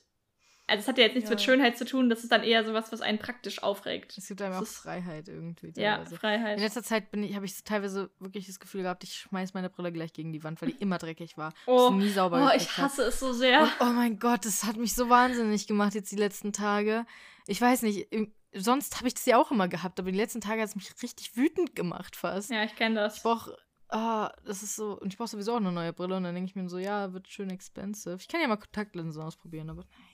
Also 0.69 0.81
es 0.81 0.87
hat 0.89 0.97
ja 0.97 1.05
jetzt 1.05 1.15
nichts 1.15 1.29
ja. 1.29 1.35
mit 1.35 1.41
Schönheit 1.41 1.77
zu 1.77 1.85
tun, 1.85 2.09
das 2.09 2.23
ist 2.23 2.31
dann 2.31 2.43
eher 2.43 2.65
sowas, 2.65 2.91
was 2.91 2.99
einen 2.99 3.19
praktisch 3.19 3.63
aufregt. 3.63 4.17
Es 4.17 4.27
gibt 4.27 4.41
einem 4.41 4.55
auch 4.55 4.65
Freiheit 4.65 5.29
irgendwie. 5.29 5.71
Ja, 5.77 6.03
Freiheit. 6.05 6.57
In 6.57 6.63
letzter 6.63 6.83
Zeit 6.83 7.09
bin 7.09 7.23
ich, 7.23 7.35
habe 7.35 7.45
ich 7.45 7.63
teilweise 7.63 8.09
wirklich 8.19 8.47
das 8.47 8.59
Gefühl 8.59 8.81
gehabt, 8.81 9.05
ich 9.05 9.15
schmeiß 9.15 9.53
meine 9.53 9.69
Brille 9.69 9.93
gleich 9.93 10.11
gegen 10.11 10.33
die 10.33 10.43
Wand, 10.43 10.61
weil 10.61 10.71
die 10.71 10.77
immer 10.81 10.97
dreckig 10.97 11.37
war. 11.37 11.53
Oh, 11.67 11.91
nie 11.91 12.09
sauber 12.09 12.51
oh 12.51 12.55
ich 12.55 12.77
hasse 12.77 13.03
hat. 13.03 13.09
es 13.09 13.19
so 13.21 13.31
sehr. 13.31 13.61
Und, 13.61 13.71
oh 13.79 13.93
mein 13.93 14.19
Gott, 14.19 14.43
das 14.45 14.65
hat 14.65 14.75
mich 14.75 14.93
so 14.93 15.09
wahnsinnig 15.09 15.67
gemacht 15.67 15.95
jetzt 15.95 16.11
die 16.11 16.17
letzten 16.17 16.51
Tage. 16.51 17.05
Ich 17.45 17.61
weiß 17.61 17.83
nicht, 17.83 18.09
sonst 18.51 18.97
habe 18.97 19.07
ich 19.07 19.13
das 19.13 19.25
ja 19.25 19.37
auch 19.37 19.51
immer 19.51 19.69
gehabt, 19.69 20.01
aber 20.01 20.11
die 20.11 20.17
letzten 20.17 20.41
Tage 20.41 20.61
hat 20.61 20.67
es 20.67 20.75
mich 20.75 20.91
richtig 21.01 21.37
wütend 21.37 21.77
gemacht 21.77 22.17
fast. 22.17 22.51
Ja, 22.51 22.65
ich 22.65 22.75
kenne 22.75 22.95
das. 22.95 23.17
Ich 23.17 23.23
brauche 23.23 23.57
Ah, 23.89 24.33
das 24.43 24.63
ist 24.63 24.75
so. 24.75 24.99
Und 24.99 25.13
ich 25.13 25.17
brauche 25.17 25.29
sowieso 25.29 25.53
auch 25.53 25.57
eine 25.57 25.71
neue 25.71 25.93
Brille. 25.93 26.17
Und 26.17 26.23
dann 26.23 26.35
denke 26.35 26.49
ich 26.49 26.55
mir 26.55 26.67
so, 26.67 26.77
ja, 26.77 27.13
wird 27.13 27.29
schön 27.29 27.49
expensive. 27.49 28.17
Ich 28.19 28.27
kann 28.27 28.41
ja 28.41 28.47
mal 28.47 28.57
Kontaktlinsen 28.57 29.21
ausprobieren, 29.21 29.69
aber 29.69 29.83
nein. 29.83 30.06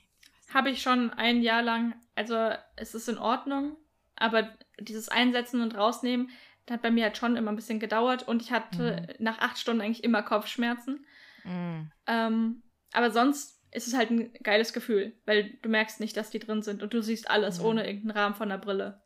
Habe 0.54 0.70
ich 0.70 0.82
schon 0.82 1.12
ein 1.12 1.42
Jahr 1.42 1.62
lang, 1.62 1.96
also 2.16 2.36
es 2.76 2.94
ist 2.94 3.10
in 3.10 3.18
Ordnung, 3.18 3.76
aber 4.16 4.50
dieses 4.80 5.10
Einsetzen 5.10 5.62
und 5.62 5.76
Rausnehmen, 5.76 6.30
das 6.66 6.76
hat 6.76 6.82
bei 6.82 6.92
mir 6.92 7.06
halt 7.06 7.18
schon 7.18 7.36
immer 7.36 7.52
ein 7.52 7.56
bisschen 7.56 7.80
gedauert 7.80 8.28
und 8.28 8.42
ich 8.42 8.52
hatte 8.52 9.08
mhm. 9.20 9.24
nach 9.24 9.40
acht 9.40 9.58
Stunden 9.58 9.82
eigentlich 9.82 10.04
immer 10.04 10.24
Kopfschmerzen. 10.24 11.06
Mhm. 11.44 11.92
Ähm, 12.08 12.64
aber 12.92 13.12
sonst 13.12 13.60
ist 13.72 13.88
es 13.88 13.96
halt 13.96 14.12
ein 14.12 14.32
geiles 14.44 14.72
Gefühl, 14.72 15.14
weil 15.26 15.58
du 15.62 15.70
merkst 15.70 16.00
nicht, 16.00 16.16
dass 16.16 16.30
die 16.30 16.40
drin 16.40 16.62
sind 16.62 16.84
und 16.84 16.94
du 16.94 17.02
siehst 17.02 17.30
alles 17.30 17.60
mhm. 17.60 17.66
ohne 17.66 17.88
irgendeinen 17.88 18.18
Rahmen 18.18 18.36
von 18.36 18.50
der 18.50 18.60
Brille. 18.60 19.02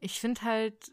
Ich 0.00 0.20
finde 0.20 0.42
halt, 0.42 0.92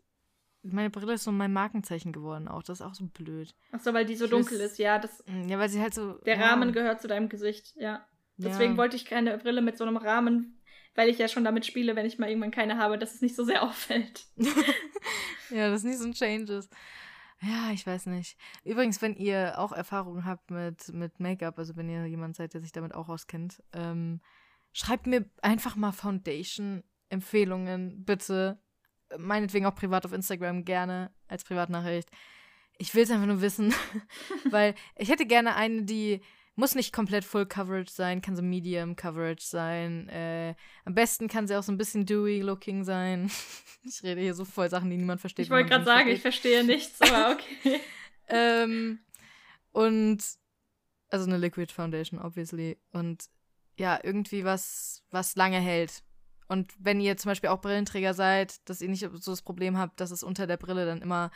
meine 0.64 0.90
Brille 0.90 1.14
ist 1.14 1.24
so 1.24 1.32
mein 1.32 1.52
Markenzeichen 1.52 2.14
geworden 2.14 2.48
auch. 2.48 2.64
Das 2.64 2.80
ist 2.80 2.86
auch 2.86 2.94
so 2.94 3.06
blöd. 3.08 3.56
Ach 3.72 3.80
so, 3.80 3.94
weil 3.94 4.06
die 4.06 4.16
so 4.16 4.26
ich 4.26 4.32
dunkel 4.32 4.60
ist, 4.60 4.78
ja. 4.78 5.00
Das, 5.00 5.24
ja, 5.48 5.58
weil 5.58 5.70
sie 5.70 5.82
halt 5.82 5.94
so. 5.94 6.14
Der 6.20 6.38
ja. 6.38 6.48
Rahmen 6.48 6.72
gehört 6.72 7.02
zu 7.02 7.08
deinem 7.08 7.30
Gesicht, 7.30 7.74
ja. 7.76 8.06
Deswegen 8.44 8.74
ja. 8.74 8.78
wollte 8.78 8.96
ich 8.96 9.06
keine 9.06 9.38
Brille 9.38 9.62
mit 9.62 9.78
so 9.78 9.84
einem 9.84 9.98
Rahmen, 9.98 10.60
weil 10.96 11.10
ich 11.10 11.18
ja 11.18 11.28
schon 11.28 11.44
damit 11.44 11.66
spiele, 11.66 11.96
wenn 11.96 12.06
ich 12.06 12.20
mal 12.20 12.30
irgendwann 12.30 12.52
keine 12.52 12.78
habe, 12.78 12.98
dass 12.98 13.14
es 13.14 13.22
nicht 13.22 13.36
so 13.36 13.44
sehr 13.44 13.64
auffällt. 13.64 14.26
ja, 15.50 15.70
das 15.70 15.82
ist 15.82 15.86
nicht 15.86 16.00
so 16.00 16.06
ein 16.06 16.14
Changes. 16.14 16.70
Ja, 17.42 17.72
ich 17.72 17.88
weiß 17.88 18.06
nicht. 18.06 18.38
Übrigens, 18.64 19.02
wenn 19.02 19.16
ihr 19.16 19.58
auch 19.58 19.72
Erfahrungen 19.72 20.26
habt 20.26 20.52
mit, 20.52 20.94
mit 20.94 21.20
Make-up, 21.20 21.58
also 21.58 21.76
wenn 21.76 21.90
ihr 21.90 22.06
jemand 22.06 22.36
seid, 22.36 22.54
der 22.54 22.62
sich 22.62 22.72
damit 22.72 22.94
auch 22.94 23.10
auskennt, 23.10 23.64
ähm, 23.74 24.22
schreibt 24.74 25.08
mir 25.08 25.26
einfach 25.42 25.76
mal 25.76 25.92
Foundation-Empfehlungen, 25.92 28.06
bitte. 28.06 28.62
Meinetwegen 29.18 29.66
auch 29.66 29.74
privat 29.76 30.06
auf 30.06 30.14
Instagram, 30.14 30.66
gerne 30.66 31.12
als 31.28 31.44
Privatnachricht 31.44 32.10
Ich 32.78 32.94
will 32.96 33.04
es 33.04 33.12
einfach 33.12 33.26
nur 33.26 33.42
wissen, 33.42 33.74
weil 34.52 34.74
ich 34.96 35.10
hätte 35.10 35.26
gerne 35.26 35.56
eine, 35.56 35.84
die 35.84 36.22
muss 36.62 36.76
nicht 36.76 36.94
komplett 36.94 37.26
Full 37.26 37.48
Coverage 37.48 37.92
sein, 37.92 38.22
kann 38.22 38.36
so 38.36 38.44
Medium 38.44 38.96
Coverage 38.96 39.44
sein. 39.44 40.08
Äh, 40.10 40.54
am 40.86 40.94
besten 40.94 41.28
kann 41.28 41.48
sie 41.48 41.56
auch 41.58 41.64
so 41.64 41.72
ein 41.72 41.78
bisschen 41.78 42.06
dewy-looking 42.06 42.84
sein. 42.84 43.32
ich 43.84 44.04
rede 44.04 44.22
hier 44.22 44.36
so 44.36 44.46
voll 44.46 44.70
Sachen, 44.70 44.92
die 44.92 44.98
niemand 44.98 45.20
versteht. 45.22 45.46
Ich 45.46 45.50
wollte 45.50 45.70
gerade 45.70 45.86
sagen, 45.86 46.08
versteht. 46.08 46.16
ich 46.16 46.22
verstehe 46.22 46.64
nichts, 46.64 47.02
aber 47.02 47.32
okay. 47.64 47.82
ähm, 48.28 49.00
und 49.72 50.24
also 51.10 51.26
eine 51.26 51.40
Liquid 51.40 51.74
Foundation, 51.74 52.20
obviously. 52.22 52.78
Und 52.92 53.26
ja, 53.76 54.00
irgendwie 54.04 54.46
was, 54.46 55.04
was 55.10 55.36
lange 55.36 55.60
hält. 55.60 56.04
Und 56.48 56.72
wenn 56.78 57.02
ihr 57.02 57.18
zum 57.18 57.30
Beispiel 57.30 57.50
auch 57.50 57.62
Brillenträger 57.62 58.14
seid, 58.14 58.70
dass 58.70 58.82
ihr 58.82 58.90
nicht 58.90 59.00
so 59.02 59.32
das 59.32 59.42
Problem 59.42 59.80
habt, 59.80 60.00
dass 60.00 60.12
es 60.12 60.22
unter 60.22 60.46
der 60.46 60.58
Brille 60.58 60.86
dann 60.86 61.02
immer 61.02 61.32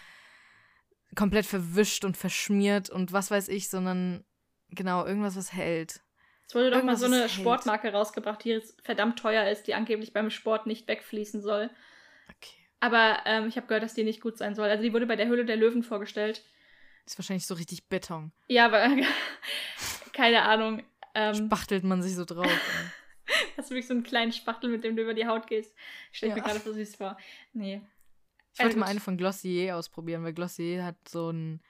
komplett 1.15 1.47
verwischt 1.47 2.05
und 2.05 2.15
verschmiert 2.15 2.91
und 2.91 3.11
was 3.11 3.31
weiß 3.31 3.47
ich, 3.47 3.69
sondern 3.69 4.23
genau, 4.69 5.05
irgendwas, 5.05 5.35
was 5.35 5.53
hält. 5.53 6.01
Es 6.47 6.53
wurde 6.53 6.69
doch 6.69 6.77
irgendwas, 6.77 7.01
mal 7.01 7.09
so 7.09 7.13
eine 7.13 7.29
Sportmarke 7.29 7.91
rausgebracht, 7.91 8.43
die 8.43 8.61
verdammt 8.83 9.19
teuer 9.19 9.49
ist, 9.49 9.67
die 9.67 9.73
angeblich 9.73 10.13
beim 10.13 10.29
Sport 10.29 10.67
nicht 10.67 10.87
wegfließen 10.87 11.41
soll. 11.41 11.69
Okay. 12.29 12.53
Aber 12.79 13.19
ähm, 13.25 13.47
ich 13.47 13.57
habe 13.57 13.67
gehört, 13.67 13.83
dass 13.83 13.95
die 13.95 14.03
nicht 14.03 14.21
gut 14.21 14.37
sein 14.37 14.53
soll. 14.53 14.69
Also 14.69 14.83
die 14.83 14.93
wurde 14.93 15.07
bei 15.07 15.15
der 15.15 15.27
Höhle 15.27 15.45
der 15.45 15.55
Löwen 15.55 15.81
vorgestellt. 15.81 16.43
ist 17.05 17.17
wahrscheinlich 17.17 17.47
so 17.47 17.55
richtig 17.55 17.87
Beton. 17.89 18.31
Ja, 18.47 18.65
aber 18.65 18.87
keine 20.13 20.43
Ahnung. 20.43 20.83
Ähm, 21.15 21.33
Spachtelt 21.33 21.83
man 21.83 22.03
sich 22.03 22.15
so 22.15 22.25
drauf. 22.25 22.45
Hast 23.57 23.69
du 23.69 23.75
wirklich 23.75 23.87
so 23.87 23.93
einen 23.93 24.03
kleinen 24.03 24.31
Spachtel, 24.31 24.69
mit 24.69 24.83
dem 24.83 24.95
du 24.95 25.01
über 25.01 25.13
die 25.13 25.25
Haut 25.25 25.47
gehst? 25.47 25.73
Stell 26.11 26.29
ja. 26.29 26.35
mir 26.35 26.41
gerade 26.41 26.59
so 26.59 26.73
süß 26.73 26.97
vor. 26.97 27.17
Nee. 27.53 27.81
Ich 28.53 28.59
wollte 28.59 28.69
also, 28.69 28.79
mal 28.79 28.85
eine 28.85 28.99
von 28.99 29.17
Glossier 29.17 29.75
ausprobieren, 29.75 30.23
weil 30.23 30.33
Glossier 30.33 30.85
hat 30.85 30.95
so 31.07 31.31
ein. 31.31 31.61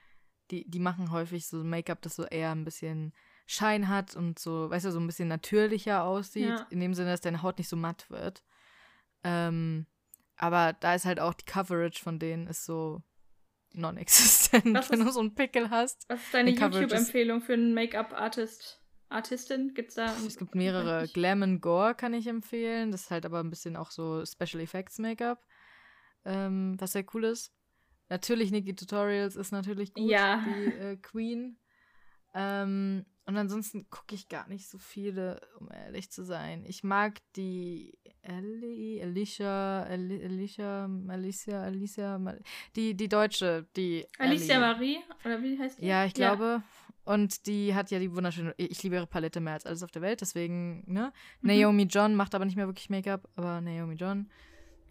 Die, 0.51 0.69
die 0.69 0.79
machen 0.79 1.11
häufig 1.11 1.47
so 1.47 1.63
Make-up, 1.63 2.01
das 2.01 2.15
so 2.15 2.25
eher 2.25 2.51
ein 2.51 2.65
bisschen 2.65 3.13
Schein 3.47 3.87
hat 3.87 4.15
und 4.15 4.39
so, 4.39 4.69
weißt 4.69 4.85
du, 4.85 4.91
so 4.91 4.99
ein 4.99 5.07
bisschen 5.07 5.27
natürlicher 5.27 6.03
aussieht. 6.03 6.49
Ja. 6.49 6.67
In 6.69 6.79
dem 6.79 6.93
Sinne, 6.93 7.11
dass 7.11 7.21
deine 7.21 7.41
Haut 7.41 7.57
nicht 7.57 7.69
so 7.69 7.75
matt 7.75 8.09
wird. 8.09 8.43
Ähm, 9.23 9.85
aber 10.37 10.73
da 10.73 10.95
ist 10.95 11.05
halt 11.05 11.19
auch 11.19 11.33
die 11.33 11.45
Coverage 11.45 12.01
von 12.01 12.19
denen 12.19 12.47
ist 12.47 12.65
so 12.65 13.01
non-existent, 13.73 14.63
wenn 14.89 14.99
du 14.99 15.11
so 15.11 15.19
einen 15.19 15.35
Pickel 15.35 15.69
hast. 15.69 16.05
Was 16.09 16.21
ist 16.21 16.33
deine 16.33 16.51
YouTube-Empfehlung 16.51 17.41
für 17.41 17.53
einen 17.53 17.73
Make-up-Artist? 17.73 18.81
Artistin? 19.09 19.73
Gibt's 19.73 19.95
da? 19.95 20.15
Es 20.25 20.37
gibt 20.37 20.55
mehrere. 20.55 21.07
Glam 21.07 21.43
and 21.43 21.61
Gore 21.61 21.95
kann 21.95 22.13
ich 22.13 22.27
empfehlen. 22.27 22.91
Das 22.91 23.03
ist 23.03 23.11
halt 23.11 23.25
aber 23.25 23.39
ein 23.39 23.49
bisschen 23.49 23.75
auch 23.75 23.91
so 23.91 24.25
Special 24.25 24.61
Effects 24.61 24.97
Make-up, 24.97 25.45
ähm, 26.25 26.75
was 26.79 26.93
sehr 26.93 27.05
cool 27.13 27.25
ist. 27.25 27.53
Natürlich 28.09 28.51
Nikki 28.51 28.75
Tutorials 28.75 29.35
ist 29.35 29.51
natürlich 29.51 29.93
gut, 29.93 30.09
ja. 30.09 30.43
die 30.45 30.65
äh, 30.73 30.97
Queen. 30.97 31.57
Ähm, 32.33 33.05
und 33.25 33.37
ansonsten 33.37 33.89
gucke 33.89 34.13
ich 34.13 34.29
gar 34.29 34.47
nicht 34.47 34.69
so 34.69 34.77
viele, 34.77 35.41
um 35.59 35.71
ehrlich 35.71 36.11
zu 36.11 36.23
sein. 36.23 36.63
Ich 36.67 36.83
mag 36.83 37.19
die 37.35 37.97
Ellie, 38.21 39.01
Alicia, 39.01 39.83
Alicia, 39.83 40.85
Alicia, 41.07 41.63
Alicia, 41.63 42.35
die, 42.75 42.93
die 42.95 43.07
Deutsche, 43.07 43.65
die. 43.75 44.05
Alicia 44.19 44.55
Ellie. 44.55 44.67
Marie? 44.67 44.97
Oder 45.23 45.41
wie 45.41 45.57
heißt 45.57 45.81
die? 45.81 45.87
Ja, 45.87 46.05
ich 46.05 46.13
glaube. 46.13 46.61
Ja. 46.61 46.63
Und 47.05 47.45
die 47.45 47.75
hat 47.75 47.91
ja 47.91 47.99
die 47.99 48.11
wunderschöne, 48.11 48.55
ich 48.57 48.81
liebe 48.81 48.95
ihre 48.95 49.05
Palette 49.05 49.39
mehr 49.39 49.53
als 49.53 49.65
alles 49.67 49.83
auf 49.83 49.91
der 49.91 50.01
Welt, 50.01 50.21
deswegen, 50.21 50.83
ne? 50.87 51.13
Mhm. 51.41 51.47
Naomi 51.47 51.83
John 51.83 52.15
macht 52.15 52.33
aber 52.33 52.45
nicht 52.45 52.55
mehr 52.55 52.65
wirklich 52.65 52.89
Make-up, 52.89 53.29
aber 53.35 53.61
Naomi 53.61 53.93
John, 53.93 54.27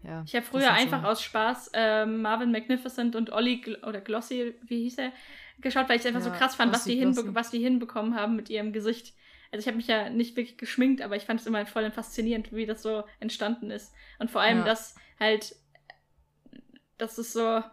ja. 0.03 0.23
Ich 0.25 0.35
habe 0.35 0.45
früher 0.45 0.71
einfach 0.71 1.01
so. 1.01 1.07
aus 1.07 1.23
Spaß 1.23 1.71
äh, 1.73 2.05
Marvin 2.05 2.51
Magnificent 2.51 3.15
und 3.15 3.31
Olli 3.31 3.57
Gl 3.57 3.83
oder 3.83 4.01
Glossy, 4.01 4.53
wie 4.63 4.83
hieß 4.83 4.99
er, 4.99 5.11
geschaut, 5.59 5.89
weil 5.89 5.95
ich 5.95 6.01
es 6.01 6.07
einfach 6.07 6.25
ja, 6.25 6.31
so 6.31 6.37
krass 6.37 6.55
fand, 6.55 6.73
was 6.73 6.83
die, 6.83 7.03
was 7.05 7.49
die 7.49 7.59
hinbekommen 7.59 8.15
haben 8.15 8.35
mit 8.35 8.49
ihrem 8.49 8.73
Gesicht. 8.73 9.13
Also 9.51 9.61
ich 9.61 9.67
habe 9.67 9.77
mich 9.77 9.87
ja 9.87 10.09
nicht 10.09 10.35
wirklich 10.35 10.57
geschminkt, 10.57 11.01
aber 11.01 11.15
ich 11.15 11.23
fand 11.23 11.39
es 11.39 11.47
immer 11.47 11.65
voll 11.65 11.89
faszinierend, 11.91 12.51
wie 12.51 12.65
das 12.65 12.81
so 12.81 13.03
entstanden 13.19 13.71
ist. 13.71 13.93
Und 14.19 14.29
vor 14.29 14.41
allem, 14.41 14.59
ja. 14.59 14.65
dass 14.65 14.95
halt, 15.19 15.55
dass 16.97 17.17
es 17.17 17.31
so 17.31 17.63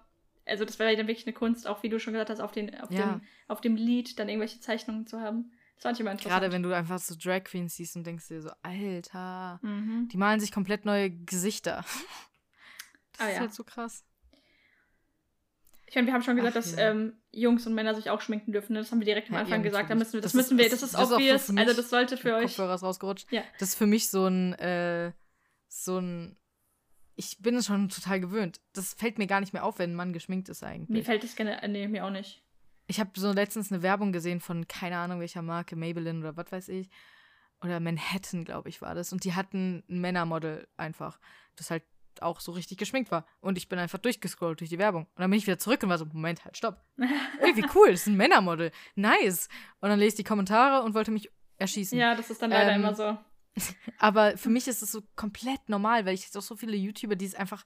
also 0.46 0.64
das 0.64 0.78
wäre 0.78 0.96
dann 0.96 1.06
wirklich 1.06 1.26
eine 1.26 1.34
Kunst, 1.34 1.66
auch 1.66 1.82
wie 1.82 1.88
du 1.88 1.98
schon 1.98 2.12
gesagt 2.12 2.30
hast, 2.30 2.40
auf, 2.40 2.52
den, 2.52 2.78
auf, 2.80 2.90
ja. 2.90 3.06
dem, 3.06 3.22
auf 3.48 3.60
dem 3.60 3.76
Lied 3.76 4.18
dann 4.18 4.28
irgendwelche 4.28 4.60
Zeichnungen 4.60 5.06
zu 5.06 5.20
haben. 5.20 5.52
Das 5.82 5.88
fand 5.88 5.96
ich 5.96 6.00
immer 6.02 6.12
interessant. 6.12 6.40
Gerade 6.40 6.52
wenn 6.52 6.62
du 6.62 6.72
einfach 6.72 7.00
so 7.00 7.16
Drag 7.20 7.42
Queens 7.42 7.74
siehst 7.74 7.96
und 7.96 8.06
denkst 8.06 8.28
dir 8.28 8.40
so, 8.40 8.52
Alter, 8.62 9.58
mhm. 9.62 10.08
die 10.12 10.16
malen 10.16 10.38
sich 10.38 10.52
komplett 10.52 10.84
neue 10.84 11.10
Gesichter. 11.10 11.84
Das 13.14 13.26
ah, 13.26 13.28
ist 13.28 13.34
ja. 13.34 13.40
halt 13.40 13.52
so 13.52 13.62
krass. 13.62 14.06
Ich 15.86 15.94
meine, 15.94 16.06
wir 16.06 16.14
haben 16.14 16.22
schon 16.22 16.36
gesagt, 16.36 16.56
Ach, 16.56 16.62
dass 16.62 16.76
ja. 16.76 16.90
ähm, 16.90 17.20
Jungs 17.30 17.66
und 17.66 17.74
Männer 17.74 17.94
sich 17.94 18.08
auch 18.08 18.22
schminken 18.22 18.52
dürfen. 18.52 18.72
Ne? 18.72 18.78
Das 18.78 18.90
haben 18.90 19.00
wir 19.00 19.04
direkt 19.04 19.28
am 19.28 19.36
Anfang 19.36 19.60
ja, 19.60 19.68
gesagt. 19.68 19.90
Da 19.90 19.94
müssen 19.94 20.14
wir, 20.14 20.22
das, 20.22 20.32
das 20.32 20.34
müssen 20.34 20.56
wir, 20.56 20.64
das 20.64 20.82
ist, 20.82 20.94
das 20.94 21.02
ist 21.02 21.12
obvious. 21.12 21.50
also 21.54 21.76
das 21.76 21.90
sollte 21.90 22.16
für 22.16 22.36
euch. 22.36 22.44
Kopfhörer 22.44 22.74
ist 22.74 22.82
rausgerutscht. 22.82 23.30
Ja. 23.30 23.42
Das 23.58 23.68
ist 23.68 23.74
für 23.74 23.86
mich 23.86 24.08
so 24.08 24.26
ein, 24.26 24.54
äh, 24.54 25.12
so 25.68 25.98
ein 25.98 26.38
ich 27.16 27.36
bin 27.40 27.54
es 27.54 27.66
schon 27.66 27.90
total 27.90 28.18
gewöhnt. 28.18 28.62
Das 28.72 28.94
fällt 28.94 29.18
mir 29.18 29.26
gar 29.26 29.40
nicht 29.40 29.52
mehr 29.52 29.62
auf, 29.62 29.78
wenn 29.78 29.92
ein 29.92 29.96
Mann 29.96 30.14
geschminkt 30.14 30.48
ist 30.48 30.64
eigentlich. 30.64 30.88
Mir 30.88 31.04
fällt 31.04 31.22
es 31.22 31.36
gerne, 31.36 31.60
nee, 31.68 31.86
mir 31.86 32.06
auch 32.06 32.10
nicht. 32.10 32.42
Ich 32.86 33.00
habe 33.00 33.10
so 33.14 33.32
letztens 33.32 33.72
eine 33.72 33.82
Werbung 33.82 34.12
gesehen 34.12 34.40
von 34.40 34.66
keine 34.68 34.98
Ahnung 34.98 35.20
welcher 35.20 35.42
Marke, 35.42 35.76
Maybelline 35.76 36.20
oder 36.20 36.36
was 36.36 36.50
weiß 36.50 36.68
ich. 36.68 36.90
Oder 37.62 37.78
Manhattan, 37.80 38.44
glaube 38.44 38.68
ich, 38.68 38.82
war 38.82 38.94
das. 38.94 39.12
Und 39.12 39.24
die 39.24 39.34
hatten 39.34 39.84
ein 39.88 40.00
Männermodel 40.00 40.66
einfach, 40.76 41.20
das 41.54 41.70
halt 41.70 41.84
auch 42.20 42.40
so 42.40 42.52
richtig 42.52 42.78
geschminkt 42.78 43.10
war. 43.10 43.24
Und 43.40 43.56
ich 43.56 43.68
bin 43.68 43.78
einfach 43.78 43.98
durchgescrollt 43.98 44.60
durch 44.60 44.70
die 44.70 44.78
Werbung. 44.78 45.04
Und 45.04 45.20
dann 45.20 45.30
bin 45.30 45.38
ich 45.38 45.46
wieder 45.46 45.58
zurück 45.58 45.82
und 45.82 45.88
war 45.88 45.98
so, 45.98 46.06
Moment, 46.06 46.44
halt, 46.44 46.56
stopp. 46.56 46.84
Ey, 46.98 47.56
wie 47.56 47.64
cool, 47.74 47.90
das 47.90 48.02
ist 48.02 48.08
ein 48.08 48.16
Männermodel. 48.16 48.72
Nice. 48.96 49.48
Und 49.80 49.88
dann 49.88 49.98
lese 49.98 50.08
ich 50.08 50.16
die 50.16 50.24
Kommentare 50.24 50.82
und 50.82 50.94
wollte 50.94 51.10
mich 51.10 51.30
erschießen. 51.58 51.96
Ja, 51.96 52.14
das 52.14 52.30
ist 52.30 52.42
dann 52.42 52.50
leider 52.50 52.72
ähm, 52.72 52.82
immer 52.82 52.94
so. 52.94 53.16
Aber 53.98 54.36
für 54.36 54.50
mich 54.50 54.66
ist 54.68 54.82
es 54.82 54.92
so 54.92 55.02
komplett 55.14 55.68
normal, 55.68 56.04
weil 56.04 56.14
ich 56.14 56.24
jetzt 56.24 56.36
auch 56.36 56.42
so 56.42 56.56
viele 56.56 56.76
YouTuber, 56.76 57.16
die 57.16 57.26
es 57.26 57.34
einfach 57.34 57.64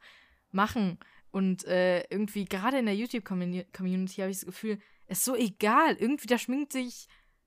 machen. 0.52 0.98
Und 1.30 1.64
äh, 1.64 2.02
irgendwie, 2.10 2.44
gerade 2.44 2.78
in 2.78 2.86
der 2.86 2.96
YouTube-Community 2.96 4.20
habe 4.20 4.30
ich 4.30 4.38
das 4.38 4.46
Gefühl, 4.46 4.78
ist 5.08 5.24
so 5.24 5.34
egal. 5.34 5.96
Irgendwie, 5.98 6.26
da 6.26 6.38
schminkt 6.38 6.72
sich, 6.72 7.06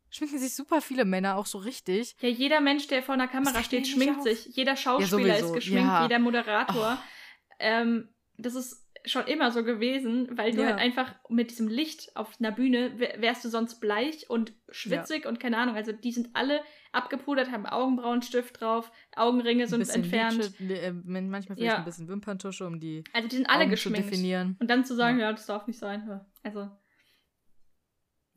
schminken 0.09 0.39
sich 0.39 0.55
super 0.55 0.81
viele 0.81 1.05
Männer 1.05 1.37
auch 1.37 1.45
so 1.45 1.57
richtig. 1.57 2.15
Ja, 2.21 2.29
jeder 2.29 2.61
Mensch, 2.61 2.87
der 2.87 3.03
vor 3.03 3.13
einer 3.13 3.27
Kamera 3.27 3.63
steht, 3.63 3.87
schminkt 3.87 4.23
sich. 4.23 4.45
Jeder 4.55 4.75
Schauspieler 4.75 5.37
ja, 5.37 5.45
ist 5.45 5.53
geschminkt, 5.53 5.87
ja. 5.87 6.03
jeder 6.03 6.19
Moderator. 6.19 6.97
Oh. 6.99 7.53
Ähm, 7.59 8.09
das 8.37 8.55
ist 8.55 8.85
schon 9.05 9.25
immer 9.27 9.51
so 9.51 9.63
gewesen, 9.63 10.37
weil 10.37 10.51
du 10.51 10.61
ja. 10.61 10.67
halt 10.67 10.79
einfach 10.79 11.15
mit 11.29 11.51
diesem 11.51 11.67
Licht 11.67 12.15
auf 12.15 12.35
einer 12.39 12.51
Bühne 12.51 12.99
wärst 12.99 13.43
du 13.45 13.49
sonst 13.49 13.79
bleich 13.79 14.29
und 14.29 14.53
schwitzig 14.69 15.23
ja. 15.23 15.29
und 15.29 15.39
keine 15.39 15.57
Ahnung. 15.57 15.75
Also 15.75 15.91
die 15.91 16.11
sind 16.11 16.29
alle 16.33 16.61
abgepudert, 16.91 17.51
haben 17.51 17.65
Augenbrauenstift 17.65 18.59
drauf, 18.59 18.91
Augenringe 19.15 19.67
sind 19.67 19.87
entfernt. 19.89 20.53
Lidsche, 20.59 20.81
äh, 20.81 20.91
manchmal 20.91 21.55
vielleicht 21.55 21.59
ja. 21.59 21.77
ein 21.77 21.85
bisschen 21.85 22.07
Wimperntusche, 22.07 22.65
um 22.65 22.79
die 22.79 23.03
Also 23.13 23.27
die 23.27 23.37
sind 23.37 23.49
alle 23.49 23.63
Augen 23.63 23.71
geschminkt. 23.71 24.05
Zu 24.05 24.09
definieren. 24.09 24.57
Und 24.59 24.69
dann 24.69 24.85
zu 24.85 24.95
sagen, 24.95 25.19
ja. 25.19 25.31
das 25.31 25.45
darf 25.45 25.67
nicht 25.67 25.79
sein. 25.79 26.21
Also. 26.43 26.69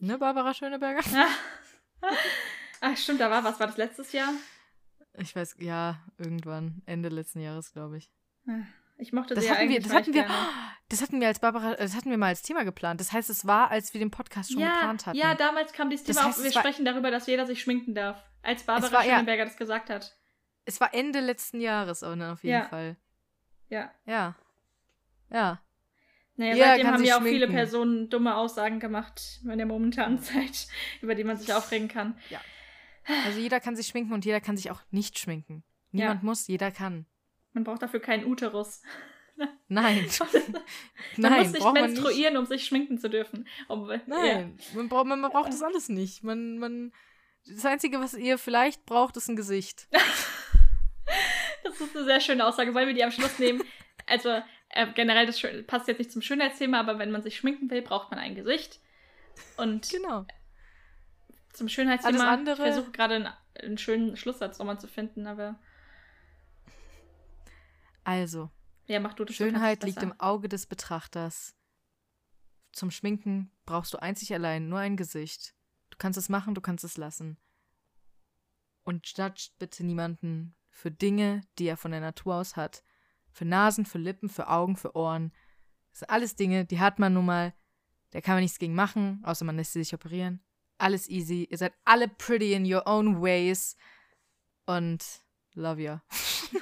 Ne, 0.03 0.19
Barbara 0.19 0.53
Schöneberger? 0.53 1.05
Ach 2.81 2.97
stimmt, 2.97 3.21
da 3.21 3.31
war 3.31 3.45
was. 3.45 3.61
War 3.61 3.69
das 3.69 3.77
letztes 3.77 4.11
Jahr? 4.11 4.31
Ich 5.15 5.37
weiß, 5.37 5.59
ja, 5.61 6.01
irgendwann. 6.19 6.83
Ende 6.87 7.09
letzten 7.09 7.41
Jahres, 7.41 7.73
glaube 7.73 7.99
ich. 7.99 8.11
Ich 8.99 9.13
mochte 9.13 9.35
das 9.35 9.45
sie 9.45 9.51
hatten 9.53 9.63
ja 9.63 9.69
wir, 9.69 9.81
das 9.81 9.93
hatten 9.93 10.13
wir, 10.13 10.27
das 10.89 11.03
hatten 11.03 11.21
wir 11.21 11.29
als 11.29 11.39
Barbara, 11.39 11.77
das 11.77 11.95
hatten 11.95 12.11
wir 12.11 12.19
mal 12.19 12.27
als 12.27 12.43
Thema 12.43 12.65
geplant. 12.65 13.01
Das 13.01 13.13
heißt, 13.13 13.31
es 13.31 13.47
war, 13.47 13.71
als 13.71 13.95
wir 13.95 14.01
den 14.01 14.11
Podcast 14.11 14.51
schon 14.51 14.61
ja, 14.61 14.73
geplant 14.73 15.07
hatten. 15.07 15.17
Ja, 15.17 15.37
damals 15.37 15.73
kam 15.73 15.89
dieses 15.89 16.05
Thema 16.05 16.17
das 16.17 16.25
heißt, 16.27 16.39
auf. 16.39 16.45
Wir 16.47 16.53
sprechen 16.53 16.85
darüber, 16.85 17.13
dass 17.13 17.29
jeder 17.29 17.47
sich 17.47 17.63
schminken 17.63 17.95
darf, 17.95 18.21
als 18.43 18.65
Barbara 18.65 18.91
war, 18.91 19.05
Schöneberger 19.05 19.39
ja, 19.39 19.45
das 19.45 19.57
gesagt 19.57 19.89
hat. 19.89 20.19
Es 20.65 20.81
war 20.81 20.93
Ende 20.93 21.21
letzten 21.21 21.61
Jahres, 21.61 22.03
aber 22.03 22.33
auf 22.33 22.43
jeden 22.43 22.59
ja. 22.59 22.65
Fall. 22.65 22.97
Ja. 23.69 23.93
Ja. 24.05 24.35
Ja. 25.31 25.63
Naja, 26.37 26.55
Jeder 26.55 26.67
seitdem 26.67 26.87
haben 26.87 27.05
ja 27.05 27.15
auch 27.17 27.21
schminken. 27.21 27.39
viele 27.41 27.53
Personen 27.53 28.09
dumme 28.09 28.37
Aussagen 28.37 28.81
gemacht 28.81 29.41
in 29.45 29.59
der 29.59 29.67
momentanen 29.67 30.19
Zeit, 30.19 30.67
über 31.03 31.15
die 31.15 31.25
man 31.25 31.37
sich 31.37 31.53
aufregen 31.53 31.89
kann. 31.89 32.19
Ja. 32.31 32.41
Also 33.27 33.39
jeder 33.41 33.61
kann 33.61 33.77
sich 33.77 33.87
schminken 33.89 34.13
und 34.13 34.25
jeder 34.25 34.41
kann 34.41 34.57
sich 34.57 34.71
auch 34.71 34.81
nicht 34.91 35.19
schminken. 35.19 35.65
Niemand 35.91 36.23
muss, 36.23 36.47
jeder 36.47 36.71
kann. 36.71 37.07
Man 37.53 37.65
braucht 37.65 37.83
dafür 37.83 38.01
keinen 38.01 38.25
Uterus. 38.25 38.83
Nein. 39.69 40.09
man 41.17 41.39
muss 41.39 41.53
nicht 41.53 41.73
menstruieren, 41.73 42.35
nicht. 42.35 42.41
um 42.41 42.47
sich 42.47 42.65
schminken 42.65 42.99
zu 42.99 43.11
dürfen. 43.11 43.47
Um, 43.69 43.87
Nein, 44.07 44.57
ja. 44.59 44.77
man, 44.77 44.89
braucht, 44.89 45.07
man, 45.07 45.21
man, 45.21 45.31
braucht 45.31 45.49
das 45.49 45.63
alles 45.63 45.89
nicht. 45.89 46.23
Man, 46.23 46.59
man, 46.59 46.93
das 47.47 47.67
Einzige, 47.67 48.01
was 48.01 48.15
ihr 48.15 48.39
vielleicht 48.39 48.87
braucht, 48.87 49.17
ist 49.17 49.29
ein 49.29 49.37
Gesicht. 49.37 49.89
das 51.65 51.81
ist 51.81 51.97
eine 51.97 52.05
sehr 52.05 52.21
schöne 52.21 52.47
Aussage. 52.47 52.75
Wollen 52.75 52.87
wir 52.87 52.95
die 52.95 53.05
am 53.05 53.11
Schluss 53.11 53.39
nehmen? 53.39 53.63
Also 54.07 54.41
äh, 54.73 54.93
generell, 54.93 55.27
das 55.27 55.41
passt 55.67 55.89
jetzt 55.89 55.99
nicht 55.99 56.13
zum 56.13 56.23
Schönheitsthema, 56.23 56.81
aber 56.81 56.99
wenn 56.99 57.11
man 57.11 57.23
sich 57.23 57.37
schminken 57.37 57.71
will, 57.71 57.83
braucht 57.83 58.11
man 58.11 58.19
ein 58.19 58.35
Gesicht. 58.35 58.81
Und 59.57 59.89
genau. 59.91 60.27
zum 61.53 61.69
Schönheitsthema, 61.69 62.31
andere... 62.31 62.67
ich 62.67 62.73
versuche 62.73 62.91
gerade 62.93 63.15
einen, 63.15 63.29
einen 63.63 63.79
schönen 63.79 64.17
Schlusssatz 64.17 64.59
nochmal 64.59 64.81
zu 64.81 64.89
finden, 64.89 65.27
aber 65.27 65.59
also, 68.05 68.51
ja, 68.87 69.01
mach 69.01 69.15
du 69.15 69.25
das 69.25 69.37
Schönheit 69.37 69.85
liegt 69.85 70.03
im 70.03 70.19
Auge 70.19 70.49
des 70.49 70.67
Betrachters. 70.67 71.55
Zum 72.73 72.91
Schminken 72.91 73.53
brauchst 73.65 73.95
du 73.95 74.03
einzig 74.03 74.33
allein 74.35 74.69
nur 74.69 74.79
ein 74.79 74.97
Gesicht. 74.97 75.55
Du 75.91 75.99
kannst 75.99 76.19
es 76.19 76.29
machen, 76.29 76.55
du 76.55 76.61
kannst 76.61 76.85
es 76.85 76.97
lassen. 76.97 77.39
Und 78.83 79.07
judgt 79.07 79.53
bitte 79.59 79.85
niemanden 79.85 80.57
für 80.71 80.91
Dinge, 80.91 81.43
die 81.59 81.67
er 81.67 81.77
von 81.77 81.93
der 81.93 82.01
Natur 82.01 82.37
aus 82.37 82.57
hat. 82.57 82.83
Für 83.33 83.45
Nasen, 83.45 83.85
für 83.87 83.99
Lippen, 83.99 84.29
für 84.29 84.49
Augen, 84.49 84.77
für 84.77 84.95
Ohren. 84.95 85.33
Das 85.91 86.01
sind 86.01 86.11
alles 86.11 86.37
Dinge, 86.37 86.65
die 86.65 86.81
hat 86.81 86.99
man 86.99 87.15
nun 87.15 87.27
mal. 87.27 87.53
Da 88.11 88.21
kann 88.21 88.35
man 88.35 88.43
nichts 88.43 88.59
gegen 88.59 88.75
machen, 88.75 89.23
außer 89.25 89.45
man 89.45 89.57
lässt 89.57 89.73
sie 89.73 89.83
sich 89.83 89.95
operieren. 89.95 90.45
Alles 90.79 91.09
easy. 91.09 91.49
Ihr 91.51 91.57
seid 91.59 91.73
alle 91.85 92.09
pretty 92.09 92.53
in 92.53 92.71
your 92.71 92.87
own 92.87 93.23
ways. 93.23 93.77
Und 94.67 95.03
love 95.55 95.81
you. 95.83 95.97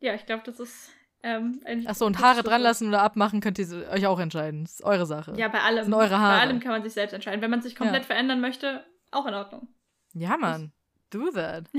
Ja, 0.00 0.14
ich 0.14 0.26
glaube, 0.26 0.42
das 0.44 0.58
ist 0.58 0.90
ähm. 1.22 1.60
Achso, 1.86 2.04
und 2.06 2.18
Haare 2.18 2.42
dran 2.42 2.60
lassen 2.60 2.88
oder 2.88 3.02
abmachen 3.02 3.40
könnt 3.40 3.56
ihr 3.60 3.88
euch 3.90 4.06
auch 4.06 4.18
entscheiden. 4.18 4.64
Das 4.64 4.72
ist 4.74 4.82
eure 4.82 5.06
Sache. 5.06 5.34
Ja, 5.36 5.46
bei 5.46 5.60
allem. 5.60 5.84
Sind 5.84 5.94
eure 5.94 6.08
Bei 6.10 6.18
Haare. 6.18 6.40
allem 6.40 6.58
kann 6.58 6.72
man 6.72 6.82
sich 6.82 6.92
selbst 6.92 7.12
entscheiden. 7.12 7.40
Wenn 7.40 7.50
man 7.52 7.62
sich 7.62 7.76
komplett 7.76 8.02
Ja. 8.02 8.06
verändern 8.08 8.40
möchte, 8.40 8.84
auch 9.12 9.26
in 9.26 9.34
Ordnung. 9.34 9.68
Ja, 10.14 10.36
Mann. 10.36 10.72
Do 11.10 11.30
that. 11.30 11.70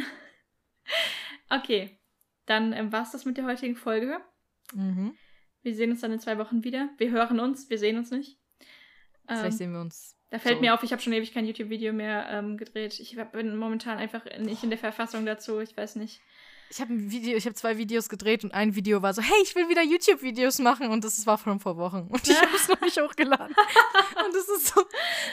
Okay, 1.50 2.00
dann 2.46 2.74
ähm, 2.74 2.92
war 2.92 3.04
es 3.04 3.12
das 3.12 3.26
mit 3.26 3.38
der 3.38 3.46
heutigen 3.46 3.76
Folge. 3.76 4.20
Mhm. 4.74 5.16
Wir 5.62 5.76
sehen 5.76 5.92
uns 5.92 6.02
dann 6.02 6.12
in 6.12 6.20
zwei 6.20 6.38
Wochen 6.38 6.64
wieder. 6.64 6.90
Wir 6.98 7.12
hören 7.12 7.40
uns, 7.40 7.70
wir 7.70 7.78
sehen 7.78 7.98
uns 7.98 8.12
nicht. 8.12 8.38
Vielleicht 9.26 9.46
Ähm, 9.46 9.52
sehen 9.52 9.74
wir 9.74 9.82
uns. 9.82 10.18
da 10.30 10.40
fällt 10.40 10.56
so. 10.56 10.62
mir 10.62 10.74
auf, 10.74 10.84
ich 10.84 10.92
habe 10.92 11.02
schon 11.02 11.14
ewig 11.14 11.34
kein 11.34 11.46
YouTube-Video 11.46 11.94
mehr 11.94 12.28
ähm, 12.30 12.58
gedreht. 12.58 13.00
Ich 13.00 13.18
bin 13.32 13.56
momentan 13.56 13.98
einfach 13.98 14.26
nicht 14.40 14.64
in 14.64 14.70
der 14.70 14.80
Verfassung 14.80 15.26
dazu. 15.26 15.60
Ich 15.60 15.76
weiß 15.78 15.96
nicht. 15.96 16.22
Ich 16.74 16.82
habe 16.82 16.92
ein 16.92 17.12
Video, 17.12 17.38
ich 17.38 17.46
habe 17.46 17.54
zwei 17.54 17.78
Videos 17.78 18.10
gedreht 18.10 18.44
und 18.44 18.52
ein 18.52 18.74
Video 18.74 19.04
war 19.04 19.14
so, 19.14 19.22
hey, 19.22 19.36
ich 19.44 19.54
will 19.56 19.70
wieder 19.70 19.84
YouTube-Videos 19.84 20.58
machen 20.58 20.90
und 20.90 21.04
das 21.04 21.24
war 21.28 21.38
von 21.38 21.60
vor 21.60 21.78
Wochen 21.78 22.08
und 22.10 22.28
ich 22.28 22.36
habe 22.36 22.56
es 22.56 22.68
noch 22.68 22.82
nicht 22.82 23.00
hochgeladen. 23.00 23.56
und 24.26 24.34
das 24.34 24.50
ist 24.50 24.74
so, 24.74 24.82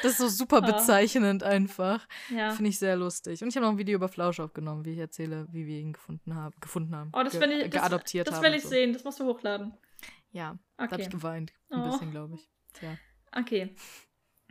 das 0.02 0.12
ist 0.12 0.18
so 0.18 0.28
super 0.28 0.60
bezeichnend 0.60 1.42
einfach. 1.42 2.06
Ja. 2.28 2.50
Finde 2.50 2.68
ich 2.68 2.78
sehr 2.78 2.94
lustig. 2.94 3.42
Und 3.42 3.48
ich 3.48 3.56
habe 3.56 3.64
noch 3.64 3.72
ein 3.72 3.78
Video 3.78 3.94
über 3.94 4.10
Flausch 4.10 4.38
aufgenommen, 4.38 4.84
wie 4.84 4.92
ich 4.92 4.98
erzähle, 4.98 5.46
wie 5.50 5.66
wir 5.66 5.78
ihn 5.78 5.94
gefunden 5.94 6.34
haben, 6.34 6.54
gefunden 6.60 6.94
haben. 6.94 7.10
Oh, 7.14 7.22
das 7.22 7.32
ge 7.32 7.40
will 7.40 7.52
ich. 7.52 7.70
Das, 7.70 7.82
geadoptiert 7.84 8.28
das 8.28 8.42
will 8.42 8.52
ich 8.52 8.62
so. 8.62 8.68
sehen. 8.68 8.92
Das 8.92 9.04
musst 9.04 9.18
du 9.18 9.24
hochladen. 9.24 9.72
Ja, 10.32 10.58
da 10.76 10.82
habe 10.84 10.94
Okay. 10.96 11.04
ich 11.04 11.10
geweint. 11.10 11.54
Ein 11.70 11.80
Oh. 11.80 11.90
bisschen, 11.90 12.10
glaube 12.10 12.34
ich. 12.34 12.50
Tja. 12.74 12.98
Okay. 13.32 13.74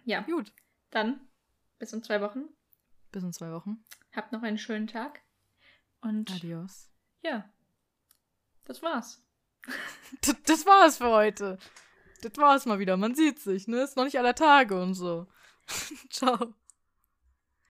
Ja, 0.05 0.21
Gut. 0.21 0.51
dann 0.89 1.21
bis 1.77 1.93
in 1.93 2.01
zwei 2.01 2.19
Wochen. 2.19 2.45
Bis 3.11 3.21
in 3.21 3.31
zwei 3.31 3.51
Wochen. 3.51 3.83
Habt 4.11 4.31
noch 4.31 4.41
einen 4.41 4.57
schönen 4.57 4.87
Tag. 4.87 5.21
Und 6.01 6.31
Adios. 6.31 6.89
ja, 7.21 7.49
das 8.65 8.81
war's. 8.81 9.21
Das, 10.21 10.35
das 10.45 10.65
war's 10.65 10.97
für 10.97 11.09
heute. 11.09 11.59
Das 12.21 12.35
war's 12.37 12.65
mal 12.65 12.79
wieder. 12.79 12.97
Man 12.97 13.13
sieht 13.13 13.39
sich, 13.39 13.67
ne? 13.67 13.81
Ist 13.81 13.95
noch 13.95 14.05
nicht 14.05 14.17
aller 14.17 14.33
Tage 14.33 14.81
und 14.81 14.95
so. 14.95 15.27
Ciao. 16.09 16.55